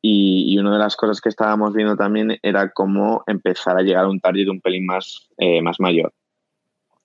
Y, 0.02 0.58
una 0.58 0.74
de 0.74 0.80
las 0.80 0.96
cosas 0.96 1.22
que 1.22 1.30
estábamos 1.30 1.76
viendo 1.76 1.96
también 1.96 2.40
era 2.42 2.72
cómo 2.72 3.24
empezar 3.28 3.78
a 3.78 3.84
llegar 3.84 4.06
a 4.06 4.10
un 4.10 4.20
target 4.20 4.48
un 4.48 4.60
pelín 4.60 4.88
más, 4.88 5.30
eh, 5.38 5.62
más 5.62 5.80
mayor. 5.80 6.14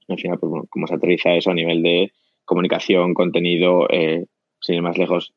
Al 0.09 0.19
final, 0.19 0.39
pues 0.39 0.49
bueno, 0.49 0.67
cómo 0.71 0.87
se 0.87 0.95
aterriza 0.95 1.35
eso 1.35 1.51
a 1.51 1.55
nivel 1.55 1.83
de 1.83 2.13
comunicación, 2.47 3.13
contenido, 3.13 3.89
eh, 3.91 4.25
sin 4.61 4.77
ir 4.77 4.83
más 4.83 4.97
lejos, 4.97 5.35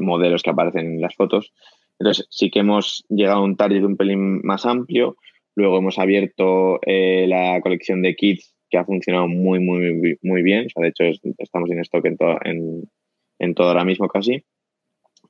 modelos 0.00 0.42
que 0.42 0.50
aparecen 0.50 0.86
en 0.96 1.00
las 1.00 1.14
fotos. 1.14 1.52
Entonces, 1.98 2.26
sí 2.30 2.50
que 2.50 2.60
hemos 2.60 3.04
llegado 3.08 3.38
a 3.38 3.44
un 3.44 3.56
target 3.56 3.84
un 3.84 3.96
pelín 3.96 4.40
más 4.42 4.66
amplio, 4.66 5.16
Luego 5.56 5.78
hemos 5.78 5.98
abierto 5.98 6.78
eh, 6.86 7.26
la 7.26 7.60
colección 7.62 8.02
de 8.02 8.14
kits 8.14 8.54
que 8.68 8.76
ha 8.76 8.84
funcionado 8.84 9.26
muy, 9.26 9.58
muy, 9.58 10.18
muy 10.22 10.42
bien. 10.42 10.66
de 10.76 10.88
hecho, 10.88 11.04
estamos 11.38 11.70
en 11.70 11.80
stock 11.80 12.04
en, 12.04 12.16
todo, 12.18 12.38
en, 13.38 13.54
todo 13.54 13.68
ahora 13.68 13.84
mismo 13.84 14.06
casi. 14.06 14.44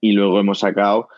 Y 0.01 0.13
luego 0.13 0.41
hemos 0.41 0.59
sacado, 0.59 1.09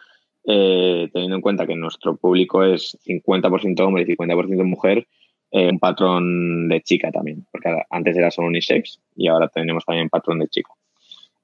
eh, 0.45 1.09
teniendo 1.13 1.37
en 1.37 1.43
cuenta 1.43 1.67
que 1.67 1.75
nuestro 1.75 2.17
público 2.17 2.63
es 2.63 2.99
50% 3.07 3.81
hombre 3.81 4.03
y 4.03 4.15
50% 4.15 4.65
mujer, 4.65 5.09
eh, 5.53 5.71
un 5.71 5.79
patrón 5.79 6.69
de 6.69 6.83
chica 6.83 7.11
también, 7.11 7.47
porque 7.51 7.75
antes 7.89 8.15
era 8.15 8.31
solo 8.31 8.49
unisex 8.49 9.01
y 9.17 9.29
ahora 9.29 9.49
tenemos 9.49 9.87
también 9.87 10.11
patrón 10.11 10.41
de 10.41 10.49
chica. 10.49 10.73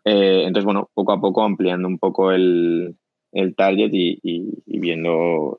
entonces, 0.04 0.64
bueno, 0.66 0.90
poco 0.92 1.12
a 1.12 1.20
poco 1.20 1.42
ampliando 1.42 1.88
un 1.88 1.98
poco 1.98 2.30
el, 2.30 2.94
target 3.54 3.90
y 3.92 4.62
viendo 4.66 5.58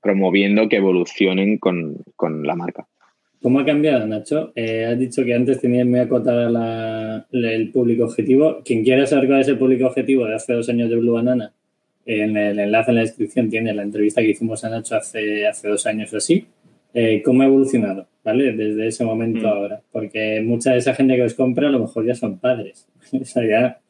promoviendo 0.00 0.68
que 0.68 0.76
evolucionen 0.76 1.58
con, 1.58 2.04
la 2.44 2.56
marca. 2.56 2.86
¿Cómo 3.42 3.60
ha 3.60 3.64
cambiado, 3.64 4.06
Nacho? 4.06 4.52
Eh, 4.54 4.84
has 4.84 4.98
dicho 4.98 5.24
que 5.24 5.34
antes 5.34 5.60
tenías 5.60 5.86
muy 5.86 6.00
acotada 6.00 7.26
el 7.32 7.70
público 7.70 8.04
objetivo. 8.04 8.60
Quien 8.64 8.84
quiera 8.84 9.06
saber 9.06 9.28
cuál 9.28 9.40
es 9.40 9.48
el 9.48 9.58
público 9.58 9.86
objetivo 9.86 10.26
de 10.26 10.34
hace 10.34 10.52
dos 10.52 10.68
años 10.68 10.90
de 10.90 10.96
Blue 10.96 11.14
Banana, 11.14 11.52
en 12.04 12.36
el 12.36 12.58
enlace 12.58 12.90
en 12.90 12.96
la 12.96 13.02
descripción 13.02 13.48
tiene 13.48 13.72
la 13.72 13.82
entrevista 13.82 14.20
que 14.20 14.30
hicimos 14.30 14.64
a 14.64 14.70
Nacho 14.70 14.96
hace, 14.96 15.46
hace 15.46 15.68
dos 15.68 15.86
años 15.86 16.12
o 16.12 16.16
así. 16.18 16.46
Eh, 16.92 17.22
¿Cómo 17.24 17.42
ha 17.42 17.46
evolucionado? 17.46 18.08
¿Vale? 18.24 18.52
Desde 18.52 18.88
ese 18.88 19.04
momento 19.04 19.46
mm. 19.46 19.50
ahora. 19.50 19.80
Porque 19.90 20.42
mucha 20.44 20.72
de 20.72 20.78
esa 20.78 20.94
gente 20.94 21.16
que 21.16 21.22
os 21.22 21.34
compra 21.34 21.68
a 21.68 21.70
lo 21.70 21.78
mejor 21.78 22.04
ya 22.04 22.14
son 22.14 22.38
padres. 22.38 22.88
o 23.12 23.24
sea, 23.24 23.46
ya 23.46 23.80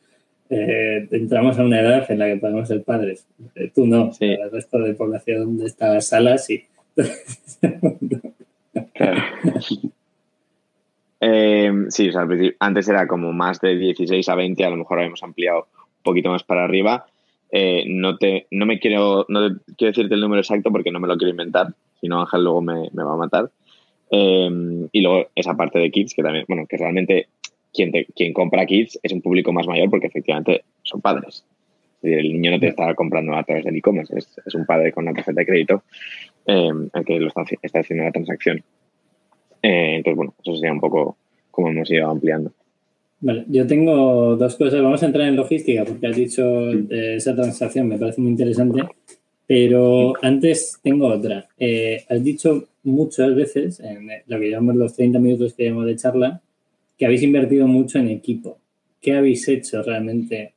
eh, 0.50 1.06
entramos 1.12 1.56
a 1.58 1.62
una 1.62 1.80
edad 1.80 2.10
en 2.10 2.18
la 2.18 2.26
que 2.26 2.36
podemos 2.36 2.66
ser 2.66 2.82
padres. 2.82 3.24
Eh, 3.54 3.70
tú 3.72 3.86
no, 3.86 4.10
el 4.18 4.50
resto 4.50 4.80
de 4.80 4.94
población 4.94 5.58
de 5.58 5.66
esta 5.66 6.00
sala 6.00 6.38
sí. 6.38 6.64
Eh, 11.22 11.70
sí, 11.90 12.08
o 12.08 12.12
sea, 12.12 12.26
antes 12.60 12.88
era 12.88 13.06
como 13.06 13.30
más 13.34 13.60
de 13.60 13.76
16 13.76 14.26
a 14.26 14.34
20, 14.34 14.64
a 14.64 14.70
lo 14.70 14.78
mejor 14.78 15.00
habíamos 15.00 15.22
ampliado 15.22 15.68
un 15.76 16.02
poquito 16.02 16.30
más 16.30 16.44
para 16.44 16.64
arriba. 16.64 17.04
No, 17.52 18.16
te, 18.16 18.46
no 18.50 18.64
me 18.64 18.80
quiero, 18.80 19.26
no 19.28 19.60
quiero 19.76 19.90
decirte 19.90 20.14
el 20.14 20.22
número 20.22 20.40
exacto 20.40 20.72
porque 20.72 20.90
no 20.90 20.98
me 20.98 21.06
lo 21.06 21.18
quiero 21.18 21.32
inventar, 21.32 21.74
si 22.00 22.08
no 22.08 22.22
Ángel 22.22 22.44
luego 22.44 22.62
me, 22.62 22.88
va 22.88 23.12
a 23.12 23.16
matar. 23.16 23.50
Y 24.10 25.00
luego 25.02 25.28
esa 25.34 25.54
parte 25.58 25.78
de 25.78 25.90
kits 25.90 26.14
que 26.14 26.22
también, 26.22 26.46
bueno, 26.48 26.64
que 26.66 26.78
realmente 26.78 27.28
quien, 27.72 27.92
quien 28.14 28.32
compra 28.32 28.66
kits 28.66 28.98
es 29.02 29.12
un 29.12 29.22
público 29.22 29.52
más 29.52 29.66
mayor 29.66 29.90
porque 29.90 30.08
efectivamente 30.08 30.64
son 30.82 31.00
padres. 31.00 31.44
El 32.02 32.32
niño 32.32 32.52
no 32.52 32.60
te 32.60 32.68
está 32.68 32.94
comprando 32.94 33.34
a 33.34 33.44
través 33.44 33.64
del 33.64 33.76
e-commerce, 33.76 34.16
es, 34.16 34.54
un 34.54 34.64
padre 34.64 34.90
con 34.92 35.04
una 35.04 35.12
tarjeta 35.12 35.40
de 35.40 35.46
crédito 35.46 35.82
em, 36.46 36.88
el 36.94 37.04
que 37.04 37.18
lo 37.18 37.28
está, 37.28 37.44
está 37.62 37.80
haciendo 37.80 38.04
la 38.04 38.12
transacción. 38.12 38.62
Eh, 39.62 39.96
entonces, 39.96 40.16
bueno, 40.16 40.34
eso 40.42 40.54
sería 40.54 40.72
un 40.72 40.80
poco 40.80 41.16
como 41.50 41.68
hemos 41.68 41.90
ido 41.90 42.08
ampliando. 42.08 42.52
Vale, 43.20 43.44
yo 43.48 43.66
tengo 43.66 44.36
dos 44.36 44.56
cosas. 44.56 44.82
Vamos 44.82 45.02
a 45.02 45.06
entrar 45.06 45.28
en 45.28 45.36
logística 45.36 45.84
porque 45.84 46.06
has 46.06 46.16
dicho 46.16 46.70
eh, 46.70 47.16
esa 47.16 47.34
transacción, 47.34 47.88
me 47.88 47.98
parece 47.98 48.20
muy 48.20 48.30
interesante. 48.30 48.82
Pero 49.46 50.14
antes 50.22 50.78
tengo 50.82 51.08
otra. 51.08 51.48
Eh, 51.58 52.02
has 52.08 52.22
dicho 52.24 52.68
muchas 52.84 53.34
veces, 53.34 53.80
en 53.80 54.08
lo 54.26 54.38
que 54.38 54.50
llamamos 54.50 54.76
los 54.76 54.94
30 54.94 55.18
minutos 55.18 55.52
que 55.52 55.64
llevamos 55.64 55.86
de 55.86 55.96
charla, 55.96 56.40
que 57.00 57.06
habéis 57.06 57.22
invertido 57.22 57.66
mucho 57.66 57.98
en 57.98 58.10
equipo. 58.10 58.58
¿Qué 59.00 59.14
habéis 59.14 59.48
hecho 59.48 59.82
realmente 59.82 60.52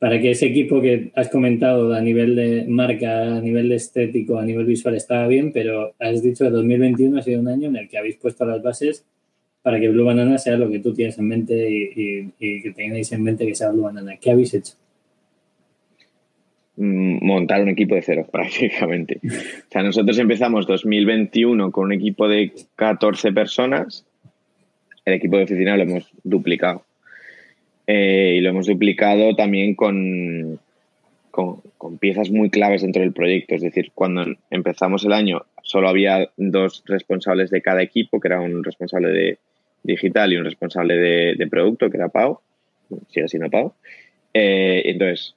para 0.00 0.20
que 0.20 0.32
ese 0.32 0.46
equipo 0.46 0.82
que 0.82 1.12
has 1.14 1.28
comentado 1.28 1.94
a 1.94 2.00
nivel 2.00 2.34
de 2.34 2.64
marca, 2.66 3.36
a 3.36 3.40
nivel 3.40 3.68
de 3.68 3.76
estético, 3.76 4.36
a 4.36 4.44
nivel 4.44 4.66
visual 4.66 4.96
estaba 4.96 5.28
bien, 5.28 5.52
pero 5.52 5.94
has 6.00 6.24
dicho 6.24 6.44
que 6.44 6.50
2021 6.50 7.16
ha 7.16 7.22
sido 7.22 7.40
un 7.40 7.46
año 7.46 7.68
en 7.68 7.76
el 7.76 7.88
que 7.88 7.98
habéis 7.98 8.16
puesto 8.16 8.44
las 8.44 8.64
bases 8.64 9.06
para 9.62 9.78
que 9.78 9.88
Blue 9.88 10.04
Banana 10.04 10.38
sea 10.38 10.56
lo 10.56 10.68
que 10.68 10.80
tú 10.80 10.92
tienes 10.92 11.18
en 11.18 11.28
mente 11.28 11.70
y, 11.70 12.32
que 12.36 12.72
tengáis 12.74 13.12
en 13.12 13.22
mente 13.22 13.46
que 13.46 13.54
sea 13.54 13.70
Blue 13.70 13.82
Banana. 13.82 14.16
¿Qué 14.20 14.32
habéis 14.32 14.54
hecho? 14.54 14.72
Mm, 16.78 17.24
montar 17.24 17.62
un 17.62 17.68
equipo 17.68 17.94
de 17.94 18.02
cero, 18.02 18.26
prácticamente. 18.32 19.20
O 19.22 19.70
sea, 19.70 19.84
nosotros 19.84 20.18
empezamos 20.18 20.66
2021 20.66 21.70
con 21.70 21.84
un 21.84 21.92
equipo 21.92 22.26
de 22.26 22.50
14 22.74 23.30
personas. 23.30 24.04
El 25.06 25.14
equipo 25.14 25.38
de 25.38 25.44
oficina 25.44 25.76
lo 25.76 25.84
hemos 25.84 26.10
duplicado. 26.22 26.84
Eh, 27.86 28.34
y 28.36 28.40
lo 28.40 28.50
hemos 28.50 28.66
duplicado 28.66 29.34
también 29.34 29.74
con, 29.74 30.60
con, 31.30 31.62
con, 31.78 31.98
piezas 31.98 32.30
muy 32.30 32.50
claves 32.50 32.82
dentro 32.82 33.00
del 33.00 33.12
proyecto. 33.12 33.54
Es 33.54 33.62
decir, 33.62 33.92
cuando 33.94 34.26
empezamos 34.50 35.04
el 35.04 35.12
año 35.12 35.46
solo 35.62 35.88
había 35.88 36.28
dos 36.36 36.82
responsables 36.86 37.50
de 37.50 37.62
cada 37.62 37.82
equipo, 37.82 38.20
que 38.20 38.28
era 38.28 38.40
un 38.40 38.62
responsable 38.62 39.08
de, 39.08 39.38
digital 39.86 40.32
y 40.32 40.36
un 40.36 40.44
responsable 40.44 40.96
de, 40.96 41.46
producto, 41.48 41.88
que 41.88 41.96
era 41.96 42.08
Pau, 42.08 42.40
sigue 43.08 43.28
siendo 43.28 43.50
Pau. 43.50 43.74
Eh, 44.34 44.82
entonces, 44.86 45.34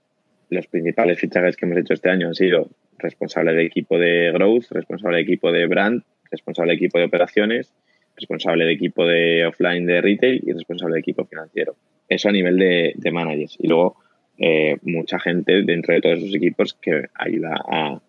los 0.50 0.68
principales 0.68 1.20
fichajes 1.20 1.56
que 1.56 1.66
hemos 1.66 1.78
hecho 1.78 1.94
este 1.94 2.10
año 2.10 2.28
han 2.28 2.36
sido 2.36 2.68
responsable 2.98 3.54
de 3.54 3.66
equipo 3.66 3.98
de 3.98 4.32
growth, 4.32 4.66
responsable 4.72 5.18
de 5.18 5.24
equipo 5.24 5.52
de 5.52 5.68
brand, 5.68 6.04
responsable 6.32 6.72
de 6.72 6.78
equipo 6.78 6.98
de 6.98 7.06
operaciones, 7.06 7.72
responsable 8.20 8.66
de 8.66 8.74
equipo 8.74 9.06
de 9.06 9.46
offline 9.46 9.86
de 9.86 10.02
retail 10.02 10.44
y 10.46 10.52
responsable 10.54 10.96
de 10.96 11.00
equipo 11.00 11.26
financiero. 11.26 11.76
Eso 12.08 12.30
a 12.30 12.32
nivel 12.32 12.58
de, 12.58 13.12
managers. 13.12 13.58
Y 13.60 13.68
luego 13.68 13.98
eh, 14.38 14.78
mucha 14.84 15.20
gente 15.20 15.64
dentro 15.64 15.94
de 15.94 16.02
todos 16.02 16.20
esos 16.20 16.36
equipos 16.36 16.74
que 16.74 17.06
ayuda 17.16 17.56
a, 17.68 18.02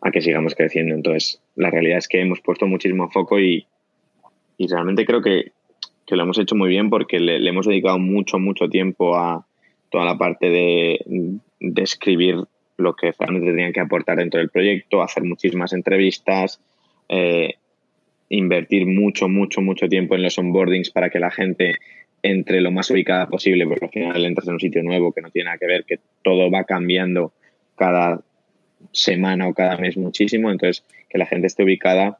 a, 0.00 0.10
que 0.10 0.20
sigamos 0.20 0.54
creciendo. 0.54 0.94
Entonces, 0.94 1.40
la 1.54 1.70
realidad 1.70 1.98
es 1.98 2.08
que 2.08 2.20
hemos 2.20 2.40
puesto 2.40 2.66
muchísimo 2.66 3.08
foco 3.10 3.38
y, 3.38 3.66
y 4.56 4.66
realmente 4.66 5.04
creo 5.04 5.22
que, 5.22 5.52
que 6.06 6.16
lo 6.16 6.22
hemos 6.22 6.38
hecho 6.38 6.54
muy 6.54 6.70
bien 6.70 6.90
porque 6.90 7.20
le, 7.20 7.46
hemos 7.48 7.66
dedicado 7.66 7.98
mucho, 7.98 8.38
mucho 8.38 8.68
tiempo 8.68 9.16
a 9.16 9.46
toda 9.90 10.04
la 10.04 10.16
parte 10.16 10.48
de, 10.48 11.38
de, 11.60 11.82
escribir 11.82 12.36
lo 12.76 12.94
que 12.94 13.12
realmente 13.18 13.50
tenían 13.50 13.72
que 13.72 13.80
aportar 13.80 14.16
dentro 14.16 14.38
del 14.40 14.50
proyecto, 14.50 15.02
hacer 15.02 15.24
muchísimas 15.24 15.72
entrevistas, 15.72 16.60
eh, 17.08 17.54
invertir 18.28 18.86
mucho, 18.86 19.28
mucho, 19.28 19.60
mucho 19.60 19.88
tiempo 19.88 20.14
en 20.14 20.22
los 20.22 20.38
onboardings 20.38 20.90
para 20.90 21.10
que 21.10 21.18
la 21.18 21.30
gente 21.30 21.74
entre 22.22 22.60
lo 22.60 22.70
más 22.70 22.90
ubicada 22.90 23.28
posible, 23.28 23.66
porque 23.66 23.86
al 23.86 23.90
final 23.90 24.24
entras 24.24 24.48
en 24.48 24.54
un 24.54 24.60
sitio 24.60 24.82
nuevo 24.82 25.12
que 25.12 25.22
no 25.22 25.30
tiene 25.30 25.46
nada 25.46 25.58
que 25.58 25.66
ver, 25.66 25.84
que 25.84 26.00
todo 26.22 26.50
va 26.50 26.64
cambiando 26.64 27.32
cada 27.76 28.20
semana 28.92 29.48
o 29.48 29.54
cada 29.54 29.76
mes 29.76 29.96
muchísimo, 29.96 30.50
entonces 30.50 30.84
que 31.08 31.18
la 31.18 31.26
gente 31.26 31.46
esté 31.46 31.64
ubicada 31.64 32.18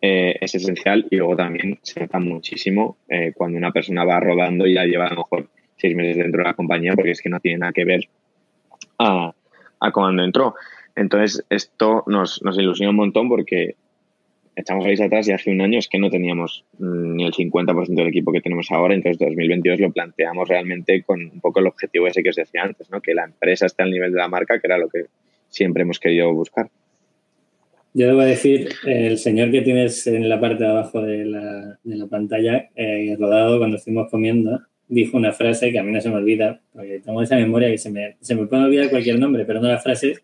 eh, 0.00 0.36
es 0.40 0.54
esencial 0.54 1.06
y 1.10 1.16
luego 1.16 1.36
también 1.36 1.78
se 1.82 2.00
nota 2.00 2.18
muchísimo 2.18 2.96
eh, 3.08 3.32
cuando 3.34 3.58
una 3.58 3.72
persona 3.72 4.04
va 4.04 4.20
rodando 4.20 4.66
y 4.66 4.74
ya 4.74 4.84
lleva 4.84 5.06
a 5.06 5.10
lo 5.10 5.16
mejor 5.16 5.48
seis 5.76 5.94
meses 5.94 6.16
dentro 6.16 6.42
de 6.42 6.48
la 6.48 6.54
compañía 6.54 6.94
porque 6.94 7.12
es 7.12 7.20
que 7.20 7.28
no 7.28 7.40
tiene 7.40 7.58
nada 7.58 7.72
que 7.72 7.84
ver 7.84 8.08
a, 8.98 9.32
a 9.80 9.92
cuando 9.92 10.24
entró. 10.24 10.54
Entonces, 10.94 11.44
esto 11.48 12.04
nos, 12.06 12.42
nos 12.42 12.58
ilusiona 12.58 12.90
un 12.90 12.96
montón 12.96 13.28
porque 13.28 13.76
echamos 14.56 14.84
ahí 14.84 14.94
atrás 15.00 15.28
y 15.28 15.32
hace 15.32 15.50
un 15.50 15.60
año 15.60 15.78
es 15.78 15.88
que 15.88 15.98
no 15.98 16.10
teníamos 16.10 16.64
mm, 16.78 17.16
ni 17.16 17.24
el 17.24 17.32
50% 17.32 17.94
del 17.94 18.08
equipo 18.08 18.32
que 18.32 18.40
tenemos 18.40 18.70
ahora, 18.70 18.94
entonces 18.94 19.18
2022 19.18 19.80
lo 19.80 19.92
planteamos 19.92 20.48
realmente 20.48 21.02
con 21.02 21.22
un 21.22 21.40
poco 21.40 21.60
el 21.60 21.66
objetivo 21.66 22.06
ese 22.06 22.22
que 22.22 22.30
os 22.30 22.36
decía 22.36 22.62
antes, 22.62 22.90
¿no? 22.90 23.00
que 23.00 23.14
la 23.14 23.24
empresa 23.24 23.66
esté 23.66 23.82
al 23.82 23.90
nivel 23.90 24.12
de 24.12 24.18
la 24.18 24.28
marca, 24.28 24.60
que 24.60 24.66
era 24.66 24.78
lo 24.78 24.88
que 24.88 25.06
siempre 25.48 25.82
hemos 25.82 25.98
querido 25.98 26.32
buscar. 26.32 26.68
Yo 27.94 28.06
debo 28.06 28.22
decir, 28.22 28.70
el 28.86 29.18
señor 29.18 29.50
que 29.50 29.60
tienes 29.60 30.06
en 30.06 30.26
la 30.26 30.40
parte 30.40 30.64
de 30.64 30.70
abajo 30.70 31.02
de 31.02 31.26
la, 31.26 31.78
de 31.84 31.96
la 31.96 32.06
pantalla, 32.06 32.70
eh, 32.74 33.14
rodado 33.18 33.58
cuando 33.58 33.76
estuvimos 33.76 34.10
comiendo, 34.10 34.62
dijo 34.88 35.18
una 35.18 35.32
frase 35.32 35.70
que 35.70 35.78
a 35.78 35.82
mí 35.82 35.92
no 35.92 36.00
se 36.00 36.08
me 36.08 36.16
olvida, 36.16 36.60
porque 36.72 37.00
tengo 37.00 37.20
esa 37.20 37.36
memoria 37.36 37.70
que 37.70 37.76
se 37.76 37.90
me, 37.90 38.16
se 38.20 38.34
me 38.34 38.46
puede 38.46 38.64
olvidar 38.64 38.88
cualquier 38.88 39.18
nombre, 39.18 39.44
pero 39.44 39.60
no 39.60 39.68
la 39.68 39.78
frase. 39.78 40.14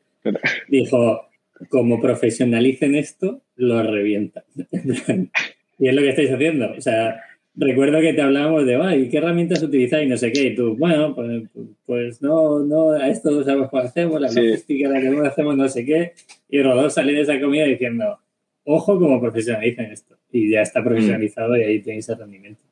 Dijo, 0.68 1.27
como 1.68 2.00
profesionalicen 2.00 2.94
esto, 2.94 3.42
lo 3.56 3.82
revientan. 3.82 4.44
y 5.78 5.88
es 5.88 5.94
lo 5.94 6.02
que 6.02 6.08
estáis 6.10 6.30
haciendo. 6.30 6.72
O 6.72 6.80
sea, 6.80 7.20
recuerdo 7.54 8.00
que 8.00 8.12
te 8.12 8.22
hablábamos 8.22 8.66
de, 8.66 8.76
ay, 8.76 9.08
¿qué 9.08 9.18
herramientas 9.18 9.62
utilizáis? 9.62 10.06
Y 10.06 10.10
no 10.10 10.16
sé 10.16 10.32
qué. 10.32 10.48
Y 10.48 10.54
tú, 10.54 10.76
bueno, 10.76 11.14
pues, 11.14 11.42
pues 11.84 12.22
no, 12.22 12.60
no, 12.60 12.92
a 12.92 13.08
esto 13.08 13.42
sabemos 13.44 13.70
cómo 13.70 13.82
hacemos, 13.82 14.20
la 14.20 14.30
logística, 14.30 14.88
la 14.88 15.00
que 15.00 15.10
no 15.10 15.24
hacemos, 15.24 15.56
no 15.56 15.68
sé 15.68 15.84
qué. 15.84 16.12
Y 16.48 16.62
Rodolfo 16.62 16.90
salió 16.90 17.14
de 17.14 17.22
esa 17.22 17.40
comida 17.40 17.64
diciendo, 17.64 18.18
ojo 18.64 18.98
como 18.98 19.20
profesionalicen 19.20 19.92
esto. 19.92 20.16
Y 20.30 20.50
ya 20.50 20.62
está 20.62 20.84
profesionalizado 20.84 21.56
y 21.56 21.62
ahí 21.62 21.80
tenéis 21.80 22.08
el 22.08 22.18
rendimiento. 22.18 22.62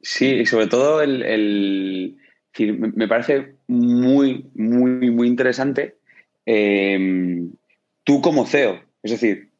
Sí, 0.00 0.26
y 0.26 0.46
sobre 0.46 0.66
todo 0.66 1.02
el, 1.02 1.22
el 1.22 2.16
me 2.94 3.08
parece 3.08 3.56
muy, 3.66 4.46
muy, 4.54 5.10
muy 5.10 5.28
interesante 5.28 5.96
em, 6.46 7.52
tú 8.04 8.22
como 8.22 8.46
CEO. 8.46 8.80
Es 9.02 9.10
decir, 9.10 9.50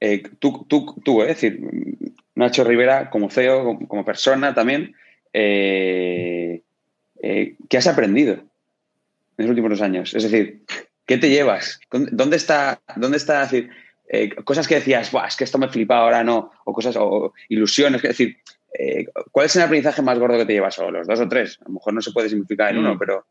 eh, 0.00 0.22
tú, 0.38 0.66
tú, 0.68 1.00
tú, 1.04 1.22
es 1.22 1.28
decir, 1.28 1.60
Nacho 2.34 2.64
Rivera 2.64 3.10
como 3.10 3.30
CEO, 3.30 3.78
como, 3.86 4.04
persona 4.04 4.54
también, 4.54 4.94
eh, 5.32 6.62
eh, 7.22 7.56
¿qué 7.68 7.76
has 7.76 7.86
aprendido 7.86 8.34
en 8.34 8.42
los 9.36 9.50
últimos 9.50 9.70
dos 9.70 9.82
años? 9.82 10.14
Es 10.14 10.22
decir, 10.22 10.62
¿qué 11.06 11.18
te 11.18 11.28
llevas? 11.28 11.80
¿Dónde 11.90 12.36
está, 12.36 12.80
dónde 12.96 13.18
está 13.18 13.42
decir, 13.42 13.70
eh, 14.08 14.34
cosas 14.42 14.66
que 14.66 14.76
decías, 14.76 15.12
es 15.28 15.36
que 15.36 15.44
esto 15.44 15.58
me 15.58 15.68
flipa 15.68 15.98
ahora 15.98 16.24
no, 16.24 16.50
o 16.64 16.72
cosas, 16.72 16.96
o 16.98 17.34
ilusiones, 17.50 18.02
es 18.02 18.08
decir, 18.08 18.38
¿cuál 19.30 19.46
es 19.46 19.56
el 19.56 19.62
aprendizaje 19.62 20.00
más 20.00 20.18
gordo 20.18 20.38
que 20.38 20.46
te 20.46 20.54
llevas? 20.54 20.78
O 20.78 20.90
los 20.90 21.06
dos 21.06 21.20
o 21.20 21.28
tres, 21.28 21.58
a 21.60 21.68
lo 21.68 21.74
mejor 21.74 21.92
no 21.92 22.00
se 22.00 22.12
puede 22.12 22.30
simplificar 22.30 22.70
en 22.70 22.78
uno, 22.78 22.94
mm. 22.94 22.98
pero 22.98 23.26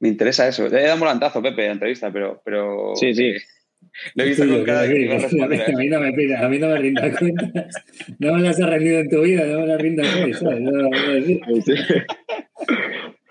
me 0.00 0.08
interesa 0.08 0.48
eso. 0.48 0.66
He 0.66 0.82
dado 0.82 0.94
un 0.94 1.00
volantazo, 1.00 1.42
Pepe, 1.42 1.66
en 1.66 1.72
entrevista, 1.72 2.12
pero, 2.12 2.40
pero... 2.44 2.94
Sí, 2.96 3.14
sí. 3.14 3.34
Lo 4.14 4.24
he 4.24 4.28
visto 4.28 4.48
con 4.48 4.64
cada 4.64 4.86
que 4.88 4.92
A 4.92 5.76
mí 5.76 5.88
no 5.88 6.00
me 6.00 6.12
pida, 6.12 6.44
a 6.44 6.48
mí 6.48 6.58
no 6.58 6.68
me 6.68 6.78
rinda 6.78 7.16
cuentas. 7.16 7.74
No 8.18 8.34
me 8.34 8.42
las 8.42 8.60
has 8.60 8.68
rendido 8.68 9.00
en 9.00 9.08
tu 9.08 9.20
vida, 9.22 9.44
no 9.46 9.60
me 9.60 9.66
las 9.66 9.80
rindas 9.80 10.16
hoy, 10.16 10.32
¿sabes? 10.32 10.60
No, 10.60 10.90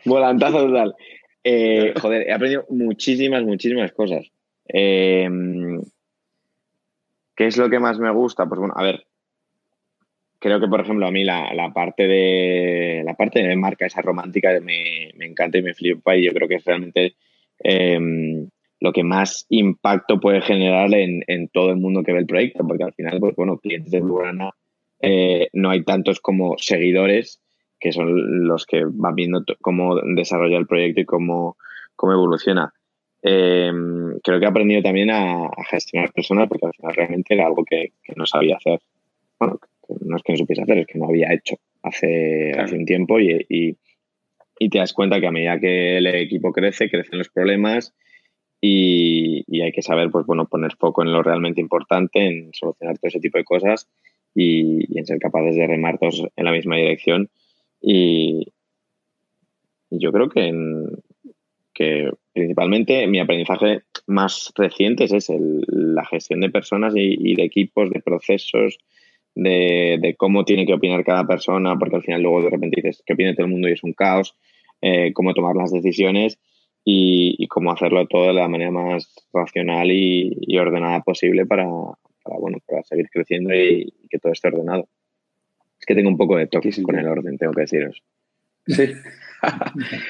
Volantazo 0.06 0.68
total. 0.68 0.96
Eh, 1.44 1.94
joder, 2.00 2.28
he 2.28 2.34
aprendido 2.34 2.66
muchísimas, 2.70 3.44
muchísimas 3.44 3.92
cosas. 3.92 4.32
Eh, 4.68 5.30
¿Qué 7.36 7.48
es 7.48 7.58
lo 7.58 7.70
que 7.70 7.80
más 7.80 8.00
me 8.00 8.12
gusta? 8.12 8.46
Pues 8.46 8.60
bueno, 8.60 8.74
a 8.78 8.84
ver, 8.84 9.06
creo 10.44 10.60
que 10.60 10.68
por 10.68 10.82
ejemplo 10.82 11.08
a 11.08 11.12
mí 11.12 11.24
la, 11.24 11.54
la, 11.54 11.72
parte 11.72 12.06
de 12.06 13.02
la 13.06 13.14
parte 13.14 13.42
de 13.42 13.56
marca 13.56 13.86
esa 13.86 14.02
romántica 14.02 14.50
me, 14.62 15.10
me, 15.16 15.26
encanta 15.26 15.58
y 15.58 15.62
me 15.62 15.74
flipa 15.74 16.18
y 16.18 16.26
yo 16.26 16.34
creo 16.34 16.50
que 16.50 16.56
es 16.56 16.66
realmente 16.66 17.16
eh, 17.64 17.98
lo 18.82 18.92
que 18.92 19.06
más 19.06 19.46
impacto 19.48 20.20
puede 20.20 20.42
generar 20.42 20.94
en, 20.94 21.24
en, 21.28 21.48
todo 21.48 21.70
el 21.70 21.78
mundo 21.78 22.04
que 22.04 22.12
ve 22.12 22.20
el 22.20 22.26
proyecto, 22.26 22.68
porque 22.68 22.84
al 22.84 22.94
final, 22.94 23.18
pues 23.22 23.34
bueno, 23.38 23.58
clientes 23.58 23.92
de 23.92 24.02
Blurana 24.02 24.52
eh, 25.00 25.48
no 25.54 25.70
hay 25.70 25.86
tantos 25.86 26.20
como 26.20 26.56
seguidores, 26.58 27.42
que 27.80 27.94
son 27.94 28.46
los 28.46 28.66
que 28.66 28.84
van 28.86 29.16
viendo 29.16 29.46
cómo 29.62 29.96
desarrolla 30.16 30.58
el 30.58 30.68
proyecto 30.68 31.00
y 31.00 31.06
cómo, 31.06 31.56
cómo 31.96 32.12
evoluciona. 32.12 32.74
Em, 33.22 34.20
creo 34.22 34.40
que 34.40 34.46
he 34.46 34.50
aprendido 34.50 34.82
también 34.82 35.10
a, 35.12 35.50
gestionar 35.70 36.12
personas, 36.12 36.50
porque 36.50 36.66
al 36.66 36.74
final 36.74 36.94
realmente 36.94 37.34
era 37.34 37.48
algo 37.48 37.64
que, 37.64 37.94
no 38.18 38.26
sabía 38.26 38.58
hacer. 38.58 38.82
Bueno, 39.40 39.60
no 39.88 40.18
es 40.18 40.24
que 40.24 40.34
no 40.34 40.38
supiese 40.38 40.62
hacer, 40.62 40.80
es 40.80 40.88
que 40.88 41.00
no 41.00 41.08
había 41.08 41.34
hecho 41.34 41.58
hace, 41.82 42.52
hace 42.58 42.76
un 42.76 42.86
tiempo 42.86 43.20
y, 43.20 43.46
y, 43.50 43.78
y 44.60 44.70
te 44.70 44.80
das 44.80 44.94
cuenta 44.94 45.20
que 45.20 45.28
a 45.28 45.32
medida 45.32 45.60
que 45.60 45.98
el 45.98 46.08
equipo 46.08 46.52
crece, 46.52 46.90
crecen 46.90 47.18
los 47.18 47.30
problemas 47.30 47.94
y, 48.66 49.62
hay 49.62 49.74
que 49.74 49.82
saber, 49.82 50.10
pues 50.10 50.26
bueno, 50.26 50.48
poner 50.48 50.74
foco 50.78 51.04
en 51.04 51.12
lo 51.12 51.22
realmente 51.22 51.60
importante, 51.60 52.26
en 52.26 52.54
solucionar 52.54 52.98
todo 52.98 53.10
ese 53.10 53.20
tipo 53.20 53.38
de 53.38 53.44
cosas 53.44 53.90
y, 54.34 54.98
en 54.98 55.06
ser 55.06 55.20
capaces 55.20 55.58
de 55.58 55.68
remar 55.68 56.00
todos 56.00 56.24
en 56.34 56.46
la 56.46 56.54
misma 56.54 56.78
dirección. 56.78 57.30
Y, 57.82 58.54
yo 59.90 60.14
creo 60.14 60.30
que, 60.30 60.54
que 61.74 62.10
principalmente 62.32 63.06
mi 63.08 63.20
aprendizaje 63.20 63.82
más 64.08 64.54
reciente 64.56 65.04
es 65.04 65.30
la 65.68 66.06
gestión 66.06 66.40
de 66.40 66.50
personas 66.50 66.94
y, 66.96 67.36
de 67.36 67.44
equipos, 67.44 67.90
de 67.90 68.00
procesos, 68.00 68.78
de, 69.36 70.16
cómo 70.18 70.46
tiene 70.46 70.66
que 70.66 70.74
opinar 70.74 71.04
cada 71.04 71.26
persona, 71.26 71.78
porque 71.78 71.96
al 71.96 72.04
final 72.04 72.22
luego 72.22 72.44
de 72.44 72.50
repente 72.50 72.82
dices 72.82 73.04
que 73.06 73.14
opine 73.14 73.34
todo 73.34 73.46
el 73.46 73.52
mundo 73.52 73.70
y 73.70 73.74
es 73.74 73.84
un 73.84 73.94
caos, 73.94 74.36
eh, 74.82 75.12
cómo 75.14 75.34
tomar 75.34 75.56
las 75.56 75.72
decisiones 75.72 76.40
y, 76.84 77.48
cómo 77.48 77.72
hacerlo 77.72 78.06
todo 78.08 78.28
de 78.28 78.34
la 78.34 78.48
manera 78.48 78.72
más 78.72 79.14
racional 79.32 79.90
y, 79.92 80.58
ordenada 80.58 81.02
posible 81.02 81.46
para, 81.46 81.66
bueno, 81.66 82.58
para 82.68 82.84
seguir 82.84 83.10
creciendo 83.12 83.54
y, 83.54 83.94
que 84.10 84.20
todo 84.20 84.34
esté 84.34 84.50
ordenado. 84.50 84.88
Es 85.80 85.86
que 85.86 85.96
tengo 85.96 86.10
un 86.10 86.18
poco 86.18 86.38
de 86.38 86.48
toque 86.48 86.72
con 86.84 86.98
el 86.98 87.08
orden, 87.08 87.38
tengo 87.38 87.54
que 87.54 87.62
deciros. 87.62 88.04
Sí. 88.68 88.94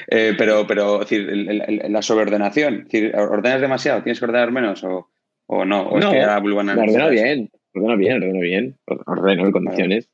Eh, 0.06 0.34
pero, 0.38 0.64
pero 0.64 1.00
decir, 1.00 1.26
la 1.26 2.02
sobreordenación, 2.02 2.86
¿ordenas 3.14 3.60
demasiado? 3.60 4.00
¿Tienes 4.04 4.20
que 4.20 4.26
ordenar 4.26 4.52
menos 4.52 4.84
o, 4.84 5.08
no? 5.48 5.88
¿O 5.88 5.98
no, 5.98 5.98
es 5.98 6.06
que 6.06 6.18
ordeno 6.20 7.10
bien, 7.10 7.50
ordeno 7.74 7.96
bien, 7.96 8.14
ordeno 8.14 8.40
bien, 8.40 8.76
ordeno 9.06 9.46
en 9.46 9.52
condiciones. 9.52 10.10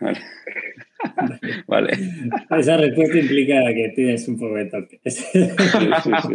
Vale. 0.00 0.18
vale. 1.66 1.92
Esa 2.58 2.76
respuesta 2.76 3.18
implica 3.18 3.62
que 3.74 3.92
tienes 3.94 4.28
un 4.28 4.38
poco 4.38 4.54
de 4.54 4.66
toque. 4.66 5.00
Sí, 5.04 5.24
sí, 5.32 6.10
sí. 6.22 6.34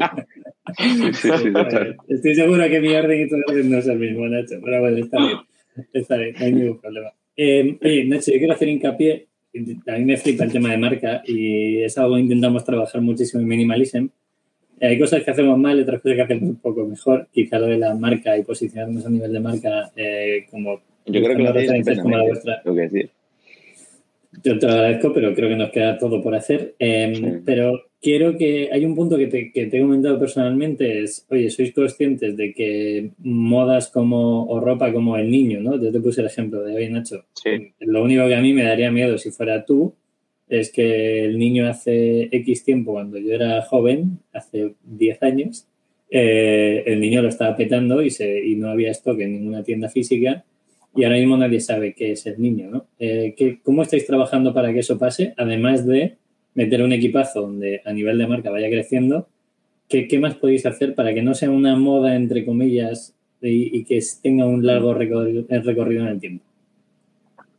Estoy 2.08 2.36
seguro 2.36 2.64
que 2.70 2.82
mi 2.82 2.94
orden 2.94 3.22
y 3.22 3.30
tu 3.30 3.36
orden 3.36 3.70
no 3.70 3.78
es 3.78 3.88
el 3.88 4.00
mismo, 4.00 4.28
Nacho, 4.28 4.56
pero 4.64 4.82
bueno, 4.82 4.98
está 4.98 5.18
bien. 5.18 5.38
Está 5.94 6.18
bien, 6.18 6.36
no 6.38 6.46
hay 6.46 6.54
ningún 6.54 6.80
problema. 6.80 7.12
Eh, 7.36 7.78
oye, 7.82 8.06
Nacho, 8.06 8.32
yo 8.32 8.38
quiero 8.38 8.54
hacer 8.54 8.70
hincapié 8.70 9.28
a 9.88 9.98
mí 9.98 10.06
me 10.06 10.18
flipa 10.18 10.46
el 10.46 10.52
tema 10.52 10.72
de 10.72 10.78
marca 10.78 11.22
y 11.26 11.84
es 11.84 11.98
algo 11.98 12.16
que 12.16 12.22
intentamos 12.22 12.64
trabajar 12.64 13.02
muchísimo 13.02 13.42
en 13.42 13.48
Minimalism. 13.48 14.08
Hay 14.84 15.00
cosas 15.00 15.24
que 15.24 15.32
hacemos 15.32 15.58
mal, 15.58 15.80
otras 15.80 16.02
cosas 16.02 16.18
que 16.18 16.22
hacemos 16.24 16.50
un 16.50 16.56
poco 16.58 16.86
mejor. 16.86 17.28
Quizá 17.32 17.58
lo 17.58 17.68
de 17.68 17.78
la 17.78 17.96
marca 17.96 18.38
y 18.38 18.44
posicionarnos 18.44 19.06
a 19.06 19.10
nivel 19.10 19.32
de 19.32 19.40
marca 19.40 19.92
eh, 19.96 20.46
como... 20.52 20.82
Yo 21.06 21.24
creo 21.24 21.38
que 21.38 21.44
lo 21.44 21.50
hacéis 21.52 22.02
como 22.02 22.18
la 22.18 22.24
vuestra. 22.24 22.62
Tengo 22.62 22.76
que 22.76 22.82
decir. 22.82 23.10
Yo 24.44 24.60
te 24.60 24.68
lo 24.68 24.74
agradezco, 24.74 25.14
pero 25.14 25.34
creo 25.34 25.48
que 25.48 25.56
nos 25.56 25.72
queda 25.72 25.98
todo 25.98 26.22
por 26.22 26.36
hacer. 26.36 26.76
Em, 26.80 27.44
pero 27.46 27.84
quiero 28.02 28.38
que 28.38 28.70
hay 28.72 28.84
un 28.84 28.96
punto 28.96 29.18
que 29.18 29.28
te, 29.28 29.52
que 29.52 29.68
te, 29.68 29.78
he 29.78 29.82
comentado 29.82 30.20
personalmente, 30.20 31.04
es, 31.04 31.26
oye, 31.30 31.50
sois 31.50 31.74
conscientes 31.74 32.36
de 32.36 32.54
que 32.54 33.12
modas 33.20 33.90
como, 33.90 34.46
o 34.48 34.60
ropa 34.60 34.92
como 34.92 35.18
el 35.18 35.30
niño, 35.30 35.62
¿no? 35.62 35.82
Yo 35.82 35.92
te 35.92 36.02
puse 36.02 36.22
el 36.22 36.28
ejemplo 36.28 36.62
de, 36.64 36.76
oye, 36.76 36.90
Nacho, 36.90 37.24
lo 37.80 38.04
único 38.04 38.28
que 38.28 38.36
a 38.36 38.42
mí 38.42 38.54
me 38.54 38.64
daría 38.64 38.92
miedo 38.92 39.18
si 39.18 39.32
fuera 39.32 39.64
tú 39.64 39.94
es 40.60 40.72
que 40.72 41.26
el 41.26 41.38
niño 41.38 41.68
hace 41.68 42.30
X 42.32 42.64
tiempo, 42.64 42.94
cuando 42.94 43.18
yo 43.18 43.34
era 43.34 43.62
joven, 43.64 44.20
hace 44.34 44.74
10 44.84 45.24
años, 45.24 45.68
eh, 46.10 46.84
el 46.86 47.00
niño 47.00 47.22
lo 47.22 47.30
estaba 47.30 47.56
petando 47.56 48.02
y, 48.02 48.10
se, 48.10 48.46
y 48.46 48.56
no 48.56 48.70
había 48.70 48.92
stock 48.92 49.20
en 49.20 49.34
ninguna 49.34 49.64
tienda 49.64 49.90
física 49.90 50.44
y 50.96 51.04
ahora 51.04 51.18
mismo 51.18 51.38
nadie 51.38 51.60
sabe 51.60 51.94
qué 51.94 52.12
es 52.12 52.26
el 52.28 52.40
niño, 52.40 52.70
¿no? 52.70 52.86
Eh, 53.00 53.36
¿Cómo 53.64 53.82
estáis 53.82 54.06
trabajando 54.06 54.54
para 54.54 54.72
que 54.74 54.80
eso 54.80 55.00
pase? 55.00 55.34
Además 55.38 55.86
de 55.88 56.18
meter 56.54 56.84
un 56.84 56.94
equipazo 56.94 57.42
donde 57.42 57.82
a 57.84 57.92
nivel 57.94 58.18
de 58.20 58.28
marca 58.28 58.52
vaya 58.52 58.70
creciendo, 58.70 59.28
¿qué, 59.90 60.20
más 60.20 60.36
podéis 60.36 60.66
hacer 60.66 60.94
para 60.94 61.14
que 61.14 61.24
no 61.24 61.34
sea 61.34 61.50
una 61.50 61.76
moda, 61.76 62.16
entre 62.16 62.46
comillas, 62.46 63.16
y, 63.42 63.84
que 63.86 64.00
tenga 64.22 64.46
un 64.46 64.66
largo 64.66 64.94
recorrido, 64.94 66.04
en 66.04 66.08
el 66.08 66.20
tiempo? 66.20 66.46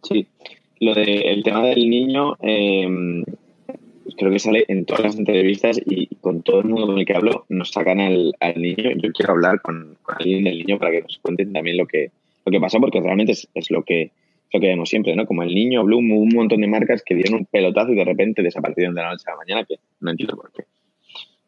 Sí, 0.02 0.26
lo 0.84 0.94
del 0.94 1.42
tema 1.42 1.62
del 1.62 1.88
niño, 1.88 2.36
em, 2.40 3.24
creo 4.16 4.30
que 4.30 4.38
sale 4.38 4.64
en 4.68 4.84
todas 4.84 5.02
las 5.02 5.18
entrevistas 5.18 5.80
y 5.84 6.14
con 6.16 6.42
todo 6.42 6.60
el 6.60 6.66
mundo 6.66 6.86
con 6.86 6.98
el 6.98 7.06
que 7.06 7.14
hablo 7.14 7.46
nos 7.48 7.70
sacan 7.70 8.00
al, 8.00 8.34
niño. 8.56 8.90
Yo 8.96 9.12
quiero 9.12 9.32
hablar 9.32 9.62
con, 9.62 9.96
alguien 10.06 10.44
del 10.44 10.58
niño 10.58 10.78
para 10.78 10.92
que 10.92 11.02
nos 11.02 11.18
cuenten 11.18 11.52
también 11.52 11.78
lo 11.78 11.86
que, 11.86 12.10
lo 12.44 12.52
que 12.52 12.60
pasa 12.60 12.78
porque 12.78 13.00
realmente 13.00 13.32
es, 13.32 13.70
lo 13.70 13.82
que 13.82 14.10
lo 14.52 14.60
que 14.60 14.68
vemos 14.68 14.88
siempre, 14.88 15.16
¿no? 15.16 15.26
Como 15.26 15.42
el 15.42 15.52
niño, 15.52 15.82
Bloom, 15.82 16.12
un 16.12 16.28
montón 16.28 16.60
de 16.60 16.68
marcas 16.68 17.02
que 17.02 17.14
dieron 17.14 17.40
un 17.40 17.46
pelotazo 17.46 17.92
y 17.92 17.96
de 17.96 18.04
repente 18.04 18.42
desaparecieron 18.42 18.94
de 18.94 19.02
la 19.02 19.10
noche 19.10 19.24
a 19.26 19.32
la 19.32 19.38
mañana, 19.38 19.64
que 19.64 19.76
no 20.00 20.10
entiendo 20.12 20.36
por 20.36 20.52
qué. 20.52 20.64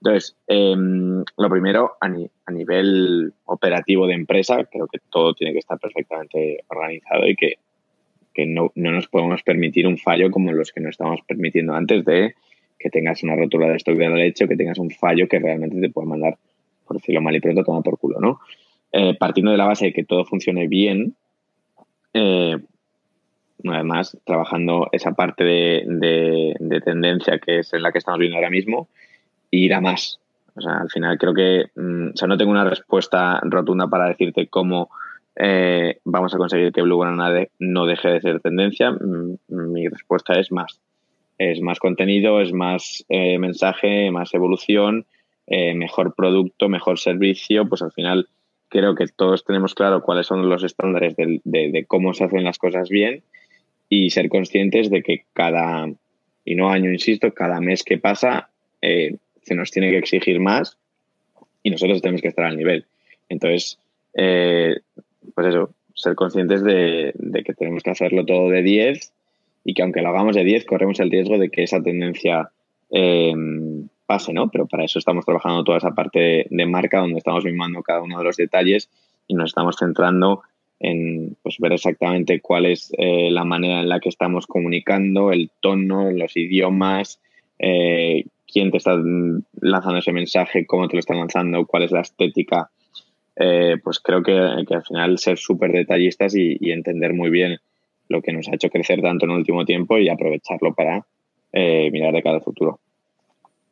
Entonces, 0.00 0.36
em, 0.48 1.22
lo 1.36 1.48
primero, 1.48 1.92
a, 2.00 2.06
a, 2.06 2.52
nivel 2.52 3.32
operativo 3.44 4.08
de 4.08 4.14
empresa, 4.14 4.64
creo 4.64 4.88
que 4.88 4.98
todo 5.10 5.34
tiene 5.34 5.52
que 5.52 5.60
estar 5.60 5.78
perfectamente 5.78 6.64
organizado 6.68 7.28
y 7.28 7.36
que, 7.36 7.54
que 8.36 8.44
no, 8.44 8.70
no, 8.74 8.92
nos 8.92 9.08
podemos 9.08 9.42
permitir 9.42 9.86
un 9.86 9.96
fallo 9.96 10.30
como 10.30 10.52
los 10.52 10.70
que 10.70 10.80
nos 10.80 10.90
estamos 10.90 11.20
permitiendo 11.26 11.74
antes 11.74 12.04
de 12.04 12.34
que 12.78 12.90
tengas 12.90 13.22
una 13.22 13.34
rotura 13.34 13.68
de 13.68 13.76
stock 13.76 13.96
de 13.96 14.10
la 14.10 14.16
leche 14.16 14.46
que 14.46 14.56
tengas 14.56 14.78
un 14.78 14.90
fallo 14.90 15.26
que 15.26 15.38
realmente 15.38 15.80
te 15.80 15.88
pueda 15.88 16.06
mandar, 16.06 16.36
por 16.86 16.98
decirlo 16.98 17.22
mal 17.22 17.34
y 17.34 17.40
pronto, 17.40 17.64
tomar 17.64 17.82
por 17.82 17.98
culo, 17.98 18.20
¿no? 18.20 18.40
Eh, 18.92 19.14
partiendo 19.18 19.52
de 19.52 19.56
la 19.56 19.64
base 19.64 19.86
de 19.86 19.92
que 19.94 20.04
todo 20.04 20.26
funcione 20.26 20.68
bien, 20.68 21.16
eh, 22.12 22.58
además 23.64 24.18
trabajando 24.24 24.90
esa 24.92 25.12
parte 25.12 25.42
de, 25.42 26.82
tendencia 26.84 27.38
que 27.38 27.60
es 27.60 27.72
en 27.72 27.82
la 27.82 27.90
que 27.90 27.98
estamos 27.98 28.20
viendo 28.20 28.36
ahora 28.36 28.50
mismo, 28.50 28.88
ir 29.50 29.72
a 29.72 29.80
más. 29.80 30.20
O 30.54 30.60
sea, 30.60 30.76
al 30.76 30.90
final 30.90 31.16
creo 31.16 31.32
que, 31.32 31.70
mm, 31.74 32.08
o 32.12 32.16
sea, 32.16 32.28
no 32.28 32.36
tengo 32.36 32.50
una 32.50 32.68
respuesta 32.68 33.40
rotunda 33.44 33.88
para 33.88 34.08
decirte 34.08 34.46
cómo 34.48 34.90
eh, 35.36 35.98
vamos 36.04 36.34
a 36.34 36.38
conseguir 36.38 36.72
que 36.72 36.82
Blue 36.82 36.98
Banana 36.98 37.46
no 37.58 37.86
deje 37.86 38.08
de 38.08 38.20
ser 38.20 38.40
tendencia. 38.40 38.90
Mm, 38.90 39.38
mi 39.48 39.88
respuesta 39.88 40.38
es 40.38 40.50
más. 40.50 40.80
Es 41.38 41.60
más 41.60 41.78
contenido, 41.78 42.40
es 42.40 42.52
más 42.54 43.04
mensaje, 43.10 44.10
más 44.10 44.32
evolución, 44.32 45.04
mejor 45.46 46.14
producto, 46.14 46.70
mejor 46.70 46.98
servicio. 46.98 47.68
Pues 47.68 47.82
al 47.82 47.92
final 47.92 48.26
creo 48.68 48.94
que 48.94 49.06
todos 49.06 49.44
tenemos 49.44 49.74
claro 49.74 50.02
cuáles 50.02 50.26
son 50.26 50.48
los 50.48 50.62
estándares 50.64 51.14
de, 51.16 51.84
cómo 51.86 52.14
se 52.14 52.24
hacen 52.24 52.44
las 52.44 52.58
cosas 52.58 52.88
bien 52.88 53.22
y 53.88 54.10
ser 54.10 54.28
conscientes 54.28 54.90
de 54.90 55.02
que 55.02 55.24
cada, 55.32 55.88
y 56.44 56.54
no 56.54 56.70
año, 56.70 56.92
insisto, 56.92 57.32
cada 57.32 57.60
mes 57.60 57.82
que 57.82 57.98
pasa 57.98 58.50
eh, 58.82 59.16
se 59.42 59.54
nos 59.54 59.70
tiene 59.70 59.90
que 59.90 59.98
exigir 59.98 60.40
más 60.40 60.76
y 61.62 61.70
nosotros 61.70 62.02
tenemos 62.02 62.22
que 62.22 62.28
estar 62.28 62.44
al 62.44 62.56
nivel. 62.56 62.86
Entonces, 63.28 63.78
eh, 64.14 64.76
pues 65.34 65.48
eso, 65.48 65.70
ser 65.94 66.14
conscientes 66.14 66.62
de, 66.62 67.14
que 67.44 67.54
tenemos 67.54 67.82
que 67.82 67.90
hacerlo 67.90 68.24
todo 68.24 68.50
de 68.50 68.62
10 68.62 69.12
y 69.64 69.74
que 69.74 69.82
aunque 69.82 70.02
lo 70.02 70.10
hagamos 70.10 70.36
de 70.36 70.44
10, 70.44 70.64
corremos 70.66 71.00
el 71.00 71.10
riesgo 71.10 71.38
de 71.38 71.50
que 71.50 71.62
esa 71.64 71.82
tendencia 71.82 72.50
eh, 72.90 73.34
pase, 74.06 74.32
¿no? 74.32 74.48
Pero 74.48 74.66
para 74.66 74.84
eso 74.84 74.98
estamos 74.98 75.24
trabajando 75.24 75.64
toda 75.64 75.78
esa 75.78 75.94
parte 75.94 76.46
de, 76.48 76.66
marca 76.66 77.00
donde 77.00 77.18
estamos 77.18 77.44
mimando 77.44 77.82
cada 77.82 78.02
uno 78.02 78.18
de 78.18 78.24
los 78.24 78.36
detalles 78.36 78.88
y 79.26 79.34
nos 79.34 79.50
estamos 79.50 79.76
centrando 79.78 80.42
en 80.78 81.36
pues, 81.42 81.56
ver 81.58 81.72
exactamente 81.72 82.40
cuál 82.40 82.66
es 82.66 82.92
eh, 82.98 83.30
la 83.30 83.44
manera 83.44 83.80
en 83.80 83.88
la 83.88 83.98
que 84.00 84.08
estamos 84.08 84.46
comunicando, 84.46 85.32
el 85.32 85.50
tono, 85.60 86.10
los 86.10 86.36
idiomas, 86.36 87.20
eh, 87.58 88.24
quién 88.46 88.70
te 88.70 88.76
está 88.76 88.96
lanzando 89.60 89.98
ese 89.98 90.12
mensaje, 90.12 90.66
cómo 90.66 90.88
te 90.88 90.94
lo 90.94 91.00
están 91.00 91.18
lanzando, 91.18 91.66
cuál 91.66 91.82
es 91.82 91.90
la 91.90 92.00
estética. 92.00 92.70
Eh, 93.38 93.76
pues 93.82 94.00
creo 94.00 94.22
que, 94.22 94.32
al 94.32 94.82
final 94.82 95.18
ser 95.18 95.38
súper 95.38 95.72
detallistas 95.72 96.34
y, 96.34 96.56
y, 96.58 96.72
entender 96.72 97.12
muy 97.12 97.28
bien 97.28 97.58
lo 98.08 98.22
que 98.22 98.32
nos 98.32 98.48
ha 98.48 98.54
hecho 98.54 98.70
crecer 98.70 99.02
tanto 99.02 99.26
en 99.26 99.32
el 99.32 99.38
último 99.38 99.64
tiempo 99.64 99.98
y 99.98 100.08
aprovecharlo 100.08 100.74
para 100.74 101.04
mirar 101.52 102.12
de 102.12 102.22
cada 102.22 102.40
futuro. 102.40 102.80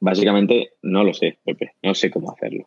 Básicamente 0.01 0.71
no 0.83 1.05
lo 1.05 1.13
sé, 1.13 1.39
Pepe, 1.45 1.73
no 1.83 1.95
sé 1.95 2.11
cómo 2.11 2.31
hacerlo. 2.31 2.67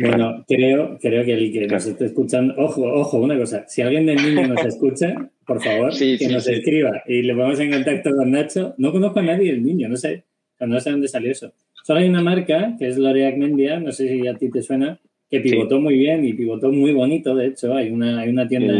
Bueno, 0.00 0.44
creo, 0.48 0.98
creo 1.00 1.24
que 1.24 1.32
el 1.32 1.52
que 1.52 1.66
nos 1.66 1.86
esté 1.86 2.06
escuchando, 2.06 2.54
ojo, 2.56 2.82
ojo, 2.82 3.18
una 3.18 3.36
cosa, 3.36 3.64
si 3.68 3.82
alguien 3.82 4.06
del 4.06 4.16
niño 4.16 4.48
nos 4.48 4.64
escucha, 4.66 5.30
por 5.46 5.62
favor, 5.62 5.92
que 5.96 6.28
nos 6.28 6.48
escriba 6.48 7.02
y 7.06 7.22
le 7.22 7.34
ponemos 7.34 7.60
en 7.60 7.72
contacto 7.72 8.10
con 8.16 8.30
Nacho. 8.30 8.74
No 8.78 8.92
conozco 8.92 9.20
a 9.20 9.22
nadie 9.22 9.52
del 9.52 9.62
niño, 9.62 9.88
no 9.88 9.96
sé, 9.96 10.24
no 10.60 10.80
sé 10.80 10.90
dónde 10.90 11.08
salió 11.08 11.32
eso. 11.32 11.52
Solo 11.82 12.00
hay 12.00 12.08
una 12.08 12.22
marca, 12.22 12.76
que 12.78 12.88
es 12.88 12.96
L'Oreal 12.96 13.36
Mendia, 13.36 13.78
no 13.78 13.92
sé 13.92 14.08
si 14.08 14.26
a 14.26 14.34
ti 14.34 14.50
te 14.50 14.62
suena, 14.62 14.98
que 15.34 15.40
pivotó 15.40 15.80
muy 15.80 15.98
bien 15.98 16.24
y 16.24 16.32
pivotó 16.32 16.70
muy 16.70 16.92
bonito, 16.92 17.34
de 17.34 17.48
hecho, 17.48 17.74
hay 17.74 17.90
una, 17.90 18.20
hay 18.20 18.28
una 18.28 18.46
tienda 18.46 18.74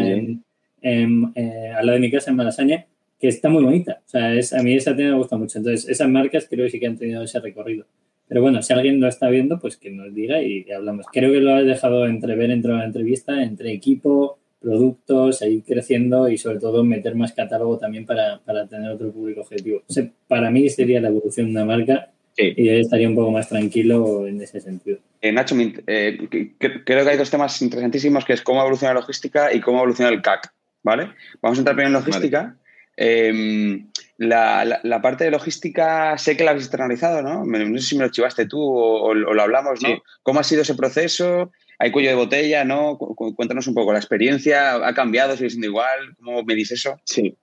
en, 0.82 1.32
eh, 1.34 1.72
al 1.76 1.86
lado 1.86 1.98
de 1.98 2.00
mi 2.00 2.10
casa 2.10 2.30
en 2.30 2.36
Malasaña 2.36 2.86
que 3.20 3.28
está 3.28 3.48
muy 3.48 3.64
bonita. 3.64 4.02
O 4.06 4.08
sea, 4.08 4.34
es, 4.34 4.52
a 4.52 4.62
mí 4.62 4.74
esa 4.74 4.94
tienda 4.94 5.14
me 5.14 5.18
gusta 5.18 5.36
mucho. 5.36 5.58
Entonces, 5.58 5.88
esas 5.88 6.08
marcas 6.08 6.46
creo 6.48 6.66
que 6.66 6.70
sí 6.70 6.78
que 6.78 6.86
han 6.86 6.96
tenido 6.96 7.22
ese 7.22 7.40
recorrido. 7.40 7.86
Pero 8.28 8.40
bueno, 8.42 8.62
si 8.62 8.72
alguien 8.72 9.00
lo 9.00 9.08
está 9.08 9.28
viendo, 9.28 9.58
pues 9.58 9.76
que 9.76 9.90
nos 9.90 10.14
diga 10.14 10.42
y, 10.42 10.70
hablamos. 10.70 11.06
Creo 11.12 11.32
que 11.32 11.40
lo 11.40 11.54
has 11.54 11.64
dejado 11.64 12.06
entrever 12.06 12.50
entre 12.50 12.72
la 12.72 12.84
entrevista, 12.84 13.42
entre 13.42 13.72
equipo, 13.72 14.38
productos, 14.60 15.38
seguir 15.38 15.64
creciendo 15.64 16.28
y 16.28 16.38
sobre 16.38 16.60
todo 16.60 16.84
meter 16.84 17.16
más 17.16 17.32
catálogo 17.32 17.78
también 17.78 18.06
para, 18.06 18.40
tener 18.68 18.90
otro 18.92 19.10
público 19.10 19.40
objetivo. 19.40 19.82
para 20.28 20.50
mí 20.50 20.68
sería 20.68 21.00
la 21.00 21.08
evolución 21.08 21.46
de 21.46 21.52
una 21.52 21.64
marca 21.64 22.10
y 22.36 22.66
yo 22.66 22.72
estaría 22.72 23.08
un 23.08 23.14
poco 23.14 23.30
más 23.30 23.48
tranquilo 23.48 24.26
en 24.26 24.40
ese 24.40 24.60
sentido. 24.60 24.98
Eh, 25.20 25.32
Nacho, 25.32 25.54
eh, 25.58 26.18
creo 26.58 27.04
que 27.04 27.10
hay 27.10 27.16
dos 27.16 27.30
temas 27.30 27.60
interesantísimos 27.62 28.24
que 28.24 28.32
es 28.32 28.42
cómo 28.42 28.60
evoluciona 28.60 28.94
la 28.94 29.00
logística 29.00 29.52
y 29.52 29.60
cómo 29.60 29.78
evoluciona 29.78 30.10
el 30.10 30.22
CAC. 30.22 30.52
¿vale? 30.84 31.10
Vamos 31.42 31.58
a 31.58 31.62
entrar 31.62 31.74
primero 31.74 31.98
en 31.98 32.04
logística. 32.04 32.56
Em, 32.96 33.90
la, 34.18 35.00
parte 35.02 35.24
de 35.24 35.32
logística 35.32 36.16
sé 36.16 36.36
que 36.36 36.44
la 36.44 36.52
habéis 36.52 36.66
externalizado, 36.66 37.22
¿no? 37.22 37.44
No 37.44 37.78
sé 37.78 37.86
si 37.86 37.98
me 37.98 38.04
lo 38.04 38.12
chivaste 38.12 38.46
tú 38.46 38.60
o, 38.60 39.14
lo 39.14 39.42
hablamos, 39.42 39.82
¿no? 39.82 40.00
¿Cómo 40.22 40.38
ha 40.38 40.44
sido 40.44 40.62
ese 40.62 40.76
proceso? 40.76 41.50
¿Hay 41.80 41.90
cuello 41.90 42.10
de 42.10 42.14
botella, 42.14 42.64
no? 42.64 42.96
Cuéntanos 42.96 43.66
un 43.66 43.74
poco, 43.74 43.92
¿la 43.92 43.98
experiencia 43.98 44.86
ha 44.86 44.94
cambiado? 44.94 45.36
¿Sigue 45.36 45.50
siendo 45.50 45.66
igual? 45.66 46.14
¿Cómo 46.22 46.44
medís 46.44 46.70
eso? 46.70 47.00
Sí. 47.04 47.36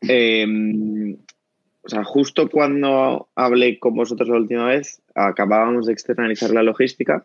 Em, 0.00 1.16
o 1.88 1.90
sea, 1.90 2.04
justo 2.04 2.50
cuando 2.50 3.28
hablé 3.34 3.78
con 3.78 3.94
vosotros 3.94 4.28
la 4.28 4.36
última 4.36 4.66
vez, 4.66 5.00
acabábamos 5.14 5.86
de 5.86 5.94
externalizar 5.94 6.50
la 6.50 6.62
logística 6.62 7.24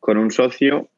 con 0.00 0.18
un 0.18 0.32
socio 0.32 0.88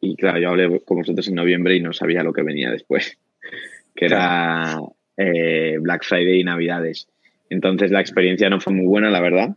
y 0.00 0.16
claro, 0.16 0.40
yo 0.40 0.48
hablé 0.48 0.80
con 0.80 0.96
vosotros 0.96 1.28
en 1.28 1.36
noviembre 1.36 1.76
y 1.76 1.80
no 1.80 1.92
sabía 1.92 2.24
lo 2.24 2.32
que 2.32 2.42
venía 2.42 2.72
después, 2.72 3.16
que 3.94 4.06
era 4.06 4.76
eh, 5.16 5.78
Black 5.80 6.02
Friday 6.02 6.40
y 6.40 6.44
Navidades. 6.44 7.06
Entonces 7.48 7.92
la 7.92 8.00
experiencia 8.00 8.50
no 8.50 8.60
fue 8.60 8.72
muy 8.72 8.86
buena, 8.86 9.08
la 9.08 9.20
verdad, 9.20 9.54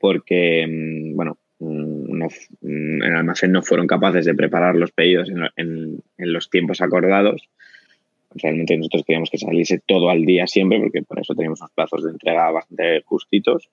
porque, 0.00 0.66
mm, 0.66 1.14
bueno, 1.14 1.36
mm, 1.58 2.22
mm, 2.22 2.28
en 2.62 3.02
el 3.02 3.16
almacén 3.16 3.52
no 3.52 3.60
fueron 3.60 3.86
capaces 3.86 4.24
de 4.24 4.34
preparar 4.34 4.76
los 4.76 4.92
pedidos 4.92 5.28
en, 5.56 6.02
los 6.16 6.48
tiempos 6.48 6.80
acordados. 6.80 7.50
Realmente 8.34 8.76
nosotros 8.76 9.04
queríamos 9.06 9.30
que 9.30 9.38
saliese 9.38 9.80
todo 9.86 10.10
al 10.10 10.24
día 10.24 10.46
siempre, 10.46 10.78
porque 10.80 11.02
por 11.02 11.18
eso 11.18 11.34
teníamos 11.34 11.60
unos 11.60 11.72
plazos 11.72 12.04
de 12.04 12.10
entrega 12.10 12.50
bastante 12.50 13.02
justitos. 13.02 13.70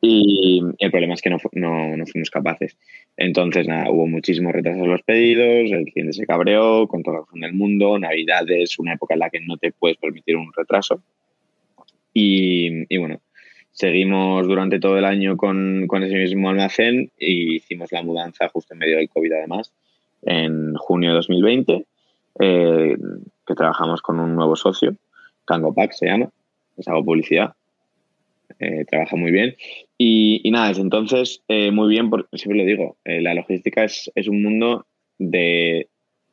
Y 0.00 0.60
el 0.78 0.90
problema 0.90 1.14
es 1.14 1.22
que 1.22 1.30
no, 1.30 1.38
no, 1.52 1.96
no, 1.96 2.06
fuimos 2.06 2.30
capaces. 2.30 2.76
Entonces, 3.16 3.66
nada, 3.66 3.90
hubo 3.90 4.06
muchísimos 4.06 4.52
retrasos 4.52 4.82
en 4.82 4.90
los 4.90 5.02
pedidos, 5.02 5.70
el 5.70 5.84
cliente 5.86 6.12
se 6.12 6.26
cabreó 6.26 6.86
con 6.88 7.02
toda 7.02 7.18
la 7.18 7.24
razón 7.24 7.40
del 7.40 7.54
mundo, 7.54 7.98
Navidad 7.98 8.44
es 8.50 8.78
una 8.78 8.94
época 8.94 9.14
en 9.14 9.20
la 9.20 9.30
que 9.30 9.40
no 9.40 9.56
te 9.56 9.72
puedes 9.72 9.96
permitir 9.96 10.36
un 10.36 10.52
retraso. 10.52 11.00
Y, 12.12 12.92
y 12.92 12.98
bueno, 12.98 13.20
seguimos 13.76 14.48
durante 14.48 14.80
todo 14.80 14.98
el 14.98 15.04
año 15.04 15.36
con, 15.36 15.86
con, 15.86 16.02
ese 16.02 16.16
mismo 16.16 16.50
almacén 16.50 17.10
y 17.18 17.56
hicimos 17.56 17.92
la 17.92 18.02
mudanza 18.02 18.48
justo 18.48 18.74
en 18.74 18.78
medio 18.78 18.96
del 18.96 19.08
COVID 19.08 19.32
además, 19.32 19.72
en 20.22 20.74
junio 20.74 21.10
de 21.10 21.16
2020, 21.16 21.84
eh, 22.40 22.96
que 23.46 23.54
trabajamos 23.54 24.02
con 24.02 24.20
un 24.20 24.34
nuevo 24.34 24.56
socio, 24.56 24.96
Cango 25.44 25.72
Pack 25.74 25.92
se 25.92 26.06
llama, 26.06 26.30
les 26.76 26.88
hago 26.88 27.04
publicidad 27.04 27.54
eh, 28.58 28.84
trabaja 28.86 29.16
muy 29.16 29.30
bien. 29.32 29.56
Y, 29.98 30.48
nada, 30.50 30.68
desde 30.68 30.82
entonces, 30.82 31.42
eh, 31.48 31.70
muy 31.70 31.88
bien, 31.88 32.10
porque 32.10 32.38
siempre 32.38 32.58
lo 32.58 32.64
digo, 32.66 32.96
eh, 33.04 33.20
la 33.20 33.34
logística 33.34 33.84
es, 33.84 34.10
es 34.14 34.28
un 34.28 34.42
mundo 34.42 34.86
de, 35.18 35.88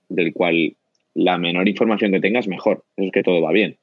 del 0.10 0.34
cual 0.34 0.76
la 1.14 1.38
menor 1.38 1.68
información 1.68 2.12
que 2.12 2.22
tengas, 2.22 2.48
mejor. 2.48 2.84
Eso 2.96 3.08
es 3.08 3.12
que 3.12 3.24
todo 3.24 3.42
va 3.42 3.52
bien. 3.52 3.78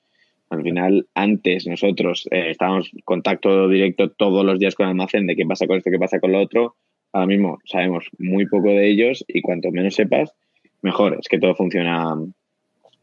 Al 0.48 0.62
final, 0.62 1.06
antes 1.14 1.66
nosotros 1.66 2.26
estábamos 2.32 2.92
en 2.92 3.00
contacto 3.04 3.68
directo 3.68 4.10
todos 4.10 4.44
los 4.44 4.58
días 4.58 4.74
con 4.74 4.86
el 4.86 4.90
almacén 4.90 5.28
de 5.28 5.36
qué 5.36 5.46
pasa 5.46 5.68
con 5.68 5.76
esto, 5.78 5.90
qué 5.92 5.98
pasa 5.98 6.18
con 6.18 6.32
lo 6.32 6.40
otro. 6.40 6.74
Ahora 7.12 7.28
mismo 7.28 7.58
sabemos 7.64 8.08
muy 8.18 8.46
poco 8.46 8.68
de 8.68 8.90
ellos 8.90 9.24
y 9.28 9.42
cuanto 9.42 9.70
menos 9.70 9.94
sepas, 9.94 10.34
mejor. 10.82 11.18
Es 11.20 11.28
que 11.28 11.38
todo 11.38 11.54
funciona 11.54 12.16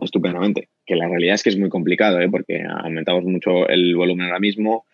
estupendamente. 0.05 0.69
Que 0.85 0.95
la 0.95 1.07
realidad 1.07 1.35
es 1.35 1.43
que 1.43 1.49
es 1.49 1.57
muy 1.57 1.69
complicado, 1.69 2.19
porque 2.29 2.63
aumentamos 2.63 3.23
mucho 3.25 3.67
el 3.67 3.95
volumen 3.95 4.27
ahora 4.27 4.39
mismo, 4.39 4.85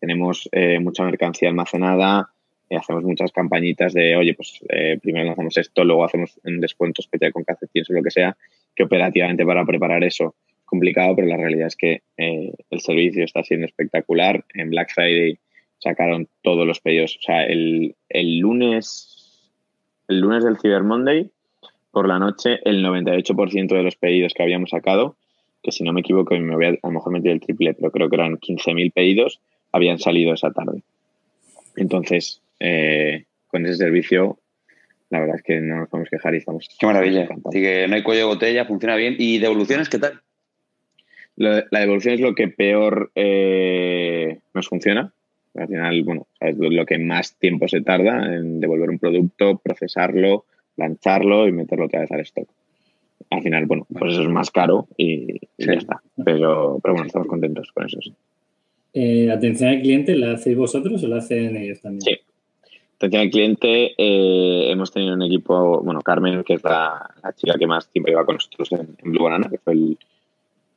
tenemos 0.00 0.48
eh, 0.52 0.78
mucha 0.80 1.04
mercancía 1.04 1.50
almacenada, 1.50 2.30
eh, 2.68 2.76
hacemos 2.76 3.04
muchas 3.04 3.32
campañitas 3.32 3.92
de, 3.92 4.16
oye, 4.16 4.34
pues 4.34 4.60
eh, 4.68 4.98
primero 5.00 5.26
lanzamos 5.26 5.56
esto, 5.58 5.84
luego 5.84 6.04
hacemos 6.04 6.40
un 6.44 6.60
descuento 6.60 7.02
especial 7.02 7.32
con 7.32 7.44
calcetines 7.44 7.90
o 7.90 7.92
lo 7.92 8.02
que 8.02 8.10
sea, 8.10 8.36
que 8.74 8.84
operativamente 8.84 9.44
para 9.44 9.64
preparar 9.64 10.02
eso 10.04 10.34
es 10.38 10.64
complicado, 10.64 11.14
pero 11.16 11.28
la 11.28 11.36
realidad 11.36 11.66
es 11.66 11.76
que 11.76 12.02
el 12.16 12.80
servicio 12.80 13.24
está 13.24 13.42
siendo 13.42 13.66
espectacular. 13.66 14.44
En 14.54 14.70
Black 14.70 14.92
Friday 14.94 15.38
sacaron 15.78 16.28
todos 16.42 16.66
los 16.66 16.80
pedidos, 16.80 17.16
o 17.18 17.22
sea, 17.22 17.44
el, 17.44 17.96
el 18.08 18.38
lunes, 18.38 19.50
el 20.08 20.20
lunes 20.20 20.44
del 20.44 20.58
Cyber 20.58 20.84
Monday, 20.84 21.30
por 21.90 22.08
la 22.08 22.18
noche, 22.18 22.60
el 22.64 22.84
98% 22.84 23.68
de 23.68 23.82
los 23.82 23.96
pedidos 23.96 24.34
que 24.34 24.42
habíamos 24.42 24.70
sacado, 24.70 25.16
que 25.62 25.72
si 25.72 25.84
no 25.84 25.92
me 25.92 26.00
equivoco, 26.00 26.34
me 26.38 26.54
voy 26.54 26.64
a, 26.66 26.68
a 26.68 26.78
lo 26.82 26.90
mejor 26.90 27.12
meter 27.12 27.32
el 27.32 27.40
triple, 27.40 27.74
pero 27.74 27.90
creo 27.90 28.08
que 28.08 28.16
eran 28.16 28.38
15.000 28.38 28.92
pedidos, 28.92 29.40
habían 29.72 29.98
salido 29.98 30.34
esa 30.34 30.50
tarde. 30.50 30.82
Entonces, 31.76 32.40
eh, 32.58 33.24
con 33.48 33.64
ese 33.66 33.76
servicio, 33.76 34.38
la 35.08 35.20
verdad 35.20 35.36
es 35.36 35.42
que 35.42 35.60
no 35.60 35.76
nos 35.76 35.88
podemos 35.88 36.10
quejar 36.10 36.34
y 36.34 36.38
estamos. 36.38 36.68
Qué 36.78 36.86
maravilla. 36.86 37.28
Así 37.44 37.60
que 37.60 37.86
no 37.88 37.94
hay 37.94 38.02
cuello 38.02 38.20
de 38.20 38.26
botella, 38.26 38.64
funciona 38.64 38.96
bien. 38.96 39.16
¿Y 39.18 39.38
devoluciones 39.38 39.88
qué 39.88 39.98
tal? 39.98 40.20
La, 41.36 41.64
devolución 41.70 42.14
es 42.14 42.20
lo 42.20 42.34
que 42.34 42.48
peor 42.48 43.10
eh, 43.14 44.38
nos 44.54 44.68
funciona. 44.68 45.12
Al 45.54 45.66
final, 45.66 46.02
bueno, 46.04 46.26
es 46.38 46.56
lo 46.58 46.86
que 46.86 46.98
más 46.98 47.36
tiempo 47.38 47.66
se 47.66 47.80
tarda 47.80 48.34
en 48.34 48.60
devolver 48.60 48.90
un 48.90 48.98
producto, 48.98 49.58
procesarlo, 49.58 50.44
lancharlo 50.80 51.46
y 51.46 51.52
meterlo 51.52 51.86
otra 51.86 52.00
vez 52.00 52.10
al 52.10 52.20
stock. 52.20 52.48
Al 53.30 53.42
final, 53.42 53.66
bueno, 53.66 53.86
pues 53.96 54.12
eso 54.14 54.22
es 54.22 54.28
más 54.28 54.50
caro 54.50 54.88
y, 54.96 55.38
ya 55.56 55.74
está. 55.74 56.02
Pero, 56.24 56.80
pero 56.82 56.94
bueno, 56.94 57.06
estamos 57.06 57.28
contentos 57.28 57.70
con 57.72 57.86
eso. 57.86 58.00
Sí. 58.02 58.12
Eh, 58.92 59.30
¿Atención 59.30 59.70
al 59.70 59.82
cliente 59.82 60.16
la 60.16 60.32
hacéis 60.32 60.56
vosotros 60.56 61.02
o 61.04 61.08
la 61.08 61.18
hacen 61.18 61.56
ellos 61.56 61.80
también? 61.80 62.00
Sí. 62.00 62.18
Atención 62.96 63.22
al 63.22 63.30
cliente, 63.30 63.94
eh, 63.96 64.70
hemos 64.70 64.92
tenido 64.92 65.14
un 65.14 65.22
equipo, 65.22 65.80
bueno, 65.82 66.00
Carmen, 66.02 66.42
que 66.44 66.54
es 66.54 66.64
la, 66.64 67.14
chica 67.36 67.54
que 67.58 67.66
más 67.66 67.88
tiempo 67.88 68.10
lleva 68.10 68.26
con 68.26 68.34
nosotros 68.34 68.72
en, 68.72 69.12
Blue 69.12 69.24
Banana, 69.24 69.48
que 69.48 69.58
fue 69.58 69.72
el, 69.72 69.98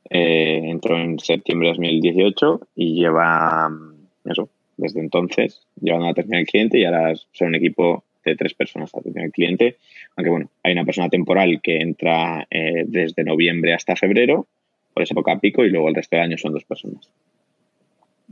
eh, 0.08 0.60
entró 0.64 0.96
en 0.96 1.18
septiembre 1.18 1.68
de 1.68 1.74
2018 1.74 2.60
y 2.76 2.94
lleva, 2.94 3.68
mm, 3.68 4.30
eso, 4.30 4.48
desde 4.76 5.00
entonces, 5.00 5.66
llevando 5.80 6.08
atención 6.08 6.38
al 6.38 6.46
cliente 6.46 6.78
y 6.78 6.84
ahora 6.84 7.14
son 7.32 7.48
un 7.48 7.54
equipo 7.56 8.04
de 8.30 8.36
tres 8.36 8.54
personas 8.54 8.94
atención 8.94 9.24
al 9.24 9.32
cliente. 9.32 9.76
Aunque 10.16 10.30
bueno, 10.30 10.50
hay 10.62 10.72
una 10.72 10.84
persona 10.84 11.08
temporal 11.08 11.60
que 11.62 11.78
entra 11.80 12.46
desde 12.50 13.24
noviembre 13.24 13.74
hasta 13.74 13.96
febrero, 13.96 14.46
por 14.92 15.02
esa 15.02 15.14
época 15.14 15.38
pico, 15.40 15.64
y 15.64 15.70
luego 15.70 15.88
el 15.88 15.94
resto 15.94 16.16
del 16.16 16.24
año 16.24 16.38
son 16.38 16.52
dos 16.52 16.64
personas 16.64 17.10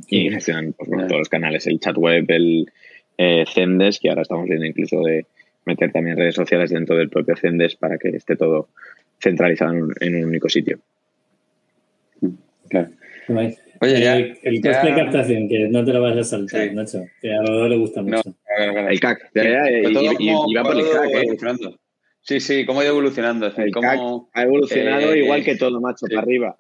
y 0.08 0.30
gestionan 0.30 0.72
pues, 0.72 0.90
todos 0.90 1.18
los 1.18 1.28
canales, 1.28 1.66
el 1.66 1.80
chat 1.80 1.96
web, 1.96 2.24
el 2.28 2.70
eh, 3.18 3.44
Zendesk, 3.46 4.04
y 4.04 4.08
ahora 4.08 4.22
estamos 4.22 4.46
viendo 4.46 4.66
incluso 4.66 5.00
de 5.00 5.26
meter 5.64 5.92
también 5.92 6.16
redes 6.16 6.34
sociales 6.34 6.70
dentro 6.70 6.96
del 6.96 7.08
propio 7.08 7.36
Zendesk 7.36 7.78
para 7.78 7.98
que 7.98 8.08
esté 8.08 8.36
todo 8.36 8.68
centralizado 9.20 9.74
en 10.00 10.16
un, 10.16 10.24
único 10.24 10.48
sitio. 10.48 10.80
Claro. 12.68 12.88
Oye, 13.82 14.00
ya, 14.00 14.16
el, 14.16 14.60
coste 14.62 14.86
de 14.86 14.94
captación, 14.94 15.48
que 15.48 15.66
no 15.68 15.84
te 15.84 15.92
lo 15.92 16.00
vas 16.00 16.16
a 16.16 16.22
saltar, 16.22 16.72
Nacho, 16.72 17.02
que 17.20 17.34
a 17.34 17.42
lo 17.42 17.66
le 17.66 17.76
gusta 17.76 18.00
mucho. 18.00 18.22
el 18.56 19.00
CAC, 19.00 19.30
y, 20.20 20.54
va 20.54 20.62
por 20.62 20.76
el 20.76 20.88
CAC, 20.88 21.10
¿eh? 21.10 21.76
Sí, 22.20 22.38
sí, 22.38 22.64
cómo 22.64 22.78
ha 22.78 22.84
ido 22.84 22.92
evolucionando. 22.92 23.48
El 23.48 23.72
CAC 23.72 23.98
ha 24.34 24.42
evolucionado 24.44 25.12
eh, 25.12 25.24
igual 25.24 25.42
que 25.42 25.56
todo, 25.56 25.80
macho, 25.80 26.06
para 26.06 26.22
arriba. 26.22 26.56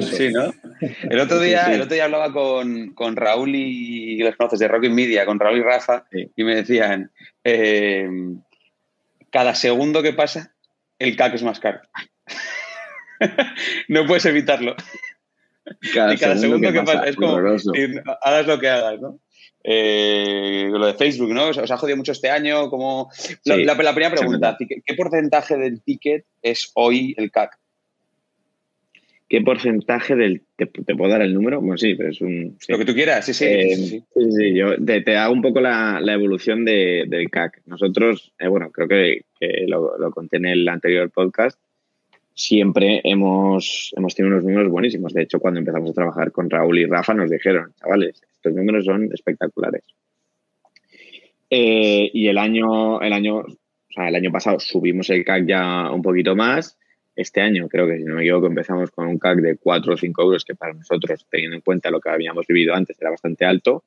Sí, 0.00 0.30
¿no? 0.32 0.52
El 0.80 1.20
otro 1.20 1.38
día, 1.40 1.72
El 1.72 1.82
otro 1.82 1.94
día 1.94 2.06
hablaba 2.06 2.32
con, 2.32 3.14
Raúl 3.14 3.54
y, 3.54 4.18
los 4.18 4.34
conoces 4.34 4.58
de 4.58 4.66
Rocky 4.66 4.88
Media, 4.88 5.24
con 5.24 5.38
Raúl 5.38 5.58
y 5.58 5.62
Rafa, 5.62 6.06
y 6.10 6.42
me 6.42 6.56
decían, 6.56 7.12
eh, 7.44 8.08
cada 9.30 9.54
segundo 9.54 10.02
que 10.02 10.12
pasa, 10.12 10.56
el 10.98 11.14
CAC 11.14 11.34
es 11.34 11.44
más 11.44 11.60
caro. 11.60 11.82
no 13.86 14.06
puedes 14.06 14.26
evitarlo. 14.26 14.74
Cada, 15.94 16.14
y 16.14 16.16
cada 16.16 16.36
segundo, 16.36 16.72
que, 16.72 16.82
pasa, 16.82 17.04
es 17.04 17.16
como, 17.16 17.36
hagas 17.36 18.46
lo 18.46 18.58
que 18.58 18.68
hagas, 18.68 19.00
¿no? 19.00 19.20
Eh, 19.64 20.68
lo 20.70 20.86
de 20.86 20.94
Facebook, 20.94 21.32
¿no? 21.32 21.48
Os, 21.48 21.70
ha 21.70 21.76
jodido 21.76 21.96
mucho 21.96 22.12
este 22.12 22.30
año. 22.30 22.68
Como... 22.68 23.10
La, 23.44 23.76
primera 23.76 24.10
pregunta, 24.10 24.56
¿qué 24.58 24.94
porcentaje 24.94 25.56
del 25.56 25.82
ticket 25.82 26.24
es 26.42 26.72
hoy 26.74 27.14
el 27.16 27.30
CAC? 27.30 27.58
¿Qué 29.32 29.40
porcentaje 29.40 30.14
del... 30.14 30.42
Te, 30.56 30.66
puedo 30.66 31.10
dar 31.10 31.22
el 31.22 31.32
número? 31.32 31.58
Bueno, 31.60 31.78
sí, 31.78 31.94
pero 31.94 32.10
es 32.10 32.20
un... 32.20 32.58
Lo 32.68 32.76
que 32.76 32.84
tú 32.84 32.92
quieras, 32.92 33.24
sí, 33.24 33.32
sí. 33.32 33.46
Eh, 33.46 33.76
sí, 33.76 34.04
sí. 34.14 34.54
yo 34.54 34.76
te, 34.84 35.16
hago 35.16 35.32
un 35.32 35.40
poco 35.40 35.58
la, 35.62 36.02
evolución 36.06 36.66
de, 36.66 37.04
del 37.08 37.30
CAC. 37.30 37.62
Nosotros, 37.64 38.34
eh, 38.38 38.48
bueno, 38.48 38.70
creo 38.70 38.88
que, 38.88 39.24
lo, 39.68 40.10
conté 40.10 40.36
en 40.36 40.44
el 40.44 40.68
anterior 40.68 41.10
podcast, 41.10 41.58
siempre 42.34 43.00
hemos, 43.04 43.92
hemos 43.96 44.14
tenido 44.14 44.34
unos 44.34 44.44
números 44.44 44.70
buenísimos. 44.70 45.12
De 45.12 45.22
hecho, 45.22 45.40
cuando 45.40 45.60
empezamos 45.60 45.90
a 45.90 45.94
trabajar 45.94 46.32
con 46.32 46.48
Raúl 46.48 46.78
y 46.78 46.86
Rafa 46.86 47.14
nos 47.14 47.30
dijeron, 47.30 47.72
chavales, 47.78 48.22
estos 48.34 48.52
números 48.54 48.84
son 48.84 49.10
espectaculares. 49.12 49.84
Eh, 51.50 52.10
y 52.12 52.28
el 52.28 52.38
año, 52.38 53.00
el 53.02 53.12
año, 53.12 53.38
o 53.38 53.92
sea, 53.94 54.08
el 54.08 54.16
año 54.16 54.32
pasado 54.32 54.58
subimos 54.58 55.10
el 55.10 55.24
CAC 55.24 55.46
ya 55.46 55.90
un 55.90 56.00
poquito 56.00 56.34
más 56.34 56.78
Este 57.14 57.42
año, 57.42 57.68
creo 57.68 57.86
que 57.86 57.98
si 57.98 58.04
no 58.04 58.14
me 58.14 58.22
equivoco, 58.22 58.46
empezamos 58.46 58.90
con 58.90 59.06
un 59.06 59.18
CAC 59.18 59.38
de 59.40 59.56
4 59.58 59.92
o 59.92 59.96
5 59.96 60.22
euros, 60.22 60.44
que 60.46 60.54
para 60.54 60.72
nosotros, 60.72 61.26
teniendo 61.30 61.56
en 61.56 61.60
cuenta 61.60 61.90
lo 61.90 62.00
que 62.00 62.08
habíamos 62.08 62.46
vivido 62.46 62.74
antes, 62.74 62.98
era 63.00 63.10
bastante 63.10 63.44
alto. 63.44 63.84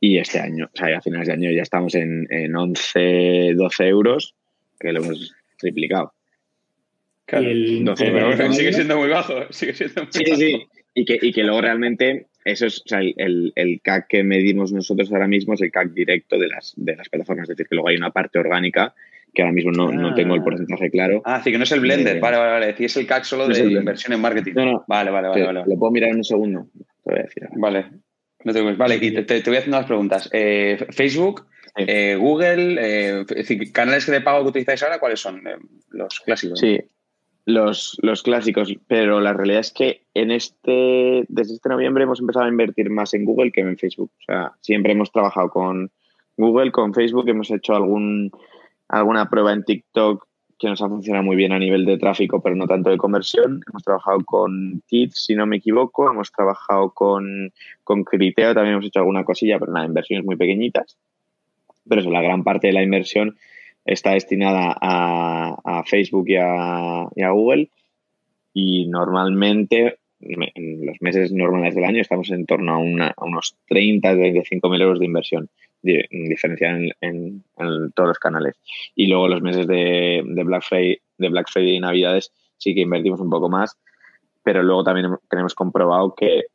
Y 0.00 0.18
este 0.18 0.38
año, 0.38 0.68
o 0.72 0.76
sea, 0.76 0.98
a 0.98 1.00
finales 1.00 1.28
de 1.28 1.32
año 1.32 1.50
ya 1.50 1.62
estamos 1.62 1.94
en, 1.94 2.26
en 2.30 2.54
11, 2.54 3.54
12 3.54 3.88
euros, 3.88 4.34
que 4.78 4.92
lo 4.92 5.00
hemos 5.02 5.34
triplicado. 5.58 6.12
Claro, 7.28 7.50
el, 7.50 7.84
12, 7.84 8.10
pero 8.10 8.52
sigue 8.54 8.72
siendo 8.72 8.96
muy 8.96 9.10
bajo, 9.10 9.34
sigue 9.50 9.74
siendo 9.74 10.02
muy 10.02 10.12
sí, 10.12 10.24
bajo. 10.24 10.40
Sí, 10.40 10.66
y 10.94 11.04
que, 11.04 11.18
y 11.20 11.30
que 11.30 11.42
luego 11.42 11.60
realmente 11.60 12.28
eso 12.42 12.64
es, 12.64 12.78
o 12.78 12.88
sea, 12.88 13.00
el, 13.00 13.52
el, 13.54 13.80
CAC 13.82 14.08
que 14.08 14.24
medimos 14.24 14.72
nosotros 14.72 15.12
ahora 15.12 15.28
mismo 15.28 15.52
es 15.52 15.60
el 15.60 15.70
CAC 15.70 15.90
directo 15.92 16.38
de 16.38 16.48
las, 16.48 16.72
de 16.76 16.96
las 16.96 17.10
plataformas, 17.10 17.44
es 17.44 17.50
decir, 17.50 17.68
que 17.68 17.74
luego 17.74 17.88
hay 17.88 17.96
una 17.98 18.12
parte 18.12 18.38
orgánica 18.38 18.94
que 19.34 19.42
ahora 19.42 19.52
mismo 19.52 19.70
no, 19.72 19.92
no 19.92 20.14
tengo 20.14 20.34
el 20.34 20.42
porcentaje 20.42 20.90
claro. 20.90 21.20
Ah, 21.26 21.42
sí, 21.44 21.52
que 21.52 21.58
no 21.58 21.64
es 21.64 21.72
el 21.72 21.80
blender, 21.80 22.18
vale, 22.18 22.38
vale, 22.38 22.50
vale, 22.50 22.74
es 22.78 22.96
el 22.96 23.06
CAC 23.06 23.24
solo 23.24 23.46
de 23.46 23.60
inversión 23.60 24.14
en 24.14 24.22
marketing. 24.22 24.54
No, 24.54 24.64
no, 24.64 24.84
vale, 24.88 25.10
vale, 25.10 25.28
vale, 25.28 25.44
vale. 25.44 25.64
Lo 25.66 25.78
puedo 25.78 25.92
mirar 25.92 26.08
en 26.08 26.16
un 26.16 26.24
segundo, 26.24 26.66
te 27.04 27.10
voy 27.10 27.18
a 27.18 27.22
decir. 27.24 27.46
Vale, 27.56 27.90
no 28.44 28.52
te 28.54 28.62
Vale, 28.62 28.96
y 28.96 29.10
te, 29.12 29.22
te, 29.24 29.50
voy 29.50 29.58
haciendo 29.58 29.76
unas 29.76 29.86
preguntas. 29.86 30.30
Eh, 30.32 30.78
Facebook, 30.90 31.46
eh, 31.76 32.16
Google, 32.16 32.78
eh, 32.80 33.20
es 33.20 33.26
decir, 33.26 33.70
canales 33.70 34.06
de 34.06 34.22
pago 34.22 34.44
que 34.44 34.48
utilizáis 34.48 34.82
ahora, 34.82 34.98
¿cuáles 34.98 35.20
son? 35.20 35.46
Eh, 35.46 35.56
los 35.90 36.20
clásicos. 36.20 36.58
Sí, 36.58 36.78
los, 37.48 37.96
los, 38.02 38.22
clásicos, 38.22 38.74
pero 38.88 39.20
la 39.20 39.32
realidad 39.32 39.60
es 39.60 39.72
que 39.72 40.02
en 40.12 40.30
este, 40.30 41.24
desde 41.28 41.54
este 41.54 41.70
noviembre 41.70 42.04
hemos 42.04 42.20
empezado 42.20 42.44
a 42.44 42.50
invertir 42.50 42.90
más 42.90 43.14
en 43.14 43.24
Google 43.24 43.52
que 43.52 43.62
en 43.62 43.78
Facebook. 43.78 44.10
O 44.20 44.22
sea, 44.22 44.52
siempre 44.60 44.92
hemos 44.92 45.10
trabajado 45.10 45.48
con 45.48 45.90
Google, 46.36 46.70
con 46.72 46.92
Facebook, 46.92 47.26
hemos 47.26 47.50
hecho 47.50 47.74
algún, 47.74 48.30
alguna 48.88 49.30
prueba 49.30 49.54
en 49.54 49.64
TikTok 49.64 50.26
que 50.58 50.68
nos 50.68 50.82
ha 50.82 50.88
funcionado 50.88 51.24
muy 51.24 51.36
bien 51.36 51.52
a 51.52 51.58
nivel 51.58 51.86
de 51.86 51.96
tráfico, 51.96 52.42
pero 52.42 52.54
no 52.54 52.66
tanto 52.66 52.90
de 52.90 52.98
conversión. 52.98 53.62
Hemos 53.66 53.82
trabajado 53.82 54.18
con 54.26 54.82
Kids, 54.86 55.24
si 55.24 55.34
no 55.34 55.46
me 55.46 55.56
equivoco, 55.56 56.10
hemos 56.10 56.30
trabajado 56.30 56.90
con, 56.90 57.50
con 57.82 58.04
Criteo, 58.04 58.52
también 58.52 58.74
hemos 58.74 58.84
hecho 58.84 58.98
alguna 58.98 59.24
cosilla, 59.24 59.58
pero 59.58 59.72
nada, 59.72 59.86
inversiones 59.86 60.26
muy 60.26 60.36
pequeñitas. 60.36 60.98
Pero 61.88 62.02
eso, 62.02 62.10
la 62.10 62.20
gran 62.20 62.44
parte 62.44 62.66
de 62.66 62.74
la 62.74 62.82
inversión 62.82 63.38
está 63.88 64.12
destinada 64.12 64.76
a, 64.80 65.82
Facebook 65.86 66.28
y 66.28 66.36
a, 66.36 67.30
Google 67.30 67.70
y 68.52 68.86
normalmente 68.86 69.98
en 70.20 70.84
los 70.84 71.00
meses 71.00 71.32
normales 71.32 71.74
del 71.74 71.84
año 71.84 72.00
estamos 72.00 72.30
en 72.30 72.44
torno 72.44 72.74
a, 72.74 72.78
unos 73.24 73.56
30, 73.68 74.14
35 74.14 74.68
mil 74.68 74.82
euros 74.82 74.98
de 74.98 75.06
inversión 75.06 75.48
diferenciada 75.80 76.78
en, 77.00 77.44
en, 77.56 77.92
todos 77.92 78.08
los 78.08 78.18
canales. 78.18 78.56
Y 78.94 79.06
luego 79.06 79.28
los 79.28 79.42
meses 79.42 79.66
de, 79.66 80.22
Black 80.24 80.64
Friday, 80.64 80.98
de 81.16 81.28
Black 81.28 81.48
Friday 81.50 81.76
y 81.76 81.80
Navidades 81.80 82.32
sí 82.58 82.74
que 82.74 82.82
invertimos 82.82 83.20
un 83.20 83.30
poco 83.30 83.48
más, 83.48 83.78
pero 84.42 84.62
luego 84.62 84.84
también 84.84 85.06
tenemos 85.30 85.54
comprobado 85.54 86.14
que 86.14 86.46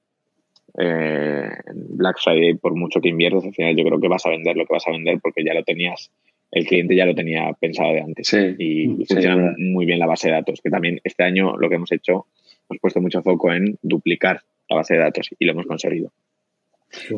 eh, 0.78 1.50
Black 1.74 2.18
Friday, 2.22 2.56
por 2.56 2.76
mucho 2.76 3.00
que 3.00 3.10
inviertas, 3.10 3.46
al 3.46 3.54
final 3.54 3.76
yo 3.76 3.86
creo 3.86 4.00
que 4.00 4.08
vas 4.08 4.26
a 4.26 4.30
vender 4.30 4.56
lo 4.58 4.66
que 4.66 4.74
vas 4.74 4.88
a 4.88 4.92
vender 4.92 5.20
porque 5.22 5.44
ya 5.44 5.54
lo 5.54 5.64
tenías 5.64 6.12
el 6.54 6.66
cliente 6.66 6.96
ya 6.96 7.06
lo 7.06 7.16
tenía 7.16 7.52
pensado 7.60 7.94
de 7.94 8.02
antes 8.02 8.28
sí, 8.28 8.56
y 8.60 9.06
funciona 9.06 9.54
sí. 9.56 9.64
muy 9.64 9.86
bien 9.86 10.00
la 10.00 10.06
base 10.06 10.28
de 10.28 10.36
datos, 10.36 10.62
que 10.62 10.70
también 10.70 11.00
este 11.04 11.24
año 11.24 11.58
lo 11.58 11.68
que 11.68 11.76
hemos 11.76 11.92
hecho, 11.92 12.28
hemos 12.70 12.80
puesto 12.80 13.02
mucho 13.02 13.22
foco 13.22 13.52
en 13.52 13.78
duplicar 13.82 14.42
la 14.70 14.78
base 14.78 14.94
de 14.94 15.00
datos 15.00 15.30
y 15.38 15.46
lo 15.46 15.54
hemos 15.54 15.66
conseguido. 15.66 16.12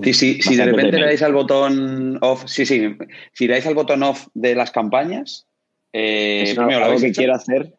Sí, 0.04 0.14
sí, 0.14 0.42
si 0.42 0.56
de 0.56 0.66
repente 0.66 0.98
le 0.98 1.06
dais 1.06 1.22
al 1.22 1.34
botón 1.34 2.18
off, 2.22 2.46
sí, 2.48 2.66
sí, 2.66 2.96
si 3.34 3.48
le 3.48 3.54
dais 3.54 3.68
al 3.68 3.76
botón 3.76 4.04
off 4.04 4.28
de 4.34 4.56
las 4.56 4.72
campañas, 4.72 5.48
eh, 5.92 6.44
es 6.44 6.58
algo, 6.58 6.72
algo 6.72 7.00
que 7.00 7.08
hecho? 7.08 7.20
quiero 7.20 7.36
hacer, 7.36 7.74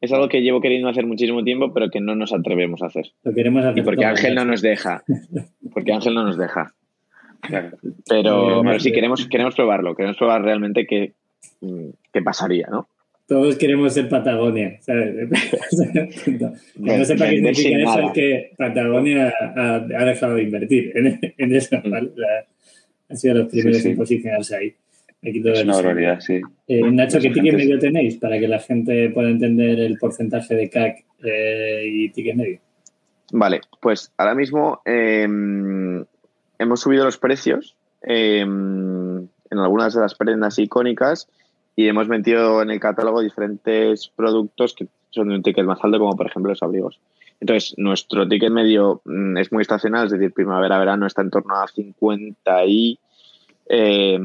es 0.00 0.12
algo 0.12 0.28
que 0.28 0.42
llevo 0.42 0.60
queriendo 0.60 0.88
hacer 0.88 1.06
muchísimo 1.06 1.42
tiempo, 1.42 1.74
pero 1.74 1.90
que 1.90 2.00
no 2.00 2.14
nos 2.14 2.32
atrevemos 2.32 2.82
a 2.82 2.86
hacer. 2.86 3.12
Lo 3.24 3.34
queremos 3.34 3.64
hacer 3.64 3.78
y 3.78 3.82
porque 3.82 4.04
Ángel 4.04 4.36
no 4.36 4.44
nos 4.44 4.62
deja, 4.62 5.02
porque 5.74 5.92
Ángel 5.92 6.14
no 6.14 6.22
nos 6.22 6.38
deja. 6.38 6.72
Claro. 7.40 7.70
Pero, 8.08 8.62
pero 8.62 8.80
sí, 8.80 8.92
queremos, 8.92 9.26
queremos 9.26 9.54
probarlo, 9.54 9.94
queremos 9.94 10.16
probar 10.16 10.42
realmente 10.42 10.86
qué, 10.86 11.12
qué 12.12 12.22
pasaría, 12.22 12.68
¿no? 12.70 12.88
Todos 13.26 13.56
queremos 13.56 13.94
ser 13.94 14.08
Patagonia, 14.08 14.76
¿sabes? 14.80 15.28
que 16.24 16.38
no 16.74 17.04
sepa 17.04 17.28
qué 17.28 17.54
significa 17.54 17.78
eso 17.78 18.00
es 18.00 18.12
que 18.12 18.50
Patagonia 18.56 19.32
ha, 19.54 19.74
ha, 19.76 20.04
dejado 20.04 20.34
de 20.34 20.42
invertir 20.42 20.92
en, 20.96 21.18
en 21.38 21.54
eso, 21.54 21.80
¿vale? 21.84 22.10
La, 22.16 22.44
han 23.10 23.16
sido 23.16 23.34
los 23.34 23.48
primeros 23.48 23.76
sí, 23.76 23.82
sí. 23.82 23.88
en 23.90 23.96
posicionarse 23.96 24.56
ahí. 24.56 24.74
Aquí 25.22 25.42
todo 25.42 25.52
es 25.52 25.64
una 25.64 25.76
barbaridad, 25.76 26.20
sí. 26.20 26.40
Eh, 26.66 26.80
Nacho, 26.90 27.20
¿qué 27.20 27.30
ticket 27.30 27.54
medio 27.54 27.78
tenéis 27.78 28.16
para 28.16 28.38
que 28.38 28.48
la 28.48 28.58
gente 28.58 29.10
pueda 29.10 29.28
entender 29.28 29.78
el 29.80 29.98
porcentaje 29.98 30.54
de 30.54 30.70
CAC 30.70 31.04
eh, 31.22 31.84
y 31.86 32.08
ticket 32.08 32.36
medio? 32.36 32.58
Vale, 33.32 33.60
pues 33.80 34.12
ahora 34.16 34.34
mismo 34.34 34.80
eh, 34.84 35.28
hemos 36.60 36.80
subido 36.80 37.04
los 37.04 37.16
precios 37.16 37.74
eh, 38.02 38.40
en 38.40 39.28
algunas 39.50 39.94
de 39.94 40.00
las 40.00 40.14
prendas 40.14 40.58
icónicas 40.58 41.28
y 41.74 41.88
hemos 41.88 42.06
metido 42.06 42.62
en 42.62 42.70
el 42.70 42.78
catálogo 42.78 43.22
diferentes 43.22 44.08
productos 44.08 44.74
que 44.74 44.86
son 45.10 45.28
de 45.28 45.36
un 45.36 45.42
ticket 45.42 45.64
más 45.64 45.82
alto, 45.82 45.98
como 45.98 46.16
por 46.16 46.26
ejemplo 46.26 46.50
los 46.50 46.62
abrigos. 46.62 47.00
Entonces, 47.40 47.74
nuestro 47.78 48.28
ticket 48.28 48.52
medio 48.52 49.00
mm, 49.06 49.38
es 49.38 49.50
muy 49.50 49.62
estacional, 49.62 50.06
es 50.06 50.12
decir, 50.12 50.32
primavera-verano 50.32 51.06
está 51.06 51.22
en 51.22 51.30
torno 51.30 51.56
a 51.56 51.66
50 51.66 52.64
y... 52.66 52.98
Eh, 53.68 54.20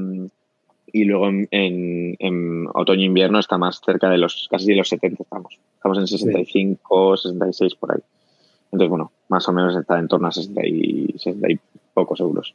y 0.91 1.03
luego 1.03 1.27
en, 1.27 1.47
en, 1.51 2.15
en 2.19 2.67
otoño-invierno 2.73 3.39
está 3.39 3.57
más 3.57 3.81
cerca 3.85 4.09
de 4.09 4.17
los 4.17 4.47
casi 4.49 4.67
de 4.67 4.77
los 4.77 4.87
70 4.87 5.23
estamos. 5.23 5.59
Estamos 5.75 5.97
en 5.97 6.07
65, 6.07 7.17
sí. 7.17 7.23
66 7.23 7.75
por 7.75 7.91
ahí. 7.91 7.99
Entonces, 8.71 8.89
bueno, 8.89 9.11
más 9.27 9.45
o 9.49 9.51
menos 9.51 9.75
está 9.75 9.99
en 9.99 10.07
torno 10.07 10.29
a 10.29 10.31
60 10.31 10.65
y, 10.65 11.07
60 11.17 11.51
y 11.51 11.59
pocos 11.95 12.19
euros. 12.19 12.53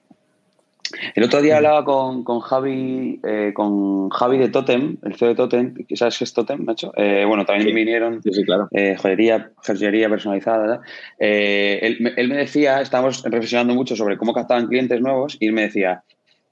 El 1.15 1.23
otro 1.25 1.41
día 1.41 1.57
hablaba 1.57 1.85
con, 1.85 2.25
con 2.25 2.41
Javi, 2.41 3.21
eh, 3.25 3.53
con 3.55 4.11
Javi 4.11 4.39
de 4.39 4.49
Totem, 4.49 4.97
el 5.05 5.15
CEO 5.15 5.29
de 5.29 5.35
Totem, 5.37 5.75
¿sabes 5.95 6.19
qué 6.19 6.25
es 6.25 6.33
Totem, 6.33 6.65
Nacho? 6.65 6.93
Eh, 6.97 7.25
bueno, 7.27 7.45
también 7.45 7.69
sí. 7.69 7.75
vinieron 7.75 8.23
sí, 8.23 8.33
sí, 8.33 8.45
claro. 8.45 8.69
eh, 8.73 8.97
joyería, 8.97 9.53
joyería 9.57 10.09
personalizada. 10.09 10.83
Eh, 11.19 11.79
él, 11.83 12.15
él, 12.17 12.29
me 12.29 12.37
decía, 12.37 12.81
estábamos 12.81 13.23
reflexionando 13.23 13.75
mucho 13.75 13.95
sobre 13.95 14.19
cómo 14.19 14.33
captaban 14.33 14.67
clientes 14.67 15.01
nuevos 15.01 15.37
y 15.39 15.47
él 15.47 15.53
me 15.53 15.63
decía 15.63 16.03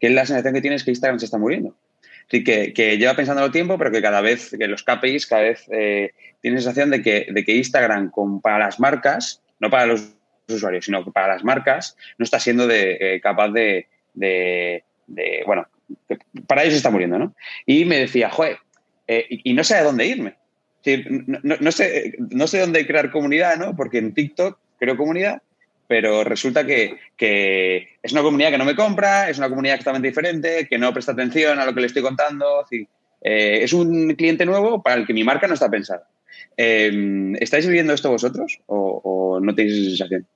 que 0.00 0.10
la 0.10 0.24
sensación 0.24 0.54
que 0.54 0.60
tiene 0.60 0.76
es 0.76 0.84
que 0.84 0.92
Instagram 0.92 1.18
se 1.18 1.24
está 1.24 1.38
muriendo. 1.38 1.74
Así 2.28 2.44
que, 2.44 2.74
que 2.74 2.98
lleva 2.98 3.14
pensando 3.14 3.44
el 3.44 3.50
tiempo, 3.50 3.78
pero 3.78 3.90
que 3.90 4.02
cada 4.02 4.20
vez, 4.20 4.54
que 4.56 4.68
los 4.68 4.82
KPIs 4.82 5.26
cada 5.26 5.42
vez 5.42 5.66
eh, 5.72 6.12
tienen 6.42 6.60
sensación 6.60 6.90
de 6.90 7.02
que, 7.02 7.26
de 7.30 7.44
que 7.44 7.56
Instagram, 7.56 8.10
con, 8.10 8.42
para 8.42 8.58
las 8.58 8.78
marcas, 8.78 9.40
no 9.60 9.70
para 9.70 9.86
los 9.86 10.12
usuarios, 10.56 10.84
sino 10.84 11.04
que 11.04 11.10
para 11.10 11.28
las 11.28 11.44
marcas, 11.44 11.96
no 12.18 12.24
está 12.24 12.38
siendo 12.38 12.66
de, 12.66 12.98
eh, 13.00 13.20
capaz 13.20 13.50
de, 13.50 13.86
bueno, 15.46 15.66
para 16.46 16.62
ellos 16.62 16.74
está 16.74 16.90
muriendo, 16.90 17.18
¿no? 17.18 17.34
Y 17.66 17.84
me 17.84 17.98
decía, 17.98 18.30
joder, 18.30 18.58
eh, 19.06 19.26
y, 19.28 19.54
no 19.54 19.64
sé 19.64 19.76
a 19.76 19.84
dónde 19.84 20.06
irme. 20.06 20.34
No, 21.26 21.38
no, 21.42 21.56
no, 21.60 21.72
sé, 21.72 22.14
no 22.18 22.46
sé 22.46 22.60
dónde 22.60 22.86
crear 22.86 23.10
comunidad, 23.10 23.56
¿no? 23.58 23.76
Porque 23.76 23.98
en 23.98 24.14
TikTok 24.14 24.58
creo 24.78 24.96
comunidad, 24.96 25.42
pero 25.86 26.22
resulta 26.22 26.64
que, 26.66 26.98
es 28.02 28.12
una 28.12 28.22
comunidad 28.22 28.50
que 28.50 28.58
no 28.58 28.64
me 28.64 28.76
compra, 28.76 29.28
es 29.28 29.38
una 29.38 29.48
comunidad 29.48 29.78
totalmente 29.78 30.08
diferente, 30.08 30.66
que 30.68 30.78
no 30.78 30.92
presta 30.92 31.12
atención 31.12 31.58
a 31.58 31.66
lo 31.66 31.74
que 31.74 31.80
le 31.80 31.86
estoy 31.86 32.02
contando. 32.02 32.64
Es, 32.70 32.86
eh, 33.22 33.76
un 33.76 34.14
cliente 34.14 34.46
nuevo 34.46 34.82
para 34.82 34.96
el 34.96 35.06
que 35.06 35.14
mi 35.14 35.24
marca 35.24 35.48
no 35.48 35.54
está 35.54 35.70
pensada. 35.70 36.06
Eh, 36.56 37.32
¿Estáis 37.40 37.66
viviendo 37.66 37.94
esto 37.94 38.10
vosotros 38.10 38.60
o, 38.66 39.40
no 39.42 39.54
tenéis 39.54 39.78
esa 39.78 39.88
sensación? 39.88 40.26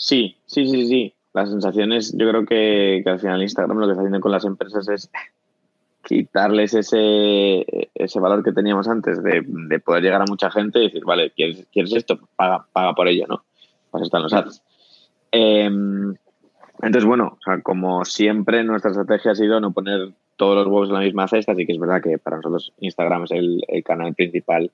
Sí, 0.00 0.38
sí, 0.46 0.66
sí, 0.66 0.86
sí. 0.88 1.14
Las 1.34 1.50
sensaciones, 1.50 2.16
yo 2.16 2.26
creo 2.28 2.46
que, 2.46 3.02
que 3.04 3.10
al 3.10 3.20
final 3.20 3.42
Instagram 3.42 3.78
lo 3.78 3.86
que 3.86 3.92
está 3.92 4.00
haciendo 4.00 4.20
con 4.20 4.32
las 4.32 4.46
empresas 4.46 4.88
es 4.88 5.10
quitarles 6.04 6.72
ese, 6.72 7.66
ese 7.94 8.18
valor 8.18 8.42
que 8.42 8.52
teníamos 8.52 8.88
antes 8.88 9.22
de, 9.22 9.44
de, 9.46 9.78
poder 9.78 10.02
llegar 10.02 10.22
a 10.22 10.26
mucha 10.26 10.50
gente 10.50 10.78
y 10.78 10.84
decir, 10.84 11.04
vale, 11.04 11.30
¿quieres, 11.32 11.66
quieres 11.70 11.92
esto? 11.92 12.18
Paga, 12.34 12.66
paga 12.72 12.94
por 12.94 13.08
ello, 13.08 13.26
¿no? 13.28 13.44
Pues 13.90 14.04
están 14.04 14.22
los 14.22 14.32
ads. 14.32 14.62
Eh, 15.32 15.66
entonces, 15.66 17.04
bueno, 17.04 17.36
o 17.38 17.42
sea, 17.44 17.60
como 17.60 18.06
siempre, 18.06 18.64
nuestra 18.64 18.92
estrategia 18.92 19.32
ha 19.32 19.34
sido 19.34 19.60
no 19.60 19.72
poner 19.72 20.12
todos 20.36 20.56
los 20.56 20.66
huevos 20.66 20.88
en 20.88 20.94
la 20.94 21.00
misma 21.00 21.28
cesta, 21.28 21.52
así 21.52 21.66
que 21.66 21.72
es 21.72 21.78
verdad 21.78 22.00
que 22.02 22.16
para 22.16 22.38
nosotros 22.38 22.72
Instagram 22.78 23.24
es 23.24 23.32
el, 23.32 23.62
el 23.68 23.84
canal 23.84 24.14
principal 24.14 24.70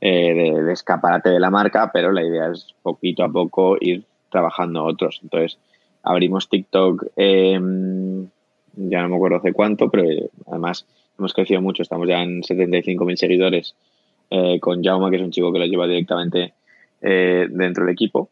eh, 0.00 0.32
de, 0.54 0.62
de, 0.62 0.72
escaparate 0.72 1.30
de 1.30 1.40
la 1.40 1.50
marca, 1.50 1.90
pero 1.92 2.12
la 2.12 2.22
idea 2.22 2.52
es 2.52 2.72
poquito 2.82 3.24
a 3.24 3.28
poco 3.28 3.76
ir 3.80 4.04
trabajando 4.30 4.84
otros. 4.84 5.20
Entonces, 5.22 5.58
abrimos 6.02 6.48
TikTok, 6.48 7.06
eh, 7.16 7.58
ya 8.76 9.02
no 9.02 9.08
me 9.08 9.16
acuerdo 9.16 9.38
hace 9.38 9.52
cuánto, 9.52 9.90
pero 9.90 10.04
además 10.46 10.86
hemos 11.18 11.34
crecido 11.34 11.60
mucho, 11.60 11.82
estamos 11.82 12.08
ya 12.08 12.22
en 12.22 12.42
75.000 12.42 13.16
seguidores 13.16 13.74
eh, 14.30 14.58
con 14.60 14.82
Jauma, 14.82 15.10
que 15.10 15.16
es 15.16 15.22
un 15.22 15.30
chico 15.30 15.52
que 15.52 15.58
lo 15.58 15.66
lleva 15.66 15.86
directamente 15.86 16.54
eh, 17.02 17.46
dentro 17.50 17.84
del 17.84 17.92
equipo. 17.92 18.30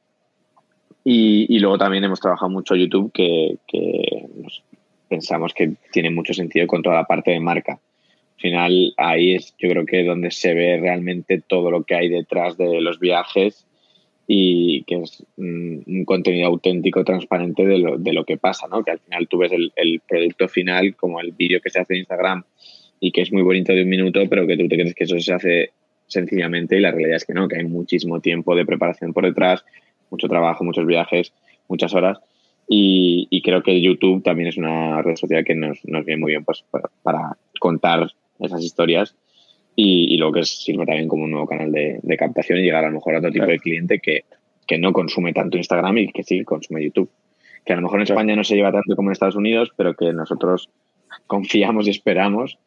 Y, 1.05 1.47
y, 1.55 1.59
luego 1.59 1.79
también 1.79 2.05
hemos 2.05 2.21
trabajado 2.21 2.51
mucho 2.51 2.75
YouTube, 2.75 3.11
que, 3.13 3.57
que 3.67 4.27
nos 4.37 4.63
pensamos 5.09 5.55
que 5.55 5.73
tiene 5.91 6.11
mucho 6.11 6.35
sentido 6.35 6.67
con 6.67 6.83
toda 6.83 6.97
la 6.97 7.05
parte 7.05 7.31
de 7.31 7.41
marca. 7.41 7.73
Al 7.73 8.41
final, 8.41 8.95
ahí 8.97 9.35
es 9.35 9.55
yo 9.59 9.69
creo 9.71 9.87
que 9.87 10.05
donde 10.05 10.31
se 10.31 10.55
ve 10.55 10.79
realmente 10.79 11.41
todo 11.41 11.71
lo 11.71 11.85
que 11.85 11.95
hay 11.95 12.09
detrás 12.09 12.57
de 12.57 12.81
los 12.81 13.01
viajes 13.01 13.67
y 14.31 14.85
que 14.85 14.97
es 14.97 15.25
un 15.39 16.05
contenido 16.05 16.49
auténtico, 16.49 17.03
transparente 17.03 17.65
de 17.65 17.79
lo, 17.79 17.97
de 17.97 18.13
lo 18.13 18.25
que 18.25 18.37
pasa, 18.37 18.69
¿no? 18.69 18.85
Que 18.85 18.91
al 18.91 18.99
final 19.01 19.27
tú 19.27 19.39
ves 19.39 19.53
el, 19.53 19.73
el 19.75 20.01
producto 20.07 20.49
final 20.49 20.95
como 20.97 21.19
el 21.21 21.33
vídeo 21.33 21.63
que 21.63 21.71
se 21.71 21.81
hace 21.81 21.95
en 21.95 22.01
Instagram 22.01 22.45
y 23.01 23.11
que 23.11 23.23
es 23.23 23.33
muy 23.33 23.43
bonito 23.43 23.73
de 23.73 23.83
un 23.83 23.89
minuto, 23.89 24.21
pero 24.29 24.47
que 24.47 24.59
tú 24.59 24.69
te 24.69 24.77
crees 24.77 24.95
que 24.95 25.05
eso 25.05 25.19
se 25.19 25.33
hace 25.33 25.71
sencillamente 26.07 26.77
y 26.77 26.81
la 26.81 26.91
realidad 26.91 27.17
es 27.17 27.25
que 27.25 27.33
no, 27.33 27.49
que 27.49 27.57
hay 27.57 27.65
muchísimo 27.65 28.21
tiempo 28.21 28.55
de 28.55 28.67
preparación 28.67 29.15
por 29.15 29.25
detrás, 29.25 29.65
mucho 30.11 30.29
trabajo, 30.29 30.63
muchos 30.63 30.87
viajes, 30.87 31.33
muchas 31.67 31.95
horas 31.95 32.19
y, 32.69 33.41
creo 33.43 33.63
que 33.63 33.81
YouTube 33.81 34.23
también 34.23 34.49
es 34.49 34.59
una 34.59 35.01
red 35.01 35.17
social 35.17 35.43
que 35.45 35.55
nos, 35.55 35.83
nos 35.85 36.05
viene 36.05 36.21
muy 36.21 36.33
bien 36.33 36.45
pues, 36.45 36.65
para, 37.03 37.39
contar 37.59 38.13
esas 38.39 38.63
historias 38.63 39.15
y, 39.81 40.17
luego 40.17 40.33
que 40.33 40.45
sirve 40.45 40.85
también 40.85 41.07
como 41.07 41.23
un 41.23 41.31
nuevo 41.31 41.47
canal 41.47 41.71
de, 41.71 42.17
captación 42.19 42.59
y 42.59 42.63
llegar 42.63 42.85
a 42.85 42.89
lo 42.89 42.95
mejor 42.95 43.15
a 43.15 43.19
otro 43.19 43.31
tipo 43.31 43.47
de 43.47 43.61
cliente 43.61 44.01
que, 44.01 44.25
que 44.67 44.77
no 44.77 44.93
consume 44.93 45.33
tanto 45.33 45.57
Instagram 45.57 45.99
y 45.99 46.09
que 46.09 46.25
sí 46.25 46.43
consume 46.43 46.83
YouTube. 46.83 47.09
Que 47.65 47.75
a 47.75 47.77
lo 47.77 47.83
mejor 47.83 48.01
en 48.01 48.03
España 48.03 48.35
no 48.35 48.43
se 48.43 48.57
lleva 48.57 48.73
tanto 48.73 48.97
como 48.97 49.11
en 49.11 49.13
Estados 49.13 49.37
Unidos, 49.37 49.73
pero 49.77 49.95
que 49.95 50.13
nosotros 50.13 50.69
confiamos 51.29 51.87
y 51.87 51.91
esperamos 51.91 52.59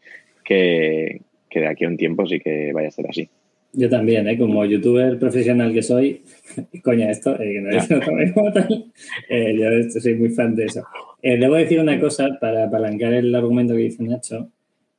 que, 0.46 1.22
que 1.50 1.60
de 1.60 1.68
aquí 1.68 1.84
a 1.84 1.90
un 1.90 1.98
tiempo 1.98 2.26
sí 2.26 2.40
que 2.40 2.72
vaya 2.72 2.88
a 2.88 2.92
ser 2.92 3.08
así. 3.10 3.30
Yo 3.74 3.90
también, 3.90 4.28
¿eh? 4.30 4.38
como 4.38 4.64
youtuber 4.64 5.20
profesional 5.20 5.74
que 5.74 5.84
soy, 5.84 6.22
coña 6.84 7.12
esto, 7.12 7.34
eh, 7.42 7.54
que 7.54 7.62
no 7.62 8.22
es 8.22 8.34
como 8.34 8.52
tal, 8.54 8.86
eh, 9.28 9.58
yo 9.58 10.00
soy 10.00 10.16
muy 10.16 10.30
fan 10.30 10.56
de 10.56 10.66
eso. 10.66 10.84
Eh, 11.22 11.38
debo 11.38 11.56
decir 11.56 11.82
una 11.82 12.00
cosa 12.00 12.38
para 12.40 12.66
apalancar 12.66 13.12
el 13.14 13.36
argumento 13.36 13.74
que 13.74 13.82
dice 13.82 14.04
Nacho. 14.04 14.50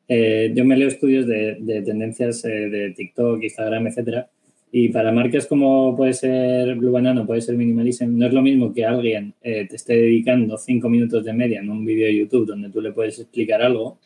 Yo 0.08 0.64
me 0.64 0.76
leo 0.76 0.88
estudios 0.88 1.26
de, 1.26 1.56
de 1.60 1.82
tendencias 1.82 2.42
de 2.42 2.92
TikTok, 2.96 3.42
Instagram, 3.42 3.86
etcétera, 3.86 4.28
y 4.70 4.88
para 4.88 5.12
marcas 5.12 5.46
como 5.46 5.96
puede 5.96 6.12
ser 6.12 6.74
Blue 6.76 6.92
Banana, 6.92 7.26
puede 7.26 7.40
ser 7.40 7.56
Minimalism, 7.56 8.18
no 8.18 8.26
es 8.26 8.32
lo 8.32 8.42
mismo 8.42 8.72
que 8.72 8.84
alguien 8.84 9.34
te 9.42 9.74
esté 9.74 9.94
dedicando 9.94 10.58
cinco 10.58 10.88
minutos 10.88 11.24
de 11.24 11.32
media 11.32 11.60
en 11.60 11.70
un 11.70 11.84
vídeo 11.84 12.06
de 12.06 12.16
YouTube 12.16 12.46
donde 12.46 12.70
tú 12.70 12.80
le 12.80 12.92
puedes 12.92 13.18
explicar 13.18 13.62
algo 13.62 13.98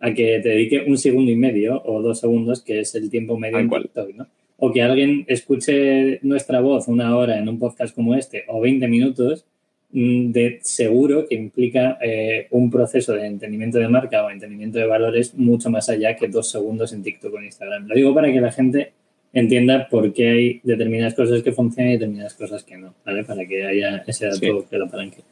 a 0.00 0.12
que 0.14 0.40
te 0.40 0.48
dedique 0.48 0.84
un 0.86 0.96
segundo 0.96 1.30
y 1.30 1.36
medio 1.36 1.80
o 1.84 2.02
dos 2.02 2.20
segundos, 2.20 2.62
que 2.62 2.80
es 2.80 2.94
el 2.94 3.10
tiempo 3.10 3.38
medio 3.38 3.58
en 3.58 3.68
TikTok, 3.68 4.14
¿no? 4.14 4.26
O 4.56 4.72
que 4.72 4.82
alguien 4.82 5.24
escuche 5.28 6.18
nuestra 6.22 6.60
voz 6.60 6.88
una 6.88 7.16
hora 7.16 7.38
en 7.38 7.48
un 7.48 7.58
podcast 7.58 7.94
como 7.94 8.14
este 8.14 8.44
o 8.48 8.60
20 8.60 8.88
minutos, 8.88 9.46
de 9.92 10.60
seguro 10.62 11.26
que 11.28 11.34
implica 11.34 11.98
eh, 12.00 12.46
un 12.50 12.70
proceso 12.70 13.12
de 13.12 13.26
entendimiento 13.26 13.78
de 13.78 13.88
marca 13.88 14.24
o 14.24 14.30
entendimiento 14.30 14.78
de 14.78 14.86
valores 14.86 15.34
mucho 15.34 15.68
más 15.68 15.88
allá 15.88 16.14
que 16.14 16.28
dos 16.28 16.48
segundos 16.50 16.92
en 16.92 17.02
TikTok 17.02 17.34
o 17.34 17.38
en 17.38 17.46
Instagram. 17.46 17.88
Lo 17.88 17.94
digo 17.94 18.14
para 18.14 18.32
que 18.32 18.40
la 18.40 18.52
gente 18.52 18.92
entienda 19.32 19.88
por 19.88 20.12
qué 20.12 20.28
hay 20.28 20.60
determinadas 20.62 21.14
cosas 21.14 21.42
que 21.42 21.52
funcionan 21.52 21.90
y 21.90 21.94
determinadas 21.94 22.34
cosas 22.34 22.62
que 22.62 22.76
no, 22.76 22.94
¿vale? 23.04 23.24
Para 23.24 23.46
que 23.46 23.66
haya 23.66 24.04
ese 24.06 24.26
dato 24.26 24.64
que 24.68 24.78
lo 24.78 24.88
palanque. 24.88 25.22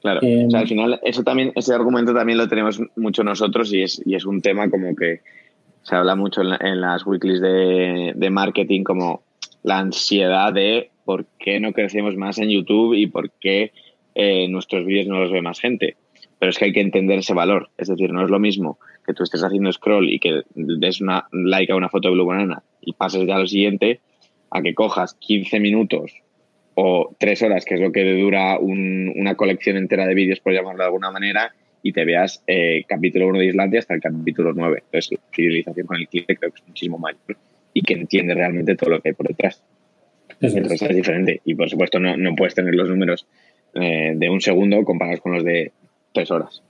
Claro, 0.00 0.20
o 0.20 0.50
sea, 0.50 0.60
al 0.60 0.68
final 0.68 1.00
eso 1.02 1.22
también, 1.22 1.52
ese 1.54 1.74
argumento 1.74 2.12
también 2.14 2.38
lo 2.38 2.48
tenemos 2.48 2.80
mucho 2.96 3.24
nosotros 3.24 3.72
y 3.72 3.82
es, 3.82 4.00
y 4.04 4.14
es 4.14 4.24
un 4.24 4.40
tema 4.40 4.68
como 4.70 4.94
que 4.94 5.20
se 5.82 5.94
habla 5.94 6.16
mucho 6.16 6.42
en, 6.42 6.80
las 6.80 7.06
weeklies 7.06 7.40
de, 7.40 8.12
de, 8.14 8.30
marketing 8.30 8.82
como 8.82 9.22
la 9.62 9.78
ansiedad 9.78 10.52
de 10.52 10.90
por 11.06 11.24
qué 11.38 11.60
no 11.60 11.72
crecemos 11.72 12.16
más 12.16 12.38
en 12.38 12.50
YouTube 12.50 12.94
y 12.94 13.06
por 13.06 13.30
qué 13.30 13.72
eh, 14.14 14.48
nuestros 14.48 14.84
vídeos 14.84 15.06
no 15.06 15.20
los 15.20 15.32
ve 15.32 15.40
más 15.40 15.60
gente. 15.60 15.96
Pero 16.38 16.50
es 16.50 16.58
que 16.58 16.66
hay 16.66 16.72
que 16.72 16.80
entender 16.80 17.20
ese 17.20 17.32
valor. 17.32 17.70
Es 17.78 17.88
decir, 17.88 18.12
no 18.12 18.22
es 18.22 18.30
lo 18.30 18.38
mismo 18.38 18.78
que 19.06 19.14
tú 19.14 19.22
estés 19.22 19.42
haciendo 19.42 19.72
scroll 19.72 20.10
y 20.10 20.18
que 20.18 20.42
des 20.54 21.00
una 21.00 21.28
like 21.32 21.72
a 21.72 21.76
una 21.76 21.88
foto 21.88 22.08
de 22.08 22.14
Blue 22.14 22.26
Banana 22.26 22.62
y 22.82 22.92
pases 22.92 23.26
ya 23.26 23.36
a 23.36 23.38
lo 23.38 23.46
siguiente, 23.46 24.00
a 24.50 24.60
que 24.60 24.74
cojas 24.74 25.14
15 25.14 25.60
minutos 25.60 26.12
o 26.74 27.14
tres 27.18 27.40
horas, 27.42 27.64
que 27.64 27.74
es 27.74 27.80
lo 27.80 27.92
que 27.92 28.04
dura 28.20 28.58
una 28.58 29.34
colección 29.34 29.76
entera 29.78 30.06
de 30.06 30.14
vídeos, 30.14 30.40
por 30.40 30.52
llamarlo 30.52 30.80
de 30.80 30.86
alguna 30.86 31.10
manera, 31.10 31.54
y 31.82 31.92
te 31.92 32.04
veas 32.04 32.42
eh, 32.46 32.84
capítulo 32.86 33.28
1 33.28 33.38
de 33.38 33.46
Islandia 33.46 33.78
hasta 33.78 33.94
el 33.94 34.00
capítulo 34.00 34.52
9. 34.52 34.82
Entonces, 34.84 35.12
la 35.12 35.18
fidelización 35.30 35.86
con 35.86 35.96
el 35.96 36.08
cliente 36.08 36.36
creo 36.36 36.50
que 36.50 36.60
es 36.60 36.68
muchísimo 36.68 36.98
mayor 36.98 37.36
y 37.72 37.80
que 37.80 37.94
entiende 37.94 38.34
realmente 38.34 38.74
todo 38.74 38.90
lo 38.90 39.00
que 39.00 39.10
hay 39.10 39.14
por 39.14 39.28
detrás. 39.28 39.62
Entonces 40.40 40.82
es 40.82 40.96
diferente. 40.96 41.40
Y 41.44 41.54
por 41.54 41.68
supuesto, 41.68 41.98
no, 41.98 42.16
no 42.16 42.34
puedes 42.34 42.54
tener 42.54 42.74
los 42.74 42.88
números 42.88 43.26
eh, 43.74 44.14
de 44.16 44.30
un 44.30 44.40
segundo 44.40 44.84
comparados 44.84 45.20
con 45.20 45.32
los 45.32 45.44
de 45.44 45.72
tres 46.12 46.30
horas. 46.30 46.62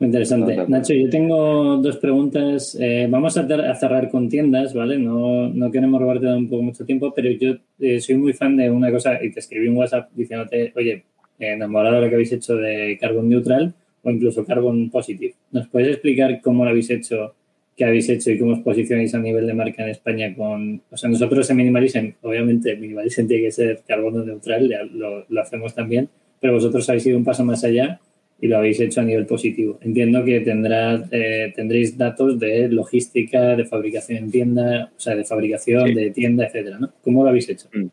Interesante. 0.00 0.56
Nacho, 0.68 0.94
yo 0.94 1.10
tengo 1.10 1.76
dos 1.78 1.96
preguntas. 1.96 2.76
Eh, 2.80 3.08
vamos 3.10 3.36
a, 3.36 3.74
cerrar 3.74 4.08
con 4.10 4.28
tiendas, 4.28 4.72
¿vale? 4.72 4.96
No, 4.98 5.48
no 5.48 5.70
queremos 5.72 6.00
robarte 6.00 6.26
un 6.26 6.48
poco 6.48 6.62
mucho 6.62 6.84
tiempo, 6.84 7.12
pero 7.14 7.30
yo 7.30 7.56
eh, 7.80 8.00
soy 8.00 8.16
muy 8.16 8.32
fan 8.32 8.56
de 8.56 8.70
una 8.70 8.92
cosa 8.92 9.22
y 9.22 9.32
te 9.32 9.40
escribí 9.40 9.66
un 9.66 9.76
WhatsApp 9.76 10.10
diciéndote, 10.14 10.72
oye, 10.76 11.04
enamorado 11.38 11.96
de 11.96 12.02
lo 12.02 12.08
que 12.08 12.14
habéis 12.14 12.32
hecho 12.32 12.56
de 12.56 12.96
Carbon 13.00 13.28
Neutral 13.28 13.74
o 14.02 14.10
incluso 14.10 14.44
Carbon 14.44 14.88
Positive. 14.88 15.34
¿Nos 15.50 15.66
puedes 15.68 15.88
explicar 15.88 16.40
cómo 16.40 16.64
lo 16.64 16.70
habéis 16.70 16.90
hecho, 16.90 17.34
qué 17.78 17.84
habéis 17.84 18.08
hecho 18.08 18.32
y 18.32 18.38
cómo 18.38 18.52
os 18.52 18.58
posicionáis 18.58 19.14
a 19.14 19.20
nivel 19.20 19.46
de 19.46 19.54
marca 19.54 19.84
en 19.84 19.90
España 19.90 20.34
con... 20.34 20.82
O 20.90 20.96
sea, 20.96 21.08
nosotros 21.08 21.48
en 21.48 21.56
Minimalism, 21.56 22.10
obviamente 22.22 22.76
Minimalism 22.76 23.28
tiene 23.28 23.44
que 23.44 23.52
ser 23.52 23.80
carbono 23.86 24.24
neutral, 24.24 24.68
lo, 24.92 25.24
lo 25.28 25.40
hacemos 25.40 25.74
también, 25.74 26.08
pero 26.40 26.54
vosotros 26.54 26.88
habéis 26.88 27.06
ido 27.06 27.16
un 27.16 27.24
paso 27.24 27.44
más 27.44 27.62
allá 27.62 28.00
y 28.40 28.48
lo 28.48 28.58
habéis 28.58 28.80
hecho 28.80 29.00
a 29.00 29.04
nivel 29.04 29.26
positivo. 29.26 29.78
Entiendo 29.80 30.24
que 30.24 30.40
tendrá, 30.40 31.02
eh, 31.12 31.52
tendréis 31.54 31.96
datos 31.96 32.38
de 32.38 32.68
logística, 32.68 33.56
de 33.56 33.64
fabricación 33.64 34.18
en 34.18 34.30
tienda, 34.30 34.90
o 34.96 35.00
sea, 35.00 35.14
de 35.14 35.24
fabricación, 35.24 35.94
de 35.94 36.10
tienda, 36.10 36.46
etcétera, 36.46 36.78
¿no? 36.80 36.92
¿Cómo 37.02 37.22
lo 37.22 37.30
habéis 37.30 37.48
hecho? 37.48 37.68
Mm. 37.72 37.86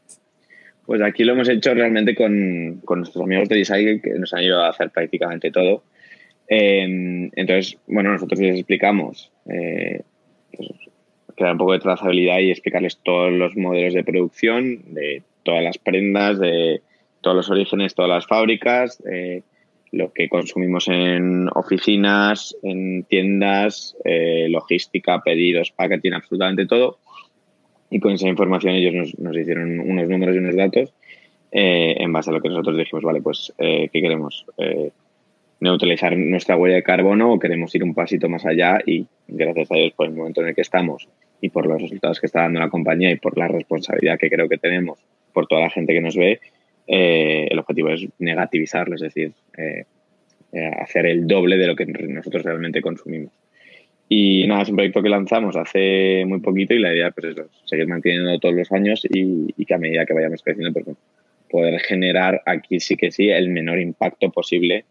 Pues 0.86 1.02
aquí 1.02 1.24
lo 1.24 1.34
hemos 1.34 1.50
hecho 1.50 1.74
realmente 1.74 2.14
con, 2.14 2.82
con 2.86 3.00
nuestros 3.00 3.24
amigos 3.24 3.50
de 3.50 3.56
Design 3.56 4.02
que 4.02 4.12
nos 4.20 4.34
han 4.34 4.40
ayudado 4.40 4.66
a 4.66 4.70
hacer 4.70 4.92
prácticamente 4.92 5.50
todo. 5.50 5.84
Em, 6.48 7.32
entonces, 7.36 7.78
bueno, 7.88 8.12
nosotros 8.12 8.40
les 8.40 8.56
explicamos, 8.56 9.32
eh, 9.50 10.02
pues, 10.56 10.70
crear 11.36 11.54
un 11.54 11.58
poco 11.58 11.74
de 11.74 11.80
trazabilidad 11.80 12.40
y 12.40 12.52
explicarles 12.52 12.98
todos 13.04 13.32
los 13.32 13.56
modelos 13.56 13.94
de 13.94 14.04
producción, 14.04 14.94
de 14.94 15.24
todas 15.44 15.64
las 15.64 15.78
prendas, 15.78 16.40
de 16.40 16.82
todos 17.22 17.38
los 17.38 17.50
orígenes, 17.50 17.96
todas 17.96 18.10
las 18.10 18.28
fábricas, 18.28 19.02
lo 19.96 20.12
que 20.12 20.28
consumimos 20.28 20.90
en 20.90 21.48
oficinas, 21.56 22.56
en 22.64 23.04
tiendas, 23.04 23.96
eh, 24.04 24.48
logística, 24.50 25.22
pedidos, 25.22 25.72
packaging, 25.72 26.14
absolutamente 26.14 26.66
todo. 26.66 27.00
Y 27.90 28.02
con 28.02 28.12
esa 28.12 28.28
información 28.28 28.76
ellos 28.76 29.16
nos, 29.18 29.38
hicieron 29.38 29.80
unos 29.80 30.10
números 30.10 30.36
y 30.36 30.40
unos 30.40 30.56
datos 30.56 30.94
eh, 31.52 31.96
en 31.98 32.12
base 32.12 32.30
a 32.30 32.34
lo 32.34 32.42
que 32.42 32.50
nosotros 32.50 32.78
dijimos, 32.78 33.04
vale, 33.04 33.22
pues, 33.22 33.54
eh, 33.58 33.90
¿qué 33.92 34.02
queremos? 34.02 34.46
Neutralizar 35.60 36.18
nuestra 36.18 36.58
huella 36.58 36.76
de 36.76 36.84
carbono 36.84 37.32
o 37.32 37.40
queremos 37.40 37.74
ir 37.76 37.84
un 37.84 37.94
pasito 37.94 38.30
más 38.30 38.46
allá 38.46 38.80
y 38.86 39.08
gracias 39.28 39.72
a 39.72 39.76
Dios 39.76 39.94
por 39.94 40.08
el 40.08 40.14
momento 40.14 40.42
en 40.42 40.50
el 40.50 40.56
que 40.56 40.62
estamos 40.62 41.08
y 41.42 41.50
por 41.50 41.66
los 41.66 41.82
resultados 41.82 42.20
que 42.20 42.26
está 42.26 42.42
dando 42.42 42.60
la 42.60 42.70
compañía 42.70 43.12
y 43.12 43.18
por 43.18 43.38
la 43.38 43.48
responsabilidad 43.48 44.18
que 44.20 44.30
creo 44.30 44.50
que 44.50 44.58
tenemos 44.58 45.00
por 45.34 45.48
toda 45.48 45.62
la 45.62 45.70
gente 45.70 45.94
que 45.94 46.02
nos 46.02 46.16
ve, 46.16 46.40
eh, 46.88 47.48
el 47.50 47.60
objetivo 47.60 47.90
es 47.90 48.08
negativizarlo, 48.20 48.96
es 48.96 49.02
decir, 49.02 49.34
eh, 49.58 49.84
eh, 50.54 50.72
hacer 50.80 51.06
el 51.06 51.28
doble 51.28 51.58
de 51.58 51.68
lo 51.68 51.76
que 51.76 51.86
nosotros 51.86 52.44
realmente 52.44 52.82
consumimos. 52.82 53.34
Y 54.08 54.46
nada, 54.48 54.62
es 54.62 54.70
un 54.70 54.76
proyecto 54.76 55.02
que 55.02 55.10
lanzamos 55.10 55.56
hace 55.56 56.24
muy 56.26 56.40
poquito 56.40 56.74
y 56.74 56.80
la 56.80 56.94
idea 56.94 57.12
pues, 57.12 57.36
es 57.36 57.46
seguir 57.66 57.88
manteniendo 57.88 58.38
todos 58.40 58.56
los 58.56 58.72
años 58.72 59.06
y, 59.10 59.66
que 59.66 59.74
a 59.74 59.80
medida 59.80 60.06
que 60.06 60.14
vayamos 60.14 60.44
creciendo, 60.44 60.72
pues, 60.72 60.96
poder 61.50 61.80
generar 61.80 62.42
aquí 62.46 62.80
sí 62.80 62.96
que 62.96 63.12
sí 63.12 63.30
el 63.30 63.50
menor 63.50 63.80
impacto 63.80 64.30
posible 64.30 64.86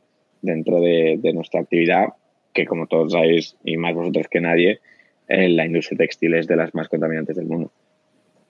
dentro 0.45 0.81
de, 0.81 1.19
nuestra 1.35 1.61
actividad, 1.61 2.09
que 2.53 2.67
como 2.67 2.87
todos 2.87 3.13
sabéis, 3.13 3.57
y 3.65 3.77
más 3.77 3.95
vosotros 3.95 4.29
que 4.29 4.41
nadie, 4.41 4.81
la 5.29 5.67
industria 5.67 5.99
textil 5.99 6.35
es 6.35 6.47
de 6.47 6.57
las 6.57 6.75
más 6.75 6.89
contaminantes 6.89 7.37
del 7.37 7.47
mundo. 7.47 7.71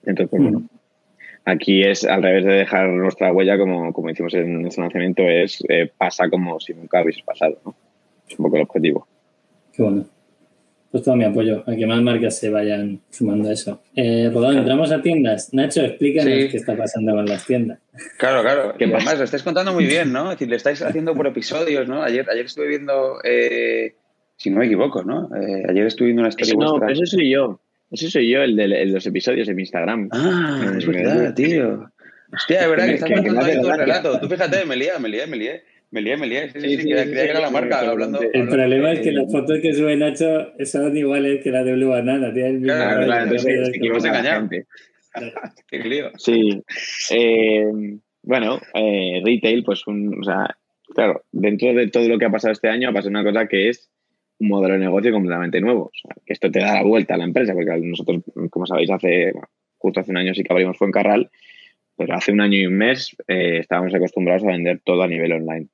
Entonces, 0.05 0.29
pues, 0.29 0.43
bueno, 0.43 0.67
Aquí 1.45 1.83
es 1.83 2.03
al 2.03 2.23
revés 2.23 2.43
de 2.43 2.53
dejar 2.53 2.89
nuestra 2.89 3.31
huella, 3.31 3.57
como, 3.57 3.93
como 3.93 4.09
hicimos 4.09 4.33
en 4.33 4.65
ese 4.65 4.81
lanzamiento, 4.81 5.21
es 5.21 5.63
eh, 5.69 5.91
pasa 5.95 6.27
como 6.27 6.59
si 6.59 6.73
nunca 6.73 7.03
hubiese 7.03 7.21
pasado. 7.23 7.59
¿no? 7.63 7.75
Es 8.27 8.37
un 8.39 8.45
poco 8.45 8.55
el 8.55 8.63
objetivo. 8.63 9.07
Qué 9.71 9.83
bueno. 9.83 10.05
Pues 10.91 11.03
todo 11.03 11.15
mi 11.15 11.25
apoyo 11.25 11.63
a 11.67 11.75
que 11.75 11.85
más 11.85 12.01
marcas 12.01 12.37
se 12.37 12.49
vayan 12.49 13.01
sumando 13.09 13.49
a 13.49 13.53
eso. 13.53 13.81
Eh, 13.95 14.29
Rodón, 14.33 14.57
entramos 14.57 14.91
a 14.91 15.01
tiendas. 15.01 15.53
Nacho, 15.53 15.81
explícanos 15.81 16.33
qué 16.51 16.57
está 16.57 16.77
pasando 16.77 17.13
con 17.13 17.25
las 17.25 17.45
tiendas. 17.45 17.79
Claro, 18.17 18.41
claro. 18.41 18.75
Que 18.77 18.85
además 18.85 19.17
lo 19.17 19.25
estáis 19.25 19.43
contando 19.43 19.73
muy 19.73 19.85
bien, 19.85 20.13
¿no? 20.13 20.31
Es 20.31 20.37
decir, 20.37 20.49
le 20.49 20.55
estáis 20.55 20.81
haciendo 20.81 21.13
por 21.13 21.27
episodios, 21.27 21.87
¿no? 21.87 22.01
Ayer, 22.01 22.29
ayer 22.29 22.45
estuve 22.45 22.67
viendo, 22.67 23.19
eh, 23.23 23.95
si 24.37 24.49
no 24.49 24.59
me 24.59 24.67
equivoco, 24.67 25.03
¿no? 25.03 25.29
Eh, 25.35 25.63
ayer 25.67 25.85
estuve 25.85 26.07
viendo 26.07 26.21
una 26.21 26.29
historia 26.29 26.53
No, 26.57 26.79
pero 26.79 26.93
eso 26.93 27.05
soy 27.05 27.29
yo. 27.29 27.59
Ese 27.91 28.09
soy 28.09 28.29
yo, 28.29 28.41
el 28.41 28.55
de, 28.55 28.85
los 28.87 29.05
episodios 29.05 29.47
mi 29.49 29.61
Instagram. 29.61 30.09
Ah, 30.11 30.73
es 30.77 30.85
verdad, 30.85 31.33
tío. 31.33 31.91
Hostia, 32.33 32.63
es 32.63 32.69
verdad 32.69 32.85
que, 32.85 32.93
estás 32.95 33.11
contando 33.11 33.41
ahí 33.41 33.61
todo 33.61 33.71
el 33.71 33.79
relato. 33.79 34.19
Tú 34.19 34.27
fíjate, 34.27 34.65
me 34.65 34.75
lié, 34.75 34.91
me 34.99 35.09
lié, 35.09 35.27
me 35.27 35.37
lié. 35.37 35.63
Me 35.95 36.01
lié, 36.01 36.17
me 36.17 36.27
lié. 36.27 36.49
Sí, 36.49 36.59
sí, 36.59 36.77
sí, 36.81 36.89
que 36.89 37.21
era 37.21 37.39
la 37.39 37.49
marca 37.49 37.79
hablando. 37.79 38.19
El 38.21 38.49
problema 38.49 38.91
es 38.91 38.99
que 38.99 39.13
las 39.13 39.31
fotos 39.31 39.59
que 39.61 39.73
sube 39.73 39.95
Nacho 39.95 40.51
son 40.65 40.97
iguales 40.97 41.41
que 41.41 41.51
las 41.51 41.63
de 41.63 41.71
Blue 41.71 41.87
Banana. 41.87 42.33
Tiene 42.33 42.59
claro, 42.59 43.05
claro, 43.05 43.23
entonces 43.23 43.71
te 43.71 43.87
engañar. 43.87 44.49
Qué 45.69 45.79
lío. 45.79 46.11
Sí. 46.17 46.61
Eh, 47.11 47.63
bueno, 48.23 48.59
eh, 48.73 49.21
retail, 49.23 49.63
pues 49.63 49.87
un, 49.87 50.19
o 50.19 50.23
sea, 50.25 50.57
claro, 50.93 51.23
dentro 51.31 51.73
de 51.73 51.87
todo 51.87 52.09
lo 52.09 52.19
que 52.19 52.25
ha 52.25 52.29
pasado 52.29 52.51
este 52.51 52.67
año 52.67 52.89
ha 52.89 52.93
pasado 52.93 53.11
una 53.11 53.23
cosa 53.23 53.47
que 53.47 53.69
es 53.69 53.89
un 54.39 54.49
modelo 54.49 54.73
de 54.73 54.81
negocio 54.81 55.13
completamente 55.13 55.61
nuevo. 55.61 55.83
O 55.83 55.91
sea, 55.93 56.13
que 56.25 56.33
esto 56.33 56.51
te 56.51 56.59
da 56.59 56.73
la 56.73 56.83
vuelta 56.83 57.13
a 57.13 57.17
la 57.17 57.23
empresa, 57.23 57.53
porque 57.53 57.71
nosotros, 57.81 58.21
como 58.49 58.65
sabéis, 58.65 58.91
hace 58.91 59.31
justo 59.77 60.01
hace 60.01 60.11
un 60.11 60.17
año 60.17 60.33
sí 60.33 60.43
que 60.43 60.51
abrimos 60.51 60.77
Fuencarral, 60.77 61.31
pero 61.95 62.15
hace 62.15 62.33
un 62.33 62.41
año 62.41 62.57
y 62.57 62.65
un 62.65 62.77
mes 62.77 63.15
eh, 63.29 63.59
estábamos 63.59 63.95
acostumbrados 63.95 64.43
a 64.43 64.47
vender 64.47 64.81
todo 64.83 65.01
a 65.01 65.07
nivel 65.07 65.31
online. 65.31 65.69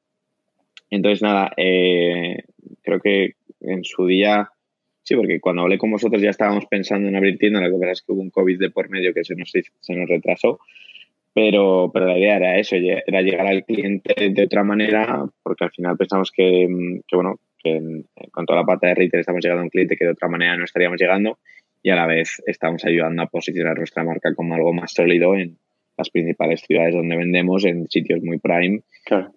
Entonces, 0.92 1.22
nada, 1.22 1.52
eh, 1.58 2.44
creo 2.84 3.00
que 3.00 3.36
en 3.62 3.84
su 3.84 4.06
día, 4.06 4.50
sí, 5.04 5.16
porque 5.16 5.40
cuando 5.40 5.64
hablé 5.64 5.78
con 5.78 5.90
vosotros 5.90 6.22
ya 6.22 6.30
estábamos 6.30 6.66
pensando 6.68 7.08
en 7.08 7.16
abrir 7.16 7.38
tienda, 7.38 7.62
lo 7.62 7.72
que 7.72 7.80
pasa 7.80 7.92
es 7.94 8.02
que 8.02 8.12
hubo 8.12 8.22
un 8.22 8.30
COVID 8.30 8.60
de 8.60 8.70
por 8.70 8.90
medio 8.90 9.14
que 9.14 9.24
se 9.24 9.36
nos, 9.36 9.52
se 9.52 9.96
nos 9.96 10.10
retrasó, 10.10 10.60
pero, 11.34 11.90
pero 11.94 12.08
la 12.08 12.18
idea 12.18 12.36
era 12.36 12.60
eso, 12.60 12.76
era 12.76 13.22
llegar 13.22 13.48
al 13.48 13.64
cliente 13.64 14.30
de 14.30 14.44
otra 14.44 14.64
manera, 14.64 15.26
porque 15.42 15.64
al 15.64 15.72
final 15.72 15.98
pensamos 15.98 16.30
que, 16.30 16.68
que 17.08 17.16
bueno, 17.16 17.40
que 17.64 18.04
con 18.32 18.46
toda 18.46 18.60
la 18.60 18.66
parte 18.66 18.88
de 18.88 18.96
retail 18.96 19.22
estamos 19.22 19.42
llegando 19.42 19.62
a 19.62 19.64
un 19.64 19.70
cliente 19.70 19.96
que 19.96 20.06
de 20.06 20.12
otra 20.12 20.28
manera 20.28 20.58
no 20.58 20.66
estaríamos 20.66 21.00
llegando 21.00 21.40
y 21.82 21.90
a 21.90 21.96
la 21.96 22.06
vez 22.06 22.42
estamos 22.46 22.84
ayudando 22.86 23.22
a 23.22 23.28
posicionar 23.28 23.78
nuestra 23.78 24.04
marca 24.04 24.36
como 24.36 24.56
algo 24.56 24.74
más 24.74 24.92
sólido 24.92 25.36
en 25.36 25.58
las 25.98 26.10
principales 26.10 26.62
ciudades 26.62 26.96
donde 26.96 27.16
vendemos, 27.16 27.66
en 27.66 27.88
sitios 27.90 28.22
muy 28.24 28.40
prime 28.40 28.82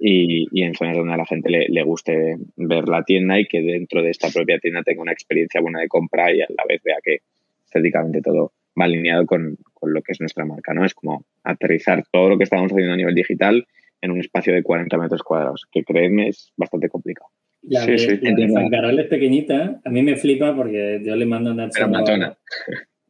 y, 0.01 0.47
y, 0.51 0.63
en 0.63 0.75
zonas 0.75 0.97
donde 0.97 1.15
a 1.15 1.17
la 1.17 1.27
gente 1.27 1.51
le, 1.51 1.69
le, 1.69 1.83
guste 1.83 2.37
ver 2.57 2.89
la 2.89 3.03
tienda 3.03 3.39
y 3.39 3.47
que 3.47 3.61
dentro 3.61 4.03
de 4.03 4.11
esta 4.11 4.29
propia 4.29 4.59
tienda 4.59 4.83
tenga 4.83 5.03
una 5.03 5.13
experiencia 5.13 5.61
buena 5.61 5.81
de 5.81 5.89
compra 5.89 6.33
y 6.33 6.41
a 6.41 6.47
la 6.49 6.65
vez 6.69 6.81
vea 6.83 6.97
que 7.03 7.19
estéticamente 7.65 8.21
todo 8.23 8.53
va 8.79 8.85
alineado 8.85 9.27
con, 9.27 9.57
con 9.73 9.93
lo 9.93 10.03
que 10.03 10.13
es 10.13 10.21
nuestra 10.21 10.45
marca, 10.45 10.73
¿no? 10.75 10.85
Es 10.85 10.95
como 10.95 11.25
aterrizar 11.43 12.05
todo 12.11 12.29
lo 12.29 12.39
que 12.39 12.45
estamos 12.45 12.71
haciendo 12.73 12.95
a 12.95 12.97
nivel 12.97 13.15
digital 13.15 13.67
en 14.01 14.11
un 14.11 14.21
espacio 14.21 14.53
de 14.55 14.63
40 14.63 14.97
metros 14.99 15.23
cuadrados, 15.23 15.67
que 15.71 15.83
créeme 15.83 16.29
es 16.29 16.53
bastante 16.57 16.89
complicado. 16.89 17.29
La 17.63 17.81
sí, 17.81 17.93
de, 17.93 17.99
sí. 17.99 18.19
La 18.23 18.91
es 18.91 19.07
pequeñita, 19.07 19.81
a 19.83 19.91
mí 19.91 20.03
me 20.03 20.17
flipa 20.17 20.55
porque 20.55 21.01
yo 21.03 21.17
le 21.17 21.25
mando 21.25 21.51
a 21.51 21.55
Nacho. 21.55 21.73
Pero 21.75 21.89
matona. 21.89 22.37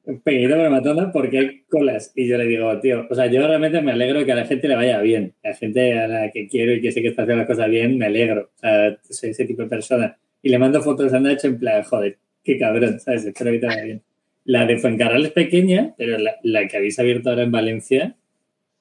Pequeñita 0.05 0.57
pero 0.57 0.71
matona 0.71 1.11
porque 1.11 1.39
hay 1.39 1.61
colas. 1.63 2.13
Y 2.15 2.29
yo 2.29 2.37
le 2.37 2.47
digo, 2.47 2.79
tío, 2.81 3.07
o 3.09 3.15
sea, 3.15 3.27
yo 3.27 3.47
realmente 3.47 3.81
me 3.81 3.93
alegro 3.93 4.25
que 4.25 4.33
a 4.33 4.37
la 4.37 4.45
gente 4.45 4.69
le 4.69 4.77
vaya 4.77 5.01
bien. 5.01 5.33
La 5.43 5.55
gente 5.55 5.99
a 5.99 6.07
la 6.07 6.31
que 6.31 6.47
quiero 6.47 6.75
y 6.75 6.81
que 6.81 6.93
sé 6.93 7.01
que 7.01 7.09
está 7.09 7.23
haciendo 7.23 7.41
las 7.41 7.49
cosas 7.49 7.71
bien, 7.71 7.97
me 7.97 8.07
alegro. 8.07 8.51
O 8.57 8.59
sea, 8.59 8.99
soy 9.09 9.31
ese 9.31 9.47
tipo 9.47 9.63
de 9.63 9.69
persona. 9.69 10.17
Y 10.43 10.51
le 10.51 10.59
mando 10.59 10.83
fotos 10.83 11.13
a 11.15 11.21
Nacho 11.21 11.47
en 11.47 11.59
plan, 11.59 11.83
joder, 11.85 12.19
qué 12.43 12.59
cabrón, 12.59 13.01
¿sabes? 13.01 13.25
Espero 13.25 13.51
que 13.53 13.59
te 13.59 13.67
vaya 13.67 13.85
bien. 13.85 14.03
La 14.45 14.67
de 14.67 14.77
Fuencarral 14.77 15.25
es 15.25 15.33
pequeña, 15.33 15.95
pero 15.97 16.19
la, 16.19 16.37
la, 16.43 16.69
que 16.69 16.77
habéis 16.77 16.99
abierto 16.99 17.31
ahora 17.31 17.45
en 17.45 17.51
Valencia 17.51 18.15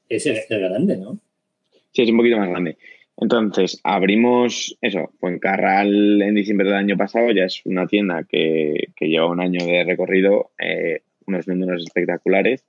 es, 0.10 0.26
es 0.26 0.46
grande, 0.50 0.98
¿no? 0.98 1.20
Sí, 1.94 2.02
es 2.02 2.10
un 2.10 2.18
poquito 2.18 2.38
más 2.38 2.50
grande. 2.50 2.78
Entonces, 3.16 3.80
abrimos 3.84 4.76
eso, 4.82 5.12
Fuencarral 5.20 6.22
en 6.22 6.36
diciembre 6.36 6.68
del 6.68 6.78
año 6.78 6.98
pasado, 6.98 7.32
ya 7.32 7.46
es 7.46 7.62
una 7.66 7.88
tienda 7.88 8.24
que, 8.28 8.90
que 8.96 9.08
lleva 9.08 9.30
un 9.30 9.40
año 9.40 9.64
de 9.66 9.84
recorrido, 9.84 10.52
eh, 10.58 11.02
unos 11.28 11.48
números 11.48 11.84
espectaculares. 11.84 12.64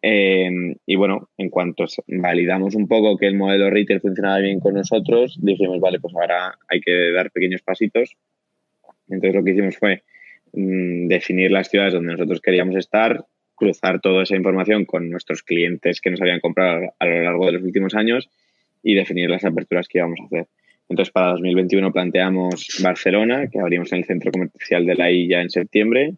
Eh, 0.00 0.74
y 0.86 0.96
bueno, 0.96 1.28
en 1.36 1.50
cuanto 1.50 1.84
validamos 2.06 2.74
un 2.74 2.88
poco 2.88 3.16
que 3.16 3.26
el 3.26 3.36
modelo 3.36 3.70
retail 3.70 4.00
funcionaba 4.00 4.38
bien 4.38 4.60
con 4.60 4.74
nosotros, 4.74 5.38
dijimos, 5.40 5.80
vale, 5.80 6.00
pues 6.00 6.14
ahora 6.14 6.58
hay 6.68 6.80
que 6.80 7.12
dar 7.12 7.30
pequeños 7.30 7.62
pasitos. 7.62 8.16
Entonces 9.08 9.34
lo 9.34 9.44
que 9.44 9.50
hicimos 9.50 9.76
fue 9.76 10.02
mmm, 10.52 11.08
definir 11.08 11.50
las 11.50 11.68
ciudades 11.68 11.94
donde 11.94 12.12
nosotros 12.12 12.40
queríamos 12.40 12.76
estar, 12.76 13.24
cruzar 13.54 14.00
toda 14.00 14.22
esa 14.22 14.36
información 14.36 14.84
con 14.84 15.10
nuestros 15.10 15.42
clientes 15.42 16.00
que 16.00 16.10
nos 16.10 16.20
habían 16.20 16.40
comprado 16.40 16.94
a 16.98 17.06
lo 17.06 17.22
largo 17.22 17.46
de 17.46 17.52
los 17.52 17.62
últimos 17.62 17.94
años 17.94 18.28
y 18.82 18.94
definir 18.94 19.30
las 19.30 19.44
aperturas 19.44 19.86
que 19.88 19.98
íbamos 19.98 20.18
a 20.20 20.24
hacer. 20.24 20.46
Entonces, 20.88 21.12
para 21.12 21.28
2021 21.28 21.92
planteamos 21.92 22.80
Barcelona, 22.82 23.46
que 23.46 23.60
abrimos 23.60 23.92
en 23.92 23.98
el 23.98 24.04
centro 24.04 24.32
comercial 24.32 24.84
de 24.84 24.94
la 24.94 25.10
I 25.10 25.28
ya 25.28 25.40
en 25.40 25.50
septiembre, 25.50 26.14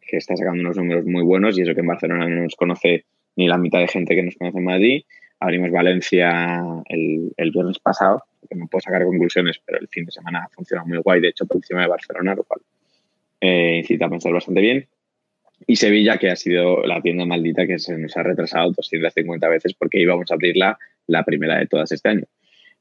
que 0.00 0.16
está 0.16 0.36
sacando 0.36 0.60
unos 0.60 0.76
números 0.76 1.04
muy 1.04 1.22
buenos 1.22 1.58
y 1.58 1.62
eso 1.62 1.74
que 1.74 1.80
en 1.80 1.86
Barcelona 1.86 2.28
no 2.28 2.42
nos 2.42 2.56
conoce 2.56 3.04
ni 3.36 3.48
la 3.48 3.58
mitad 3.58 3.80
de 3.80 3.88
gente 3.88 4.14
que 4.14 4.22
nos 4.22 4.36
conoce 4.36 4.58
en 4.58 4.64
Madrid. 4.64 5.02
Abrimos 5.40 5.70
Valencia 5.70 6.62
el, 6.88 7.32
el 7.36 7.50
viernes 7.50 7.78
pasado, 7.78 8.22
que 8.48 8.56
no 8.56 8.66
puedo 8.66 8.80
sacar 8.80 9.04
conclusiones, 9.04 9.60
pero 9.64 9.78
el 9.78 9.88
fin 9.88 10.04
de 10.04 10.12
semana 10.12 10.44
ha 10.44 10.48
funcionado 10.48 10.88
muy 10.88 10.98
guay, 10.98 11.20
de 11.20 11.28
hecho, 11.28 11.46
por 11.46 11.56
encima 11.56 11.82
de 11.82 11.88
Barcelona, 11.88 12.34
lo 12.34 12.44
cual 12.44 12.60
eh, 13.40 13.78
incita 13.78 14.06
a 14.06 14.10
pensar 14.10 14.32
bastante 14.32 14.60
bien. 14.60 14.86
Y 15.66 15.76
Sevilla, 15.76 16.18
que 16.18 16.30
ha 16.30 16.36
sido 16.36 16.82
la 16.84 17.00
tienda 17.00 17.24
maldita 17.24 17.66
que 17.66 17.78
se 17.78 17.96
nos 17.98 18.16
ha 18.16 18.22
retrasado 18.22 18.72
250 18.72 19.48
veces 19.48 19.74
porque 19.74 20.00
íbamos 20.00 20.30
a 20.30 20.34
abrirla 20.34 20.78
la 21.06 21.24
primera 21.24 21.58
de 21.58 21.66
todas 21.66 21.92
este 21.92 22.08
año, 22.08 22.24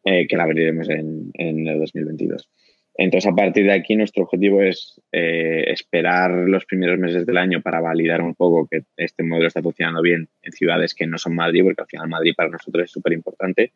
eh, 0.04 0.28
que 0.28 0.38
la 0.38 0.44
abriremos 0.44 0.90
en, 0.90 1.32
en, 1.34 1.68
el 1.68 1.80
2022. 1.80 2.50
Entonces, 2.96 3.32
a 3.32 3.36
partir 3.36 3.66
de 3.66 3.74
aquí, 3.74 3.96
nuestro 3.96 4.24
objetivo 4.24 4.62
es 4.62 5.02
eh, 5.12 5.64
esperar 5.68 6.32
los 6.32 6.66
primeros 6.66 7.00
meses 7.00 7.26
del 7.26 7.38
año 7.38 7.62
para 7.62 7.82
validar 7.82 8.22
un 8.22 8.36
poco 8.36 8.68
que 8.68 8.84
este 8.98 9.24
modelo 9.24 9.48
está 9.48 9.64
funcionando 9.64 10.02
bien 10.02 10.30
en 10.44 10.52
ciudades 10.52 10.94
que 10.94 11.08
no 11.08 11.18
son 11.18 11.36
Madrid, 11.36 11.64
porque 11.64 11.82
al 11.82 11.88
final 11.88 12.08
Madrid 12.08 12.34
para 12.38 12.50
nosotros 12.50 12.84
es 12.84 12.92
súper 12.92 13.14
importante. 13.14 13.72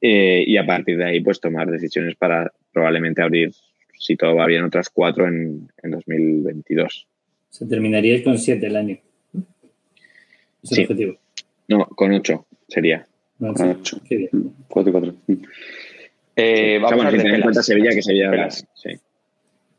Eh, 0.00 0.44
y 0.46 0.56
a 0.56 0.66
partir 0.66 0.96
de 0.96 1.04
ahí, 1.04 1.20
pues 1.20 1.40
tomar 1.40 1.70
decisiones 1.70 2.16
para 2.16 2.52
probablemente 2.72 3.22
abrir, 3.22 3.52
si 3.96 4.16
todo 4.16 4.34
va 4.34 4.46
bien, 4.46 4.64
otras 4.64 4.90
cuatro 4.90 5.28
en, 5.28 5.68
en 5.82 5.90
2022. 5.90 7.06
Se 7.50 7.66
terminaría 7.66 8.22
con 8.24 8.38
siete 8.38 8.66
el 8.66 8.76
año. 8.76 8.98
¿Es 10.62 10.72
el 10.72 10.76
sí. 10.76 10.82
objetivo? 10.82 11.18
No, 11.68 11.86
con 11.86 12.12
ocho 12.12 12.46
sería. 12.66 13.06
No, 13.38 13.54
con 13.54 13.70
ocho. 13.70 14.00
Qué 14.08 14.16
bien. 14.16 14.30
Cuatro 14.68 14.92
cuatro. 14.92 15.14
Eh, 16.40 16.78
vamos 16.80 16.84
o 16.84 16.88
sea, 16.88 16.96
bueno, 16.96 17.08
a 17.08 17.22
tener 17.22 17.34
en 17.34 17.42
cuenta 17.42 17.62
Sevilla, 17.64 17.90
que 17.90 18.00
Sevilla 18.02 18.30
Pelas. 18.30 18.64
Sí. 18.74 18.90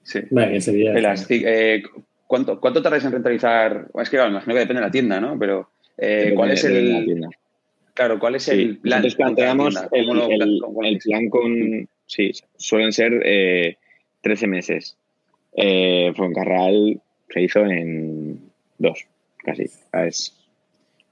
sí. 0.03 0.19
Vale, 0.29 0.51
que 0.51 0.61
Sevilla. 0.61 0.93
Pelas. 0.93 1.21
Sí. 1.21 1.41
Eh, 1.45 1.83
¿cuánto, 2.27 2.59
¿Cuánto 2.59 2.81
tardáis 2.81 3.05
en 3.05 3.13
rentabilizar? 3.13 3.87
Es 3.95 4.09
que 4.09 4.17
claro, 4.17 4.31
imagino 4.31 4.53
que 4.53 4.59
depende 4.59 4.81
de 4.81 4.87
la 4.87 4.91
tienda, 4.91 5.21
¿no? 5.21 5.39
Pero 5.39 5.69
eh, 5.97 6.33
¿cuál 6.35 6.51
es 6.51 6.65
el. 6.65 7.29
Claro, 7.93 8.19
¿cuál 8.19 8.35
es 8.35 8.43
sí. 8.43 8.51
el 8.51 8.77
plan? 8.77 9.01
Nosotros 9.01 9.15
planteamos 9.15 9.75
el, 9.93 10.09
el, 10.09 10.41
el, 10.41 10.61
el, 10.85 10.97
plan 10.99 11.29
con. 11.29 11.87
Sí, 12.05 12.31
suelen 12.57 12.91
ser 12.91 13.21
eh, 13.23 13.77
13 14.21 14.47
meses. 14.47 14.97
Eh, 15.55 16.11
Foncarral 16.13 16.99
se 17.29 17.41
hizo 17.41 17.65
en 17.65 18.41
dos, 18.77 19.05
casi. 19.45 19.69
Es 19.93 20.35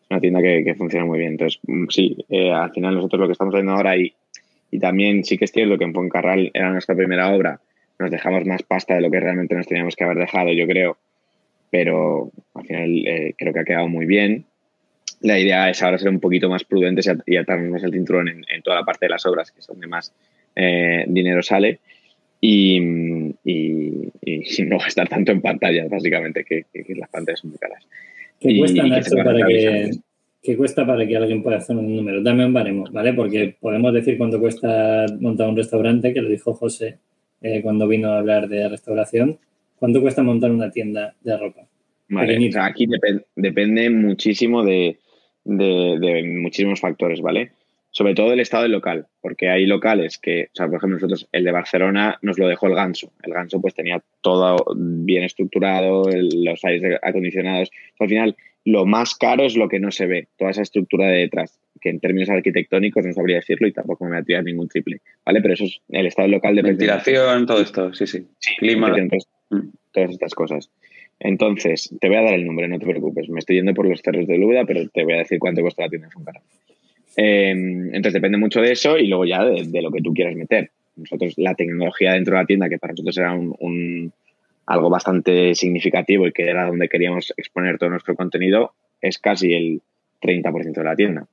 una 0.09 0.19
tienda 0.19 0.41
que, 0.41 0.63
que 0.65 0.75
funciona 0.75 1.05
muy 1.05 1.19
bien. 1.19 1.31
Entonces, 1.31 1.61
sí, 1.89 2.17
eh, 2.29 2.51
al 2.51 2.71
final 2.71 2.95
nosotros 2.95 3.21
lo 3.21 3.27
que 3.27 3.33
estamos 3.33 3.53
haciendo 3.53 3.73
ahora 3.73 3.95
y, 3.95 4.13
y 4.71 4.79
también 4.79 5.23
sí 5.23 5.37
que 5.37 5.45
es 5.45 5.51
cierto 5.51 5.77
que 5.77 5.85
en 5.85 5.93
Foncarral 5.93 6.51
era 6.53 6.71
nuestra 6.71 6.95
primera 6.95 7.33
obra, 7.33 7.59
nos 7.99 8.11
dejamos 8.11 8.45
más 8.45 8.63
pasta 8.63 8.95
de 8.95 9.01
lo 9.01 9.09
que 9.09 9.19
realmente 9.19 9.55
nos 9.55 9.67
teníamos 9.67 9.95
que 9.95 10.03
haber 10.03 10.17
dejado, 10.17 10.51
yo 10.51 10.67
creo, 10.67 10.97
pero 11.69 12.31
al 12.53 12.65
final 12.65 13.07
eh, 13.07 13.33
creo 13.37 13.53
que 13.53 13.59
ha 13.59 13.65
quedado 13.65 13.87
muy 13.87 14.05
bien. 14.05 14.45
La 15.21 15.39
idea 15.39 15.69
es 15.69 15.81
ahora 15.81 15.97
ser 15.97 16.09
un 16.09 16.19
poquito 16.19 16.49
más 16.49 16.63
prudentes 16.63 17.09
y 17.25 17.37
atarnos 17.37 17.71
más 17.71 17.83
el 17.83 17.91
cinturón 17.91 18.29
en, 18.29 18.45
en, 18.49 18.61
toda 18.61 18.77
la 18.77 18.85
parte 18.85 19.07
de 19.07 19.09
las 19.09 19.25
obras, 19.25 19.51
que 19.51 19.61
es 19.61 19.67
donde 19.67 19.87
más 19.87 20.13
eh, 20.55 21.05
dinero 21.07 21.41
sale. 21.41 21.79
Y, 22.39 22.79
y, 23.43 24.11
y, 24.21 24.63
no 24.65 24.77
gastar 24.77 25.07
tanto 25.07 25.31
en 25.31 25.41
pantallas, 25.41 25.89
básicamente, 25.89 26.43
que, 26.43 26.65
que, 26.71 26.83
que 26.83 26.95
las 26.95 27.09
pantallas 27.09 27.39
son 27.39 27.49
muy 27.49 27.59
caras. 27.59 27.83
¿Qué 28.39 28.53
Nacho, 28.53 29.15
para 29.15 29.47
que, 29.47 29.91
¿qué 30.41 30.55
cuesta 30.57 30.85
para 30.85 31.07
que 31.07 31.17
alguien 31.17 31.43
pueda 31.43 31.57
hacer 31.57 31.75
un 31.75 31.95
número? 31.95 32.21
Dame 32.21 32.45
un 32.45 32.53
baremo, 32.53 32.85
¿vale? 32.91 33.13
Porque 33.13 33.55
podemos 33.59 33.93
decir 33.93 34.17
cuánto 34.17 34.39
cuesta 34.39 35.05
montar 35.19 35.49
un 35.49 35.57
restaurante, 35.57 36.13
que 36.13 36.21
lo 36.21 36.29
dijo 36.29 36.53
José 36.53 36.99
eh, 37.41 37.61
cuando 37.61 37.87
vino 37.87 38.09
a 38.09 38.19
hablar 38.19 38.47
de 38.47 38.67
restauración. 38.69 39.39
¿Cuánto 39.77 40.01
cuesta 40.01 40.23
montar 40.23 40.51
una 40.51 40.71
tienda 40.71 41.15
de 41.21 41.37
ropa? 41.37 41.61
Vale, 42.09 42.47
o 42.47 42.51
sea, 42.51 42.65
aquí 42.65 42.87
dep 42.87 43.25
depende 43.35 43.89
muchísimo 43.89 44.63
de, 44.63 44.97
de, 45.43 45.97
de 45.99 46.23
muchísimos 46.23 46.79
factores, 46.79 47.21
¿vale? 47.21 47.51
sobre 47.97 48.13
todo 48.13 48.31
el 48.31 48.39
estado 48.39 48.61
del 48.61 48.73
local, 48.73 49.07
porque 49.21 49.49
hay 49.49 49.65
locales 49.65 50.19
que, 50.19 50.49
o 50.53 50.55
sea, 50.55 50.67
por 50.67 50.77
ejemplo, 50.77 50.97
nosotros, 50.97 51.27
el 51.31 51.43
de 51.43 51.51
Barcelona 51.51 52.19
nos 52.21 52.37
lo 52.37 52.47
dejó 52.47 52.67
el 52.67 52.75
Ganso. 52.75 53.11
El 53.23 53.33
Ganso 53.33 53.59
pues 53.59 53.73
tenía 53.73 54.03
todo 54.21 54.57
bien 54.75 55.23
estructurado, 55.23 56.07
el, 56.07 56.29
los 56.43 56.63
aires 56.63 56.99
acondicionados. 57.01 57.71
Al 57.99 58.07
final, 58.07 58.35
lo 58.67 58.85
más 58.85 59.15
caro 59.15 59.45
es 59.45 59.55
lo 59.55 59.69
que 59.69 59.79
no 59.79 59.91
se 59.91 60.07
ve, 60.07 60.27
toda 60.37 60.51
esa 60.51 60.61
estructura 60.61 61.07
de 61.07 61.19
detrás, 61.19 61.57
que 61.79 61.89
en 61.89 62.01
términos 62.01 62.29
arquitectónicos 62.29 63.05
no 63.05 63.13
sabría 63.13 63.37
decirlo 63.37 63.65
y 63.65 63.71
tampoco 63.71 64.03
me 64.03 64.09
voy 64.09 64.19
a 64.19 64.23
tirar 64.23 64.43
ningún 64.43 64.67
triple, 64.67 64.99
¿vale? 65.25 65.41
Pero 65.41 65.53
eso 65.53 65.63
es 65.63 65.79
el 65.87 66.05
estado 66.05 66.27
local 66.27 66.53
de 66.53 66.63
ventilación, 66.63 67.45
todo 67.45 67.61
esto, 67.61 67.93
sí, 67.93 68.05
sí. 68.07 68.25
sí 68.39 68.51
Clima. 68.57 68.93
Entonces, 68.97 69.29
todas 69.93 70.11
estas 70.11 70.35
cosas. 70.35 70.69
Entonces, 71.17 71.95
te 72.01 72.09
voy 72.09 72.17
a 72.17 72.23
dar 72.23 72.33
el 72.33 72.45
número, 72.45 72.67
no 72.67 72.77
te 72.77 72.85
preocupes. 72.85 73.29
Me 73.29 73.39
estoy 73.39 73.55
yendo 73.55 73.73
por 73.73 73.87
los 73.87 74.01
cerros 74.01 74.27
de 74.27 74.37
Luda, 74.37 74.65
pero 74.65 74.85
te 74.89 75.05
voy 75.05 75.13
a 75.13 75.19
decir 75.19 75.39
cuánto 75.39 75.61
cuesta 75.61 75.83
la 75.83 75.89
tienda 75.89 76.07
de 76.07 76.11
Funcara. 76.11 76.41
Em, 77.15 77.85
entonces 77.87 78.13
depende 78.13 78.37
mucho 78.37 78.59
de 78.59 78.73
eso 78.73 78.97
y 78.97 79.07
luego 79.07 79.23
ya 79.23 79.45
de, 79.45 79.81
lo 79.81 79.91
que 79.91 80.01
tú 80.01 80.13
quieras 80.13 80.35
meter. 80.35 80.71
Nosotros, 80.97 81.35
la 81.37 81.55
tecnología 81.55 82.13
dentro 82.13 82.35
de 82.35 82.41
la 82.41 82.45
tienda, 82.45 82.67
que 82.67 82.79
para 82.79 82.91
nosotros 82.91 83.17
era 83.17 83.33
un, 83.33 84.11
algo 84.67 84.89
bastante 84.89 85.55
significativo 85.55 86.27
y 86.27 86.33
que 86.33 86.47
era 86.49 86.67
donde 86.67 86.89
queríamos 86.89 87.33
exponer 87.37 87.77
todo 87.77 87.89
nuestro 87.89 88.15
contenido, 88.15 88.73
es 89.01 89.17
casi 89.17 89.53
el 89.53 89.81
30% 90.21 90.73
de 90.73 90.83
la 90.83 90.95
tienda. 90.95 91.27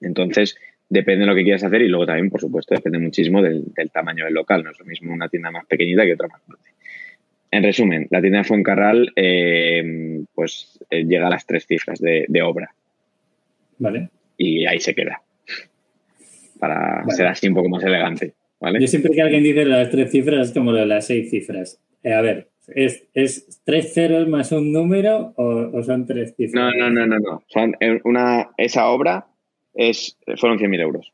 Entonces, 0.00 0.56
depende 0.88 1.22
de 1.22 1.26
lo 1.26 1.34
que 1.34 1.42
quieras 1.42 1.64
hacer 1.64 1.82
y 1.82 1.88
luego 1.88 2.06
también, 2.06 2.30
por 2.30 2.40
supuesto, 2.40 2.74
depende 2.74 3.00
muchísimo 3.00 3.42
del, 3.42 3.72
tamaño 3.92 4.24
del 4.24 4.34
local. 4.34 4.62
No 4.62 4.70
es 4.70 4.78
lo 4.78 4.84
mismo 4.84 5.12
una 5.12 5.28
tienda 5.28 5.50
más 5.50 5.66
pequeñita 5.66 6.04
que 6.04 6.14
otra 6.14 6.28
más 6.28 6.40
grande. 6.46 6.70
En 7.50 7.62
resumen, 7.64 8.06
la 8.10 8.20
tienda 8.20 8.38
de 8.38 8.44
Fuencarral 8.44 9.12
eh, 9.16 10.22
pues 10.34 10.78
eh, 10.88 11.04
llega 11.04 11.26
a 11.26 11.30
las 11.30 11.44
tres 11.44 11.66
cifras 11.66 12.00
de, 12.00 12.42
obra. 12.42 12.72
Vale. 13.78 14.08
Y 14.38 14.66
ahí 14.66 14.78
se 14.78 14.94
queda. 14.94 15.20
Para 16.60 17.04
ser 17.08 17.26
así 17.26 17.48
un 17.48 17.54
poco 17.54 17.68
más 17.68 17.82
elegante. 17.82 18.34
¿vale? 18.60 18.80
Yo 18.80 18.86
siempre 18.86 19.12
que 19.12 19.20
alguien 19.20 19.42
dice 19.42 19.64
las 19.64 19.90
tres 19.90 20.10
cifras 20.12 20.48
es 20.48 20.54
como 20.54 20.70
las 20.72 21.06
seis 21.06 21.28
cifras. 21.28 21.80
Eh, 22.04 22.12
a 22.12 22.20
ver, 22.20 22.51
¿es, 22.68 23.04
¿es, 23.14 23.60
tres 23.64 23.92
ceros 23.92 24.28
más 24.28 24.52
un 24.52 24.72
número 24.72 25.32
o, 25.36 25.82
son 25.82 26.06
tres 26.06 26.34
cifras? 26.36 26.72
No, 26.72 26.72
no, 26.72 26.90
no, 26.90 27.06
no, 27.06 27.18
no. 27.18 27.42
Son 27.48 27.74
una, 28.04 28.50
esa 28.56 28.88
obra 28.88 29.26
es, 29.74 30.18
fueron 30.36 30.58
100.000 30.58 30.80
euros. 30.80 31.12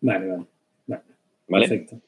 Vale, 0.00 0.26
vale. 0.26 0.44
Vale. 1.48 1.68
Perfecto. 1.68 2.00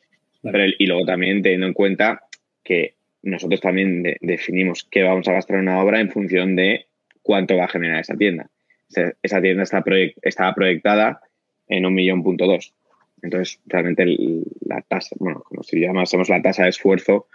y 0.78 0.86
luego 0.86 1.06
también 1.06 1.42
teniendo 1.42 1.66
en 1.66 1.72
cuenta 1.72 2.22
que 2.64 2.94
nosotros 3.22 3.60
también 3.60 4.02
definimos 4.20 4.84
qué 4.84 5.02
vamos 5.02 5.28
a 5.28 5.32
gastar 5.32 5.56
en 5.56 5.62
una 5.62 5.80
obra 5.80 6.00
en 6.00 6.10
función 6.10 6.56
de 6.56 6.86
cuánto 7.22 7.56
va 7.56 7.64
a 7.64 7.68
generar 7.68 8.00
esa 8.00 8.16
tienda. 8.16 8.50
esa 9.22 9.40
tienda 9.40 9.62
está 9.62 9.84
estaba 10.22 10.54
proyectada 10.54 11.20
en 11.68 11.86
un 11.86 11.94
millón 11.94 12.22
punto 12.22 12.46
dos. 12.46 12.74
Entonces, 13.22 13.60
realmente 13.66 14.06
la 14.60 14.80
tasa, 14.82 15.14
bueno, 15.18 15.42
como 15.44 15.62
si 15.62 15.80
llamásemos 15.80 16.28
la 16.28 16.40
tasa 16.40 16.64
de 16.64 16.70
esfuerzo, 16.70 17.26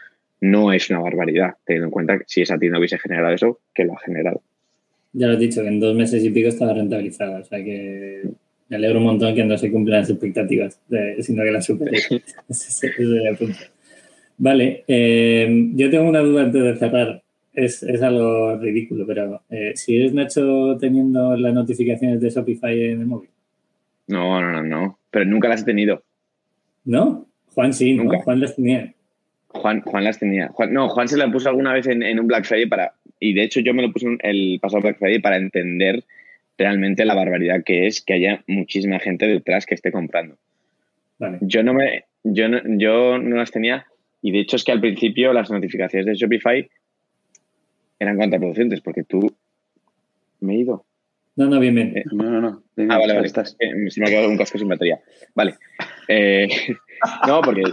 no 0.44 0.74
es 0.74 0.90
una 0.90 1.00
barbaridad, 1.00 1.54
teniendo 1.66 1.88
en 1.88 1.92
cuenta 1.92 2.18
que 2.18 2.26
si 2.28 2.42
esa 2.42 2.58
tienda 2.58 2.78
hubiese 2.78 3.00
generado 3.00 3.34
eso, 3.34 3.60
que 3.74 3.86
lo 3.86 3.94
ha 3.94 4.00
generado. 4.00 4.42
Ya 5.14 5.28
lo 5.28 5.36
he 5.36 5.38
dicho, 5.38 5.62
que 5.62 5.70
en 5.70 5.80
dos 5.80 5.96
meses 5.96 6.22
y 6.22 6.32
pico 6.32 6.50
estaba 6.50 6.74
rentabilizada, 6.74 7.40
o 7.40 7.44
sea 7.46 7.64
que 7.64 8.24
me 8.68 8.76
alegro 8.76 9.00
un 9.00 9.06
montón 9.06 9.34
que 9.36 9.46
no 9.46 9.58
se 9.58 9.72
cumplan 9.72 10.02
las 10.02 10.10
expectativas, 10.10 10.82
sino 11.22 11.44
que 11.44 11.52
las 11.52 11.66
supere. 11.66 11.98
Vale, 14.38 14.84
eh, 14.86 15.72
yo 15.76 15.90
tengo 15.90 16.10
una 16.10 16.20
duda 16.20 16.44
antes 16.44 16.62
de 16.62 16.76
cerrar. 16.76 17.24
Es, 17.54 17.84
algo 18.02 18.58
ridículo, 18.58 19.06
pero 19.06 19.44
eh, 19.50 19.74
si 19.76 19.96
eres 19.96 20.14
Nacho 20.14 20.76
teniendo 20.78 21.38
las 21.38 21.54
notificaciones 21.54 22.20
de 22.20 22.30
Shopify 22.32 22.84
en 22.84 23.02
el 23.02 23.06
móvil. 23.06 23.30
No, 24.08 24.42
no, 24.42 24.52
no, 24.52 24.64
no. 24.64 25.00
Pero 25.10 25.26
nunca 25.26 25.48
las 25.48 25.62
he 25.62 25.66
tenido. 25.66 26.04
¿No? 26.84 27.28
Juan 27.54 27.72
sí, 27.72 27.94
nunca. 27.94 28.18
Juan 28.24 28.42
las 28.42 28.56
tenía. 28.56 28.94
Juan, 29.64 29.80
Juan 29.80 30.04
las 30.04 30.20
tenía. 30.20 30.52
no, 30.72 30.90
Juan 30.90 31.08
se 31.08 31.16
las 31.16 31.32
puso 31.32 31.48
alguna 31.48 31.72
vez 31.72 31.88
en, 31.88 32.20
un 32.20 32.28
Black 32.28 32.44
Friday 32.44 32.68
para. 32.68 32.96
Y 33.18 33.34
de 33.34 33.44
hecho, 33.44 33.62
yo 33.62 33.74
me 33.74 33.82
lo 33.82 33.94
puse 33.94 34.18
el 34.20 34.60
pasado 34.62 34.82
Black 34.82 34.98
Friday 34.98 35.22
para 35.22 35.38
entender 35.38 36.04
realmente 36.58 37.06
la 37.06 37.16
barbaridad 37.16 37.64
que 37.64 37.88
es 37.88 38.02
que 38.02 38.14
haya 38.14 38.44
muchísima 38.46 39.00
gente 39.00 39.26
detrás 39.26 39.66
que 39.66 39.76
esté 39.76 39.90
comprando. 39.90 40.36
Vale. 41.18 41.38
Yo 41.40 41.64
no 41.64 41.74
me. 41.74 42.04
Yo 42.26 42.50
no, 42.50 42.60
yo 42.78 43.18
no 43.20 43.38
las 43.38 43.52
tenía 43.52 43.86
y 44.22 44.32
de 44.32 44.40
hecho 44.40 44.58
es 44.58 44.66
que 44.66 44.74
al 44.74 44.82
principio 44.82 45.32
las 45.32 45.50
notificaciones 45.50 46.08
de 46.08 46.16
Shopify 46.16 46.70
eran 48.00 48.18
contraproducentes 48.18 48.82
porque 48.82 49.04
tú... 49.04 49.34
¿Me 50.42 50.56
he 50.56 50.58
ido? 50.60 50.86
No, 51.38 51.48
no, 51.48 51.60
bien, 51.60 51.76
bien. 51.76 51.98
Eh, 51.98 52.04
no, 52.12 52.30
no, 52.30 52.42
no. 52.42 52.64
ah, 52.90 52.98
vale, 52.98 53.14
vale. 53.14 53.28
Estás. 53.28 53.56
Eh, 53.60 53.90
se 53.90 54.02
me 54.02 54.08
ha 54.08 54.10
quedado 54.10 54.30
un 54.30 54.38
casco 54.38 54.58
sin 54.58 54.68
batería. 54.68 55.00
Vale. 55.36 55.56
Eh, 56.08 56.48
no, 57.28 57.42
porque 57.42 57.64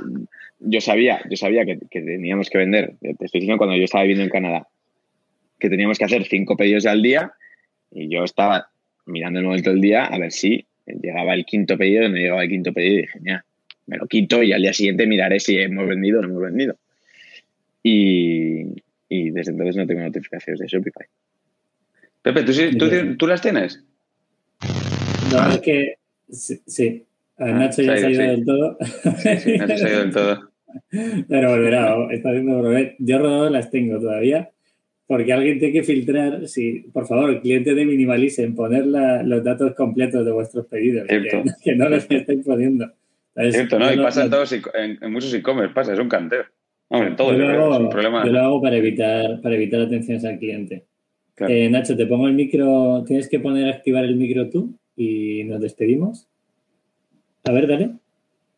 yo 0.60 0.80
sabía, 0.80 1.22
yo 1.28 1.36
sabía 1.36 1.64
que, 1.64 1.76
teníamos 1.90 2.50
que 2.50 2.58
vender, 2.58 2.94
te 3.00 3.10
estoy 3.10 3.40
diciendo 3.40 3.58
cuando 3.58 3.76
yo 3.76 3.84
estaba 3.84 4.02
viviendo 4.02 4.24
en 4.24 4.30
Canadá, 4.30 4.68
que 5.58 5.68
teníamos 5.68 5.98
que 5.98 6.04
hacer 6.04 6.24
cinco 6.24 6.56
pedidos 6.56 6.86
al 6.86 7.02
día 7.02 7.32
y 7.90 8.08
yo 8.08 8.24
estaba 8.24 8.70
mirando 9.06 9.40
el 9.40 9.46
momento 9.46 9.70
del 9.70 9.80
día 9.80 10.04
a 10.04 10.18
ver 10.18 10.32
si 10.32 10.66
llegaba 10.86 11.34
el 11.34 11.44
quinto 11.44 11.76
pedido 11.76 12.04
y 12.04 12.08
no 12.08 12.16
llegaba 12.16 12.42
el 12.42 12.48
quinto 12.48 12.72
pedido 12.72 12.94
y 12.94 13.00
dije, 13.02 13.18
ya, 13.22 13.44
me 13.86 13.96
lo 13.96 14.06
quito 14.06 14.42
y 14.42 14.52
al 14.52 14.62
día 14.62 14.72
siguiente 14.72 15.06
miraré 15.06 15.40
si 15.40 15.58
hemos 15.58 15.88
vendido 15.88 16.20
o 16.20 16.22
no 16.22 16.28
hemos 16.28 16.42
vendido. 16.42 16.76
Y, 17.82 18.64
desde 19.08 19.52
entonces 19.52 19.76
no 19.76 19.86
tengo 19.86 20.00
notificaciones 20.00 20.60
de 20.60 20.66
Shopify. 20.66 21.06
Pepe, 22.22 22.44
¿tú, 23.16 23.26
las 23.26 23.40
tienes? 23.40 23.82
No, 25.32 25.50
es 25.50 25.58
que 25.60 25.94
sí. 26.30 27.04
A 27.40 27.44
ah, 27.44 27.52
Nacho 27.52 27.80
ya 27.80 27.96
se 27.96 28.06
ha 28.06 28.10
ido 28.10 28.22
del 28.22 28.44
todo. 28.44 28.76
Sí, 29.38 29.56
Nacho 29.56 29.78
se 29.78 29.86
ha 29.86 29.90
ido 29.90 30.00
del 30.00 30.12
todo. 30.12 30.50
Pero 31.28 31.50
volverá, 31.50 31.96
está 32.10 32.28
haciendo 32.28 32.58
volver. 32.58 32.96
Yo 32.98 33.18
rodado 33.18 33.48
las 33.48 33.70
tengo 33.70 33.98
todavía, 33.98 34.50
porque 35.06 35.32
alguien 35.32 35.58
tiene 35.58 35.72
que 35.72 35.82
filtrar, 35.82 36.46
si, 36.46 36.80
por 36.92 37.06
favor, 37.06 37.40
cliente 37.40 37.74
de 37.74 37.86
Minimalicen, 37.86 38.54
poner 38.54 38.86
los 38.86 39.42
datos 39.42 39.74
completos 39.74 40.24
de 40.24 40.32
vuestros 40.32 40.66
pedidos, 40.66 41.08
que, 41.08 41.42
que, 41.64 41.74
no 41.74 41.88
los 41.88 42.10
estáis 42.10 42.44
poniendo. 42.44 42.92
Es 43.34 43.54
cierto, 43.54 43.78
¿no? 43.78 43.90
Y 43.90 43.96
pasa 43.96 44.24
en, 44.24 44.30
todos, 44.30 44.52
en, 44.52 45.10
muchos 45.10 45.32
e-commerce, 45.32 45.74
pasa, 45.74 45.94
es 45.94 45.98
un 45.98 46.08
canteo. 46.08 46.44
en 46.90 47.16
todo, 47.16 47.34
yo 47.34 47.48
hago, 47.48 47.72
es 47.72 47.80
un 47.80 47.88
problema. 47.88 48.24
Yo 48.24 48.32
lo 48.32 48.40
hago 48.40 48.62
para 48.62 48.76
evitar, 48.76 49.40
para 49.40 49.54
evitar 49.54 49.80
atenciones 49.80 50.24
al 50.26 50.38
cliente. 50.38 50.84
Eh, 51.48 51.70
Nacho, 51.70 51.96
te 51.96 52.06
pongo 52.06 52.28
el 52.28 52.34
micro, 52.34 53.02
tienes 53.06 53.28
que 53.28 53.40
poner 53.40 53.66
a 53.66 53.76
activar 53.76 54.04
el 54.04 54.16
micro 54.16 54.50
tú 54.50 54.78
y 54.94 55.44
nos 55.44 55.60
despedimos. 55.60 56.29
A 57.44 57.52
ver, 57.52 57.66
dale. 57.66 57.90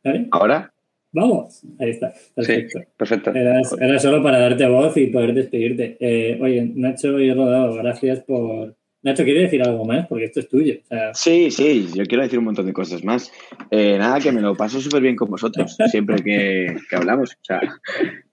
¿Dale? 0.03 0.28
¿Ahora? 0.30 0.72
Vamos, 1.12 1.62
ahí 1.78 1.91
está. 1.91 2.14
Perfecto. 2.35 2.80
perfecto. 2.97 3.33
Era, 3.35 3.99
solo 3.99 4.22
para 4.22 4.39
darte 4.39 4.66
voz 4.66 4.97
y 4.97 5.09
poder 5.09 5.35
despedirte. 5.35 5.97
Eh, 6.01 6.39
oye, 6.41 6.72
Nacho 6.74 7.18
y 7.20 7.33
Rodado, 7.33 7.74
gracias 7.74 8.20
por, 8.20 8.74
Nacho, 9.03 9.24
¿quiere 9.24 9.43
decir 9.43 9.61
algo 9.62 9.85
más? 9.85 10.07
Porque 10.07 10.26
esto 10.26 10.39
es 10.39 10.49
tuyo. 10.49 10.74
Sí, 11.12 11.51
sí, 11.51 11.89
yo 11.93 12.05
quiero 12.05 12.22
decir 12.22 12.39
un 12.39 12.45
montón 12.45 12.66
de 12.66 12.72
cosas 12.72 13.03
más. 13.03 13.33
Eh, 13.70 13.99
nada, 13.99 14.20
que 14.20 14.30
me 14.30 14.41
lo 14.41 14.55
paso 14.55 14.80
súper 14.80 15.03
bien 15.03 15.16
con 15.16 15.28
vosotros, 15.28 15.76
siempre 15.91 16.22
que, 16.22 16.76
hablamos. 16.93 17.33
O 17.33 17.45
sea, 17.45 17.61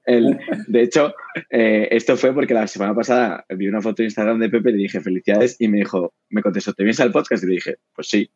de 0.05 0.81
hecho, 0.81 1.13
eh, 1.49 1.87
esto 1.89 2.15
fue 2.17 2.35
porque 2.35 2.53
la 2.53 2.67
semana 2.67 2.93
pasada 2.93 3.45
vi 3.49 3.67
una 3.67 3.81
foto 3.81 4.03
en 4.03 4.07
Instagram 4.07 4.39
de 4.39 4.49
Pepe 4.49 4.69
y 4.69 4.73
le 4.73 4.83
dije 4.83 5.01
felicidades 5.01 5.55
y 5.59 5.67
me 5.67 5.79
dijo, 5.79 6.13
me 6.29 6.43
contestó, 6.43 6.73
¿te 6.73 6.83
vienes 6.83 6.99
al 6.99 7.11
podcast? 7.11 7.43
Y 7.43 7.47
le 7.47 7.53
dije, 7.53 7.75
pues 7.95 8.07
sí. 8.07 8.29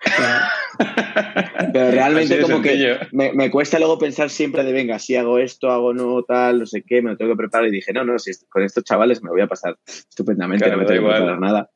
Pero 1.72 1.90
realmente 1.90 2.40
como 2.40 2.62
que 2.62 2.98
me, 3.12 3.50
cuesta 3.50 3.78
luego 3.78 3.98
pensar 3.98 4.30
siempre 4.30 4.64
de, 4.64 4.72
venga, 4.72 4.98
si 4.98 5.16
hago 5.16 5.38
esto, 5.38 5.70
hago 5.70 5.92
no, 5.92 6.22
tal, 6.22 6.60
no 6.60 6.66
sé 6.66 6.82
qué, 6.82 7.02
me 7.02 7.10
lo 7.10 7.16
tengo 7.16 7.32
que 7.32 7.38
preparar. 7.38 7.68
Y 7.68 7.70
dije, 7.70 7.92
no, 7.92 8.04
no, 8.04 8.18
si 8.18 8.32
con 8.48 8.62
estos 8.62 8.84
chavales 8.84 9.22
me 9.22 9.30
voy 9.30 9.42
a 9.42 9.46
pasar 9.46 9.76
estupendamente, 9.86 10.70
no 10.70 10.78
me 10.78 10.84
tengo 10.86 11.02
que 11.02 11.08
preparar 11.08 11.38
nada. 11.38 11.70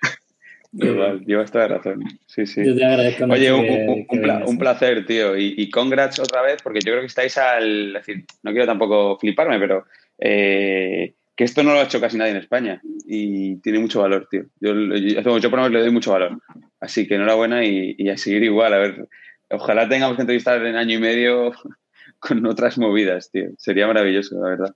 Igual, 0.72 1.25
llevas 1.25 1.53
toda 1.53 1.68
razón. 1.68 2.03
Sí, 2.26 2.46
sí. 2.46 2.64
Yo 2.64 2.75
te 2.75 2.84
agradezco. 2.84 3.25
Oye, 3.26 3.53
un, 3.53 4.59
placer, 4.59 5.07
tío. 5.07 5.37
Y, 5.37 5.55
y, 5.57 5.71
congrats 5.71 6.18
otra 6.18 6.42
vez, 6.42 6.63
porque 6.63 6.80
yo 6.80 6.92
creo 6.92 7.01
que 7.01 7.07
estáis 7.07 7.38
al. 7.38 7.92
decir, 7.92 8.25
no 8.42 8.51
quiero 8.51 8.67
tampoco 8.67 9.17
fliparme, 9.18 9.61
pero 9.61 9.84
eh, 10.18 11.14
que 11.37 11.45
esto 11.45 11.63
no 11.63 11.73
lo 11.73 11.81
ha 11.81 11.85
hecho 11.85 12.01
casi 12.01 12.17
nadie 12.17 12.33
en 12.33 12.39
España 12.39 12.81
y 13.07 13.57
tiene 13.57 13.81
mucho 13.81 14.01
valor, 14.01 14.29
tío. 14.31 14.45
Yo, 14.61 14.73
yo, 14.75 15.39
yo 15.39 15.51
por 15.51 15.59
lo 15.59 15.65
menos 15.65 15.73
le 15.73 15.81
doy 15.81 15.91
mucho 15.91 16.13
valor. 16.13 16.41
Así 16.81 17.09
que 17.09 17.17
enhorabuena 17.17 17.65
y, 17.65 17.95
y, 17.99 18.09
a 18.09 18.17
seguir 18.17 18.45
igual. 18.45 18.73
A 18.73 18.79
ver, 18.79 19.09
ojalá 19.51 19.89
tengamos 19.89 20.17
que 20.17 20.23
entrevistar 20.23 20.65
en 20.65 20.77
año 20.77 20.97
y 20.97 21.01
medio 21.01 21.53
con 22.21 22.47
otras 22.47 22.79
movidas, 22.79 23.31
tío. 23.31 23.49
Sería 23.59 23.87
maravilloso, 23.87 24.41
la 24.41 24.51
verdad. 24.51 24.75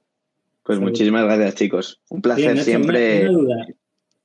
Pues 0.65 0.81
muchísimas 0.81 1.25
gracias, 1.25 1.55
chicos. 1.55 2.01
Un 2.11 2.21
placer 2.21 2.59
siempre. 2.61 3.29
Una, 3.29 3.39
duda, 3.39 3.67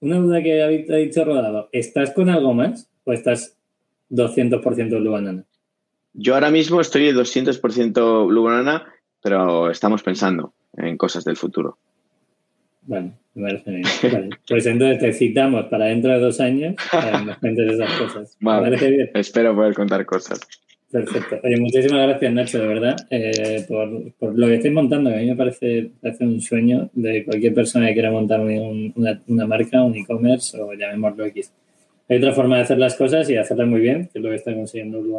una 0.01 0.17
duda 0.17 0.43
que 0.43 0.61
ha 0.61 0.67
dicho 0.67 1.23
Rodado. 1.23 1.69
¿Estás 1.71 2.11
con 2.11 2.29
algo 2.29 2.53
más 2.53 2.89
o 3.05 3.13
estás 3.13 3.55
200% 4.09 4.99
Blue 4.99 5.11
Banana? 5.11 5.45
Yo 6.13 6.33
ahora 6.33 6.51
mismo 6.51 6.81
estoy 6.81 7.11
200% 7.11 8.27
Blue 8.27 8.43
Banana, 8.43 8.93
pero 9.21 9.69
estamos 9.69 10.03
pensando 10.03 10.53
en 10.75 10.97
cosas 10.97 11.23
del 11.23 11.37
futuro. 11.37 11.77
Bueno, 12.85 13.13
me 13.35 13.43
parece 13.43 13.71
bien. 13.71 13.83
Vale. 14.11 14.29
Pues 14.47 14.65
entonces 14.65 14.99
te 14.99 15.13
citamos 15.13 15.65
para 15.65 15.85
dentro 15.85 16.11
de 16.11 16.19
dos 16.19 16.39
años 16.39 16.75
para 16.91 17.19
que 17.19 17.25
nos 17.25 17.37
cuentes 17.37 17.73
esas 17.73 17.91
cosas. 17.93 18.37
Vale. 18.41 18.77
Bien? 18.77 19.11
Espero 19.13 19.55
poder 19.55 19.73
contar 19.73 20.05
cosas. 20.05 20.39
Perfecto. 20.93 21.39
Oye, 21.43 21.59
muchísimas 21.59 22.07
gracias, 22.07 22.33
Nacho, 22.33 22.59
de 22.59 22.67
verdad, 22.67 22.95
eh, 23.09 23.65
por, 23.67 24.13
por, 24.13 24.37
lo 24.37 24.45
que 24.45 24.55
estáis 24.55 24.75
montando, 24.75 25.09
que 25.09 25.15
a 25.15 25.19
mí 25.19 25.25
me 25.25 25.35
parece, 25.35 25.89
parece, 25.99 26.23
un 26.23 26.39
sueño 26.39 26.91
de 26.93 27.25
cualquier 27.25 27.51
persona 27.51 27.87
que 27.87 27.93
quiera 27.93 28.11
montar 28.11 28.41
una, 28.41 29.19
una, 29.25 29.47
marca, 29.47 29.81
un 29.81 29.95
e-commerce 29.95 30.55
o 30.61 30.71
llamémoslo 30.73 31.25
X. 31.25 31.51
Hay 32.07 32.17
otra 32.17 32.33
forma 32.33 32.57
de 32.57 32.61
hacer 32.61 32.77
las 32.77 32.95
cosas 32.95 33.27
y 33.27 33.37
hacerlas 33.37 33.67
muy 33.67 33.81
bien, 33.81 34.07
que 34.13 34.19
es 34.19 34.23
lo 34.23 34.29
que 34.29 34.35
está 34.35 34.53
consiguiendo 34.53 35.01
Blue 35.01 35.17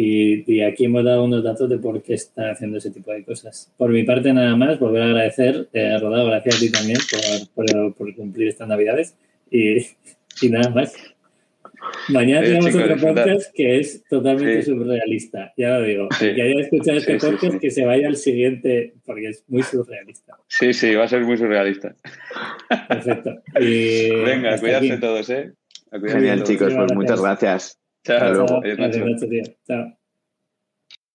y, 0.00 0.60
aquí 0.60 0.84
hemos 0.84 1.02
dado 1.02 1.24
unos 1.24 1.42
datos 1.42 1.68
de 1.68 1.76
por 1.76 2.00
qué 2.04 2.14
está 2.14 2.52
haciendo 2.52 2.78
ese 2.78 2.92
tipo 2.92 3.10
de 3.10 3.24
cosas. 3.24 3.72
Por 3.76 3.90
mi 3.90 4.04
parte, 4.04 4.32
nada 4.32 4.54
más, 4.54 4.78
volver 4.78 5.02
a 5.02 5.06
agradecer, 5.06 5.68
eh, 5.72 5.98
Rodado, 5.98 6.26
gracias 6.26 6.54
a 6.54 6.60
ti 6.60 6.70
también 6.70 6.98
por, 7.52 7.94
por, 7.94 8.14
cumplir 8.14 8.46
estas 8.46 8.68
Navidades 8.68 9.16
y, 9.50 9.78
y 10.40 10.50
nada 10.50 10.70
más. 10.70 10.94
Mañana 12.10 12.46
eh, 12.46 12.50
tenemos 12.50 12.74
otro 12.76 12.96
podcast 12.96 13.52
que 13.52 13.80
es 13.80 14.04
totalmente 14.04 14.62
surrealista, 14.62 15.52
ya 15.56 15.78
lo 15.78 15.82
digo. 15.82 16.08
Sí. 16.16 16.32
Que 16.32 16.42
haya 16.42 16.60
escuchado 16.60 16.98
este 16.98 17.18
podcast, 17.18 17.58
que 17.58 17.70
se 17.72 17.84
vaya 17.84 18.06
al 18.06 18.16
siguiente, 18.16 18.94
porque 19.04 19.30
es 19.30 19.42
muy 19.48 19.64
surrealista. 19.64 20.36
Sí, 20.46 20.74
sí, 20.74 20.94
va 20.94 21.06
a 21.06 21.08
ser 21.08 21.24
muy 21.24 21.36
surrealista. 21.36 21.96
Perfecto. 22.86 23.42
Venga, 23.52 24.60
cuídarse 24.60 24.96
todos, 24.98 25.28
¿eh? 25.30 25.54
Genial, 25.90 26.44
chicos, 26.44 26.72
pues 26.72 26.94
muchas 26.94 27.20
gracias. 27.20 27.80
Ciao, 28.02 28.18
allora, 28.26 28.46
ciao, 28.74 28.90
ciao, 28.90 29.08
ciao. 29.64 29.97